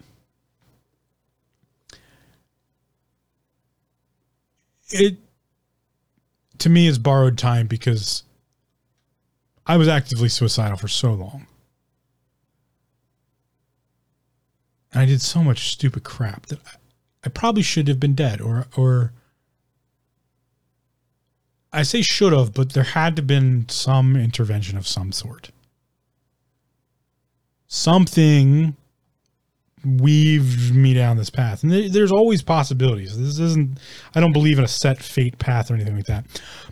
It 4.89 5.17
to 6.59 6.69
me 6.69 6.87
is 6.87 6.97
borrowed 6.97 7.37
time 7.37 7.67
because 7.67 8.23
I 9.69 9.77
was 9.77 9.87
actively 9.87 10.29
suicidal 10.29 10.77
for 10.77 10.87
so 10.87 11.13
long. 11.13 11.45
And 14.91 15.03
I 15.03 15.05
did 15.05 15.21
so 15.21 15.43
much 15.43 15.69
stupid 15.69 16.03
crap 16.03 16.47
that 16.47 16.57
I, 16.65 16.71
I 17.25 17.29
probably 17.29 17.61
should 17.61 17.87
have 17.87 17.99
been 17.99 18.15
dead 18.15 18.41
or 18.41 18.65
or 18.75 19.13
I 21.71 21.83
say 21.83 22.01
should 22.01 22.33
have, 22.33 22.51
but 22.51 22.73
there 22.73 22.83
had 22.83 23.15
to 23.17 23.21
have 23.21 23.27
been 23.27 23.69
some 23.69 24.15
intervention 24.15 24.75
of 24.75 24.87
some 24.87 25.11
sort. 25.11 25.51
Something 27.67 28.75
weaved 29.85 30.75
me 30.75 30.93
down 30.93 31.17
this 31.17 31.29
path. 31.29 31.63
And 31.63 31.71
there's 31.71 32.11
always 32.11 32.41
possibilities. 32.41 33.17
This 33.17 33.39
isn't, 33.39 33.79
I 34.13 34.19
don't 34.19 34.33
believe 34.33 34.57
in 34.57 34.63
a 34.63 34.69
set 34.69 35.01
fate 35.01 35.39
path 35.39 35.71
or 35.71 35.75
anything 35.75 35.95
like 35.95 36.05
that. 36.05 36.25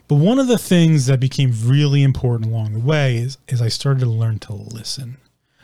But 0.08 0.16
one 0.16 0.40
of 0.40 0.48
the 0.48 0.58
things 0.58 1.06
that 1.08 1.20
became 1.20 1.54
really 1.64 2.04
important 2.04 2.52
along 2.52 2.74
the 2.74 2.80
way 2.80 3.18
is, 3.18 3.38
is 3.48 3.62
I 3.62 3.70
started 3.70 4.02
to 4.02 4.08
learn 4.08 4.40
to 4.40 4.54
listen. 4.54 5.18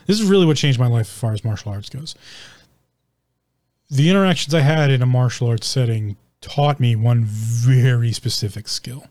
This 0.06 0.20
is 0.20 0.30
really 0.30 0.46
what 0.46 0.58
changed 0.58 0.80
my 0.80 0.88
life 0.88 1.08
as 1.08 1.18
far 1.18 1.34
as 1.34 1.44
martial 1.44 1.72
arts 1.72 1.90
goes. 1.90 2.16
The 3.90 4.10
interactions 4.10 4.54
I 4.54 4.62
had 4.62 4.90
in 4.90 5.02
a 5.02 5.06
martial 5.06 5.48
arts 5.48 5.68
setting 5.68 6.18
taught 6.42 6.80
me 6.80 6.96
one 6.96 7.24
very 7.24 8.12
specific 8.12 8.68
skill 8.68 9.08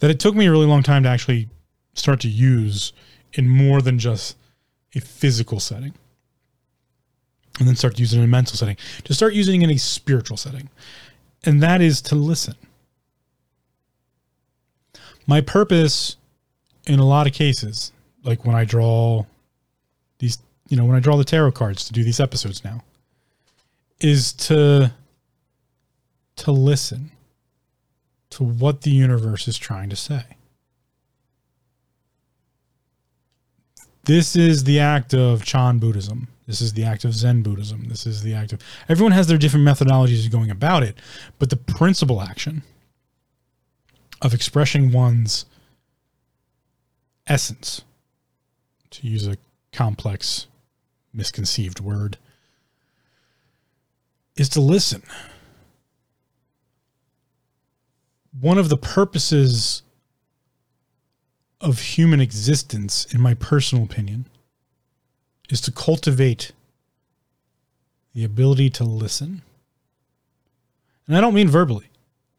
that 0.00 0.10
it 0.10 0.20
took 0.20 0.34
me 0.34 0.46
a 0.46 0.50
really 0.50 0.66
long 0.66 0.82
time 0.82 1.02
to 1.04 1.08
actually 1.08 1.48
start 1.94 2.20
to 2.20 2.28
use 2.28 2.92
in 3.32 3.48
more 3.48 3.80
than 3.80 3.98
just 3.98 4.36
a 4.94 5.00
physical 5.00 5.60
setting 5.60 5.94
and 7.60 7.68
then 7.68 7.76
start 7.76 7.98
using 7.98 8.18
it 8.18 8.22
in 8.24 8.28
a 8.28 8.32
mental 8.32 8.56
setting, 8.56 8.76
to 9.04 9.14
start 9.14 9.34
using 9.34 9.60
it 9.60 9.64
in 9.64 9.70
a 9.70 9.78
spiritual 9.78 10.36
setting. 10.36 10.68
And 11.44 11.62
that 11.62 11.80
is 11.80 12.02
to 12.02 12.16
listen. 12.16 12.54
My 15.26 15.40
purpose 15.40 16.16
in 16.86 16.98
a 16.98 17.06
lot 17.06 17.26
of 17.26 17.32
cases, 17.32 17.92
like 18.24 18.44
when 18.44 18.56
I 18.56 18.64
draw 18.64 19.24
these, 20.18 20.38
you 20.68 20.76
know, 20.76 20.84
when 20.84 20.96
I 20.96 21.00
draw 21.00 21.16
the 21.16 21.24
tarot 21.24 21.52
cards 21.52 21.84
to 21.84 21.92
do 21.92 22.02
these 22.02 22.18
episodes 22.18 22.64
now, 22.64 22.82
is 24.00 24.32
to 24.32 24.92
to 26.36 26.52
listen 26.52 27.10
to 28.30 28.44
what 28.44 28.82
the 28.82 28.90
universe 28.90 29.46
is 29.46 29.58
trying 29.58 29.90
to 29.90 29.96
say. 29.96 30.22
This 34.04 34.34
is 34.34 34.64
the 34.64 34.80
act 34.80 35.12
of 35.12 35.44
Chan 35.44 35.78
Buddhism. 35.78 36.28
This 36.50 36.60
is 36.60 36.72
the 36.72 36.82
act 36.82 37.04
of 37.04 37.14
Zen 37.14 37.42
Buddhism. 37.42 37.84
This 37.84 38.08
is 38.08 38.24
the 38.24 38.34
act 38.34 38.52
of. 38.52 38.60
Everyone 38.88 39.12
has 39.12 39.28
their 39.28 39.38
different 39.38 39.64
methodologies 39.64 40.26
of 40.26 40.32
going 40.32 40.50
about 40.50 40.82
it, 40.82 40.98
but 41.38 41.48
the 41.48 41.56
principal 41.56 42.20
action 42.20 42.64
of 44.20 44.34
expressing 44.34 44.90
one's 44.90 45.46
essence, 47.28 47.82
to 48.90 49.06
use 49.06 49.28
a 49.28 49.36
complex, 49.72 50.48
misconceived 51.14 51.78
word, 51.78 52.18
is 54.34 54.48
to 54.48 54.60
listen. 54.60 55.04
One 58.40 58.58
of 58.58 58.70
the 58.70 58.76
purposes 58.76 59.82
of 61.60 61.78
human 61.78 62.20
existence, 62.20 63.04
in 63.14 63.20
my 63.20 63.34
personal 63.34 63.84
opinion, 63.84 64.26
is 65.50 65.60
to 65.62 65.72
cultivate 65.72 66.52
the 68.14 68.24
ability 68.24 68.70
to 68.70 68.84
listen. 68.84 69.42
And 71.06 71.16
I 71.16 71.20
don't 71.20 71.34
mean 71.34 71.48
verbally, 71.48 71.90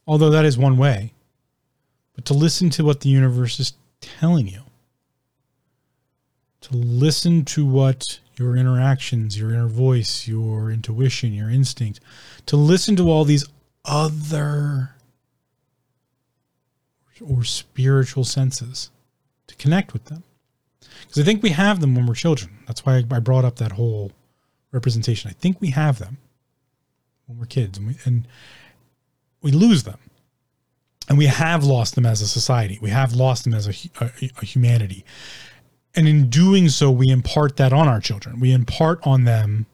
although 0.08 0.30
that 0.30 0.46
is 0.46 0.58
one 0.58 0.78
way, 0.78 1.14
but 2.16 2.26
to 2.26 2.34
listen 2.34 2.70
to 2.72 2.86
what 2.86 3.02
the 3.02 3.10
universe 3.10 3.60
is 3.60 3.74
telling 4.00 4.48
you. 4.48 4.62
To 6.62 6.76
listen 6.78 7.44
to 7.46 7.66
what 7.66 8.20
your 8.38 8.56
interactions, 8.56 9.38
your 9.38 9.52
inner 9.52 9.68
voice, 9.68 10.28
your 10.28 10.72
intuition, 10.72 11.34
your 11.34 11.50
instinct, 11.50 12.00
to 12.46 12.56
listen 12.56 12.96
to 12.96 13.10
all 13.10 13.26
these 13.26 13.46
other 13.84 14.92
or 17.20 17.44
spiritual 17.44 18.24
senses, 18.24 18.90
to 19.48 19.56
connect 19.56 19.94
with 19.94 20.06
them 20.06 20.24
because 21.02 21.22
I 21.22 21.26
think 21.26 21.44
we 21.44 21.50
have 21.50 21.80
them 21.82 21.96
when 21.96 22.06
we're 22.06 22.16
children. 22.16 22.58
That's 22.68 22.86
why 22.86 22.98
I 22.98 23.20
brought 23.20 23.46
up 23.46 23.58
that 23.58 23.74
whole 23.74 24.12
representation. 24.72 25.30
I 25.30 25.34
think 25.34 25.60
we 25.60 25.72
have 25.72 26.00
them 26.00 26.18
when 27.26 27.40
we're 27.40 27.46
kids, 27.46 27.78
and 27.78 27.88
we, 27.88 27.96
and 28.06 28.28
we 29.42 29.52
lose 29.52 29.84
them, 29.84 30.00
and 31.10 31.18
we 31.18 31.26
have 31.26 31.64
lost 31.64 31.96
them 31.96 32.06
as 32.06 32.22
a 32.22 32.28
society. 32.28 32.80
We 32.82 32.90
have 32.90 33.14
lost 33.14 33.44
them 33.44 33.54
as 33.54 33.68
a, 33.68 33.74
a, 34.04 34.32
a 34.42 34.46
humanity, 34.46 35.06
and 35.96 36.08
in 36.08 36.30
doing 36.30 36.70
so, 36.70 36.90
we 36.90 37.10
impart 37.10 37.58
that 37.58 37.74
on 37.74 37.88
our 37.88 38.00
children. 38.00 38.40
We 38.40 38.54
impart 38.54 39.06
on 39.06 39.26
them 39.26 39.66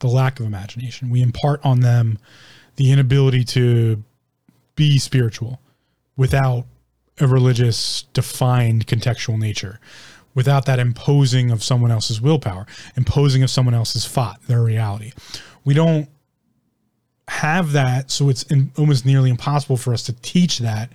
the 0.00 0.08
lack 0.08 0.40
of 0.40 0.46
imagination. 0.46 1.10
We 1.10 1.22
impart 1.22 1.64
on 1.64 1.80
them 1.80 2.18
the 2.76 2.92
inability 2.92 3.44
to 3.44 4.02
be 4.74 4.98
spiritual 4.98 5.60
without 6.16 6.66
a 7.20 7.26
religious 7.26 8.04
defined 8.12 8.86
contextual 8.86 9.38
nature 9.38 9.80
without 10.34 10.66
that 10.66 10.78
imposing 10.78 11.50
of 11.50 11.64
someone 11.64 11.90
else's 11.90 12.20
willpower, 12.20 12.66
imposing 12.96 13.42
of 13.42 13.50
someone 13.50 13.74
else's 13.74 14.06
thought, 14.06 14.40
their 14.46 14.62
reality. 14.62 15.12
We 15.64 15.74
don't 15.74 16.08
have 17.28 17.72
that, 17.72 18.10
so 18.10 18.28
it's 18.28 18.44
in, 18.44 18.70
almost 18.78 19.04
nearly 19.04 19.30
impossible 19.30 19.76
for 19.76 19.92
us 19.92 20.02
to 20.04 20.12
teach 20.12 20.58
that 20.60 20.90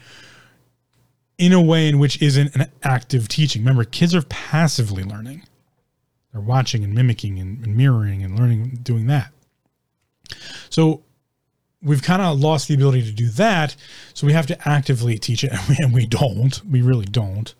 in 1.38 1.52
a 1.52 1.62
way 1.62 1.88
in 1.88 2.00
which 2.00 2.22
isn't 2.22 2.56
an 2.56 2.72
active 2.84 3.28
teaching. 3.28 3.64
Remember, 3.64 3.84
kids 3.84 4.16
are 4.16 4.22
passively 4.24 5.04
learning. 5.04 5.44
They're 6.32 6.42
watching 6.42 6.84
and 6.84 6.94
mimicking 6.94 7.40
and, 7.40 7.64
and 7.66 7.76
mirroring 7.76 8.24
and 8.24 8.38
learning, 8.40 8.80
doing 8.82 9.08
that. 9.08 9.32
So 10.70 11.04
we've 11.84 12.02
kind 12.02 12.22
of 12.22 12.40
lost 12.40 12.68
the 12.68 12.74
ability 12.74 13.04
to 13.04 13.12
do 13.12 13.28
that. 13.30 13.76
So 14.14 14.26
we 14.26 14.34
have 14.34 14.48
to 14.48 14.68
actively 14.68 15.18
teach 15.18 15.44
it, 15.44 15.52
and 15.80 15.94
we, 15.94 16.06
don't. 16.06 16.62
We 16.70 16.82
really 16.82 17.06
don't. 17.06 17.54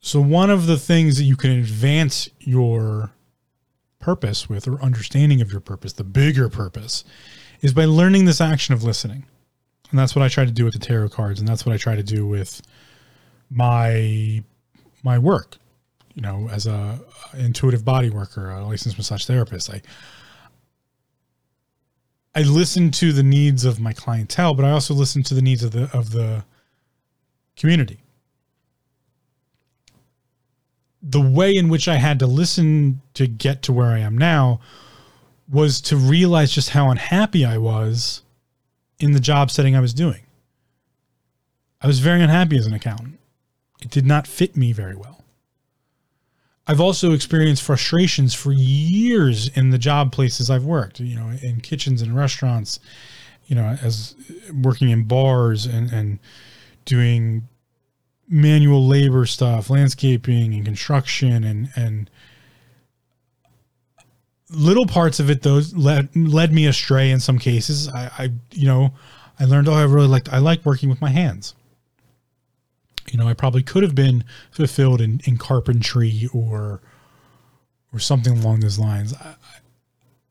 So 0.00 0.20
one 0.20 0.50
of 0.50 0.66
the 0.66 0.76
things 0.76 1.16
that 1.16 1.24
you 1.24 1.36
can 1.36 1.50
advance 1.50 2.28
your 2.40 3.12
purpose 3.98 4.48
with, 4.48 4.68
or 4.68 4.80
understanding 4.82 5.40
of 5.40 5.50
your 5.50 5.60
purpose, 5.60 5.92
the 5.94 6.04
bigger 6.04 6.48
purpose, 6.48 7.04
is 7.60 7.72
by 7.72 7.86
learning 7.86 8.24
this 8.24 8.40
action 8.40 8.74
of 8.74 8.84
listening. 8.84 9.24
And 9.90 9.98
that's 9.98 10.14
what 10.14 10.24
I 10.24 10.28
try 10.28 10.44
to 10.44 10.50
do 10.50 10.64
with 10.64 10.74
the 10.74 10.80
tarot 10.80 11.10
cards, 11.10 11.40
and 11.40 11.48
that's 11.48 11.64
what 11.64 11.72
I 11.72 11.78
try 11.78 11.96
to 11.96 12.02
do 12.02 12.26
with 12.26 12.62
my 13.50 14.42
my 15.02 15.18
work. 15.18 15.58
You 16.14 16.22
know, 16.22 16.48
as 16.50 16.66
a 16.66 16.98
intuitive 17.36 17.84
body 17.84 18.10
worker, 18.10 18.50
a 18.50 18.64
licensed 18.64 18.98
massage 18.98 19.26
therapist, 19.26 19.70
I 19.70 19.82
I 22.36 22.42
listen 22.42 22.90
to 22.90 23.14
the 23.14 23.22
needs 23.22 23.64
of 23.64 23.80
my 23.80 23.94
clientele, 23.94 24.52
but 24.52 24.66
I 24.66 24.70
also 24.70 24.92
listen 24.92 25.22
to 25.22 25.34
the 25.34 25.40
needs 25.40 25.64
of 25.64 25.72
the 25.72 25.90
of 25.96 26.10
the 26.10 26.44
community. 27.56 28.00
The 31.02 31.22
way 31.22 31.54
in 31.56 31.70
which 31.70 31.88
I 31.88 31.96
had 31.96 32.18
to 32.18 32.26
listen 32.26 33.00
to 33.14 33.26
get 33.26 33.62
to 33.62 33.72
where 33.72 33.86
I 33.86 34.00
am 34.00 34.18
now 34.18 34.60
was 35.48 35.80
to 35.82 35.96
realize 35.96 36.52
just 36.52 36.70
how 36.70 36.90
unhappy 36.90 37.42
I 37.42 37.56
was 37.56 38.20
in 38.98 39.12
the 39.12 39.20
job 39.20 39.50
setting 39.50 39.74
I 39.74 39.80
was 39.80 39.94
doing. 39.94 40.20
I 41.80 41.86
was 41.86 42.00
very 42.00 42.20
unhappy 42.20 42.58
as 42.58 42.66
an 42.66 42.74
accountant. 42.74 43.18
It 43.80 43.90
did 43.90 44.04
not 44.04 44.26
fit 44.26 44.56
me 44.56 44.72
very 44.72 44.94
well. 44.94 45.24
I've 46.66 46.80
also 46.80 47.12
experienced 47.12 47.62
frustrations 47.62 48.34
for 48.34 48.52
years 48.52 49.48
in 49.48 49.70
the 49.70 49.78
job 49.78 50.10
places 50.10 50.50
I've 50.50 50.64
worked, 50.64 50.98
you 50.98 51.16
know, 51.16 51.30
in 51.42 51.60
kitchens 51.60 52.02
and 52.02 52.16
restaurants, 52.16 52.80
you 53.46 53.54
know, 53.54 53.78
as 53.82 54.16
working 54.52 54.90
in 54.90 55.04
bars 55.04 55.66
and, 55.66 55.92
and 55.92 56.18
doing 56.84 57.48
manual 58.28 58.84
labor 58.84 59.26
stuff, 59.26 59.70
landscaping 59.70 60.54
and 60.54 60.64
construction 60.64 61.44
and, 61.44 61.68
and 61.76 62.10
little 64.50 64.86
parts 64.86 65.20
of 65.20 65.30
it 65.30 65.42
those 65.42 65.72
led, 65.74 66.14
led 66.16 66.52
me 66.52 66.66
astray 66.66 67.10
in 67.12 67.20
some 67.20 67.38
cases. 67.38 67.88
I, 67.88 68.10
I, 68.18 68.32
you 68.52 68.66
know, 68.66 68.92
I 69.38 69.44
learned, 69.44 69.68
oh, 69.68 69.74
I 69.74 69.84
really 69.84 70.08
liked, 70.08 70.32
I 70.32 70.38
like 70.38 70.66
working 70.66 70.88
with 70.88 71.00
my 71.00 71.10
hands 71.10 71.54
you 73.12 73.18
know, 73.18 73.28
I 73.28 73.34
probably 73.34 73.62
could 73.62 73.82
have 73.82 73.94
been 73.94 74.24
fulfilled 74.50 75.00
in, 75.00 75.20
in 75.24 75.36
carpentry 75.36 76.28
or 76.32 76.80
or 77.92 77.98
something 77.98 78.38
along 78.38 78.60
those 78.60 78.78
lines. 78.78 79.14
I, 79.14 79.36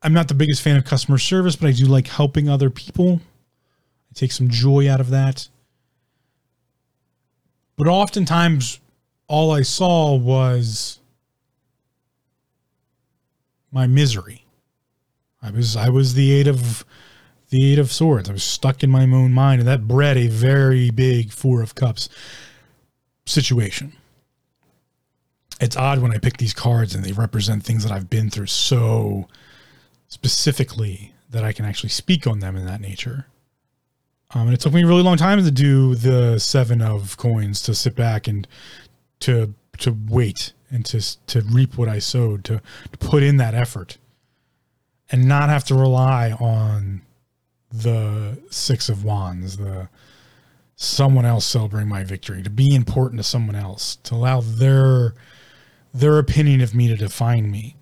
I'm 0.02 0.12
not 0.12 0.28
the 0.28 0.34
biggest 0.34 0.62
fan 0.62 0.76
of 0.76 0.84
customer 0.84 1.18
service, 1.18 1.56
but 1.56 1.68
I 1.68 1.72
do 1.72 1.86
like 1.86 2.06
helping 2.06 2.48
other 2.48 2.70
people. 2.70 3.20
I 4.10 4.14
take 4.14 4.30
some 4.30 4.48
joy 4.48 4.88
out 4.90 5.00
of 5.00 5.10
that. 5.10 5.48
But 7.76 7.88
oftentimes, 7.88 8.80
all 9.26 9.50
I 9.50 9.62
saw 9.62 10.14
was 10.14 11.00
my 13.72 13.86
misery. 13.86 14.44
I 15.42 15.50
was 15.50 15.76
I 15.76 15.88
was 15.88 16.14
the 16.14 16.32
eight 16.32 16.46
of 16.46 16.84
the 17.50 17.72
eight 17.72 17.78
of 17.78 17.92
swords. 17.92 18.28
I 18.28 18.32
was 18.32 18.44
stuck 18.44 18.82
in 18.82 18.90
my 18.90 19.02
own 19.02 19.32
mind, 19.32 19.60
and 19.60 19.68
that 19.68 19.86
bred 19.86 20.16
a 20.16 20.28
very 20.28 20.90
big 20.90 21.32
four 21.32 21.62
of 21.62 21.74
cups 21.74 22.08
situation. 23.26 23.92
It's 25.60 25.76
odd 25.76 26.00
when 26.00 26.12
I 26.12 26.18
pick 26.18 26.36
these 26.36 26.54
cards 26.54 26.94
and 26.94 27.04
they 27.04 27.12
represent 27.12 27.62
things 27.62 27.82
that 27.82 27.92
I've 27.92 28.10
been 28.10 28.30
through 28.30 28.46
so 28.46 29.28
specifically 30.08 31.14
that 31.30 31.44
I 31.44 31.52
can 31.52 31.64
actually 31.64 31.88
speak 31.90 32.26
on 32.26 32.40
them 32.40 32.56
in 32.56 32.66
that 32.66 32.80
nature. 32.80 33.26
Um, 34.34 34.42
and 34.42 34.54
it 34.54 34.60
took 34.60 34.72
me 34.72 34.82
a 34.82 34.86
really 34.86 35.02
long 35.02 35.16
time 35.16 35.42
to 35.42 35.50
do 35.50 35.94
the 35.94 36.38
seven 36.38 36.82
of 36.82 37.16
coins 37.16 37.60
to 37.62 37.74
sit 37.74 37.94
back 37.94 38.26
and 38.26 38.46
to 39.20 39.54
to 39.78 39.96
wait 40.08 40.52
and 40.70 40.84
to 40.86 41.00
to 41.26 41.40
reap 41.42 41.78
what 41.78 41.88
I 41.88 41.98
sowed 42.00 42.44
to, 42.44 42.60
to 42.90 42.98
put 42.98 43.22
in 43.22 43.36
that 43.36 43.54
effort 43.54 43.98
and 45.10 45.26
not 45.26 45.48
have 45.48 45.64
to 45.64 45.74
rely 45.74 46.32
on 46.32 47.02
the 47.72 48.38
six 48.50 48.88
of 48.88 49.04
wands 49.04 49.58
the 49.58 49.88
someone 50.76 51.24
else 51.24 51.46
celebrating 51.46 51.88
my 51.88 52.04
victory, 52.04 52.42
to 52.42 52.50
be 52.50 52.74
important 52.74 53.18
to 53.18 53.24
someone 53.24 53.56
else, 53.56 53.96
to 53.96 54.14
allow 54.14 54.40
their 54.40 55.14
their 55.92 56.18
opinion 56.18 56.60
of 56.60 56.74
me 56.74 56.88
to 56.88 56.96
define 56.96 57.50
me. 57.50 57.74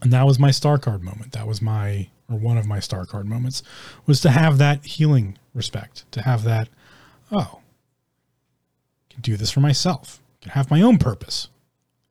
And 0.00 0.12
that 0.12 0.24
was 0.24 0.38
my 0.38 0.52
star 0.52 0.78
card 0.78 1.02
moment. 1.02 1.32
That 1.32 1.48
was 1.48 1.60
my 1.60 2.08
or 2.30 2.38
one 2.38 2.56
of 2.56 2.66
my 2.66 2.78
star 2.78 3.04
card 3.04 3.26
moments 3.26 3.62
was 4.06 4.20
to 4.22 4.30
have 4.30 4.58
that 4.58 4.84
healing 4.86 5.36
respect, 5.52 6.10
to 6.12 6.22
have 6.22 6.44
that 6.44 6.68
oh, 7.32 7.60
I 9.10 9.12
can 9.12 9.22
do 9.22 9.36
this 9.36 9.50
for 9.50 9.60
myself. 9.60 10.22
I 10.40 10.44
can 10.44 10.52
have 10.52 10.70
my 10.70 10.80
own 10.80 10.98
purpose. 10.98 11.48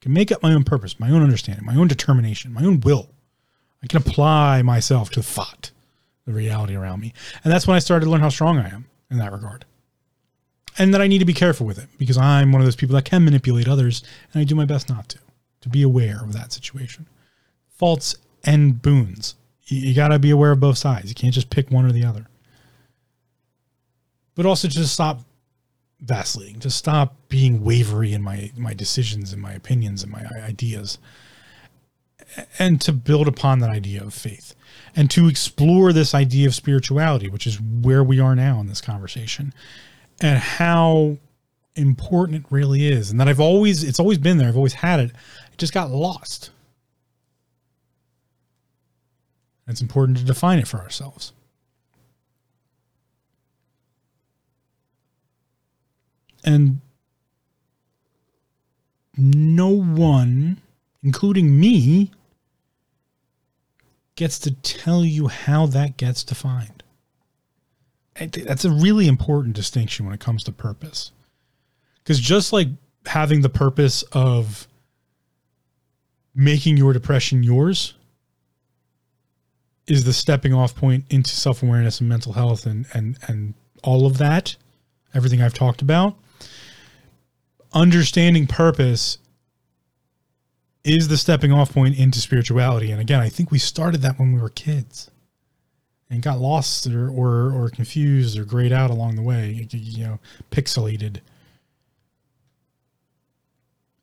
I 0.01 0.03
can 0.03 0.13
make 0.13 0.31
up 0.31 0.43
my 0.43 0.53
own 0.53 0.65
purpose, 0.65 0.99
my 0.99 1.09
own 1.09 1.23
understanding, 1.23 1.65
my 1.65 1.75
own 1.75 1.87
determination, 1.87 2.51
my 2.51 2.65
own 2.65 2.81
will. 2.81 3.09
I 3.81 3.87
can 3.87 3.97
apply 3.97 4.61
myself 4.63 5.09
to 5.11 5.23
thought, 5.23 5.71
the 6.25 6.33
reality 6.33 6.75
around 6.75 6.99
me. 6.99 7.13
And 7.43 7.53
that's 7.53 7.67
when 7.67 7.75
I 7.75 7.79
started 7.79 8.05
to 8.05 8.11
learn 8.11 8.21
how 8.21 8.29
strong 8.29 8.57
I 8.57 8.69
am 8.69 8.85
in 9.13 9.19
that 9.19 9.31
regard. 9.31 9.65
And 10.77 10.93
that 10.93 11.01
I 11.01 11.07
need 11.07 11.19
to 11.19 11.25
be 11.25 11.33
careful 11.33 11.65
with 11.65 11.77
it 11.77 11.87
because 11.97 12.17
I'm 12.17 12.51
one 12.51 12.61
of 12.61 12.65
those 12.65 12.75
people 12.75 12.95
that 12.95 13.05
can 13.05 13.23
manipulate 13.23 13.67
others 13.67 14.03
and 14.33 14.41
I 14.41 14.43
do 14.43 14.55
my 14.55 14.65
best 14.65 14.89
not 14.89 15.07
to, 15.09 15.19
to 15.61 15.69
be 15.69 15.83
aware 15.83 16.21
of 16.23 16.33
that 16.33 16.51
situation. 16.51 17.07
Faults 17.69 18.15
and 18.43 18.81
boons. 18.81 19.35
You, 19.65 19.93
got 19.93 20.09
to 20.09 20.19
be 20.19 20.31
aware 20.31 20.51
of 20.51 20.59
both 20.59 20.77
sides. 20.77 21.09
You 21.09 21.15
can't 21.15 21.33
just 21.33 21.49
pick 21.49 21.71
one 21.71 21.85
or 21.85 21.91
the 21.91 22.03
other. 22.03 22.27
But 24.35 24.45
also 24.45 24.67
just 24.67 24.93
stop 24.93 25.21
vacillating, 26.01 26.59
to 26.59 26.69
stop 26.69 27.15
being 27.29 27.63
wavery 27.63 28.11
in 28.11 28.21
my, 28.21 28.51
my 28.57 28.73
decisions 28.73 29.31
and 29.31 29.41
my 29.41 29.53
opinions 29.53 30.03
and 30.03 30.11
my 30.11 30.25
ideas 30.43 30.97
and 32.59 32.81
to 32.81 32.91
build 32.91 33.27
upon 33.27 33.59
that 33.59 33.69
idea 33.69 34.03
of 34.03 34.13
faith 34.13 34.52
and 34.95 35.09
to 35.11 35.27
explore 35.27 35.91
this 35.91 36.13
idea 36.13 36.47
of 36.47 36.55
spirituality, 36.55 37.29
which 37.29 37.47
is 37.47 37.59
where 37.59 38.03
we 38.03 38.19
are 38.19 38.35
now 38.35 38.59
in 38.59 38.67
this 38.67 38.81
conversation, 38.81 39.53
and 40.21 40.37
how 40.37 41.17
important 41.75 42.45
it 42.45 42.51
really 42.51 42.85
is. 42.85 43.09
And 43.09 43.19
that 43.19 43.27
I've 43.27 43.39
always, 43.39 43.83
it's 43.83 43.99
always 43.99 44.17
been 44.17 44.37
there, 44.37 44.47
I've 44.47 44.57
always 44.57 44.73
had 44.73 44.99
it. 44.99 45.11
It 45.51 45.57
just 45.57 45.73
got 45.73 45.89
lost. 45.89 46.51
It's 49.67 49.81
important 49.81 50.17
to 50.17 50.23
define 50.23 50.59
it 50.59 50.67
for 50.67 50.79
ourselves. 50.79 51.31
And 56.43 56.81
no 59.17 59.69
one, 59.69 60.59
including 61.01 61.57
me, 61.59 62.11
gets 64.15 64.39
to 64.39 64.51
tell 64.51 65.03
you 65.03 65.27
how 65.27 65.65
that 65.67 65.97
gets 65.97 66.23
defined. 66.23 66.83
That's 68.15 68.65
a 68.65 68.71
really 68.71 69.07
important 69.07 69.55
distinction 69.55 70.05
when 70.05 70.13
it 70.13 70.19
comes 70.19 70.43
to 70.43 70.51
purpose. 70.51 71.11
Because 72.03 72.19
just 72.19 72.53
like 72.53 72.67
having 73.05 73.41
the 73.41 73.49
purpose 73.49 74.03
of 74.11 74.67
making 76.35 76.77
your 76.77 76.93
depression 76.93 77.43
yours 77.43 77.93
is 79.87 80.03
the 80.03 80.13
stepping 80.13 80.53
off 80.53 80.75
point 80.75 81.05
into 81.09 81.31
self-awareness 81.31 81.99
and 81.99 82.09
mental 82.09 82.33
health 82.33 82.65
and 82.65 82.85
and 82.93 83.17
and 83.27 83.53
all 83.83 84.05
of 84.05 84.17
that 84.17 84.55
everything 85.13 85.41
I've 85.41 85.53
talked 85.53 85.81
about 85.81 86.15
understanding 87.73 88.47
purpose 88.47 89.17
is 90.83 91.07
the 91.07 91.17
stepping 91.17 91.51
off 91.51 91.73
point 91.73 91.97
into 91.97 92.19
spirituality. 92.19 92.91
And 92.91 92.99
again, 92.99 93.21
I 93.21 93.29
think 93.29 93.51
we 93.51 93.59
started 93.59 94.01
that 94.01 94.19
when 94.19 94.33
we 94.33 94.41
were 94.41 94.49
kids 94.49 95.09
and 96.09 96.21
got 96.21 96.39
lost 96.39 96.85
or, 96.87 97.09
or, 97.09 97.51
or 97.51 97.69
confused 97.69 98.37
or 98.37 98.43
grayed 98.43 98.73
out 98.73 98.89
along 98.89 99.15
the 99.15 99.21
way, 99.21 99.67
you 99.71 100.05
know, 100.05 100.19
pixelated. 100.51 101.21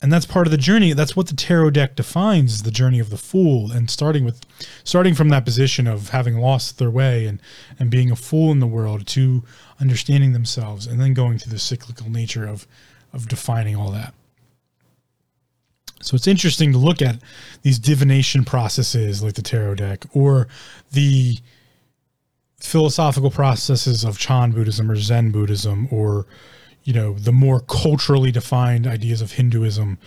And 0.02 0.11
that's 0.11 0.24
part 0.24 0.47
of 0.47 0.51
the 0.51 0.57
journey. 0.57 0.94
That's 0.94 1.15
what 1.15 1.27
the 1.27 1.36
tarot 1.36 1.70
deck 1.70 1.94
defines 1.94 2.62
the 2.62 2.70
journey 2.70 3.01
of 3.01 3.11
the 3.11 3.19
fool. 3.19 3.70
And 3.70 3.90
starting 3.90 4.24
with 4.24 4.40
starting 4.82 5.15
from 5.15 5.28
that 5.28 5.44
position 5.44 5.86
of 5.86 6.09
having 6.09 6.39
lost 6.39 6.78
their 6.78 6.90
way 6.90 7.27
and, 7.27 7.40
and 7.78 7.90
being 7.90 8.11
a 8.11 8.16
fool 8.16 8.51
in 8.51 8.61
the 8.61 8.66
world 8.66 9.07
to 9.09 9.44
understanding 9.78 10.32
themselves 10.32 10.86
and 10.86 10.98
then 10.98 11.12
going 11.12 11.39
through 11.39 11.52
the 11.52 11.59
cyclical 11.59 12.09
nature 12.09 12.47
of 12.47 12.66
of 13.12 13.28
defining 13.28 13.77
all 13.77 13.90
that. 13.90 14.15
So 16.02 16.14
it's 16.14 16.27
interesting 16.27 16.72
to 16.72 16.78
look 16.78 17.02
at 17.02 17.16
these 17.62 17.78
divination 17.78 18.44
processes 18.44 19.22
like 19.22 19.35
the 19.35 19.43
tarot 19.43 19.77
deck 19.77 20.05
or 20.14 20.48
the 20.93 21.39
philosophical 22.59 23.31
processes 23.31 24.05
of 24.05 24.18
Chan 24.18 24.52
Buddhism 24.52 24.90
or 24.90 24.97
Zen 24.97 25.31
Buddhism 25.31 25.89
or 25.90 26.27
you 26.85 26.93
know 26.93 27.14
the 27.14 27.32
more 27.32 27.60
culturally 27.60 28.31
defined 28.31 28.86
ideas 28.86 29.20
of 29.20 29.32
Hinduism 29.32 29.98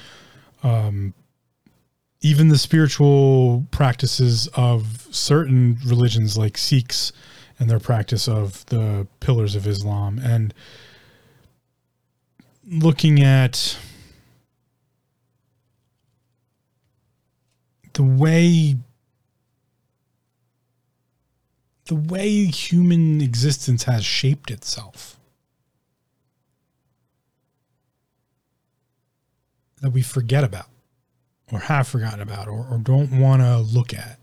um, 0.63 1.13
even 2.23 2.47
the 2.47 2.57
spiritual 2.57 3.65
practices 3.69 4.47
of 4.55 5.07
certain 5.11 5.77
religions 5.85 6.37
like 6.37 6.57
Sikhs 6.57 7.11
and 7.59 7.69
their 7.69 7.79
practice 7.79 8.27
of 8.27 8.65
the 8.67 9.05
pillars 9.19 9.55
of 9.55 9.67
Islam. 9.67 10.19
And 10.19 10.53
looking 12.65 13.21
at 13.21 13.77
the 17.93 18.03
way 18.03 18.75
the 21.85 21.95
way 21.95 22.45
human 22.45 23.21
existence 23.21 23.83
has 23.83 24.05
shaped 24.05 24.49
itself 24.49 25.19
that 29.81 29.91
we 29.91 30.01
forget 30.01 30.43
about 30.45 30.67
or 31.51 31.59
have 31.59 31.87
forgotten 31.87 32.21
about 32.21 32.47
or, 32.47 32.65
or 32.71 32.77
don't 32.77 33.19
want 33.19 33.41
to 33.41 33.59
look 33.59 33.93
at. 33.93 34.17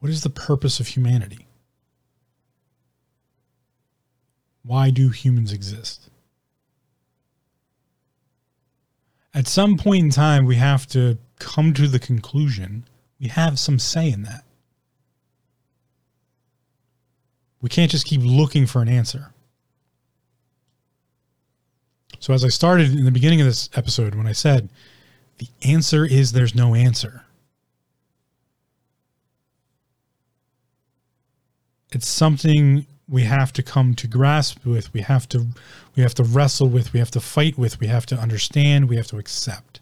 What 0.00 0.10
is 0.10 0.22
the 0.22 0.30
purpose 0.30 0.80
of 0.80 0.88
humanity? 0.88 1.46
Why 4.64 4.90
do 4.90 5.08
humans 5.10 5.52
exist? 5.52 6.10
At 9.36 9.46
some 9.46 9.76
point 9.76 10.02
in 10.02 10.10
time, 10.10 10.46
we 10.46 10.56
have 10.56 10.86
to 10.88 11.18
come 11.38 11.74
to 11.74 11.86
the 11.86 11.98
conclusion 11.98 12.84
we 13.20 13.28
have 13.28 13.58
some 13.58 13.78
say 13.78 14.10
in 14.10 14.22
that. 14.22 14.44
We 17.60 17.68
can't 17.68 17.90
just 17.90 18.06
keep 18.06 18.22
looking 18.22 18.66
for 18.66 18.80
an 18.80 18.88
answer. 18.88 19.34
So, 22.18 22.32
as 22.32 22.44
I 22.44 22.48
started 22.48 22.92
in 22.92 23.04
the 23.04 23.10
beginning 23.10 23.42
of 23.42 23.46
this 23.46 23.68
episode, 23.74 24.14
when 24.14 24.26
I 24.26 24.32
said 24.32 24.70
the 25.36 25.48
answer 25.62 26.06
is 26.06 26.32
there's 26.32 26.54
no 26.54 26.74
answer, 26.74 27.24
it's 31.92 32.08
something 32.08 32.86
we 33.08 33.22
have 33.22 33.52
to 33.52 33.62
come 33.62 33.94
to 33.94 34.06
grasp 34.06 34.64
with. 34.64 34.92
We 34.92 35.02
have 35.02 35.28
to, 35.28 35.46
we 35.94 36.02
have 36.02 36.14
to 36.14 36.24
wrestle 36.24 36.68
with. 36.68 36.92
We 36.92 36.98
have 36.98 37.10
to 37.12 37.20
fight 37.20 37.56
with. 37.56 37.80
We 37.80 37.86
have 37.86 38.06
to 38.06 38.16
understand. 38.16 38.88
We 38.88 38.96
have 38.96 39.06
to 39.08 39.18
accept. 39.18 39.80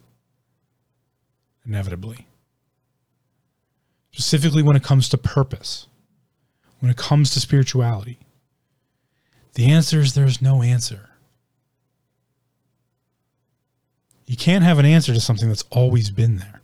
Inevitably, 1.67 2.27
specifically 4.13 4.63
when 4.63 4.77
it 4.77 4.83
comes 4.83 5.09
to 5.09 5.17
purpose, 5.17 5.87
when 6.81 6.91
it 6.91 6.99
comes 6.99 7.31
to 7.31 7.41
spirituality, 7.41 8.19
the 9.55 9.71
answer 9.71 10.01
is 10.01 10.13
there's 10.13 10.43
no 10.43 10.61
answer. 10.61 11.09
You 14.27 14.37
can't 14.37 14.63
have 14.63 14.79
an 14.79 14.85
answer 14.85 15.15
to 15.15 15.21
something 15.21 15.49
that's 15.49 15.65
always 15.71 16.11
been 16.11 16.37
there. 16.37 16.61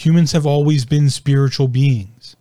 Humans 0.00 0.32
have 0.32 0.46
always 0.46 0.86
been 0.86 1.10
spiritual 1.10 1.68
beings. 1.68 2.34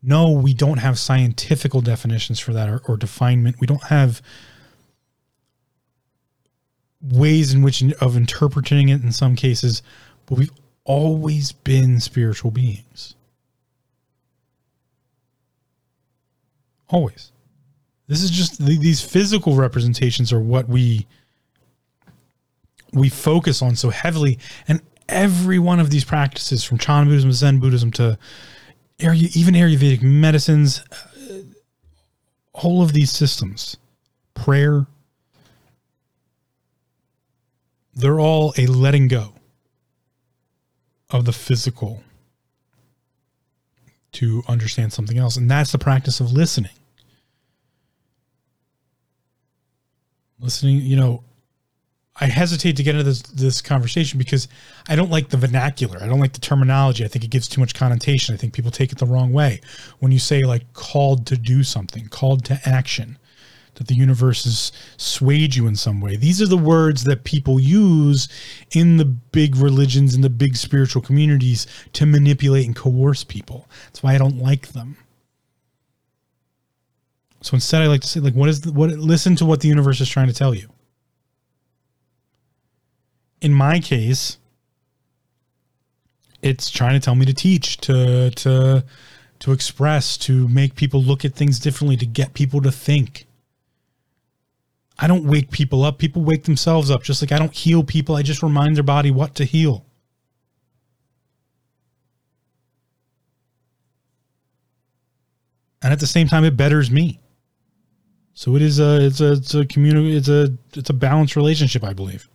No, 0.00 0.30
we 0.30 0.54
don't 0.54 0.78
have 0.78 1.00
scientific 1.00 1.72
definitions 1.72 2.38
for 2.38 2.52
that 2.52 2.68
or, 2.68 2.80
or 2.86 2.96
definement. 2.96 3.56
We 3.58 3.66
don't 3.66 3.82
have 3.82 4.22
ways 7.00 7.52
in 7.52 7.62
which 7.62 7.82
of 7.94 8.16
interpreting 8.16 8.88
it 8.88 9.02
in 9.02 9.10
some 9.10 9.34
cases, 9.34 9.82
but 10.26 10.38
we've 10.38 10.52
always 10.84 11.50
been 11.50 11.98
spiritual 11.98 12.52
beings. 12.52 13.16
Always. 16.88 17.32
This 18.06 18.22
is 18.22 18.30
just 18.30 18.64
these 18.64 19.02
physical 19.02 19.56
representations 19.56 20.32
are 20.32 20.38
what 20.38 20.68
we 20.68 21.08
we 22.92 23.08
focus 23.08 23.62
on 23.62 23.76
so 23.76 23.90
heavily, 23.90 24.38
and 24.68 24.80
every 25.08 25.58
one 25.58 25.80
of 25.80 25.90
these 25.90 26.04
practices, 26.04 26.64
from 26.64 26.78
Chan 26.78 27.06
Buddhism, 27.06 27.32
Zen 27.32 27.58
Buddhism 27.58 27.90
to 27.92 28.18
even 28.98 29.54
Ayurvedic 29.54 30.02
medicines, 30.02 30.84
uh, 30.92 31.38
all 32.52 32.82
of 32.82 32.92
these 32.92 33.10
systems, 33.10 33.76
prayer, 34.34 34.86
they're 37.94 38.20
all 38.20 38.54
a 38.56 38.66
letting 38.66 39.08
go 39.08 39.32
of 41.10 41.24
the 41.24 41.32
physical 41.32 42.02
to 44.12 44.42
understand 44.46 44.92
something 44.92 45.18
else. 45.18 45.36
And 45.36 45.50
that's 45.50 45.72
the 45.72 45.78
practice 45.78 46.20
of 46.20 46.32
listening. 46.32 46.70
listening, 50.42 50.78
you 50.78 50.96
know, 50.96 51.22
I 52.20 52.26
hesitate 52.26 52.76
to 52.76 52.82
get 52.82 52.94
into 52.94 53.04
this 53.04 53.22
this 53.22 53.62
conversation 53.62 54.18
because 54.18 54.46
I 54.88 54.96
don't 54.96 55.10
like 55.10 55.30
the 55.30 55.38
vernacular. 55.38 55.98
I 56.02 56.06
don't 56.06 56.20
like 56.20 56.34
the 56.34 56.40
terminology. 56.40 57.04
I 57.04 57.08
think 57.08 57.24
it 57.24 57.30
gives 57.30 57.48
too 57.48 57.60
much 57.60 57.74
connotation. 57.74 58.34
I 58.34 58.38
think 58.38 58.52
people 58.52 58.70
take 58.70 58.92
it 58.92 58.98
the 58.98 59.06
wrong 59.06 59.32
way 59.32 59.60
when 59.98 60.12
you 60.12 60.18
say 60.18 60.42
like 60.42 60.72
called 60.74 61.26
to 61.28 61.36
do 61.38 61.62
something, 61.62 62.08
called 62.08 62.44
to 62.46 62.60
action, 62.66 63.18
that 63.76 63.86
the 63.86 63.94
universe 63.94 64.44
has 64.44 64.72
swayed 64.98 65.54
you 65.54 65.66
in 65.66 65.74
some 65.74 66.00
way. 66.02 66.16
These 66.16 66.42
are 66.42 66.46
the 66.46 66.58
words 66.58 67.04
that 67.04 67.24
people 67.24 67.58
use 67.58 68.28
in 68.72 68.98
the 68.98 69.06
big 69.06 69.56
religions 69.56 70.14
and 70.14 70.22
the 70.22 70.30
big 70.30 70.56
spiritual 70.56 71.00
communities 71.00 71.66
to 71.94 72.04
manipulate 72.04 72.66
and 72.66 72.76
coerce 72.76 73.24
people. 73.24 73.68
That's 73.86 74.02
why 74.02 74.14
I 74.14 74.18
don't 74.18 74.38
like 74.38 74.68
them. 74.68 74.98
So 77.40 77.54
instead, 77.54 77.82
I 77.82 77.86
like 77.86 78.02
to 78.02 78.08
say, 78.08 78.20
like, 78.20 78.34
what 78.34 78.48
is 78.48 78.60
the, 78.60 78.72
what? 78.72 78.90
Listen 78.90 79.34
to 79.36 79.46
what 79.46 79.60
the 79.60 79.68
universe 79.68 80.00
is 80.00 80.08
trying 80.08 80.28
to 80.28 80.34
tell 80.34 80.54
you. 80.54 80.71
In 83.42 83.52
my 83.52 83.80
case, 83.80 84.38
it's 86.42 86.70
trying 86.70 86.94
to 86.94 87.04
tell 87.04 87.16
me 87.16 87.26
to 87.26 87.34
teach, 87.34 87.76
to 87.78 88.30
to 88.30 88.84
to 89.40 89.52
express, 89.52 90.16
to 90.18 90.46
make 90.46 90.76
people 90.76 91.02
look 91.02 91.24
at 91.24 91.34
things 91.34 91.58
differently, 91.58 91.96
to 91.96 92.06
get 92.06 92.34
people 92.34 92.62
to 92.62 92.70
think. 92.70 93.26
I 94.96 95.08
don't 95.08 95.24
wake 95.24 95.50
people 95.50 95.82
up. 95.82 95.98
People 95.98 96.22
wake 96.22 96.44
themselves 96.44 96.88
up. 96.88 97.02
Just 97.02 97.20
like 97.20 97.32
I 97.32 97.38
don't 97.38 97.52
heal 97.52 97.82
people, 97.82 98.14
I 98.14 98.22
just 98.22 98.44
remind 98.44 98.76
their 98.76 98.84
body 98.84 99.10
what 99.10 99.34
to 99.34 99.44
heal. 99.44 99.84
And 105.82 105.92
at 105.92 105.98
the 105.98 106.06
same 106.06 106.28
time, 106.28 106.44
it 106.44 106.56
betters 106.56 106.92
me. 106.92 107.18
So 108.34 108.54
it 108.54 108.62
is 108.62 108.78
a 108.78 109.04
it's 109.04 109.20
a 109.20 109.32
it's 109.32 109.54
a 109.54 109.66
community 109.66 110.16
it's 110.16 110.28
a 110.28 110.56
it's 110.74 110.90
a 110.90 110.94
balanced 110.94 111.34
relationship, 111.34 111.82
I 111.82 111.92
believe. 111.92 112.28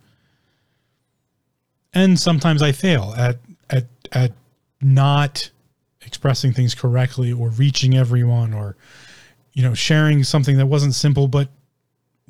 And 1.98 2.18
sometimes 2.18 2.62
I 2.62 2.70
fail 2.70 3.12
at 3.16 3.38
at 3.68 3.86
at 4.12 4.32
not 4.80 5.50
expressing 6.02 6.52
things 6.52 6.72
correctly 6.72 7.32
or 7.32 7.48
reaching 7.50 7.96
everyone 7.96 8.54
or 8.54 8.76
you 9.52 9.62
know 9.62 9.74
sharing 9.74 10.22
something 10.22 10.56
that 10.58 10.66
wasn't 10.66 10.94
simple 10.94 11.26
but 11.26 11.48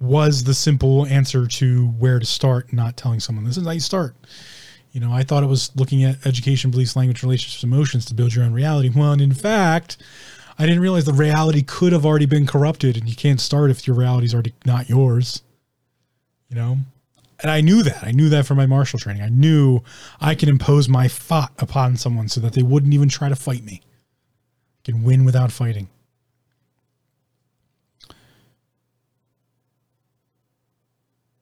was 0.00 0.44
the 0.44 0.54
simple 0.54 1.04
answer 1.06 1.46
to 1.46 1.88
where 1.88 2.18
to 2.18 2.24
start 2.24 2.72
not 2.72 2.96
telling 2.96 3.20
someone 3.20 3.44
this 3.44 3.58
is 3.58 3.66
how 3.66 3.72
you 3.72 3.80
start. 3.80 4.14
You 4.92 5.00
know 5.00 5.12
i 5.12 5.22
thought 5.22 5.42
it 5.42 5.48
was 5.48 5.70
looking 5.76 6.02
at 6.02 6.26
education 6.26 6.70
beliefs 6.70 6.96
language 6.96 7.22
relationships 7.22 7.62
emotions 7.62 8.06
to 8.06 8.14
build 8.14 8.34
your 8.34 8.44
own 8.44 8.54
reality. 8.54 8.88
Well 8.88 9.12
and 9.12 9.20
in 9.20 9.34
fact 9.34 9.98
I 10.58 10.64
didn't 10.64 10.80
realize 10.80 11.04
the 11.04 11.12
reality 11.12 11.62
could 11.62 11.92
have 11.92 12.04
already 12.04 12.26
been 12.26 12.44
corrupted, 12.44 12.96
and 12.96 13.08
you 13.08 13.14
can't 13.14 13.40
start 13.40 13.70
if 13.70 13.86
your 13.86 13.94
reality 13.94 14.24
is 14.24 14.34
already 14.34 14.54
not 14.66 14.88
yours. 14.88 15.42
You 16.48 16.56
know, 16.56 16.78
and 17.40 17.50
I 17.50 17.60
knew 17.60 17.82
that. 17.82 18.02
I 18.02 18.10
knew 18.10 18.28
that 18.30 18.46
from 18.46 18.56
my 18.56 18.66
martial 18.66 18.98
training. 18.98 19.22
I 19.22 19.28
knew 19.28 19.80
I 20.20 20.34
could 20.34 20.48
impose 20.48 20.88
my 20.88 21.06
thought 21.08 21.52
upon 21.58 21.96
someone 21.96 22.28
so 22.28 22.40
that 22.40 22.54
they 22.54 22.62
wouldn't 22.62 22.94
even 22.94 23.08
try 23.08 23.28
to 23.28 23.36
fight 23.36 23.64
me. 23.64 23.82
I 24.82 24.90
can 24.90 25.04
win 25.04 25.24
without 25.24 25.52
fighting. 25.52 25.88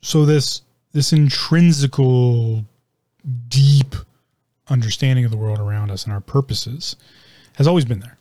So 0.03 0.25
this 0.25 0.63
this 0.93 1.13
intrinsical 1.13 2.65
deep 3.49 3.97
understanding 4.69 5.25
of 5.25 5.31
the 5.31 5.37
world 5.37 5.59
around 5.59 5.91
us 5.91 6.05
and 6.05 6.13
our 6.13 6.21
purposes 6.21 6.97
has 7.55 7.67
always 7.67 7.85
been 7.85 8.01
there. 8.01 8.17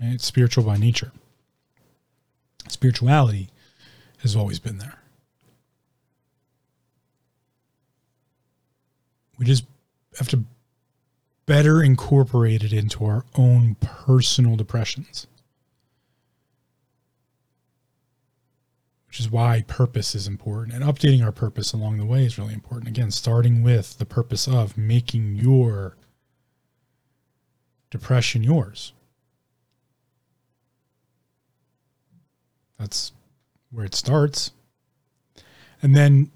It's 0.00 0.24
spiritual 0.24 0.64
by 0.64 0.76
nature. 0.76 1.12
Spirituality 2.68 3.50
has 4.22 4.34
always 4.34 4.58
been 4.58 4.78
there. 4.78 4.99
We 9.40 9.46
just 9.46 9.64
have 10.18 10.28
to 10.28 10.44
better 11.46 11.82
incorporate 11.82 12.62
it 12.62 12.72
into 12.72 13.04
our 13.04 13.24
own 13.34 13.74
personal 13.80 14.54
depressions. 14.54 15.26
which 19.10 19.18
is 19.18 19.28
why 19.28 19.64
purpose 19.66 20.14
is 20.14 20.28
important 20.28 20.72
and 20.72 20.84
updating 20.84 21.24
our 21.24 21.32
purpose 21.32 21.72
along 21.72 21.98
the 21.98 22.04
way 22.04 22.24
is 22.24 22.38
really 22.38 22.54
important. 22.54 22.86
Again, 22.86 23.10
starting 23.10 23.60
with 23.60 23.98
the 23.98 24.06
purpose 24.06 24.46
of 24.46 24.78
making 24.78 25.34
your 25.34 25.96
depression 27.90 28.44
yours. 28.44 28.92
That's 32.78 33.10
where 33.72 33.84
it 33.84 33.96
starts. 33.96 34.52
And 35.82 35.96
then 35.96 36.30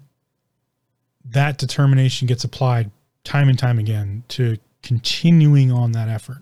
that 1.23 1.57
determination 1.57 2.27
gets 2.27 2.43
applied 2.43 2.91
time 3.25 3.49
and 3.49 3.59
time 3.59 3.77
again 3.77 4.23
to 4.29 4.57
continuing 4.81 5.71
on 5.71 5.91
that 5.91 6.07
effort. 6.07 6.41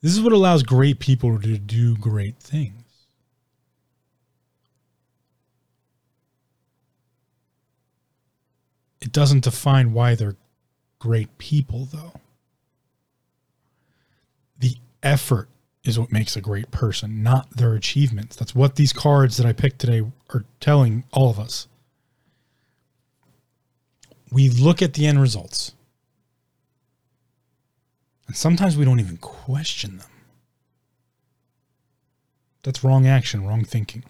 This 0.00 0.12
is 0.12 0.22
what 0.22 0.32
allows 0.32 0.62
great 0.62 1.00
people 1.00 1.38
to 1.40 1.58
do 1.58 1.96
great 1.96 2.38
things. 2.38 2.82
It 9.00 9.12
doesn't 9.12 9.44
define 9.44 9.92
why 9.92 10.14
they're 10.14 10.36
great 10.98 11.36
people, 11.38 11.86
though. 11.86 12.12
The 14.58 14.76
effort 15.02 15.48
is 15.84 15.98
what 15.98 16.10
makes 16.12 16.36
a 16.36 16.40
great 16.40 16.70
person, 16.70 17.22
not 17.22 17.50
their 17.50 17.74
achievements. 17.74 18.36
That's 18.36 18.54
what 18.54 18.76
these 18.76 18.92
cards 18.92 19.36
that 19.36 19.46
I 19.46 19.52
picked 19.52 19.78
today 19.78 20.04
are 20.30 20.44
telling 20.60 21.04
all 21.12 21.30
of 21.30 21.38
us. 21.38 21.68
We 24.30 24.48
look 24.48 24.82
at 24.82 24.94
the 24.94 25.06
end 25.06 25.20
results. 25.20 25.72
And 28.26 28.36
sometimes 28.36 28.76
we 28.76 28.84
don't 28.84 29.00
even 29.00 29.18
question 29.18 29.98
them. 29.98 30.08
That's 32.62 32.82
wrong 32.82 33.06
action, 33.06 33.46
wrong 33.46 33.64
thinking. 33.64 34.02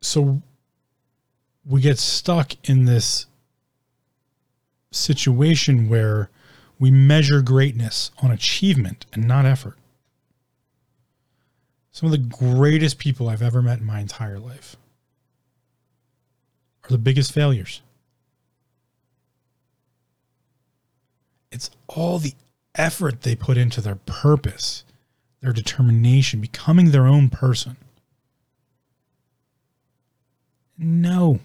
So 0.00 0.40
we 1.66 1.80
get 1.80 1.98
stuck 1.98 2.52
in 2.68 2.86
this 2.86 3.26
situation 4.92 5.88
where 5.88 6.30
we 6.78 6.90
measure 6.90 7.42
greatness 7.42 8.10
on 8.22 8.30
achievement 8.30 9.04
and 9.12 9.26
not 9.26 9.44
effort. 9.44 9.76
Some 11.90 12.06
of 12.06 12.12
the 12.12 12.18
greatest 12.18 12.98
people 12.98 13.28
I've 13.28 13.42
ever 13.42 13.60
met 13.60 13.80
in 13.80 13.84
my 13.84 14.00
entire 14.00 14.38
life 14.38 14.76
are 16.86 16.92
the 16.92 16.98
biggest 16.98 17.32
failures. 17.32 17.82
It's 21.50 21.70
all 21.88 22.18
the 22.18 22.34
effort 22.74 23.22
they 23.22 23.34
put 23.34 23.56
into 23.56 23.80
their 23.80 23.96
purpose, 23.96 24.84
their 25.40 25.52
determination, 25.52 26.40
becoming 26.40 26.90
their 26.90 27.06
own 27.06 27.30
person. 27.30 27.76
No, 30.78 31.40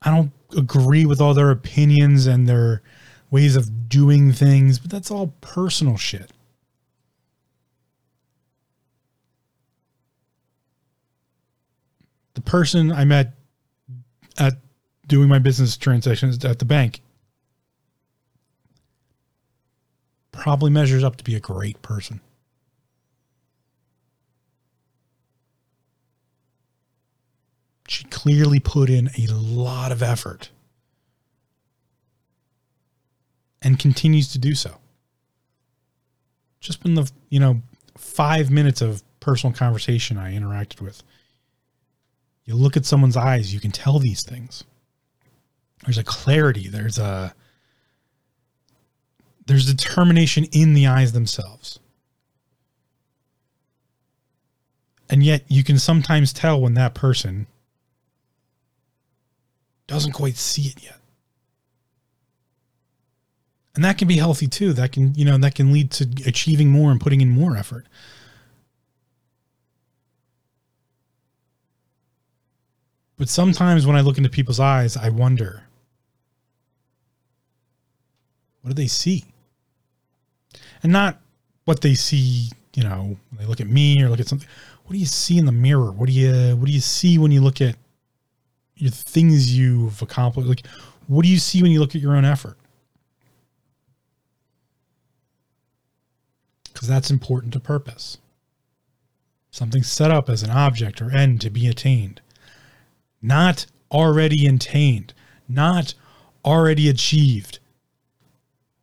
I 0.00 0.10
don't 0.10 0.32
agree 0.56 1.04
with 1.04 1.20
all 1.20 1.34
their 1.34 1.50
opinions 1.50 2.26
and 2.26 2.48
their 2.48 2.82
ways 3.30 3.56
of 3.56 3.88
doing 3.88 4.32
things, 4.32 4.78
but 4.78 4.90
that's 4.90 5.10
all 5.10 5.34
personal 5.40 5.96
shit. 5.96 6.30
The 12.34 12.40
person 12.40 12.90
I 12.90 13.04
met 13.04 13.34
at 14.38 14.54
doing 15.06 15.28
my 15.28 15.38
business 15.38 15.76
transactions 15.76 16.44
at 16.44 16.58
the 16.58 16.64
bank 16.64 17.00
probably 20.32 20.70
measures 20.70 21.04
up 21.04 21.16
to 21.16 21.24
be 21.24 21.34
a 21.34 21.40
great 21.40 21.80
person. 21.80 22.20
She 27.86 28.04
clearly 28.04 28.58
put 28.58 28.90
in 28.90 29.10
a 29.16 29.26
lot 29.32 29.92
of 29.92 30.02
effort 30.02 30.50
and 33.62 33.78
continues 33.78 34.32
to 34.32 34.38
do 34.38 34.54
so. 34.54 34.78
Just 36.60 36.84
in 36.84 36.94
the, 36.94 37.10
you 37.28 37.38
know, 37.38 37.62
five 37.96 38.50
minutes 38.50 38.80
of 38.80 39.02
personal 39.20 39.54
conversation 39.54 40.18
I 40.18 40.34
interacted 40.34 40.80
with, 40.80 41.02
you 42.44 42.54
look 42.54 42.76
at 42.76 42.84
someone's 42.84 43.16
eyes, 43.16 43.54
you 43.54 43.60
can 43.60 43.70
tell 43.70 43.98
these 43.98 44.24
things. 44.24 44.64
There's 45.84 45.98
a 45.98 46.04
clarity, 46.04 46.68
there's 46.68 46.98
a, 46.98 47.34
there's 49.46 49.66
determination 49.66 50.44
in 50.52 50.74
the 50.74 50.86
eyes 50.86 51.12
themselves. 51.12 51.78
And 55.10 55.22
yet 55.22 55.44
you 55.48 55.62
can 55.62 55.78
sometimes 55.78 56.32
tell 56.32 56.60
when 56.60 56.74
that 56.74 56.94
person 56.94 57.46
doesn't 59.86 60.12
quite 60.12 60.36
see 60.36 60.62
it 60.62 60.82
yet 60.82 60.98
and 63.74 63.84
that 63.84 63.98
can 63.98 64.08
be 64.08 64.16
healthy 64.16 64.46
too 64.46 64.72
that 64.72 64.92
can 64.92 65.14
you 65.14 65.24
know 65.24 65.36
that 65.38 65.54
can 65.54 65.72
lead 65.72 65.90
to 65.90 66.08
achieving 66.26 66.68
more 66.68 66.90
and 66.90 67.00
putting 67.00 67.20
in 67.20 67.30
more 67.30 67.56
effort 67.56 67.86
but 73.18 73.28
sometimes 73.28 73.86
when 73.86 73.96
i 73.96 74.00
look 74.00 74.18
into 74.18 74.30
people's 74.30 74.60
eyes 74.60 74.96
i 74.96 75.08
wonder 75.08 75.64
what 78.64 78.70
do 78.70 78.74
they 78.82 78.86
see? 78.86 79.24
And 80.82 80.90
not 80.90 81.20
what 81.66 81.82
they 81.82 81.92
see 81.94 82.48
you 82.72 82.82
know 82.82 83.18
when 83.28 83.38
they 83.38 83.44
look 83.44 83.60
at 83.60 83.66
me 83.66 84.02
or 84.02 84.08
look 84.08 84.20
at 84.20 84.26
something. 84.26 84.48
What 84.84 84.94
do 84.94 84.98
you 84.98 85.04
see 85.06 85.36
in 85.36 85.44
the 85.44 85.52
mirror? 85.52 85.92
What 85.92 86.06
do 86.06 86.12
you 86.12 86.56
what 86.56 86.64
do 86.64 86.72
you 86.72 86.80
see 86.80 87.18
when 87.18 87.30
you 87.30 87.42
look 87.42 87.60
at 87.60 87.76
your 88.76 88.90
things 88.90 89.56
you've 89.56 90.00
accomplished? 90.00 90.48
Like 90.48 90.66
what 91.06 91.24
do 91.24 91.28
you 91.28 91.38
see 91.38 91.62
when 91.62 91.72
you 91.72 91.80
look 91.80 91.94
at 91.94 92.00
your 92.00 92.16
own 92.16 92.24
effort? 92.24 92.56
Because 96.72 96.88
that's 96.88 97.10
important 97.10 97.52
to 97.52 97.60
purpose. 97.60 98.16
Something 99.50 99.82
set 99.82 100.10
up 100.10 100.30
as 100.30 100.42
an 100.42 100.50
object 100.50 101.02
or 101.02 101.10
end 101.10 101.42
to 101.42 101.50
be 101.50 101.68
attained, 101.68 102.22
not 103.24 103.66
already 103.90 104.46
attained, 104.46 105.14
not 105.48 105.94
already 106.44 106.88
achieved. 106.88 107.58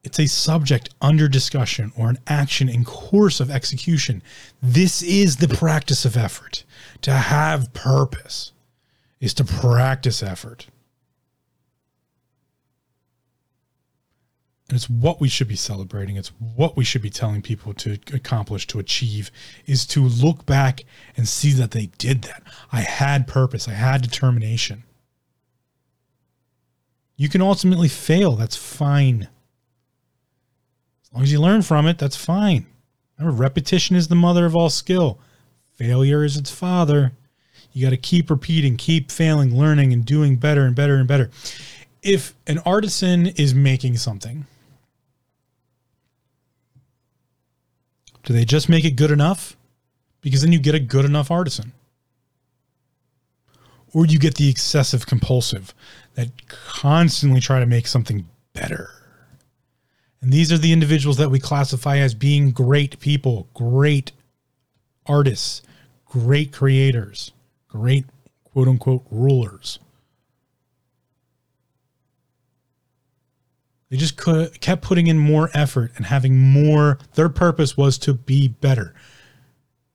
It's 0.04 0.20
a 0.20 0.28
subject 0.28 0.90
under 1.00 1.28
discussion 1.28 1.92
or 1.96 2.10
an 2.10 2.18
action 2.26 2.68
in 2.68 2.84
course 2.84 3.40
of 3.40 3.52
execution. 3.52 4.24
This 4.62 5.04
is 5.04 5.38
the 5.38 5.48
practice 5.48 6.06
of 6.06 6.18
effort. 6.18 6.64
To 7.04 7.12
have 7.12 7.72
purpose 7.74 8.52
is 9.20 9.36
to 9.36 9.44
practice 9.44 10.24
effort. 10.24 10.68
And 14.72 14.78
it's 14.78 14.90
what 14.90 15.20
we 15.20 15.28
should 15.28 15.50
be 15.50 15.58
celebrating. 15.58 16.16
It's 16.16 16.32
what 16.56 16.78
we 16.78 16.86
should 16.86 17.02
be 17.02 17.10
telling 17.10 17.42
people 17.42 17.74
to 17.74 17.98
accomplish 18.14 18.66
to 18.68 18.80
achieve 18.80 19.30
is 19.66 19.86
to 19.88 20.02
look 20.02 20.46
back 20.46 20.86
and 21.18 21.28
see 21.28 21.52
that 21.52 21.72
they 21.72 21.88
did 21.98 22.22
that. 22.22 22.42
I 22.72 22.80
had 22.80 23.28
purpose. 23.28 23.68
I 23.68 23.74
had 23.74 24.02
determination. 24.02 24.84
You 27.18 27.28
can 27.28 27.42
ultimately 27.42 27.90
fail. 27.90 28.38
That's 28.38 28.56
fine. 28.56 29.28
As 31.04 31.14
long 31.14 31.24
as 31.24 31.34
you 31.34 31.42
learn 31.42 31.64
from 31.64 31.86
it 31.86 31.98
that's 31.98 32.16
fine. 32.16 32.66
Remember 33.20 33.38
repetition 33.38 33.98
is 33.98 34.08
the 34.08 34.16
mother 34.16 34.46
of 34.46 34.56
all 34.56 34.70
skill. 34.70 35.20
Failure 35.74 36.24
is 36.24 36.38
its 36.38 36.50
father. 36.50 37.12
You 37.74 37.86
got 37.86 37.90
to 37.90 37.98
keep 37.98 38.30
repeating 38.30 38.78
keep 38.78 39.12
failing 39.12 39.54
learning 39.60 39.92
and 39.92 40.06
doing 40.06 40.38
better 40.38 40.64
and 40.64 40.74
better 40.74 40.96
and 40.96 41.10
better. 41.10 41.30
If 42.02 42.36
an 42.48 42.60
artisan 42.60 43.28
is 43.28 43.54
making 43.54 43.98
something 43.98 44.46
Do 48.24 48.34
they 48.34 48.46
just 48.46 48.70
make 48.70 48.86
it 48.86 48.92
good 48.92 49.12
enough? 49.12 49.56
Because 50.22 50.42
then 50.42 50.52
you 50.52 50.60
get 50.60 50.76
a 50.76 50.80
good 50.80 51.06
enough 51.06 51.32
artisan. 51.32 51.74
Or 53.94 54.06
you 54.06 54.20
get 54.20 54.36
the 54.36 54.50
excessive 54.50 55.06
compulsive 55.06 55.74
that 56.14 56.48
constantly 56.48 57.42
try 57.42 57.60
to 57.60 57.66
make 57.66 57.88
something 57.88 58.28
better. 58.54 58.90
And 60.22 60.32
these 60.32 60.52
are 60.52 60.58
the 60.58 60.72
individuals 60.72 61.18
that 61.18 61.32
we 61.32 61.40
classify 61.40 61.98
as 61.98 62.14
being 62.14 62.52
great 62.52 63.00
people, 63.00 63.48
great 63.54 64.12
artists, 65.08 65.64
great 66.06 66.54
creators, 66.54 67.32
great 67.68 68.06
quote 68.44 68.68
unquote 68.68 69.04
rulers. 69.10 69.80
They 73.92 73.98
just 73.98 74.16
could, 74.16 74.62
kept 74.62 74.84
putting 74.84 75.08
in 75.08 75.18
more 75.20 75.50
effort 75.54 75.92
and 75.98 76.06
having 76.06 76.40
more. 76.40 76.98
Their 77.16 77.28
purpose 77.28 77.76
was 77.76 77.98
to 78.00 78.14
be 78.14 78.48
better. 78.48 78.96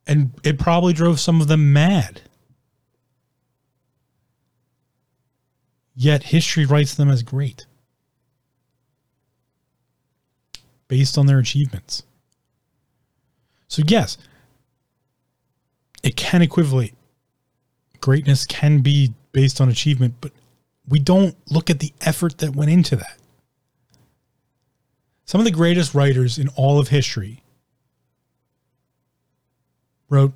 And 0.07 0.33
it 0.45 0.59
probably 0.59 0.93
drove 0.93 1.19
some 1.19 1.41
of 1.41 1.49
them 1.49 1.73
mad. 1.73 2.21
Yet 5.95 6.25
history 6.25 6.67
writes 6.67 6.95
them 6.95 7.09
as 7.09 7.23
great 7.23 7.65
based 10.89 11.17
on 11.17 11.25
their 11.25 11.39
achievements. 11.39 12.03
So, 13.67 13.83
yes, 13.89 14.19
it 16.03 16.17
can 16.17 16.43
equivalent. 16.43 16.93
Greatness 18.01 18.45
can 18.45 18.81
be 18.81 19.15
based 19.33 19.59
on 19.59 19.71
achievement, 19.71 20.17
but 20.21 20.33
we 20.87 20.99
don't 20.99 21.35
look 21.51 21.71
at 21.71 21.79
the 21.79 21.95
effort 22.03 22.39
that 22.39 22.55
went 22.55 22.71
into 22.71 22.95
that. 22.97 23.17
Some 25.27 25.41
of 25.41 25.45
the 25.45 25.51
greatest 25.51 25.93
writers 25.93 26.39
in 26.39 26.47
all 26.51 26.79
of 26.79 26.89
history 26.89 27.43
wrote 30.09 30.35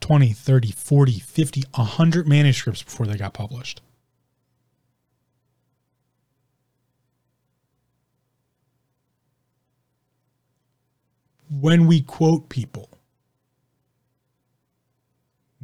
20, 0.00 0.32
30, 0.32 0.72
40, 0.72 1.20
50, 1.20 1.62
100 1.72 2.28
manuscripts 2.28 2.82
before 2.82 3.06
they 3.06 3.16
got 3.16 3.32
published. 3.32 3.80
When 11.48 11.86
we 11.86 12.02
quote 12.02 12.48
people, 12.48 12.90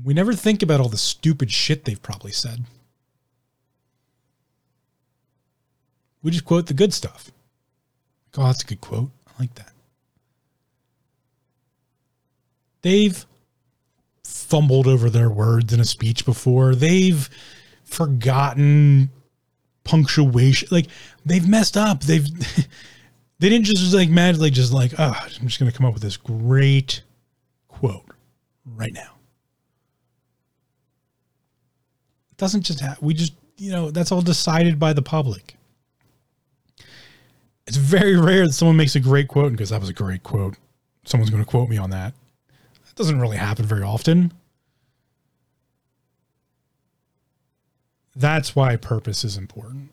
we 0.05 0.15
never 0.15 0.35
think 0.35 0.63
about 0.63 0.81
all 0.81 0.89
the 0.89 0.97
stupid 0.97 1.51
shit 1.51 1.85
they've 1.85 2.01
probably 2.01 2.31
said. 2.31 2.65
We 6.23 6.31
just 6.31 6.45
quote 6.45 6.69
the 6.69 6.75
good 6.75 6.95
stuff. 6.95 7.33
Oh, 8.37 8.47
that's 8.47 8.63
a 8.63 8.67
good 8.67 8.81
quote. 8.81 9.11
I 9.29 9.43
like 9.43 9.55
that. 9.55 9.73
They've 12.83 13.27
fumbled 14.25 14.87
over 14.87 15.11
their 15.11 15.31
words 15.31 15.73
in 15.73 15.81
a 15.81 15.85
speech 15.85 16.25
before. 16.25 16.75
They've 16.75 17.29
forgotten 17.85 19.11
punctuation. 19.85 20.69
Like 20.71 20.87
they've 21.25 21.47
messed 21.47 21.77
up. 21.77 22.03
They've 22.03 22.27
they 23.39 23.49
didn't 23.49 23.65
just 23.65 23.95
like 23.95 24.09
magically 24.09 24.51
just 24.51 24.73
like, 24.73 24.93
oh, 24.99 25.19
I'm 25.23 25.47
just 25.47 25.59
gonna 25.59 25.73
come 25.73 25.87
up 25.87 25.95
with 25.95 26.03
this 26.03 26.17
great 26.17 27.03
quote 27.69 28.07
right 28.65 28.93
now. 28.93 29.15
It 32.31 32.37
doesn't 32.39 32.63
just 32.63 32.81
have 32.81 33.01
we 33.03 33.15
just 33.15 33.35
you 33.57 33.71
know, 33.71 33.91
that's 33.91 34.11
all 34.11 34.23
decided 34.23 34.79
by 34.79 34.95
the 34.95 35.03
public. 35.03 35.57
It's 37.71 37.77
very 37.77 38.17
rare 38.17 38.49
that 38.49 38.53
someone 38.53 38.77
makes 38.77 38.97
a 38.97 39.01
great 39.01 39.29
quote 39.29 39.55
goes, 39.55 39.71
that 39.71 39.79
was 39.79 39.89
a 39.89 39.93
great 39.93 40.25
quote. 40.25 40.57
Someone's 41.05 41.31
going 41.31 41.45
to 41.45 41.49
quote 41.49 41.69
me 41.69 41.79
on 41.79 41.91
that. 41.91 42.15
That 42.85 42.97
doesn't 42.97 43.21
really 43.21 43.37
happen 43.37 43.65
very 43.65 43.85
often. 43.85 44.33
That's 48.17 48.57
why 48.57 48.75
purpose 48.75 49.23
is 49.23 49.37
important. 49.37 49.91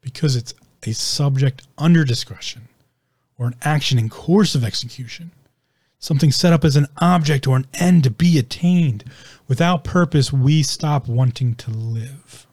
Because 0.00 0.34
it's 0.34 0.54
a 0.86 0.94
subject 0.94 1.66
under 1.76 2.06
discretion 2.06 2.68
or 3.36 3.48
an 3.48 3.56
action 3.60 3.98
in 3.98 4.08
course 4.08 4.54
of 4.54 4.64
execution. 4.64 5.30
Something 5.98 6.32
set 6.32 6.54
up 6.54 6.64
as 6.64 6.76
an 6.76 6.86
object 7.02 7.46
or 7.46 7.56
an 7.56 7.66
end 7.74 8.04
to 8.04 8.10
be 8.10 8.38
attained. 8.38 9.04
Without 9.46 9.84
purpose, 9.84 10.32
we 10.32 10.62
stop 10.62 11.06
wanting 11.06 11.54
to 11.56 11.70
live. 11.70 12.46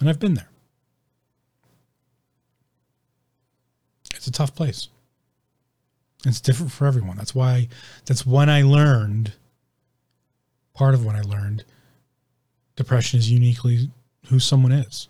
And 0.00 0.08
I've 0.08 0.18
been 0.18 0.34
there. 0.34 0.48
It's 4.14 4.26
a 4.26 4.32
tough 4.32 4.54
place. 4.54 4.88
It's 6.26 6.40
different 6.40 6.72
for 6.72 6.86
everyone. 6.86 7.16
That's 7.16 7.34
why, 7.34 7.68
that's 8.06 8.24
when 8.24 8.48
I 8.48 8.62
learned, 8.62 9.32
part 10.74 10.94
of 10.94 11.04
what 11.04 11.14
I 11.14 11.20
learned, 11.20 11.64
depression 12.76 13.18
is 13.18 13.30
uniquely 13.30 13.90
who 14.28 14.38
someone 14.38 14.72
is. 14.72 15.08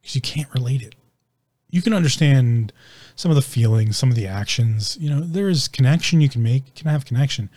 Because 0.00 0.14
you 0.14 0.20
can't 0.20 0.52
relate 0.52 0.82
it. 0.82 0.94
You 1.70 1.82
can 1.82 1.94
understand 1.94 2.72
some 3.16 3.30
of 3.30 3.34
the 3.34 3.42
feelings, 3.42 3.96
some 3.96 4.10
of 4.10 4.16
the 4.16 4.26
actions. 4.26 4.96
You 5.00 5.10
know, 5.10 5.20
there 5.20 5.48
is 5.48 5.68
connection 5.68 6.20
you 6.20 6.28
can 6.28 6.42
make, 6.42 6.66
you 6.66 6.72
can 6.74 6.90
have 6.90 7.04
connection, 7.06 7.48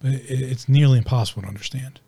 but 0.00 0.10
it's 0.12 0.68
nearly 0.68 0.98
impossible 0.98 1.42
to 1.42 1.48
understand 1.48 2.00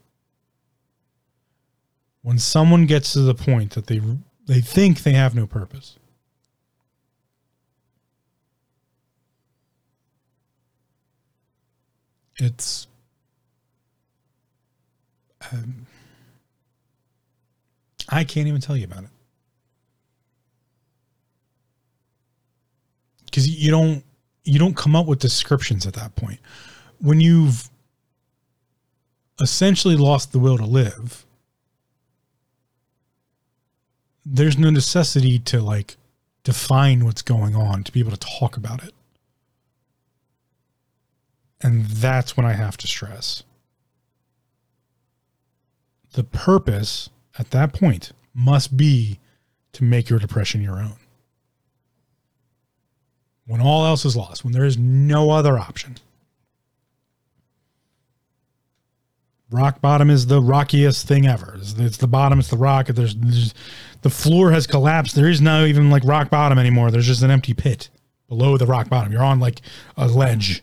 when 2.28 2.38
someone 2.38 2.84
gets 2.84 3.14
to 3.14 3.20
the 3.20 3.34
point 3.34 3.70
that 3.70 3.86
they 3.86 4.02
they 4.46 4.60
think 4.60 5.02
they 5.02 5.12
have 5.12 5.34
no 5.34 5.46
purpose. 5.46 5.98
It's 12.36 12.86
um, 15.50 15.86
I 18.10 18.24
can't 18.24 18.46
even 18.46 18.60
tell 18.60 18.76
you 18.76 18.84
about 18.84 19.04
it. 19.04 19.10
Because 23.24 23.48
you 23.48 23.70
don't 23.70 24.04
you 24.44 24.58
don't 24.58 24.76
come 24.76 24.94
up 24.94 25.06
with 25.06 25.18
descriptions 25.18 25.86
at 25.86 25.94
that 25.94 26.14
point. 26.14 26.40
When 27.00 27.22
you've 27.22 27.70
essentially 29.40 29.96
lost 29.96 30.32
the 30.32 30.38
will 30.38 30.58
to 30.58 30.66
live 30.66 31.24
there's 34.30 34.58
no 34.58 34.70
necessity 34.70 35.38
to 35.38 35.60
like 35.60 35.96
define 36.44 37.04
what's 37.04 37.22
going 37.22 37.54
on 37.54 37.82
to 37.84 37.92
be 37.92 38.00
able 38.00 38.10
to 38.10 38.16
talk 38.16 38.56
about 38.56 38.84
it. 38.84 38.92
And 41.60 41.86
that's 41.86 42.36
when 42.36 42.46
I 42.46 42.52
have 42.52 42.76
to 42.78 42.86
stress. 42.86 43.42
The 46.12 46.24
purpose 46.24 47.10
at 47.38 47.50
that 47.50 47.72
point 47.72 48.12
must 48.34 48.76
be 48.76 49.18
to 49.72 49.84
make 49.84 50.08
your 50.08 50.18
depression 50.18 50.62
your 50.62 50.78
own. 50.78 50.96
When 53.46 53.60
all 53.60 53.86
else 53.86 54.04
is 54.04 54.16
lost, 54.16 54.44
when 54.44 54.52
there 54.52 54.64
is 54.64 54.76
no 54.76 55.30
other 55.30 55.58
option. 55.58 55.96
Rock 59.50 59.80
bottom 59.80 60.10
is 60.10 60.26
the 60.26 60.40
rockiest 60.40 61.06
thing 61.06 61.26
ever. 61.26 61.56
It's, 61.58 61.74
it's 61.74 61.96
the 61.96 62.06
bottom, 62.06 62.38
it's 62.38 62.48
the 62.48 62.56
rock. 62.56 62.86
There's, 62.88 63.14
there's, 63.16 63.54
the 64.02 64.10
floor 64.10 64.50
has 64.52 64.66
collapsed. 64.66 65.14
There 65.14 65.28
is 65.28 65.40
no 65.40 65.64
even 65.64 65.90
like 65.90 66.04
rock 66.04 66.30
bottom 66.30 66.58
anymore. 66.58 66.90
There's 66.90 67.06
just 67.06 67.22
an 67.22 67.30
empty 67.30 67.54
pit 67.54 67.88
below 68.28 68.56
the 68.56 68.66
rock 68.66 68.88
bottom. 68.88 69.12
You're 69.12 69.22
on 69.22 69.40
like 69.40 69.60
a 69.96 70.06
ledge, 70.06 70.62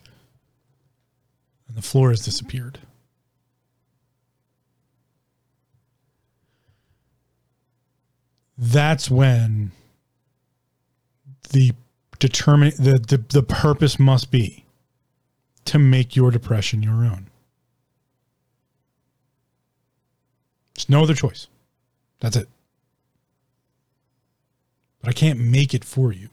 and 1.68 1.76
the 1.76 1.82
floor 1.82 2.12
has 2.12 2.22
disappeared. 2.22 2.80
That's 8.58 9.10
when 9.10 9.72
the 11.50 11.74
determine 12.20 12.72
the, 12.80 12.94
the 12.94 13.18
the 13.18 13.44
purpose 13.44 14.00
must 14.00 14.32
be 14.32 14.64
to 15.66 15.78
make 15.78 16.16
your 16.16 16.32
depression 16.32 16.82
your 16.82 17.04
own. 17.04 17.28
There's 20.76 20.90
no 20.90 21.04
other 21.04 21.14
choice. 21.14 21.48
That's 22.20 22.36
it. 22.36 22.50
But 25.02 25.10
I 25.10 25.14
can't 25.14 25.40
make 25.40 25.74
it 25.74 25.84
for 25.86 26.12
you. 26.12 26.30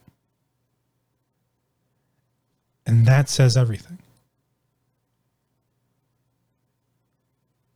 And 2.84 3.06
that 3.06 3.28
says 3.28 3.56
everything. 3.56 3.98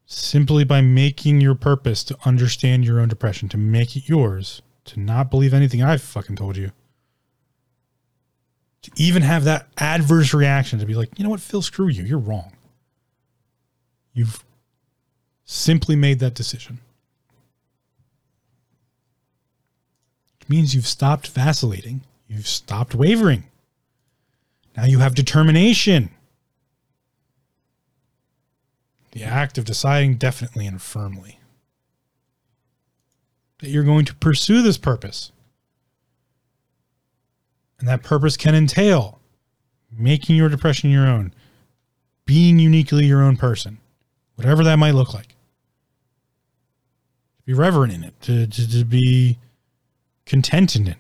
Simply 0.07 0.65
by 0.65 0.81
making 0.81 1.41
your 1.41 1.55
purpose 1.55 2.03
to 2.05 2.17
understand 2.25 2.85
your 2.85 3.01
own 3.01 3.09
depression, 3.09 3.49
to 3.51 3.57
make 3.57 3.97
it 3.97 4.09
yours, 4.09 4.63
to 4.87 5.01
not 5.01 5.31
believe 5.31 5.55
anything 5.55 5.83
I've 5.83 6.03
fucking 6.03 6.37
told 6.37 6.57
you, 6.57 6.73
to 8.83 8.91
even 8.97 9.23
have 9.23 9.45
that 9.45 9.69
adverse 9.79 10.33
reaction 10.33 10.79
to 10.79 10.87
be 10.87 10.95
like, 10.95 11.19
you 11.19 11.25
know 11.25 11.31
what, 11.31 11.41
Phil, 11.41 11.63
screw 11.63 11.89
you. 11.89 12.05
You're 12.05 12.19
wrong. 12.19 12.53
You've 14.13 14.45
simply 15.47 15.95
made 15.95 16.19
that 16.19 16.35
decision. 16.35 16.81
It 20.41 20.51
means 20.51 20.75
you've 20.75 20.87
stopped 20.87 21.29
vacillating, 21.29 22.03
you've 22.29 22.49
stopped 22.49 22.95
wavering. 22.95 23.45
Now 24.77 24.85
you 24.85 24.99
have 24.99 25.15
determination. 25.15 26.11
The 29.13 29.25
act 29.25 29.57
of 29.57 29.65
deciding 29.65 30.17
definitely 30.17 30.67
and 30.67 30.83
firmly 30.83 31.39
that 33.61 33.71
you're 33.71 33.85
going 33.85 34.05
to 34.05 34.15
pursue 34.17 34.61
this 34.61 34.77
purpose. 34.77 35.33
And 37.79 37.89
that 37.89 38.03
purpose 38.03 38.37
can 38.37 38.55
entail 38.55 39.21
making 39.91 40.37
your 40.37 40.51
depression 40.51 40.91
your 40.91 41.07
own, 41.07 41.33
being 42.27 42.59
uniquely 42.59 43.07
your 43.07 43.23
own 43.23 43.39
person, 43.39 43.79
whatever 44.35 44.63
that 44.65 44.79
might 44.79 44.95
look 44.95 45.15
like 45.15 45.36
be 47.47 47.55
reverent 47.55 47.93
in 47.93 48.05
it, 48.05 48.21
to, 48.23 48.47
to, 48.47 48.71
to 48.71 48.85
be 48.85 49.39
content 50.27 50.77
in 50.77 50.89
it. 50.89 50.99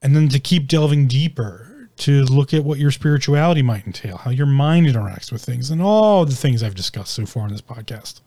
And 0.00 0.14
then 0.14 0.28
to 0.28 0.38
keep 0.38 0.68
delving 0.68 1.08
deeper, 1.08 1.90
to 1.96 2.22
look 2.22 2.54
at 2.54 2.62
what 2.62 2.78
your 2.78 2.92
spirituality 2.92 3.60
might 3.60 3.84
entail, 3.84 4.18
how 4.18 4.30
your 4.30 4.46
mind 4.46 4.86
interacts 4.86 5.32
with 5.32 5.42
things, 5.42 5.70
and 5.70 5.82
all 5.82 6.24
the 6.24 6.36
things 6.36 6.62
I've 6.62 6.76
discussed 6.76 7.12
so 7.12 7.26
far 7.26 7.46
in 7.46 7.52
this 7.52 7.60
podcast, 7.60 8.20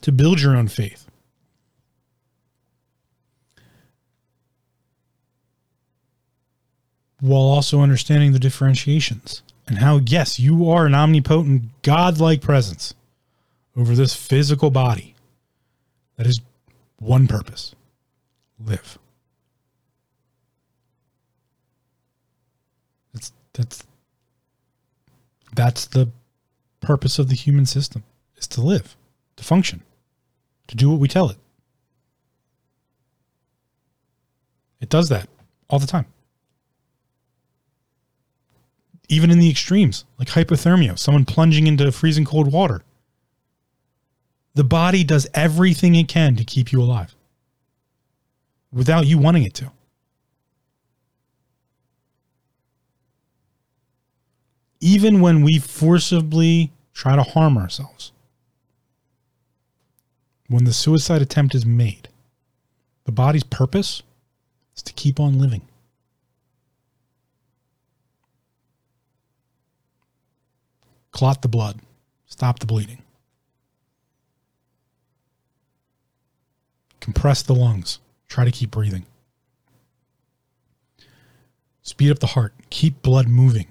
to 0.00 0.10
build 0.10 0.40
your 0.40 0.56
own 0.56 0.68
faith. 0.68 1.06
while 7.22 7.42
also 7.42 7.80
understanding 7.80 8.32
the 8.32 8.38
differentiations 8.40 9.42
and 9.68 9.78
how, 9.78 10.00
yes, 10.04 10.40
you 10.40 10.68
are 10.68 10.86
an 10.86 10.94
omnipotent, 10.94 11.62
godlike 11.82 12.40
presence 12.40 12.94
over 13.76 13.94
this 13.94 14.12
physical 14.12 14.70
body 14.70 15.11
that 16.22 16.28
is 16.28 16.40
one 17.00 17.26
purpose 17.26 17.74
live. 18.64 18.96
That's, 23.12 23.32
that's, 23.52 23.84
that's 25.56 25.86
the 25.86 26.10
purpose 26.78 27.18
of 27.18 27.28
the 27.28 27.34
human 27.34 27.66
system 27.66 28.04
is 28.36 28.46
to 28.48 28.60
live, 28.60 28.96
to 29.34 29.42
function, 29.42 29.82
to 30.68 30.76
do 30.76 30.90
what 30.90 31.00
we 31.00 31.08
tell 31.08 31.28
it. 31.28 31.38
It 34.80 34.88
does 34.88 35.08
that 35.08 35.28
all 35.68 35.80
the 35.80 35.88
time. 35.88 36.06
Even 39.08 39.32
in 39.32 39.40
the 39.40 39.50
extremes, 39.50 40.04
like 40.20 40.28
hypothermia, 40.28 40.96
someone 40.96 41.24
plunging 41.24 41.66
into 41.66 41.90
freezing 41.90 42.24
cold 42.24 42.52
water. 42.52 42.84
The 44.54 44.64
body 44.64 45.02
does 45.04 45.26
everything 45.32 45.94
it 45.94 46.08
can 46.08 46.36
to 46.36 46.44
keep 46.44 46.72
you 46.72 46.82
alive 46.82 47.14
without 48.72 49.06
you 49.06 49.18
wanting 49.18 49.44
it 49.44 49.54
to. 49.54 49.70
Even 54.80 55.20
when 55.20 55.42
we 55.42 55.58
forcibly 55.58 56.72
try 56.92 57.14
to 57.14 57.22
harm 57.22 57.56
ourselves, 57.56 58.12
when 60.48 60.64
the 60.64 60.72
suicide 60.72 61.22
attempt 61.22 61.54
is 61.54 61.64
made, 61.64 62.08
the 63.04 63.12
body's 63.12 63.44
purpose 63.44 64.02
is 64.76 64.82
to 64.82 64.92
keep 64.92 65.20
on 65.20 65.38
living. 65.38 65.62
Clot 71.12 71.42
the 71.42 71.48
blood, 71.48 71.80
stop 72.26 72.58
the 72.58 72.66
bleeding, 72.66 73.01
compress 77.02 77.42
the 77.42 77.54
lungs, 77.54 77.98
try 78.28 78.44
to 78.44 78.50
keep 78.52 78.70
breathing. 78.70 79.04
Speed 81.82 82.12
up 82.12 82.20
the 82.20 82.28
heart, 82.28 82.54
keep 82.70 83.02
blood 83.02 83.26
moving. 83.26 83.66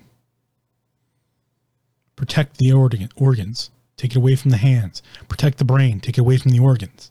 Protect 2.18 2.58
the 2.58 2.74
organ, 2.74 3.08
organs, 3.16 3.72
take 3.95 4.12
it 4.12 4.18
away 4.18 4.36
from 4.36 4.52
the 4.52 4.58
hands. 4.58 5.02
Protect 5.30 5.60
the 5.60 5.64
brain, 5.64 6.02
take 6.02 6.18
it 6.18 6.22
away 6.22 6.36
from 6.36 6.52
the 6.52 6.60
organs. 6.60 7.10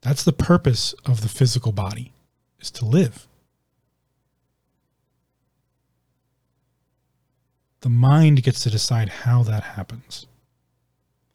That's 0.00 0.24
the 0.24 0.32
purpose 0.32 0.94
of 1.04 1.20
the 1.20 1.28
physical 1.28 1.72
body 1.72 2.14
is 2.58 2.70
to 2.70 2.86
live. 2.86 3.28
The 7.80 7.90
mind 7.90 8.42
gets 8.42 8.60
to 8.60 8.70
decide 8.70 9.10
how 9.10 9.42
that 9.42 9.62
happens. 9.62 10.26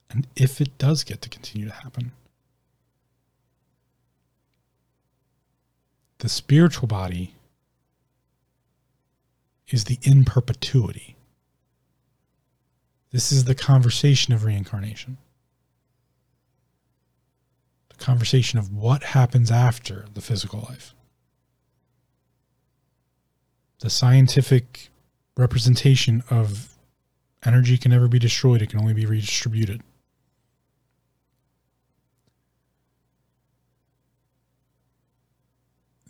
And 0.09 0.27
if 0.35 0.61
it 0.61 0.77
does 0.77 1.03
get 1.03 1.21
to 1.23 1.29
continue 1.29 1.67
to 1.67 1.73
happen. 1.73 2.11
The 6.19 6.29
spiritual 6.29 6.87
body 6.87 7.35
is 9.67 9.85
the 9.85 9.99
in 10.01 10.23
perpetuity. 10.23 11.15
This 13.11 13.31
is 13.31 13.45
the 13.45 13.55
conversation 13.55 14.33
of 14.33 14.43
reincarnation 14.43 15.17
the 17.97 18.03
conversation 18.03 18.59
of 18.59 18.73
what 18.73 19.03
happens 19.03 19.51
after 19.51 20.05
the 20.13 20.21
physical 20.21 20.67
life. 20.69 20.93
The 23.79 23.89
scientific 23.89 24.89
representation 25.37 26.23
of 26.29 26.77
energy 27.45 27.77
can 27.77 27.91
never 27.91 28.07
be 28.07 28.19
destroyed, 28.19 28.61
it 28.61 28.69
can 28.69 28.79
only 28.79 28.93
be 28.93 29.05
redistributed. 29.05 29.81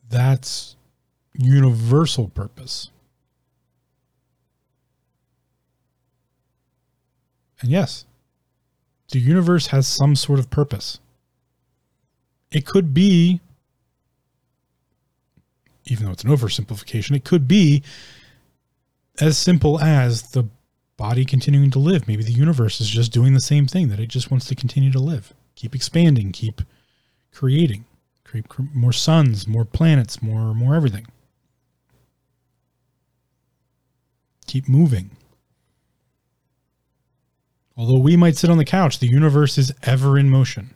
That's 0.10 0.76
universal 1.34 2.30
purpose. 2.30 2.90
And 7.62 7.72
yes, 7.72 8.06
the 9.10 9.20
universe 9.20 9.68
has 9.68 9.88
some 9.88 10.16
sort 10.16 10.40
of 10.40 10.50
purpose 10.50 11.00
it 12.56 12.66
could 12.66 12.94
be, 12.94 13.42
even 15.86 16.06
though 16.06 16.14
it's 16.14 16.24
an 16.24 16.30
oversimplification, 16.30 17.14
it 17.16 17.26
could 17.26 17.50
be 17.50 17.84
as 19.20 19.38
simple 19.38 19.78
as 19.80 20.32
the 20.32 20.48
body 20.96 21.26
continuing 21.26 21.70
to 21.72 21.80
live. 21.80 22.08
Maybe 22.08 22.24
the 22.24 22.32
universe 22.32 22.80
is 22.80 22.90
just 22.90 23.12
doing 23.12 23.34
the 23.34 23.42
same 23.42 23.68
thing 23.68 23.90
that 23.90 24.00
it 24.00 24.08
just 24.08 24.32
wants 24.32 24.46
to 24.48 24.56
continue 24.56 24.90
to 24.94 25.00
live, 25.00 25.34
keep 25.56 25.76
expanding, 25.76 26.32
keep 26.32 26.62
creating, 27.34 27.84
create 28.42 28.74
more 28.74 28.94
suns, 28.94 29.48
more 29.48 29.66
planets, 29.66 30.22
more 30.22 30.54
more 30.54 30.76
everything. 30.76 31.08
Keep 34.48 34.70
moving. 34.70 35.12
Although 37.78 38.00
we 38.00 38.16
might 38.16 38.38
sit 38.38 38.50
on 38.50 38.58
the 38.58 38.66
couch, 38.66 39.00
the 39.00 39.08
universe 39.08 39.58
is 39.58 39.74
ever 39.84 40.18
in 40.18 40.30
motion. 40.30 40.74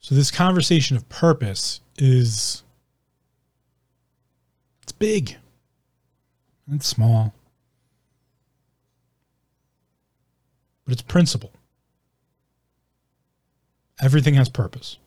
So 0.00 0.14
this 0.14 0.30
conversation 0.30 0.96
of 0.96 1.08
purpose 1.08 1.80
is 1.96 2.62
it's 4.82 4.92
big. 4.92 5.36
It's 6.70 6.86
small. 6.86 7.32
But 10.84 10.92
it's 10.92 11.02
principle. 11.02 11.52
Everything 14.00 14.34
has 14.34 14.48
purpose. 14.48 14.98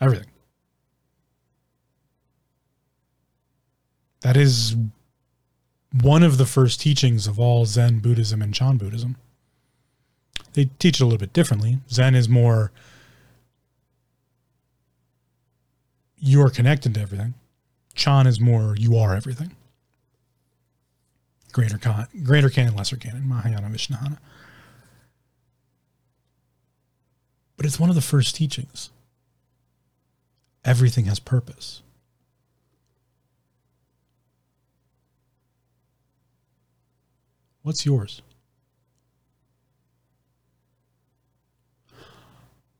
Everything. 0.00 0.28
That 4.20 4.36
is 4.36 4.76
one 5.92 6.22
of 6.22 6.38
the 6.38 6.46
first 6.46 6.80
teachings 6.80 7.26
of 7.26 7.38
all 7.38 7.64
Zen 7.64 8.00
Buddhism 8.00 8.42
and 8.42 8.52
Chan 8.52 8.78
Buddhism. 8.78 9.16
They 10.54 10.70
teach 10.78 11.00
it 11.00 11.02
a 11.02 11.06
little 11.06 11.18
bit 11.18 11.32
differently. 11.32 11.78
Zen 11.90 12.14
is 12.14 12.28
more 12.28 12.72
you're 16.16 16.50
connected 16.50 16.94
to 16.94 17.00
everything. 17.00 17.34
Chan 17.94 18.26
is 18.26 18.40
more 18.40 18.74
you 18.76 18.96
are 18.96 19.14
everything. 19.14 19.54
Greater 21.52 21.78
con, 21.78 22.06
greater 22.22 22.50
canon, 22.50 22.76
lesser 22.76 22.96
canon, 22.96 23.26
Mahayana 23.26 23.68
Vishnahana. 23.68 24.18
But 27.58 27.66
it's 27.66 27.78
one 27.78 27.90
of 27.90 27.96
the 27.96 28.00
first 28.00 28.36
teachings. 28.36 28.90
Everything 30.64 31.06
has 31.06 31.18
purpose. 31.18 31.82
What's 37.62 37.84
yours? 37.84 38.22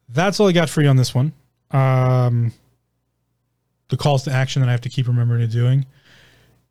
That's 0.08 0.38
all 0.38 0.48
I 0.48 0.52
got 0.52 0.70
for 0.70 0.80
you 0.80 0.88
on 0.88 0.96
this 0.96 1.12
one. 1.12 1.32
Um, 1.72 2.52
the 3.88 3.96
calls 3.96 4.22
to 4.24 4.32
action 4.32 4.62
that 4.62 4.68
I 4.68 4.72
have 4.72 4.80
to 4.82 4.88
keep 4.88 5.08
remembering 5.08 5.40
to 5.40 5.48
doing. 5.48 5.86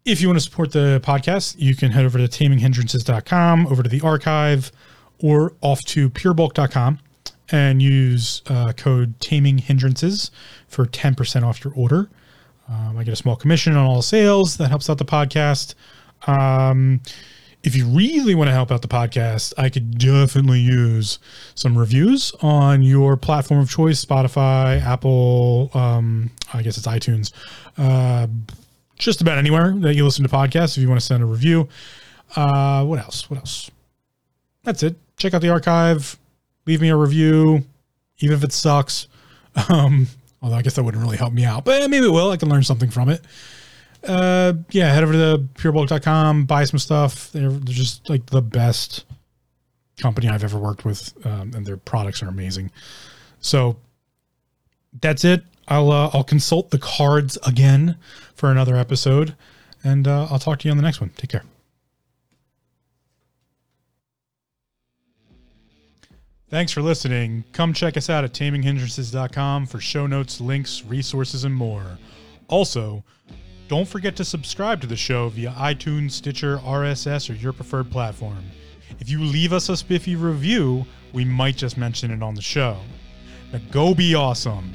If 0.05 0.21
you 0.21 0.29
want 0.29 0.37
to 0.39 0.43
support 0.43 0.71
the 0.71 1.01
podcast, 1.03 1.55
you 1.59 1.75
can 1.75 1.91
head 1.91 2.05
over 2.05 2.17
to 2.17 2.27
taminghindrances.com, 2.27 3.67
over 3.67 3.83
to 3.83 3.89
the 3.89 3.99
archive, 3.99 4.71
or 5.19 5.53
off 5.61 5.83
to 5.85 6.09
purebulk.com 6.09 6.99
and 7.51 7.81
use 7.81 8.41
uh, 8.47 8.73
code 8.73 9.19
taming 9.19 9.57
hindrances 9.57 10.31
for 10.67 10.85
10% 10.85 11.43
off 11.43 11.63
your 11.63 11.73
order. 11.73 12.09
Um, 12.69 12.97
I 12.97 13.03
get 13.03 13.13
a 13.13 13.17
small 13.17 13.35
commission 13.35 13.75
on 13.75 13.85
all 13.85 14.01
sales 14.01 14.57
that 14.57 14.67
helps 14.69 14.89
out 14.89 14.97
the 14.97 15.05
podcast. 15.05 15.75
Um, 16.27 17.01
if 17.63 17.75
you 17.75 17.85
really 17.87 18.35
want 18.35 18.47
to 18.49 18.53
help 18.53 18.71
out 18.71 18.81
the 18.81 18.87
podcast, 18.87 19.53
I 19.57 19.69
could 19.69 19.97
definitely 19.97 20.59
use 20.59 21.19
some 21.55 21.77
reviews 21.77 22.33
on 22.41 22.81
your 22.81 23.17
platform 23.17 23.59
of 23.59 23.69
choice 23.69 24.03
Spotify, 24.03 24.81
Apple, 24.81 25.71
um, 25.73 26.31
I 26.53 26.61
guess 26.61 26.77
it's 26.77 26.87
iTunes, 26.87 27.31
uh, 27.77 28.27
just 28.97 29.21
about 29.21 29.37
anywhere 29.37 29.73
that 29.77 29.95
you 29.95 30.05
listen 30.05 30.27
to 30.27 30.33
podcasts. 30.33 30.77
If 30.77 30.83
you 30.83 30.89
want 30.89 31.01
to 31.01 31.05
send 31.05 31.23
a 31.23 31.25
review, 31.25 31.67
uh, 32.35 32.85
what 32.85 32.99
else? 32.99 33.29
What 33.29 33.39
else? 33.39 33.71
That's 34.63 34.83
it. 34.83 34.95
Check 35.17 35.33
out 35.33 35.41
the 35.41 35.49
archive, 35.49 36.17
leave 36.67 36.81
me 36.81 36.89
a 36.89 36.95
review, 36.95 37.63
even 38.19 38.37
if 38.37 38.43
it 38.43 38.51
sucks. 38.51 39.07
Um, 39.69 40.07
although 40.39 40.55
I 40.55 40.61
guess 40.61 40.75
that 40.75 40.83
wouldn't 40.83 41.01
really 41.01 41.17
help 41.17 41.33
me 41.33 41.43
out, 41.43 41.65
but 41.65 41.89
maybe 41.89 42.05
it 42.05 42.11
will. 42.11 42.29
I 42.29 42.37
can 42.37 42.47
learn 42.47 42.61
something 42.61 42.91
from 42.91 43.09
it 43.09 43.21
uh, 44.03 44.53
yeah, 44.71 44.93
head 44.93 45.03
over 45.03 45.13
to 45.13 45.43
purebulk.com, 45.55 46.45
buy 46.45 46.63
some 46.65 46.79
stuff. 46.79 47.31
They're, 47.31 47.49
they're 47.49 47.75
just 47.75 48.09
like 48.09 48.25
the 48.27 48.41
best 48.41 49.05
company 49.99 50.27
I've 50.27 50.43
ever 50.43 50.57
worked 50.57 50.85
with, 50.85 51.13
um, 51.25 51.51
and 51.55 51.65
their 51.65 51.77
products 51.77 52.21
are 52.21 52.27
amazing. 52.27 52.71
So 53.39 53.77
that's 55.01 55.23
it. 55.23 55.43
I'll 55.67 55.91
uh, 55.91 56.09
I'll 56.13 56.23
consult 56.23 56.69
the 56.69 56.79
cards 56.79 57.37
again 57.45 57.97
for 58.35 58.51
another 58.51 58.75
episode, 58.75 59.35
and 59.83 60.07
uh, 60.07 60.27
I'll 60.29 60.39
talk 60.39 60.59
to 60.59 60.67
you 60.67 60.71
on 60.71 60.77
the 60.77 60.83
next 60.83 61.01
one. 61.01 61.09
Take 61.17 61.31
care. 61.31 61.43
Thanks 66.49 66.71
for 66.71 66.81
listening. 66.81 67.43
Come 67.51 67.73
check 67.73 67.97
us 67.97 68.09
out 68.09 68.23
at 68.23 68.31
taminghindrances.com 68.31 69.65
for 69.65 69.81
show 69.81 70.07
notes, 70.07 70.39
links, 70.39 70.81
resources, 70.85 71.43
and 71.43 71.53
more. 71.53 71.97
Also, 72.47 73.03
don't 73.67 73.87
forget 73.87 74.15
to 74.15 74.23
subscribe 74.23 74.79
to 74.79 74.87
the 74.87 74.95
show 74.95 75.27
via 75.27 75.51
iTunes, 75.51 76.11
Stitcher, 76.11 76.59
RSS, 76.59 77.29
or 77.29 77.33
your 77.33 77.51
preferred 77.51 77.91
platform. 77.91 78.45
If 79.01 79.09
you 79.09 79.21
leave 79.21 79.51
us 79.51 79.67
a 79.67 79.75
spiffy 79.75 80.15
review, 80.15 80.85
we 81.11 81.25
might 81.25 81.57
just 81.57 81.77
mention 81.77 82.11
it 82.11 82.23
on 82.23 82.33
the 82.33 82.41
show. 82.41 82.77
Now 83.51 83.59
go 83.69 83.93
be 83.93 84.15
awesome, 84.15 84.73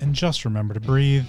and 0.00 0.16
just 0.16 0.44
remember 0.44 0.74
to 0.74 0.80
breathe. 0.80 1.26